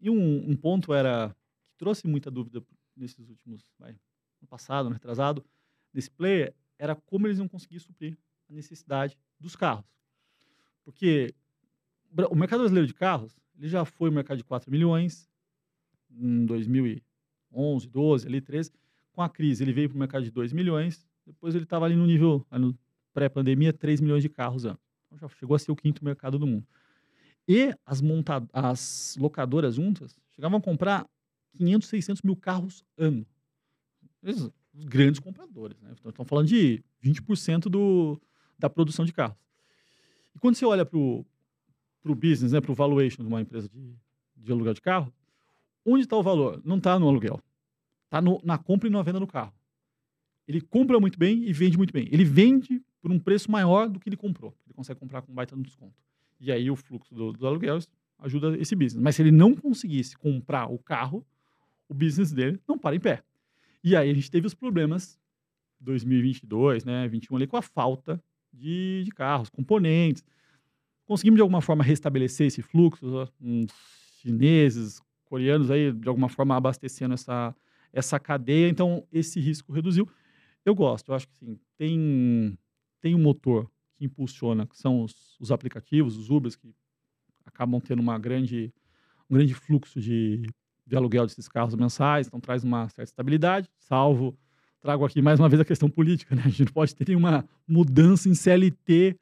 E 0.00 0.10
um, 0.10 0.50
um 0.50 0.56
ponto 0.56 0.92
era 0.92 1.34
que 1.70 1.76
trouxe 1.76 2.06
muita 2.06 2.30
dúvida 2.30 2.62
nesses 2.96 3.28
últimos... 3.28 3.62
Vai, 3.78 3.96
no 4.40 4.48
passado, 4.48 4.88
no 4.88 4.92
retrasado, 4.94 5.44
desse 5.92 6.10
player, 6.10 6.54
era 6.78 6.94
como 6.94 7.26
eles 7.26 7.38
iam 7.38 7.48
conseguir 7.48 7.80
suprir 7.80 8.18
a 8.50 8.52
necessidade 8.52 9.16
dos 9.40 9.54
carros. 9.56 9.84
Porque 10.84 11.34
o 12.30 12.34
mercado 12.34 12.60
brasileiro 12.60 12.86
de 12.86 12.94
carros, 12.94 13.38
ele 13.56 13.68
já 13.68 13.84
foi 13.84 14.10
um 14.10 14.12
mercado 14.14 14.38
de 14.38 14.44
4 14.44 14.70
milhões 14.70 15.28
em 16.10 16.44
2011, 17.56 17.88
12, 17.88 18.26
ali 18.26 18.40
13 18.40 18.72
com 19.12 19.22
a 19.22 19.28
crise, 19.28 19.64
ele 19.64 19.72
veio 19.72 19.88
para 19.88 19.96
o 19.96 19.98
mercado 19.98 20.24
de 20.24 20.30
2 20.30 20.52
milhões, 20.52 21.06
depois 21.26 21.54
ele 21.54 21.64
estava 21.64 21.86
ali 21.86 21.96
no 21.96 22.06
nível, 22.06 22.46
pré-pandemia, 23.14 23.72
3 23.72 24.00
milhões 24.00 24.22
de 24.22 24.28
carros 24.28 24.66
ano. 24.66 24.78
Então 25.06 25.18
já 25.18 25.28
chegou 25.36 25.54
a 25.54 25.58
ser 25.58 25.72
o 25.72 25.76
quinto 25.76 26.04
mercado 26.04 26.38
do 26.38 26.46
mundo. 26.46 26.66
E 27.48 27.74
as, 27.84 28.00
monta 28.00 28.46
as 28.52 29.16
locadoras 29.18 29.76
juntas 29.76 30.18
chegavam 30.32 30.58
a 30.58 30.60
comprar 30.60 31.08
500, 31.56 31.88
600 31.88 32.22
mil 32.22 32.36
carros 32.36 32.84
ano. 32.98 33.26
Os 34.22 34.84
grandes 34.84 35.20
compradores, 35.20 35.80
né? 35.80 35.94
Então, 35.98 36.10
estão 36.10 36.24
falando 36.24 36.48
de 36.48 36.84
20% 37.02 37.68
do, 37.70 38.20
da 38.58 38.68
produção 38.68 39.04
de 39.04 39.12
carros. 39.12 39.38
E 40.34 40.38
quando 40.38 40.56
você 40.56 40.66
olha 40.66 40.84
para 40.84 40.98
o 40.98 41.24
business, 42.14 42.52
né, 42.52 42.60
para 42.60 42.72
o 42.72 42.74
valuation 42.74 43.22
de 43.22 43.28
uma 43.28 43.40
empresa 43.40 43.68
de, 43.68 43.96
de 44.36 44.52
aluguel 44.52 44.74
de 44.74 44.82
carro, 44.82 45.10
onde 45.84 46.02
está 46.02 46.16
o 46.16 46.22
valor? 46.22 46.60
Não 46.64 46.76
está 46.76 46.98
no 46.98 47.08
aluguel. 47.08 47.40
Está 48.06 48.20
na 48.42 48.56
compra 48.56 48.88
e 48.88 48.90
na 48.90 49.02
venda 49.02 49.20
do 49.20 49.26
carro. 49.26 49.52
Ele 50.46 50.60
compra 50.60 50.98
muito 51.00 51.18
bem 51.18 51.42
e 51.42 51.52
vende 51.52 51.76
muito 51.76 51.92
bem. 51.92 52.08
Ele 52.10 52.24
vende 52.24 52.82
por 53.00 53.10
um 53.10 53.18
preço 53.18 53.50
maior 53.50 53.88
do 53.88 53.98
que 53.98 54.08
ele 54.08 54.16
comprou. 54.16 54.56
Ele 54.64 54.74
consegue 54.74 54.98
comprar 54.98 55.22
com 55.22 55.34
baita 55.34 55.54
no 55.56 55.62
desconto. 55.62 55.94
E 56.40 56.52
aí 56.52 56.70
o 56.70 56.76
fluxo 56.76 57.14
do, 57.14 57.32
dos 57.32 57.44
aluguéis 57.44 57.88
ajuda 58.18 58.56
esse 58.58 58.74
business. 58.74 59.02
Mas 59.02 59.16
se 59.16 59.22
ele 59.22 59.32
não 59.32 59.54
conseguisse 59.54 60.16
comprar 60.16 60.66
o 60.66 60.78
carro, 60.78 61.26
o 61.88 61.94
business 61.94 62.32
dele 62.32 62.60
não 62.66 62.78
para 62.78 62.96
em 62.96 63.00
pé. 63.00 63.22
E 63.82 63.94
aí 63.96 64.10
a 64.10 64.14
gente 64.14 64.30
teve 64.30 64.46
os 64.46 64.54
problemas 64.54 65.18
2022, 65.80 66.84
né, 66.84 67.06
21 67.08 67.36
ali 67.36 67.46
com 67.46 67.56
a 67.56 67.62
falta 67.62 68.22
de, 68.52 69.02
de 69.04 69.10
carros, 69.10 69.50
componentes. 69.50 70.24
Conseguimos 71.04 71.36
de 71.36 71.42
alguma 71.42 71.60
forma 71.60 71.84
restabelecer 71.84 72.48
esse 72.48 72.62
fluxo, 72.62 73.30
uns 73.40 73.72
chineses, 74.20 75.00
coreanos 75.24 75.70
aí 75.70 75.92
de 75.92 76.08
alguma 76.08 76.28
forma 76.28 76.56
abastecendo 76.56 77.14
essa 77.14 77.54
essa 77.96 78.20
cadeia, 78.20 78.68
então 78.68 79.06
esse 79.10 79.40
risco 79.40 79.72
reduziu. 79.72 80.08
Eu 80.64 80.74
gosto, 80.74 81.10
eu 81.10 81.14
acho 81.14 81.26
que 81.28 81.36
sim, 81.36 81.58
tem 81.76 82.58
tem 83.00 83.14
um 83.14 83.22
motor 83.22 83.70
que 83.94 84.04
impulsiona, 84.04 84.66
que 84.66 84.76
são 84.76 85.02
os, 85.02 85.36
os 85.40 85.50
aplicativos, 85.50 86.16
os 86.16 86.28
Ubers 86.28 86.56
que 86.56 86.74
acabam 87.44 87.80
tendo 87.80 88.00
uma 88.00 88.18
grande 88.18 88.72
um 89.30 89.34
grande 89.34 89.54
fluxo 89.54 90.00
de, 90.00 90.42
de 90.86 90.96
aluguel 90.96 91.26
desses 91.26 91.48
carros 91.48 91.74
mensais, 91.74 92.26
então 92.26 92.40
traz 92.40 92.62
uma 92.64 92.88
certa 92.88 93.10
estabilidade, 93.10 93.68
salvo 93.78 94.36
trago 94.86 95.04
aqui 95.04 95.20
mais 95.20 95.40
uma 95.40 95.48
vez 95.48 95.60
a 95.60 95.64
questão 95.64 95.88
política, 95.90 96.34
né? 96.36 96.42
A 96.44 96.48
gente 96.48 96.66
não 96.66 96.72
pode 96.72 96.94
ter 96.94 97.08
nenhuma 97.08 97.44
mudança 97.66 98.28
em 98.28 98.34
CLT 98.34 99.18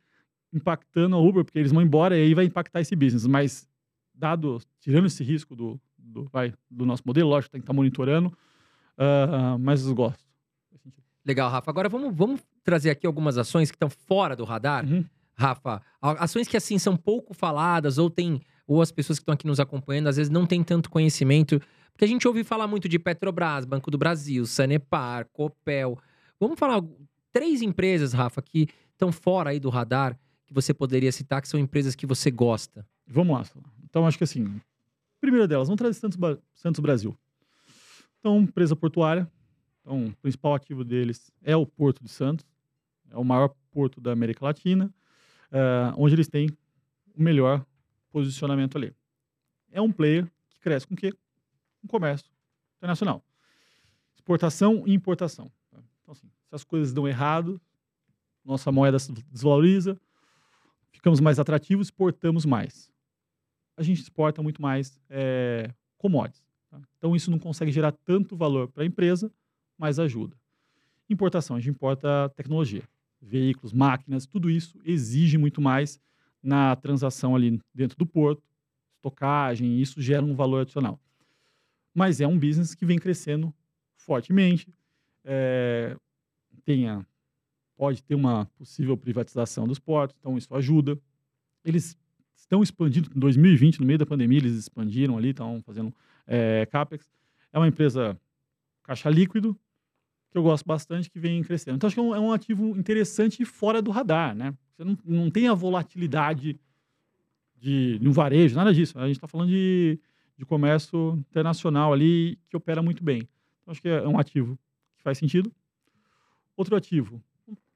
impactando 0.53 1.17
a 1.17 1.19
Uber, 1.19 1.43
porque 1.43 1.59
eles 1.59 1.73
vão 1.73 1.81
embora 1.81 2.17
e 2.17 2.23
aí 2.23 2.35
vai 2.35 2.45
impactar 2.45 2.81
esse 2.81 2.95
business. 2.95 3.27
Mas, 3.27 3.67
dado, 4.13 4.61
tirando 4.79 5.07
esse 5.07 5.25
risco 5.25 5.57
do, 5.57 5.81
do, 5.99 6.25
vai, 6.25 6.53
do 6.71 6.85
nosso 6.85 7.03
modelo, 7.07 7.31
lógico, 7.31 7.53
tem 7.53 7.61
que 7.61 7.65
estar 7.65 7.73
monitorando, 7.73 8.31
ah, 8.99 9.57
mas 9.59 9.87
gosto. 9.89 10.25
Legal, 11.25 11.51
Rafa. 11.51 11.71
Agora 11.71 11.89
vamos, 11.89 12.15
vamos 12.15 12.41
trazer 12.63 12.91
aqui 12.91 13.07
algumas 13.07 13.39
ações 13.39 13.71
que 13.71 13.77
estão 13.77 13.89
fora 13.89 14.37
do 14.37 14.45
radar. 14.45 14.85
Uhum. 14.85 15.05
Rafa, 15.37 15.83
ações 16.01 16.47
que 16.47 16.57
assim 16.57 16.79
são 16.79 16.97
pouco 16.97 17.35
faladas 17.35 17.99
ou 17.99 18.09
tem 18.09 18.41
ou 18.67 18.81
as 18.81 18.93
pessoas 18.93 19.19
que 19.19 19.23
estão 19.23 19.35
aqui 19.35 19.47
nos 19.47 19.61
acompanhando 19.61 20.07
às 20.07 20.17
vezes 20.17 20.31
não 20.31 20.47
têm 20.47 20.63
tanto 20.63 20.89
conhecimento, 20.89 21.61
porque 21.93 22.05
a 22.05 22.09
gente 22.09 22.27
ouve 22.27 22.43
falar 22.45 22.67
muito 22.67 22.89
de 22.89 22.99
Petrobras, 22.99 23.65
Banco 23.65 23.91
do 23.91 23.99
Brasil, 23.99 24.47
Sanepar, 24.47 25.27
Copel. 25.33 25.99
Vamos 26.41 26.59
falar 26.59 26.83
três 27.33 27.63
empresas, 27.63 28.13
Rafa, 28.13 28.41
que 28.41 28.69
estão 28.93 29.13
fora 29.13 29.51
aí 29.51 29.61
do 29.61 29.69
radar 29.69 30.19
que 30.47 30.55
você 30.55 30.73
poderia 30.73 31.11
citar 31.11 31.43
que 31.43 31.49
são 31.49 31.59
empresas 31.59 31.95
que 31.95 32.07
você 32.07 32.31
gosta. 32.31 32.87
Vamos 33.07 33.37
lá. 33.37 33.45
Então, 33.85 34.07
acho 34.07 34.19
que 34.19 34.25
assim, 34.25 34.61
primeira 35.21 35.47
delas, 35.47 35.69
vamos 35.69 35.79
trazer 35.79 35.99
Santos, 35.99 36.19
Santos 36.55 36.81
Brasil. 36.81 37.17
Então, 38.25 38.41
empresa 38.41 38.75
portuária. 38.75 39.31
Então, 39.83 40.07
o 40.07 40.17
principal 40.17 40.55
ativo 40.55 40.83
deles 40.83 41.31
é 41.43 41.55
o 41.55 41.67
Porto 41.67 42.03
de 42.03 42.09
Santos. 42.09 42.47
É 43.11 43.19
o 43.19 43.23
maior 43.23 43.55
porto 43.71 44.01
da 44.01 44.13
América 44.13 44.47
Latina, 44.47 44.91
eh, 45.53 45.93
onde 45.95 46.15
eles 46.15 46.27
têm 46.27 46.49
o 47.15 47.23
melhor 47.23 47.67
posicionamento 48.11 48.79
ali. 48.79 48.95
É 49.71 49.79
um 49.79 49.93
player 49.93 50.27
que 50.49 50.59
cresce 50.59 50.87
com 50.87 50.95
o 50.95 50.97
quê? 50.97 51.13
Com 51.83 51.87
comércio 51.87 52.33
internacional. 52.79 53.23
Exportação 54.15 54.85
e 54.87 54.95
importação. 54.95 55.53
tá? 55.71 55.79
Então, 56.01 56.13
assim, 56.13 56.31
se 56.49 56.55
as 56.55 56.65
coisas 56.65 56.95
dão 56.95 57.07
errado, 57.07 57.61
nossa 58.43 58.73
moeda 58.73 58.99
se 58.99 59.13
desvaloriza, 59.13 60.01
ficamos 60.91 61.21
mais 61.21 61.39
atrativos, 61.39 61.89
exportamos 61.89 62.47
mais. 62.47 62.91
A 63.77 63.83
gente 63.83 64.01
exporta 64.01 64.43
muito 64.43 64.63
mais 64.63 64.99
é, 65.11 65.71
commodities. 65.99 66.44
Tá? 66.75 66.89
Então, 66.99 67.15
isso 67.15 67.31
não 67.31 67.39
consegue 67.39 67.71
gerar 67.71 67.93
tanto 67.93 68.37
valor 68.37 68.69
para 68.69 68.83
a 68.83 68.87
empresa, 68.87 69.31
mas 69.79 69.99
ajuda. 69.99 70.37
Importação, 71.09 71.57
a 71.57 71.61
gente 71.61 71.71
importa 71.71 72.29
tecnologia, 72.37 72.83
veículos, 73.21 73.73
máquinas, 73.73 74.27
tudo 74.27 74.51
isso 74.51 74.79
exige 74.85 75.39
muito 75.39 75.61
mais 75.61 76.01
na 76.43 76.75
transação 76.77 77.35
ali 77.35 77.61
dentro 77.75 77.97
do 77.97 78.07
porto, 78.07 78.43
estocagem, 78.97 79.81
isso 79.81 80.01
gera 80.01 80.25
um 80.25 80.35
valor 80.35 80.63
adicional. 80.63 80.99
Mas 81.95 82.21
é 82.21 82.27
um 82.27 82.39
business 82.39 82.75
que 82.75 82.87
vem 82.87 82.99
crescendo 82.99 83.55
fortemente, 83.97 84.69
é, 85.25 85.97
tem 86.65 86.89
a- 86.89 87.05
pode 87.77 88.03
ter 88.03 88.15
uma 88.15 88.47
possível 88.57 88.97
privatização 88.97 89.67
dos 89.67 89.79
portos, 89.79 90.17
então 90.19 90.37
isso 90.39 90.55
ajuda. 90.55 90.99
Eles 91.65 91.97
estão 92.35 92.63
expandindo, 92.63 93.11
em 93.15 93.19
2020, 93.19 93.81
no 93.81 93.87
meio 93.87 93.99
da 93.99 94.07
pandemia, 94.07 94.39
eles 94.39 94.55
expandiram 94.55 95.17
ali, 95.17 95.31
estão 95.31 95.63
fazendo 95.63 95.95
é, 96.27 96.67
CAPEX. 96.67 97.09
É 97.53 97.59
uma 97.59 97.69
empresa 97.69 98.19
caixa 98.83 99.09
líquido, 99.09 99.59
que 100.31 100.39
eu 100.39 100.43
gosto 100.43 100.67
bastante, 100.67 101.11
que 101.11 101.19
vem 101.19 101.43
crescendo. 101.43 101.77
Então, 101.77 101.87
acho 101.87 101.95
que 101.95 102.01
é 102.01 102.03
um, 102.03 102.15
é 102.15 102.21
um 102.21 102.33
ativo 102.33 102.77
interessante 102.77 103.43
e 103.43 103.47
fora 103.47 103.81
do 103.81 103.91
radar, 103.91 104.35
né? 104.35 104.55
Você 104.73 104.85
não, 104.85 104.99
não 105.05 105.31
tem 105.31 105.49
a 105.49 105.55
volatilidade 105.55 106.59
de, 107.57 107.99
de 107.99 108.09
um 108.09 108.13
varejo, 108.13 108.57
nada 108.57 108.75
disso. 108.75 108.99
A 108.99 109.07
gente 109.07 109.17
está 109.17 109.29
falando 109.29 109.49
de, 109.49 109.99
de 110.37 110.45
comércio 110.45 111.13
internacional 111.31 111.93
ali, 111.93 112.39
que 112.49 112.57
opera 112.57 112.83
muito 112.83 113.03
bem. 113.03 113.29
Então, 113.63 113.73
acho 113.73 113.81
que 113.81 113.89
é 113.89 114.07
um 114.07 114.19
ativo 114.19 114.59
que 114.97 115.03
faz 115.03 115.17
sentido. 115.17 115.53
Outro 116.57 116.77
ativo, 116.77 117.23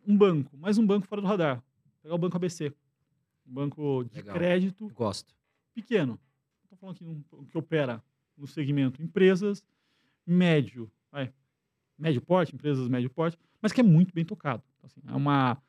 um 0.06 0.16
banco, 0.16 0.56
mais 0.56 0.78
um 0.78 0.86
banco 0.86 1.06
fora 1.06 1.20
do 1.20 1.26
radar. 1.26 1.62
Pegar 2.02 2.14
o 2.14 2.18
Banco 2.18 2.36
ABC. 2.36 2.72
Um 3.46 3.52
banco 3.52 4.04
de 4.04 4.16
Legal. 4.16 4.34
crédito 4.34 4.88
Gosto. 4.90 5.34
pequeno. 5.74 6.18
Estou 6.64 6.78
falando 6.78 6.96
aqui 6.96 7.04
um, 7.04 7.44
que 7.44 7.56
opera 7.56 8.02
no 8.38 8.46
segmento 8.46 9.02
empresas 9.02 9.62
médio, 10.26 10.90
vai, 11.10 11.32
médio 11.98 12.20
porte, 12.20 12.54
empresas 12.54 12.88
médio 12.88 13.10
porte, 13.10 13.36
mas 13.60 13.72
que 13.72 13.80
é 13.80 13.84
muito 13.84 14.14
bem 14.14 14.24
tocado. 14.24 14.62
Então, 14.78 14.86
assim, 14.86 15.00
é 15.06 15.16
uma 15.16 15.60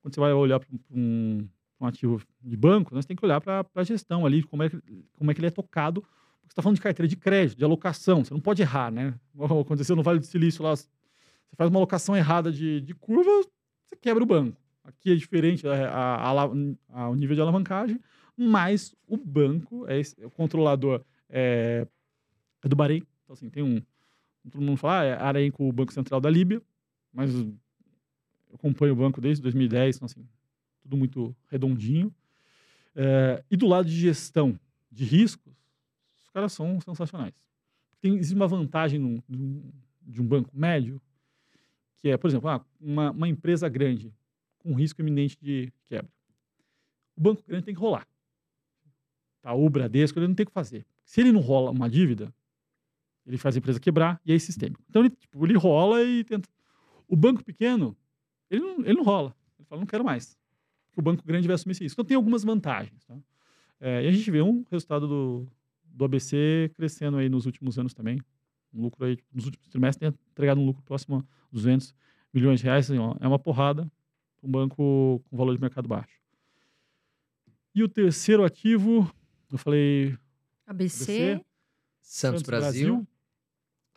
quando 0.00 0.14
você 0.14 0.20
vai 0.20 0.32
olhar 0.32 0.60
para 0.60 0.68
um, 0.90 1.48
um 1.80 1.86
ativo 1.86 2.22
de 2.40 2.56
banco, 2.56 2.94
né, 2.94 3.02
você 3.02 3.08
tem 3.08 3.16
que 3.16 3.24
olhar 3.24 3.40
para 3.40 3.66
a 3.74 3.82
gestão 3.82 4.24
ali, 4.24 4.42
como 4.42 4.62
é, 4.62 4.70
como 5.16 5.30
é 5.30 5.34
que 5.34 5.40
ele 5.40 5.48
é 5.48 5.50
tocado. 5.50 6.02
Porque 6.02 6.46
você 6.46 6.52
está 6.52 6.62
falando 6.62 6.76
de 6.76 6.82
carteira 6.82 7.08
de 7.08 7.16
crédito, 7.16 7.58
de 7.58 7.64
alocação, 7.64 8.24
você 8.24 8.32
não 8.32 8.40
pode 8.40 8.62
errar, 8.62 8.90
né? 8.90 9.14
Aconteceu 9.38 9.94
no 9.94 10.02
Vale 10.02 10.18
do 10.18 10.24
Silício 10.24 10.62
lá, 10.62 10.74
você 10.74 10.88
faz 11.56 11.68
uma 11.68 11.78
alocação 11.78 12.16
errada 12.16 12.50
de, 12.50 12.80
de 12.80 12.94
curva, 12.94 13.30
você 13.84 13.96
quebra 13.96 14.22
o 14.22 14.26
banco. 14.26 14.56
Aqui 14.84 15.12
é 15.12 15.14
diferente 15.16 15.66
a- 15.68 17.08
o 17.10 17.14
nível 17.14 17.34
de 17.34 17.42
alavancagem, 17.42 18.00
mas 18.36 18.94
o 19.06 19.16
banco, 19.16 19.84
é 19.88 20.00
o 20.24 20.30
controlador 20.30 21.04
é, 21.28 21.86
é 22.64 22.68
do 22.68 22.76
Bahrein. 22.76 23.02
Então, 23.24 23.34
assim, 23.34 23.48
tem 23.50 23.62
um. 23.62 23.80
Todo 24.50 24.62
mundo 24.62 24.78
fala, 24.78 25.00
ah, 25.00 25.04
é 25.04 25.12
Aramco, 25.14 25.68
o 25.68 25.72
Banco 25.72 25.92
Central 25.92 26.20
da 26.20 26.30
Líbia, 26.30 26.62
mas 27.12 27.34
eu 27.34 27.54
acompanho 28.54 28.94
o 28.94 28.96
banco 28.96 29.20
desde 29.20 29.42
2010, 29.42 29.96
então, 29.96 30.06
assim, 30.06 30.26
tudo 30.80 30.96
muito 30.96 31.36
redondinho. 31.50 32.14
É, 32.94 33.44
e 33.50 33.56
do 33.56 33.66
lado 33.66 33.86
de 33.86 33.94
gestão 33.94 34.58
de 34.90 35.04
riscos, 35.04 35.52
os 36.22 36.30
caras 36.30 36.52
são 36.52 36.80
sensacionais. 36.80 37.34
Tem, 38.00 38.14
existe 38.16 38.34
uma 38.34 38.46
vantagem 38.46 39.22
de 40.02 40.22
um 40.22 40.26
banco 40.26 40.50
médio, 40.54 41.00
que 41.98 42.08
é, 42.08 42.16
por 42.16 42.28
exemplo, 42.28 42.48
ah, 42.48 42.64
uma, 42.80 43.10
uma 43.10 43.28
empresa 43.28 43.68
grande 43.68 44.14
com 44.58 44.72
risco 44.72 45.00
iminente 45.00 45.36
de 45.40 45.72
quebra. 45.86 46.10
O 47.16 47.20
banco 47.20 47.42
grande 47.46 47.64
tem 47.64 47.74
que 47.74 47.80
rolar. 47.80 48.06
Tá, 49.42 49.52
o 49.52 49.68
Bradesco, 49.68 50.18
ele 50.18 50.28
não 50.28 50.34
tem 50.34 50.44
o 50.44 50.46
que 50.46 50.52
fazer. 50.52 50.86
Se 51.04 51.20
ele 51.20 51.32
não 51.32 51.40
rola 51.40 51.70
uma 51.70 51.88
dívida, 51.88 52.32
ele 53.28 53.36
faz 53.36 53.54
a 53.54 53.58
empresa 53.58 53.78
quebrar 53.78 54.20
e 54.24 54.32
é 54.32 54.38
sistêmico. 54.38 54.82
Então, 54.88 55.02
ele, 55.02 55.10
tipo, 55.10 55.46
ele 55.46 55.56
rola 55.56 56.02
e 56.02 56.24
tenta. 56.24 56.48
O 57.06 57.14
banco 57.14 57.44
pequeno, 57.44 57.96
ele 58.50 58.62
não, 58.62 58.80
ele 58.80 58.94
não 58.94 59.04
rola. 59.04 59.36
Ele 59.58 59.66
fala, 59.66 59.80
não 59.80 59.86
quero 59.86 60.02
mais. 60.02 60.36
Porque 60.86 61.00
o 61.00 61.02
banco 61.02 61.22
grande 61.24 61.46
vai 61.46 61.54
assumir 61.54 61.72
esse 61.72 61.84
risco. 61.84 61.94
Então, 61.94 62.04
tem 62.06 62.16
algumas 62.16 62.42
vantagens. 62.42 63.04
Tá? 63.04 63.16
É, 63.80 64.04
e 64.04 64.08
a 64.08 64.10
gente 64.10 64.30
vê 64.30 64.40
um 64.40 64.64
resultado 64.70 65.06
do, 65.06 65.46
do 65.84 66.04
ABC 66.06 66.70
crescendo 66.74 67.18
aí 67.18 67.28
nos 67.28 67.44
últimos 67.44 67.78
anos 67.78 67.92
também. 67.92 68.18
Um 68.72 68.82
lucro 68.82 69.04
aí, 69.04 69.18
nos 69.32 69.44
últimos 69.44 69.68
trimestres, 69.68 69.98
tem 69.98 70.18
entregado 70.32 70.60
um 70.60 70.64
lucro 70.64 70.82
próximo 70.82 71.18
a 71.18 71.24
200 71.52 71.94
milhões 72.32 72.60
de 72.60 72.64
reais. 72.64 72.90
assim, 72.90 72.98
ó, 72.98 73.14
é 73.20 73.28
uma 73.28 73.38
porrada 73.38 73.90
para 74.40 74.48
um 74.48 74.50
banco 74.50 75.22
com 75.28 75.36
valor 75.36 75.54
de 75.54 75.60
mercado 75.60 75.86
baixo. 75.86 76.18
E 77.74 77.82
o 77.82 77.88
terceiro 77.88 78.42
ativo, 78.44 79.10
eu 79.52 79.58
falei 79.58 80.16
ABC. 80.66 81.32
ABC. 81.32 81.44
Santos, 82.00 82.42
Brasil. 82.42 83.06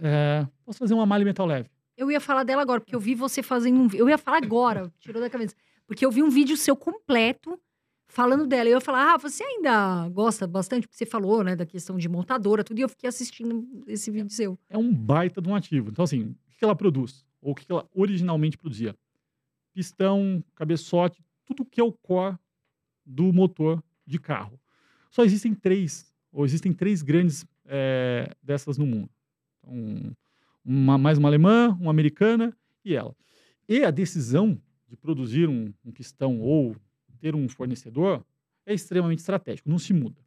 É, 0.01 0.47
posso 0.65 0.79
fazer 0.79 0.95
uma 0.95 1.05
malha 1.05 1.23
metal 1.23 1.45
leve. 1.45 1.69
Eu 1.95 2.09
ia 2.09 2.19
falar 2.19 2.43
dela 2.43 2.63
agora, 2.63 2.81
porque 2.81 2.95
eu 2.95 2.99
vi 2.99 3.13
você 3.13 3.43
fazendo 3.43 3.79
um. 3.79 3.87
Eu 3.93 4.09
ia 4.09 4.17
falar 4.17 4.37
agora, 4.37 4.91
tirou 4.99 5.21
da 5.21 5.29
cabeça. 5.29 5.55
Porque 5.85 6.03
eu 6.03 6.11
vi 6.11 6.23
um 6.23 6.29
vídeo 6.29 6.57
seu 6.57 6.75
completo 6.75 7.59
falando 8.07 8.47
dela. 8.47 8.67
Eu 8.67 8.75
ia 8.77 8.81
falar, 8.81 9.13
ah, 9.13 9.17
você 9.17 9.43
ainda 9.43 10.09
gosta 10.09 10.47
bastante, 10.47 10.87
porque 10.87 10.97
você 10.97 11.05
falou, 11.05 11.43
né, 11.43 11.55
da 11.55 11.65
questão 11.65 11.97
de 11.97 12.09
montadora, 12.09 12.63
tudo, 12.63 12.79
e 12.79 12.81
eu 12.81 12.89
fiquei 12.89 13.07
assistindo 13.07 13.83
esse 13.87 14.09
vídeo 14.09 14.29
seu. 14.31 14.57
É 14.69 14.77
um 14.77 14.93
baita 14.93 15.41
de 15.41 15.47
um 15.47 15.55
ativo. 15.55 15.89
Então, 15.91 16.03
assim, 16.03 16.23
o 16.23 16.57
que 16.57 16.63
ela 16.63 16.75
produz? 16.75 17.23
Ou 17.39 17.51
o 17.51 17.55
que 17.55 17.65
ela 17.69 17.87
originalmente 17.93 18.57
produzia? 18.57 18.95
Pistão, 19.73 20.43
cabeçote, 20.55 21.23
tudo 21.45 21.63
que 21.63 21.79
é 21.79 21.83
o 21.83 21.91
core 21.91 22.37
do 23.05 23.31
motor 23.31 23.83
de 24.05 24.17
carro. 24.19 24.59
Só 25.11 25.23
existem 25.23 25.53
três, 25.53 26.11
ou 26.31 26.45
existem 26.45 26.73
três 26.73 27.01
grandes 27.01 27.45
eh, 27.65 28.33
dessas 28.41 28.77
no 28.77 28.85
mundo. 28.85 29.09
Então, 29.63 30.15
uma, 30.63 30.97
mais 30.97 31.17
uma 31.17 31.29
alemã, 31.29 31.75
uma 31.79 31.91
americana 31.91 32.55
e 32.83 32.95
ela. 32.95 33.15
E 33.67 33.83
a 33.83 33.91
decisão 33.91 34.59
de 34.87 34.95
produzir 34.97 35.47
um, 35.47 35.73
um 35.85 35.91
pistão 35.91 36.39
ou 36.39 36.75
ter 37.19 37.35
um 37.35 37.47
fornecedor 37.47 38.23
é 38.65 38.73
extremamente 38.73 39.19
estratégico, 39.19 39.69
não 39.69 39.79
se 39.79 39.93
muda. 39.93 40.19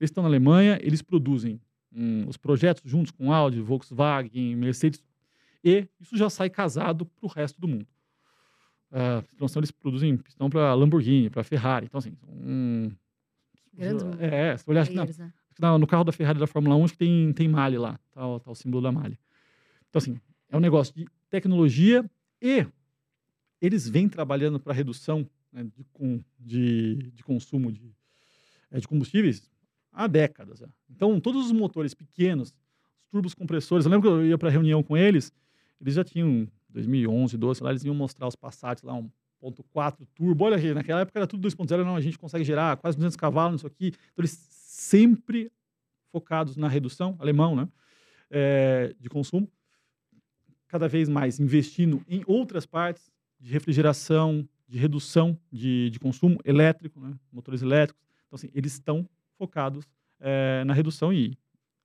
Eles 0.00 0.10
estão 0.10 0.22
na 0.22 0.28
Alemanha, 0.28 0.78
eles 0.82 1.02
produzem 1.02 1.60
hum, 1.92 2.26
os 2.28 2.36
projetos 2.36 2.90
juntos 2.90 3.10
com 3.10 3.32
Audi, 3.32 3.60
Volkswagen, 3.60 4.56
Mercedes, 4.56 5.02
e 5.64 5.86
isso 6.00 6.16
já 6.16 6.28
sai 6.28 6.50
casado 6.50 7.06
para 7.06 7.26
o 7.26 7.28
resto 7.28 7.60
do 7.60 7.68
mundo. 7.68 7.86
Ah, 8.90 9.22
então, 9.34 9.46
eles 9.56 9.70
produzem 9.70 10.16
pistão 10.16 10.50
para 10.50 10.74
Lamborghini, 10.74 11.30
para 11.30 11.42
Ferrari. 11.42 11.86
Então, 11.86 11.98
assim, 11.98 12.14
um, 12.28 12.90
Grandes 13.72 14.02
é, 14.20 14.56
se 14.56 14.68
olhar 14.68 14.84
na- 14.90 15.04
né? 15.18 15.32
Na- 15.60 15.78
no 15.78 15.86
carro 15.86 16.04
da 16.04 16.12
Ferrari 16.12 16.38
da 16.38 16.46
Fórmula 16.46 16.76
1, 16.76 16.84
acho 16.84 16.92
que 16.94 16.98
tem, 16.98 17.32
tem 17.32 17.48
malha 17.48 17.80
lá, 17.80 18.00
tá, 18.12 18.26
o- 18.26 18.40
tá 18.40 18.50
o 18.50 18.54
símbolo 18.54 18.82
da 18.82 18.92
malha. 18.92 19.18
Então, 19.88 19.98
assim, 19.98 20.18
é 20.48 20.56
um 20.56 20.60
negócio 20.60 20.94
de 20.94 21.06
tecnologia 21.30 22.04
e 22.40 22.66
eles 23.60 23.88
vêm 23.88 24.08
trabalhando 24.08 24.58
para 24.58 24.72
redução 24.72 25.28
né, 25.52 25.64
de, 25.64 26.24
de, 26.38 27.10
de 27.12 27.22
consumo 27.22 27.70
de, 27.70 27.94
eh, 28.70 28.80
de 28.80 28.88
combustíveis 28.88 29.48
há 29.92 30.06
décadas. 30.06 30.58
já. 30.58 30.68
Então, 30.90 31.20
todos 31.20 31.46
os 31.46 31.52
motores 31.52 31.94
pequenos, 31.94 32.48
os 32.48 33.10
turbos 33.10 33.34
compressores, 33.34 33.84
eu 33.86 33.90
lembro 33.92 34.10
que 34.10 34.16
eu 34.16 34.26
ia 34.26 34.38
para 34.38 34.50
reunião 34.50 34.82
com 34.82 34.96
eles, 34.96 35.32
eles 35.80 35.94
já 35.94 36.04
tinham, 36.04 36.48
2011, 36.68 37.36
12, 37.36 37.62
lá 37.62 37.70
eles 37.70 37.84
iam 37.84 37.94
mostrar 37.94 38.26
os 38.26 38.34
Passats 38.34 38.82
lá, 38.82 38.94
1.4 38.94 40.06
turbo. 40.14 40.44
Olha 40.44 40.74
naquela 40.74 41.00
época 41.00 41.18
era 41.18 41.26
tudo 41.26 41.42
2.0, 41.42 41.84
não, 41.84 41.96
a 41.96 42.00
gente 42.00 42.18
consegue 42.18 42.44
gerar 42.44 42.76
quase 42.78 42.96
200 42.96 43.16
cavalos 43.16 43.52
nisso 43.54 43.66
aqui. 43.66 43.88
Então, 43.88 44.22
eles 44.24 44.30
sempre 44.82 45.50
focados 46.10 46.56
na 46.56 46.68
redução, 46.68 47.16
alemão, 47.18 47.54
né, 47.56 47.68
eh, 48.30 48.94
de 48.98 49.08
consumo. 49.08 49.50
cada 50.66 50.88
vez 50.88 51.06
mais 51.08 51.38
investindo 51.38 52.02
em 52.08 52.22
outras 52.26 52.64
partes 52.64 53.12
de 53.38 53.52
refrigeração, 53.52 54.48
de 54.66 54.78
redução 54.78 55.38
de, 55.50 55.90
de 55.90 56.00
consumo 56.00 56.38
elétrico, 56.46 56.98
né? 56.98 57.14
motores 57.30 57.60
elétricos. 57.60 58.02
Então, 58.26 58.36
assim, 58.36 58.48
eles 58.54 58.72
estão 58.72 59.06
focados 59.36 59.86
é, 60.18 60.64
na 60.64 60.72
redução 60.72 61.12
e 61.12 61.36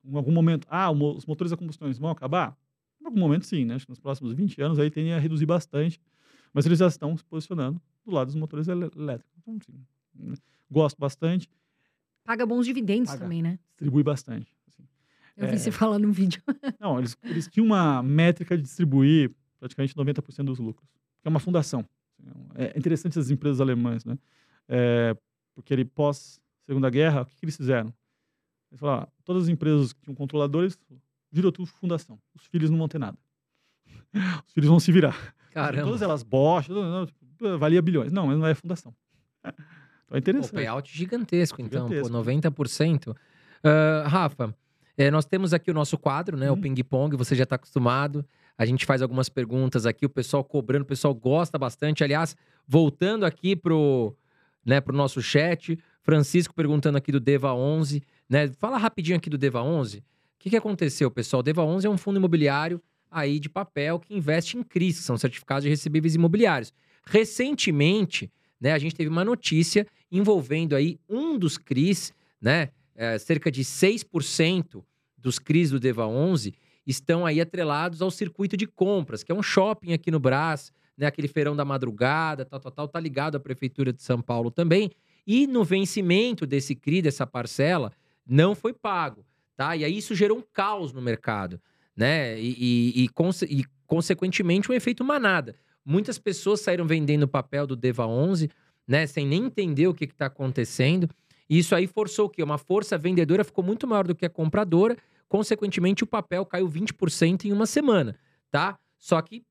em 0.06 0.16
algum 0.16 0.32
momento, 0.32 0.66
ah, 0.70 0.90
os 0.90 1.26
motores 1.26 1.52
a 1.52 1.58
combustão 1.58 1.92
vão 1.96 2.10
acabar? 2.10 2.58
Em 3.02 3.06
algum 3.06 3.20
momento, 3.20 3.46
sim, 3.46 3.66
né? 3.66 3.76
Acho 3.76 3.86
que 3.86 3.92
nos 3.92 4.00
próximos 4.00 4.32
20 4.32 4.62
anos 4.62 4.80
aí 4.80 4.90
tende 4.90 5.12
a 5.12 5.20
reduzir 5.20 5.46
bastante, 5.46 6.00
mas 6.54 6.66
eles 6.66 6.80
já 6.80 6.88
estão 6.88 7.18
se 7.18 7.26
posicionando 7.26 7.82
do 8.06 8.12
lado 8.12 8.28
dos 8.28 8.36
motores 8.36 8.70
elétricos. 8.70 9.34
Então, 9.38 9.60
sim, 9.66 9.86
né? 10.14 10.36
gosto 10.72 10.98
bastante. 10.98 11.50
Paga 12.28 12.46
bons 12.46 12.66
dividendos 12.66 13.10
Paga. 13.10 13.22
também, 13.24 13.42
né? 13.42 13.58
Distribui 13.70 14.04
bastante. 14.04 14.54
Assim. 14.68 14.84
Eu 15.38 15.48
vi 15.48 15.54
É. 15.54 15.58
você 15.58 15.72
falar 15.72 15.98
no 15.98 16.12
vídeo. 16.12 16.44
Não, 16.80 17.00
eles, 17.00 17.16
eles 17.24 17.48
tinham 17.48 17.66
uma 17.66 18.04
métrica 18.04 18.58
de 18.58 18.64
distribuir 18.64 19.32
praticamente 19.58 19.96
90% 19.96 20.44
dos 20.44 20.60
lucros, 20.60 20.88
que 21.22 21.28
é 21.28 21.30
uma 21.30 21.40
fundação. 21.40 21.86
É 22.56 22.78
interessante 22.78 23.14
essas 23.14 23.32
empresas 23.32 23.62
alemãs, 23.62 24.04
né? 24.04 24.18
É, 24.68 25.16
porque 25.56 25.74
ele 25.74 25.86
pós 25.86 26.38
Segunda 26.66 26.90
Guerra, 26.90 27.22
o 27.22 27.26
que, 27.26 27.36
que 27.38 27.46
eles 27.46 27.56
fizeram? 27.56 27.94
Eles 28.70 28.80
falaram, 28.82 29.04
ah, 29.04 29.08
todas 29.24 29.44
as 29.44 29.50
empresas 29.50 29.94
que 29.94 30.02
tinham 30.02 30.14
controladores, 30.16 30.78
virou 31.32 31.50
tudo 31.50 31.66
fundação. 31.66 32.20
Os 32.36 32.46
filhos 32.46 32.70
não 32.70 32.78
vão 32.78 32.90
ter 32.90 33.00
nada. 33.00 33.18
Os 34.46 34.52
filhos 34.54 34.70
vão 34.70 34.80
se 34.82 34.92
virar. 34.92 35.16
Caramba. 35.52 35.86
Todas 35.86 36.02
elas 36.02 36.24
Bosch, 36.24 36.68
tipo, 37.06 37.58
valia 37.58 37.82
bilhões. 37.82 38.12
Não, 38.12 38.28
mas 38.28 38.38
não 38.38 38.46
é 38.46 38.54
fundação. 38.54 38.94
Então 40.08 40.18
é 40.18 40.22
Pô, 40.22 40.30
interessante. 40.30 40.54
payout 40.54 40.98
gigantesco, 40.98 41.62
então, 41.62 41.88
Gigantesco. 41.88 42.10
pô, 42.14 42.24
90%. 42.24 43.16
Ah, 43.64 44.06
Rafa, 44.08 44.56
é, 44.98 45.12
nós 45.12 45.26
temos 45.26 45.54
aqui 45.54 45.70
o 45.70 45.74
nosso 45.74 45.98
quadro, 45.98 46.38
né? 46.38 46.50
O 46.50 46.54
Uhum. 46.54 46.62
Ping 46.62 46.84
Pong, 46.84 47.16
você 47.16 47.36
já 47.36 47.44
está 47.44 47.56
acostumado. 47.56 48.26
A 48.58 48.66
gente 48.66 48.86
faz 48.86 49.02
algumas 49.02 49.30
perguntas 49.30 49.86
aqui, 49.86 50.06
o 50.06 50.10
pessoal 50.10 50.44
cobrando, 50.44 50.84
o 50.84 50.86
pessoal 50.88 51.14
gosta 51.14 51.58
bastante. 51.60 52.04
Aliás, 52.04 52.36
voltando 52.68 53.26
aqui 53.26 53.56
pro, 53.56 54.16
né, 54.66 54.82
pro 54.82 54.96
nosso 54.96 55.22
chat, 55.22 55.78
Francisco 56.02 56.56
perguntando 56.56 56.98
aqui 56.98 57.12
do 57.12 57.20
Deva 57.20 57.54
11, 57.54 58.02
né? 58.30 58.48
Fala 58.58 58.78
rapidinho 58.78 59.18
aqui 59.18 59.30
do 59.30 59.38
Deva 59.38 59.62
11. 59.62 60.00
O 60.00 60.04
que, 60.40 60.50
que 60.50 60.58
aconteceu, 60.58 61.12
pessoal? 61.12 61.42
O 61.42 61.44
Deva 61.44 61.64
11 61.64 61.86
é 61.86 61.90
um 61.90 61.98
fundo 61.98 62.18
imobiliário 62.18 62.82
aí 63.12 63.40
de 63.40 63.50
papel 63.50 64.00
que 64.00 64.16
investe 64.16 64.58
em 64.58 64.64
CRIs, 64.64 64.98
que 64.98 65.04
são 65.04 65.18
certificados 65.18 65.64
de 65.64 65.70
recebíveis 65.70 66.16
imobiliários. 66.16 66.74
Recentemente, 67.06 68.32
né, 68.60 68.74
a 68.74 68.78
gente 68.80 68.96
teve 68.96 69.10
uma 69.10 69.24
notícia 69.26 69.86
envolvendo 70.12 70.76
aí 70.76 71.00
um 71.10 71.38
dos 71.38 71.58
CRIs, 71.58 72.14
né? 72.42 72.70
é, 72.96 73.18
cerca 73.20 73.52
de 73.52 73.64
6% 73.64 74.84
dos 75.18 75.38
CRIs 75.40 75.70
do 75.72 75.80
Deva 75.80 76.08
11 76.08 76.54
estão 76.86 77.26
aí 77.26 77.40
atrelados 77.42 78.02
ao 78.02 78.10
circuito 78.10 78.56
de 78.58 78.66
compras, 78.66 79.24
que 79.24 79.32
é 79.32 79.36
um 79.36 79.44
shopping 79.44 79.94
aqui 79.94 80.10
no 80.10 80.20
Brás, 80.20 80.72
né? 80.98 81.06
Aquele 81.06 81.28
feirão 81.28 81.56
da 81.56 81.64
madrugada, 81.66 82.44
tal, 82.46 82.60
tal, 82.60 82.72
tal, 82.72 82.88
tá 82.88 83.00
ligado 83.00 83.36
à 83.36 83.40
Prefeitura 83.40 83.92
de 83.94 84.02
São 84.02 84.22
Paulo 84.22 84.50
também. 84.50 84.90
E 85.28 85.46
no 85.46 85.64
vencimento 85.64 86.48
desse 86.48 86.74
CRI, 86.74 87.02
dessa 87.02 87.28
parcela, 87.28 87.92
não 88.26 88.56
foi 88.56 88.74
pago, 88.74 89.26
tá? 89.56 89.76
E 89.76 89.84
aí 89.84 89.98
isso 89.98 90.16
gerou 90.16 90.38
um 90.40 90.44
caos 90.54 90.94
no 90.94 91.02
mercado, 91.02 91.62
né? 91.96 92.40
E, 92.40 92.56
e- 92.58 93.04
e 93.04 93.10
conse- 93.10 93.46
e, 93.46 93.66
consequentemente, 93.86 94.72
um 94.72 94.74
efeito 94.76 95.04
manada. 95.04 95.56
Muitas 95.90 96.20
pessoas 96.20 96.60
saíram 96.60 96.86
vendendo 96.86 97.24
o 97.24 97.28
papel 97.30 97.66
do 97.66 97.74
Deva 97.74 98.06
11, 98.06 98.50
né? 98.86 99.08
Sem 99.08 99.26
nem 99.26 99.46
entender 99.46 99.88
o 99.88 99.94
que 99.94 100.04
está 100.04 100.26
acontecendo. 100.26 101.10
E 101.50 101.58
isso 101.58 101.74
aí 101.74 101.88
forçou 101.88 102.26
o 102.26 102.30
quê? 102.30 102.44
Uma 102.44 102.58
força 102.58 102.98
vendedora 102.98 103.42
ficou 103.42 103.64
muito 103.64 103.88
maior 103.88 104.06
do 104.06 104.14
que 104.14 104.26
a 104.26 104.30
compradora. 104.30 104.98
Consequentemente, 105.30 106.04
o 106.04 106.08
papel 106.08 106.46
caiu 106.46 106.68
20% 106.68 107.46
em 107.46 107.54
uma 107.54 107.66
semana, 107.66 108.18
tá? 108.52 108.78
Só 108.98 109.22
que 109.22 109.46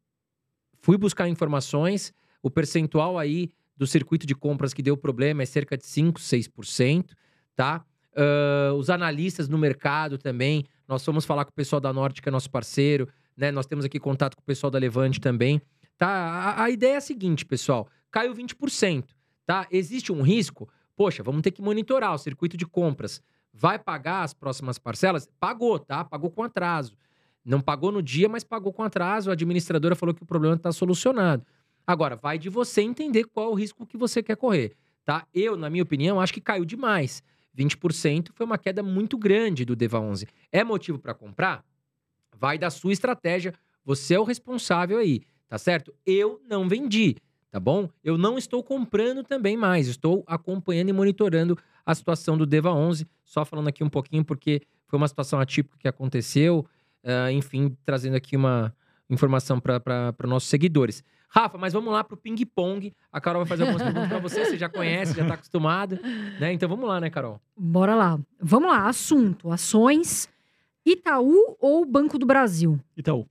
fui 0.83 0.99
buscar 0.99 1.27
informações, 1.27 2.13
o 2.43 2.51
percentual 2.51 3.19
aí 3.19 3.51
do 3.75 3.87
circuito 3.87 4.27
de 4.27 4.35
compras 4.35 4.75
que 4.75 4.83
deu 4.83 4.95
problema 4.95 5.43
é 5.43 5.47
cerca 5.47 5.75
de 5.75 5.87
5, 5.87 6.21
6%, 6.21 7.15
tá? 7.55 7.83
Ah, 8.15 8.75
os 8.75 8.91
analistas 8.91 9.49
no 9.49 9.57
mercado 9.57 10.19
também, 10.19 10.65
nós 10.87 11.03
fomos 11.03 11.25
falar 11.25 11.47
com 11.47 11.51
o 11.51 11.55
pessoal 11.55 11.81
da 11.81 11.93
Norte, 11.95 12.21
que 12.21 12.29
é 12.29 12.33
nosso 12.33 12.51
parceiro, 12.51 13.09
né? 13.37 13.51
Nós 13.51 13.67
temos 13.67 13.85
aqui 13.85 13.99
contato 13.99 14.37
com 14.37 14.43
o 14.43 14.47
pessoal 14.47 14.71
da 14.71 14.79
Levante 14.79 15.21
também, 15.21 15.61
tá? 15.99 16.09
A, 16.09 16.65
a 16.65 16.71
ideia 16.71 16.95
é 16.95 16.97
a 16.97 17.01
seguinte, 17.01 17.45
pessoal, 17.45 17.89
caiu 18.11 18.35
20%, 18.35 19.05
tá? 19.45 19.67
Existe 19.71 20.13
um 20.13 20.23
risco? 20.23 20.69
Poxa, 20.97 21.23
vamos 21.23 21.43
ter 21.43 21.51
que 21.51 21.63
monitorar 21.63 22.15
o 22.15 22.19
circuito 22.19 22.57
de 22.57 22.67
compras. 22.67 23.23
Vai 23.53 23.79
pagar 23.79 24.23
as 24.23 24.35
próximas 24.35 24.79
parcelas? 24.79 25.29
Pagou, 25.41 25.79
tá? 25.79 26.05
Pagou 26.05 26.31
com 26.31 26.43
atraso. 26.43 26.97
Não 27.45 27.61
pagou 27.61 27.93
no 27.93 28.03
dia, 28.03 28.29
mas 28.29 28.45
pagou 28.45 28.73
com 28.73 28.83
atraso. 28.83 29.31
A 29.31 29.35
administradora 29.35 29.95
falou 29.95 30.15
que 30.15 30.23
o 30.23 30.27
problema 30.27 30.57
está 30.57 30.73
solucionado. 30.73 31.45
Agora, 31.87 32.17
vai 32.17 32.39
de 32.39 32.49
você 32.49 32.83
entender 32.83 33.25
qual 33.25 33.47
é 33.47 33.51
o 33.51 33.55
risco 33.55 33.87
que 33.87 33.97
você 33.97 34.23
quer 34.23 34.37
correr, 34.37 34.75
tá? 35.05 35.27
Eu, 35.33 35.57
na 35.57 35.71
minha 35.71 35.85
opinião, 35.85 36.21
acho 36.21 36.35
que 36.35 36.41
caiu 36.41 36.65
demais. 36.65 37.23
20% 37.57 38.31
foi 38.35 38.45
uma 38.45 38.59
queda 38.59 38.83
muito 38.83 39.17
grande 39.17 39.65
do 39.65 39.77
Deva 39.77 40.01
11. 40.01 40.27
É 40.51 40.65
motivo 40.65 40.99
para 40.99 41.15
comprar? 41.15 41.65
Vai 42.37 42.59
da 42.59 42.69
sua 42.69 42.93
estratégia. 42.93 43.55
Você 43.85 44.15
é 44.15 44.21
o 44.21 44.25
responsável 44.25 44.99
aí, 44.99 45.23
tá 45.49 45.59
certo? 45.59 45.95
Eu 46.05 46.41
não 46.49 46.69
vendi, 46.69 47.17
tá 47.51 47.61
bom? 47.61 47.89
Eu 48.03 48.17
não 48.19 48.37
estou 48.39 48.63
comprando 48.63 49.23
também 49.23 49.57
mais. 49.57 49.89
Estou 49.89 50.25
acompanhando 50.27 50.89
e 50.89 50.93
monitorando 50.93 51.57
a 51.85 51.95
situação 51.95 52.37
do 52.37 52.47
Deva 52.47 52.73
11. 52.73 53.07
Só 53.25 53.45
falando 53.45 53.69
aqui 53.69 53.83
um 53.83 53.89
pouquinho, 53.89 54.25
porque 54.25 54.63
foi 54.87 54.97
uma 54.97 55.09
situação 55.09 55.41
atípica 55.41 55.77
que 55.79 55.89
aconteceu. 55.89 56.67
ah, 57.05 57.31
enfim, 57.31 57.77
trazendo 57.85 58.17
aqui 58.17 58.37
uma 58.37 58.75
informação 59.09 59.61
para 59.61 60.15
os 60.23 60.31
nossos 60.31 60.49
seguidores. 60.49 61.03
Rafa, 61.29 61.59
mas 61.59 61.73
vamos 61.73 61.93
lá 61.93 62.03
pro 62.03 62.17
ping-pong. 62.17 62.93
A 63.13 63.21
Carol 63.21 63.43
vai 63.43 63.49
fazer 63.49 63.63
algumas 63.65 63.83
perguntas 63.83 64.09
para 64.09 64.19
você. 64.19 64.45
Você 64.45 64.57
já 64.57 64.69
conhece, 64.69 65.15
já 65.15 65.27
tá 65.27 65.35
acostumado, 65.35 65.99
né? 66.41 66.53
Então 66.53 66.69
vamos 66.69 66.89
lá, 66.89 67.01
né, 67.01 67.11
Carol? 67.11 67.41
Bora 67.57 67.95
lá. 67.95 68.19
Vamos 68.41 68.71
lá, 68.71 68.89
assunto: 68.89 69.51
ações. 69.51 70.29
Itaú 70.85 71.57
ou 71.61 71.85
Banco 71.85 72.17
do 72.17 72.25
Brasil? 72.25 72.79
Itaú. 72.97 73.27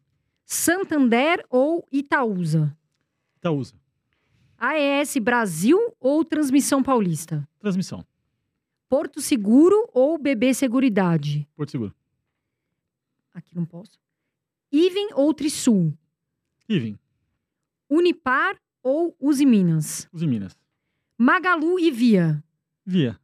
Santander 0.46 1.44
ou 1.50 1.88
Itaúsa? 1.92 2.76
Itaúsa. 3.38 3.76
AES 4.58 5.18
Brasil 5.18 5.78
ou 6.00 6.24
Transmissão 6.24 6.82
Paulista? 6.82 7.48
Transmissão. 7.60 8.06
Porto 8.88 9.20
Seguro 9.22 9.90
ou 9.94 10.18
BB 10.18 10.54
Seguridade? 10.54 11.48
Porto 11.56 11.72
Seguro. 11.72 11.96
Aqui 13.34 13.54
não 13.56 13.66
posso. 13.66 14.00
Iven 14.72 15.10
ou 15.14 15.34
Trisul? 15.34 15.94
Ivem. 16.70 16.98
Unipar 17.90 18.56
ou 18.82 19.16
Uzi 19.20 19.46
Minas? 19.46 20.08
Os 20.12 20.22
em 20.22 20.28
Minas. 20.28 20.58
Magalu 21.18 21.80
e 21.80 21.92
Via? 21.92 22.44
Via. 22.86 23.20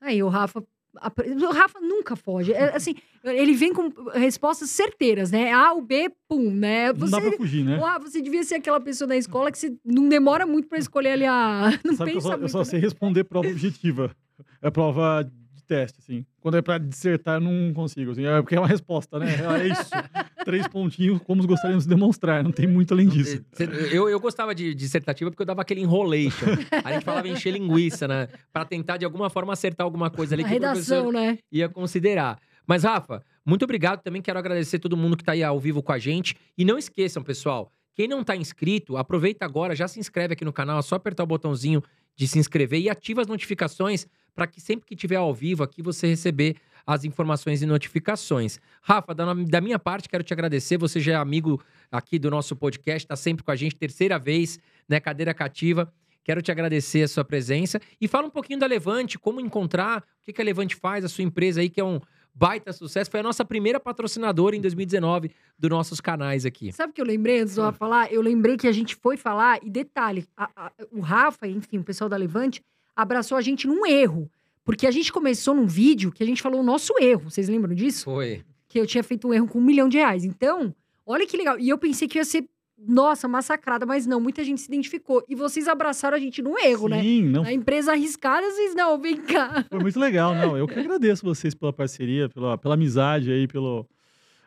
Aí, 0.00 0.22
o 0.22 0.28
Rafa. 0.28 0.64
O 0.94 1.52
Rafa 1.52 1.80
nunca 1.80 2.14
foge. 2.14 2.52
É, 2.52 2.76
assim, 2.76 2.94
ele 3.24 3.54
vem 3.54 3.72
com 3.72 3.90
respostas 4.12 4.70
certeiras, 4.70 5.30
né? 5.30 5.50
A 5.50 5.72
ou 5.72 5.80
B, 5.80 6.10
pum, 6.28 6.50
né? 6.50 6.92
Não 6.92 7.08
dá 7.08 7.20
pra 7.20 7.32
fugir, 7.32 7.64
né? 7.64 7.80
Ah, 7.82 7.98
você 7.98 8.20
devia 8.20 8.42
ser 8.44 8.56
aquela 8.56 8.80
pessoa 8.80 9.08
da 9.08 9.16
escola 9.16 9.50
que 9.50 9.58
você 9.58 9.74
não 9.84 10.08
demora 10.08 10.46
muito 10.46 10.68
pra 10.68 10.78
escolher 10.78 11.12
ali 11.12 11.24
a. 11.24 11.70
Não 11.84 11.96
Sabe 11.96 12.12
que 12.12 12.18
eu 12.18 12.20
pensa 12.20 12.28
só, 12.28 12.34
eu 12.34 12.38
muito. 12.38 12.52
só 12.52 12.58
né? 12.58 12.64
sei 12.64 12.80
responder 12.80 13.24
prova 13.24 13.48
objetiva. 13.48 14.14
É 14.60 14.70
prova 14.70 15.30
teste, 15.72 16.00
assim. 16.00 16.26
Quando 16.40 16.58
é 16.58 16.62
pra 16.62 16.76
dissertar, 16.76 17.36
eu 17.36 17.40
não 17.40 17.72
consigo. 17.72 18.10
Assim, 18.10 18.26
é 18.26 18.42
porque 18.42 18.54
é 18.54 18.60
uma 18.60 18.68
resposta, 18.68 19.18
né? 19.18 19.26
É 19.60 19.68
isso. 19.68 19.90
Três 20.44 20.68
pontinhos, 20.68 21.20
como 21.22 21.46
gostaríamos 21.46 21.84
de 21.84 21.88
demonstrar. 21.88 22.44
Não 22.44 22.52
tem 22.52 22.66
muito 22.66 22.92
além 22.92 23.08
disso. 23.08 23.42
Eu, 23.90 24.08
eu 24.08 24.20
gostava 24.20 24.54
de 24.54 24.74
dissertativa 24.74 25.30
porque 25.30 25.42
eu 25.42 25.46
dava 25.46 25.62
aquele 25.62 25.80
enrolation. 25.80 26.46
a 26.84 26.92
gente 26.92 27.04
falava 27.04 27.26
encher 27.28 27.52
linguiça, 27.52 28.06
né? 28.06 28.28
Pra 28.52 28.64
tentar, 28.64 28.98
de 28.98 29.04
alguma 29.04 29.30
forma, 29.30 29.52
acertar 29.52 29.84
alguma 29.84 30.10
coisa 30.10 30.34
ali 30.34 30.44
A 30.44 30.48
que 30.48 30.56
o 30.56 30.60
professor 30.60 30.94
redação, 30.96 31.12
né? 31.12 31.38
ia 31.50 31.68
considerar. 31.68 32.38
Mas, 32.66 32.84
Rafa, 32.84 33.22
muito 33.46 33.64
obrigado. 33.64 34.02
Também 34.02 34.20
quero 34.20 34.38
agradecer 34.38 34.78
todo 34.78 34.96
mundo 34.96 35.16
que 35.16 35.24
tá 35.24 35.32
aí 35.32 35.42
ao 35.42 35.58
vivo 35.58 35.82
com 35.82 35.92
a 35.92 35.98
gente. 35.98 36.36
E 36.58 36.64
não 36.64 36.76
esqueçam, 36.76 37.22
pessoal, 37.22 37.72
quem 37.94 38.08
não 38.08 38.22
tá 38.22 38.36
inscrito, 38.36 38.96
aproveita 38.96 39.44
agora, 39.44 39.74
já 39.74 39.86
se 39.88 39.98
inscreve 40.00 40.34
aqui 40.34 40.44
no 40.44 40.52
canal, 40.52 40.78
é 40.78 40.82
só 40.82 40.96
apertar 40.96 41.22
o 41.22 41.26
botãozinho 41.26 41.82
de 42.16 42.26
se 42.26 42.38
inscrever 42.38 42.80
e 42.80 42.90
ativa 42.90 43.22
as 43.22 43.26
notificações 43.26 44.06
para 44.34 44.46
que 44.46 44.60
sempre 44.60 44.86
que 44.86 44.96
tiver 44.96 45.16
ao 45.16 45.34
vivo 45.34 45.62
aqui 45.62 45.82
você 45.82 46.06
receber 46.06 46.56
as 46.86 47.04
informações 47.04 47.62
e 47.62 47.66
notificações. 47.66 48.58
Rafa, 48.82 49.14
da, 49.14 49.32
da 49.34 49.60
minha 49.60 49.78
parte, 49.78 50.08
quero 50.08 50.24
te 50.24 50.32
agradecer. 50.32 50.76
Você 50.78 50.98
já 51.00 51.12
é 51.12 51.14
amigo 51.16 51.62
aqui 51.90 52.18
do 52.18 52.30
nosso 52.30 52.56
podcast, 52.56 53.04
está 53.04 53.14
sempre 53.16 53.44
com 53.44 53.50
a 53.50 53.56
gente, 53.56 53.76
terceira 53.76 54.18
vez, 54.18 54.58
né? 54.88 54.98
Cadeira 54.98 55.32
cativa. 55.32 55.92
Quero 56.24 56.40
te 56.42 56.50
agradecer 56.50 57.02
a 57.02 57.08
sua 57.08 57.24
presença. 57.24 57.80
E 58.00 58.06
fala 58.08 58.26
um 58.26 58.30
pouquinho 58.30 58.58
da 58.58 58.66
Levante, 58.66 59.18
como 59.18 59.40
encontrar, 59.40 59.98
o 60.20 60.24
que 60.24 60.32
que 60.32 60.40
a 60.40 60.44
Levante 60.44 60.74
faz, 60.76 61.04
a 61.04 61.08
sua 61.08 61.22
empresa 61.24 61.60
aí, 61.60 61.68
que 61.68 61.80
é 61.80 61.84
um 61.84 62.00
baita 62.34 62.72
sucesso. 62.72 63.10
Foi 63.10 63.20
a 63.20 63.22
nossa 63.24 63.44
primeira 63.44 63.78
patrocinadora 63.78 64.56
em 64.56 64.60
2019 64.60 65.30
dos 65.58 65.68
nossos 65.70 66.00
canais 66.00 66.46
aqui. 66.46 66.72
Sabe 66.72 66.90
o 66.90 66.94
que 66.94 67.00
eu 67.00 67.04
lembrei 67.06 67.40
antes 67.40 67.56
do 67.56 67.62
Rafa 67.62 67.76
falar? 67.78 68.12
Eu 68.12 68.22
lembrei 68.22 68.56
que 68.56 68.66
a 68.68 68.72
gente 68.72 68.94
foi 68.96 69.16
falar, 69.16 69.58
e 69.62 69.68
detalhe, 69.70 70.26
a- 70.36 70.50
a- 70.56 70.72
o 70.92 71.00
Rafa, 71.00 71.46
enfim, 71.46 71.78
o 71.78 71.84
pessoal 71.84 72.08
da 72.08 72.16
Levante, 72.16 72.62
abraçou 72.94 73.36
a 73.36 73.40
gente 73.40 73.66
num 73.66 73.86
erro. 73.86 74.30
Porque 74.64 74.86
a 74.86 74.90
gente 74.90 75.12
começou 75.12 75.54
num 75.54 75.66
vídeo 75.66 76.12
que 76.12 76.22
a 76.22 76.26
gente 76.26 76.40
falou 76.40 76.60
o 76.60 76.64
nosso 76.64 76.94
erro. 77.00 77.28
Vocês 77.28 77.48
lembram 77.48 77.74
disso? 77.74 78.04
Foi. 78.04 78.44
Que 78.68 78.78
eu 78.78 78.86
tinha 78.86 79.02
feito 79.02 79.26
um 79.26 79.34
erro 79.34 79.48
com 79.48 79.58
um 79.58 79.62
milhão 79.62 79.88
de 79.88 79.96
reais. 79.96 80.24
Então, 80.24 80.74
Olha 81.06 81.26
que 81.26 81.36
legal. 81.36 81.58
E 81.58 81.68
eu 81.68 81.78
pensei 81.78 82.06
que 82.06 82.18
ia 82.18 82.24
ser, 82.24 82.48
nossa, 82.78 83.26
massacrada, 83.26 83.84
mas 83.84 84.06
não, 84.06 84.20
muita 84.20 84.44
gente 84.44 84.60
se 84.60 84.68
identificou. 84.68 85.24
E 85.28 85.34
vocês 85.34 85.68
abraçaram 85.68 86.16
a 86.16 86.20
gente 86.20 86.40
no 86.40 86.58
erro, 86.58 86.88
né? 86.88 87.02
Sim, 87.02 87.24
não, 87.24 87.44
A 87.44 87.52
empresa 87.52 87.92
arriscada, 87.92 88.48
vocês 88.50 88.74
não, 88.74 88.98
vem 89.00 89.16
cá. 89.16 89.64
Foi 89.68 89.80
muito 89.80 89.98
legal, 89.98 90.34
não. 90.34 90.56
Eu 90.56 90.66
que 90.66 90.78
agradeço 90.78 91.24
vocês 91.24 91.54
pela 91.54 91.72
parceria, 91.72 92.28
pela, 92.28 92.56
pela 92.56 92.74
amizade 92.74 93.30
aí, 93.30 93.46
pelo, 93.46 93.86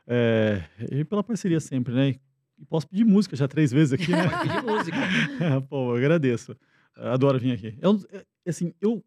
é, 0.07 0.63
e 0.91 1.03
pela 1.03 1.23
parceria 1.23 1.59
sempre, 1.59 1.93
né? 1.93 2.15
E 2.57 2.65
posso 2.65 2.87
pedir 2.87 3.03
música 3.03 3.35
já 3.35 3.47
três 3.47 3.71
vezes 3.71 3.93
aqui, 3.93 4.11
né? 4.11 4.23
Pode 4.29 4.47
pedir 4.47 4.63
música. 4.63 4.97
Pô, 5.69 5.91
eu 5.91 5.97
agradeço. 5.97 6.55
Adoro 6.95 7.37
vir 7.37 7.51
aqui. 7.51 7.77
Eu, 7.81 7.99
é, 8.13 8.25
assim, 8.49 8.73
eu 8.81 9.03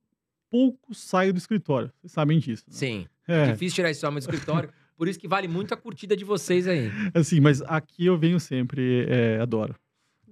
pouco 0.51 0.95
saio 0.95 1.33
do 1.33 1.39
escritório, 1.39 1.93
vocês 2.01 2.13
sabem 2.13 2.39
disso. 2.39 2.65
né? 2.67 2.75
Sim. 2.75 3.07
É, 3.27 3.53
Difícil 3.53 3.77
tirar 3.77 3.91
esse 3.91 4.05
homem 4.07 4.19
do 4.19 4.23
escritório. 4.23 4.71
Por 4.97 5.07
isso 5.07 5.19
que 5.19 5.29
vale 5.29 5.47
muito 5.47 5.73
a 5.73 5.77
curtida 5.77 6.17
de 6.17 6.25
vocês 6.25 6.67
aí. 6.67 6.91
assim, 7.15 7.39
mas 7.41 7.63
aqui 7.63 8.07
eu 8.07 8.19
venho 8.19 8.41
sempre, 8.41 9.07
é, 9.09 9.39
adoro. 9.41 9.75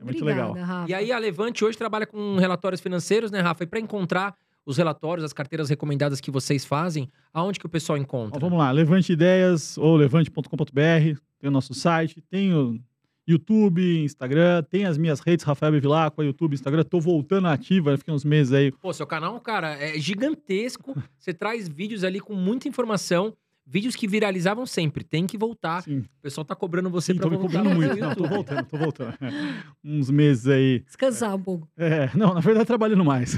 É 0.01 0.05
muito 0.05 0.23
Obrigada, 0.23 0.53
legal. 0.53 0.66
Rafa. 0.66 0.91
E 0.91 0.95
aí 0.95 1.12
a 1.12 1.19
Levante 1.19 1.65
hoje 1.65 1.78
trabalha 1.78 2.07
com 2.07 2.37
relatórios 2.37 2.81
financeiros, 2.81 3.31
né, 3.31 3.41
Rafa? 3.41 3.65
E 3.65 3.66
para 3.66 3.78
encontrar 3.78 4.35
os 4.65 4.77
relatórios, 4.77 5.24
as 5.24 5.33
carteiras 5.33 5.69
recomendadas 5.70 6.20
que 6.20 6.31
vocês 6.31 6.65
fazem, 6.65 7.09
aonde 7.33 7.61
que 7.61 7.66
o 7.66 7.69
pessoal 7.69 7.97
encontra? 7.97 8.37
Ó, 8.37 8.41
vamos 8.41 8.59
lá, 8.59 8.70
Levante 8.73 9.12
Ideias 9.12 9.78
ou 9.78 9.95
levante.com.br, 9.97 11.20
tem 11.39 11.49
o 11.49 11.51
nosso 11.51 11.73
site, 11.73 12.20
tem 12.28 12.53
o 12.53 12.81
YouTube, 13.27 14.05
Instagram, 14.05 14.62
tem 14.62 14.85
as 14.85 14.97
minhas 14.97 15.19
redes, 15.20 15.44
Rafael 15.44 15.73
Bevilacqua, 15.73 16.24
YouTube, 16.24 16.55
Instagram. 16.55 16.85
Tô 16.85 17.01
voltando 17.01 17.48
ativa, 17.48 17.97
fiquei 17.98 18.15
uns 18.15 18.24
meses 18.24 18.53
aí. 18.53 18.70
Pô, 18.70 18.93
seu 18.93 19.07
canal, 19.07 19.40
cara, 19.40 19.74
é 19.74 19.98
gigantesco. 19.98 20.94
Você 21.19 21.35
traz 21.35 21.69
vídeos 21.69 22.05
ali 22.05 22.20
com 22.20 22.35
muita 22.35 22.69
informação. 22.69 23.36
Vídeos 23.69 23.97
que 23.97 24.07
viralizavam 24.07 24.65
sempre. 24.65 25.03
Tem 25.03 25.27
que 25.27 25.36
voltar. 25.36 25.82
Sim, 25.82 25.98
O 25.98 26.23
pessoal 26.23 26.44
tá 26.44 26.55
cobrando 26.55 26.89
você 26.89 27.12
sim 27.12 27.19
pra 27.19 27.24
tô 27.24 27.31
me 27.31 27.36
voltar 27.36 27.65
cobrando 27.65 27.70
no 27.70 27.85
muito. 27.85 27.97
Não, 28.01 28.15
tô 28.15 28.23
voltando, 28.28 28.65
tô 28.65 28.78
voltando. 28.78 29.19
uns 29.82 30.09
meses 30.09 30.47
aí. 30.47 30.85
Descansar 30.86 31.35
um 31.35 31.43
pouco. 31.43 31.69
É, 31.77 32.09
não, 32.16 32.32
na 32.32 32.39
verdade, 32.39 32.65
trabalhando 32.65 33.05
mais. 33.05 33.35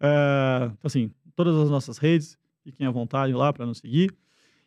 É, 0.00 0.64
então, 0.64 0.78
assim, 0.82 1.10
todas 1.36 1.54
as 1.56 1.68
nossas 1.68 1.98
redes, 1.98 2.38
fiquem 2.64 2.86
à 2.86 2.90
vontade 2.90 3.34
lá 3.34 3.52
para 3.52 3.66
nos 3.66 3.78
seguir. 3.78 4.10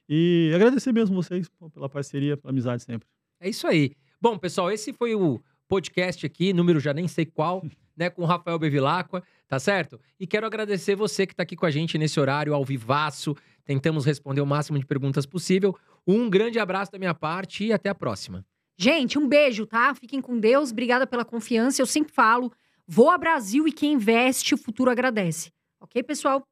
E 0.07 0.51
agradecer 0.53 0.91
mesmo 0.91 1.15
vocês 1.15 1.49
pô, 1.49 1.67
pela 1.71 1.89
parceria, 1.89 2.37
pela 2.37 2.51
amizade 2.51 2.83
sempre. 2.83 3.07
É 3.39 3.49
isso 3.49 3.65
aí. 3.65 3.95
Bom, 4.21 4.37
pessoal, 4.37 4.71
esse 4.71 4.93
foi 4.93 5.15
o 5.15 5.41
podcast 5.67 6.23
aqui, 6.23 6.53
número 6.53 6.79
já 6.79 6.93
nem 6.93 7.07
sei 7.07 7.25
qual, 7.25 7.65
né, 7.97 8.07
com 8.07 8.21
o 8.21 8.25
Rafael 8.25 8.59
Bevilacqua, 8.59 9.23
tá 9.47 9.57
certo? 9.57 9.99
E 10.19 10.27
quero 10.27 10.45
agradecer 10.45 10.95
você 10.95 11.25
que 11.25 11.35
tá 11.35 11.41
aqui 11.41 11.55
com 11.55 11.65
a 11.65 11.71
gente 11.71 11.97
nesse 11.97 12.19
horário 12.19 12.53
ao 12.53 12.63
vivaço. 12.63 13.35
Tentamos 13.65 14.05
responder 14.05 14.41
o 14.41 14.45
máximo 14.45 14.77
de 14.77 14.85
perguntas 14.85 15.25
possível. 15.25 15.75
Um 16.05 16.29
grande 16.29 16.59
abraço 16.59 16.91
da 16.91 16.99
minha 16.99 17.15
parte 17.15 17.65
e 17.65 17.73
até 17.73 17.89
a 17.89 17.95
próxima. 17.95 18.45
Gente, 18.77 19.17
um 19.17 19.27
beijo, 19.27 19.65
tá? 19.65 19.95
Fiquem 19.95 20.21
com 20.21 20.39
Deus. 20.39 20.71
Obrigada 20.71 21.07
pela 21.07 21.25
confiança. 21.25 21.81
Eu 21.81 21.87
sempre 21.87 22.13
falo, 22.13 22.51
voa 22.87 23.17
Brasil 23.17 23.67
e 23.67 23.71
quem 23.71 23.93
investe, 23.93 24.53
o 24.53 24.57
futuro 24.57 24.91
agradece. 24.91 25.51
Ok, 25.79 26.03
pessoal? 26.03 26.43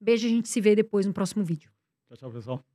Beijo, 0.00 0.26
a 0.26 0.30
gente 0.30 0.48
se 0.48 0.60
vê 0.60 0.74
depois 0.74 1.06
no 1.06 1.12
próximo 1.12 1.44
vídeo. 1.44 1.70
Tchau, 2.08 2.16
tchau, 2.16 2.30
pessoal. 2.32 2.71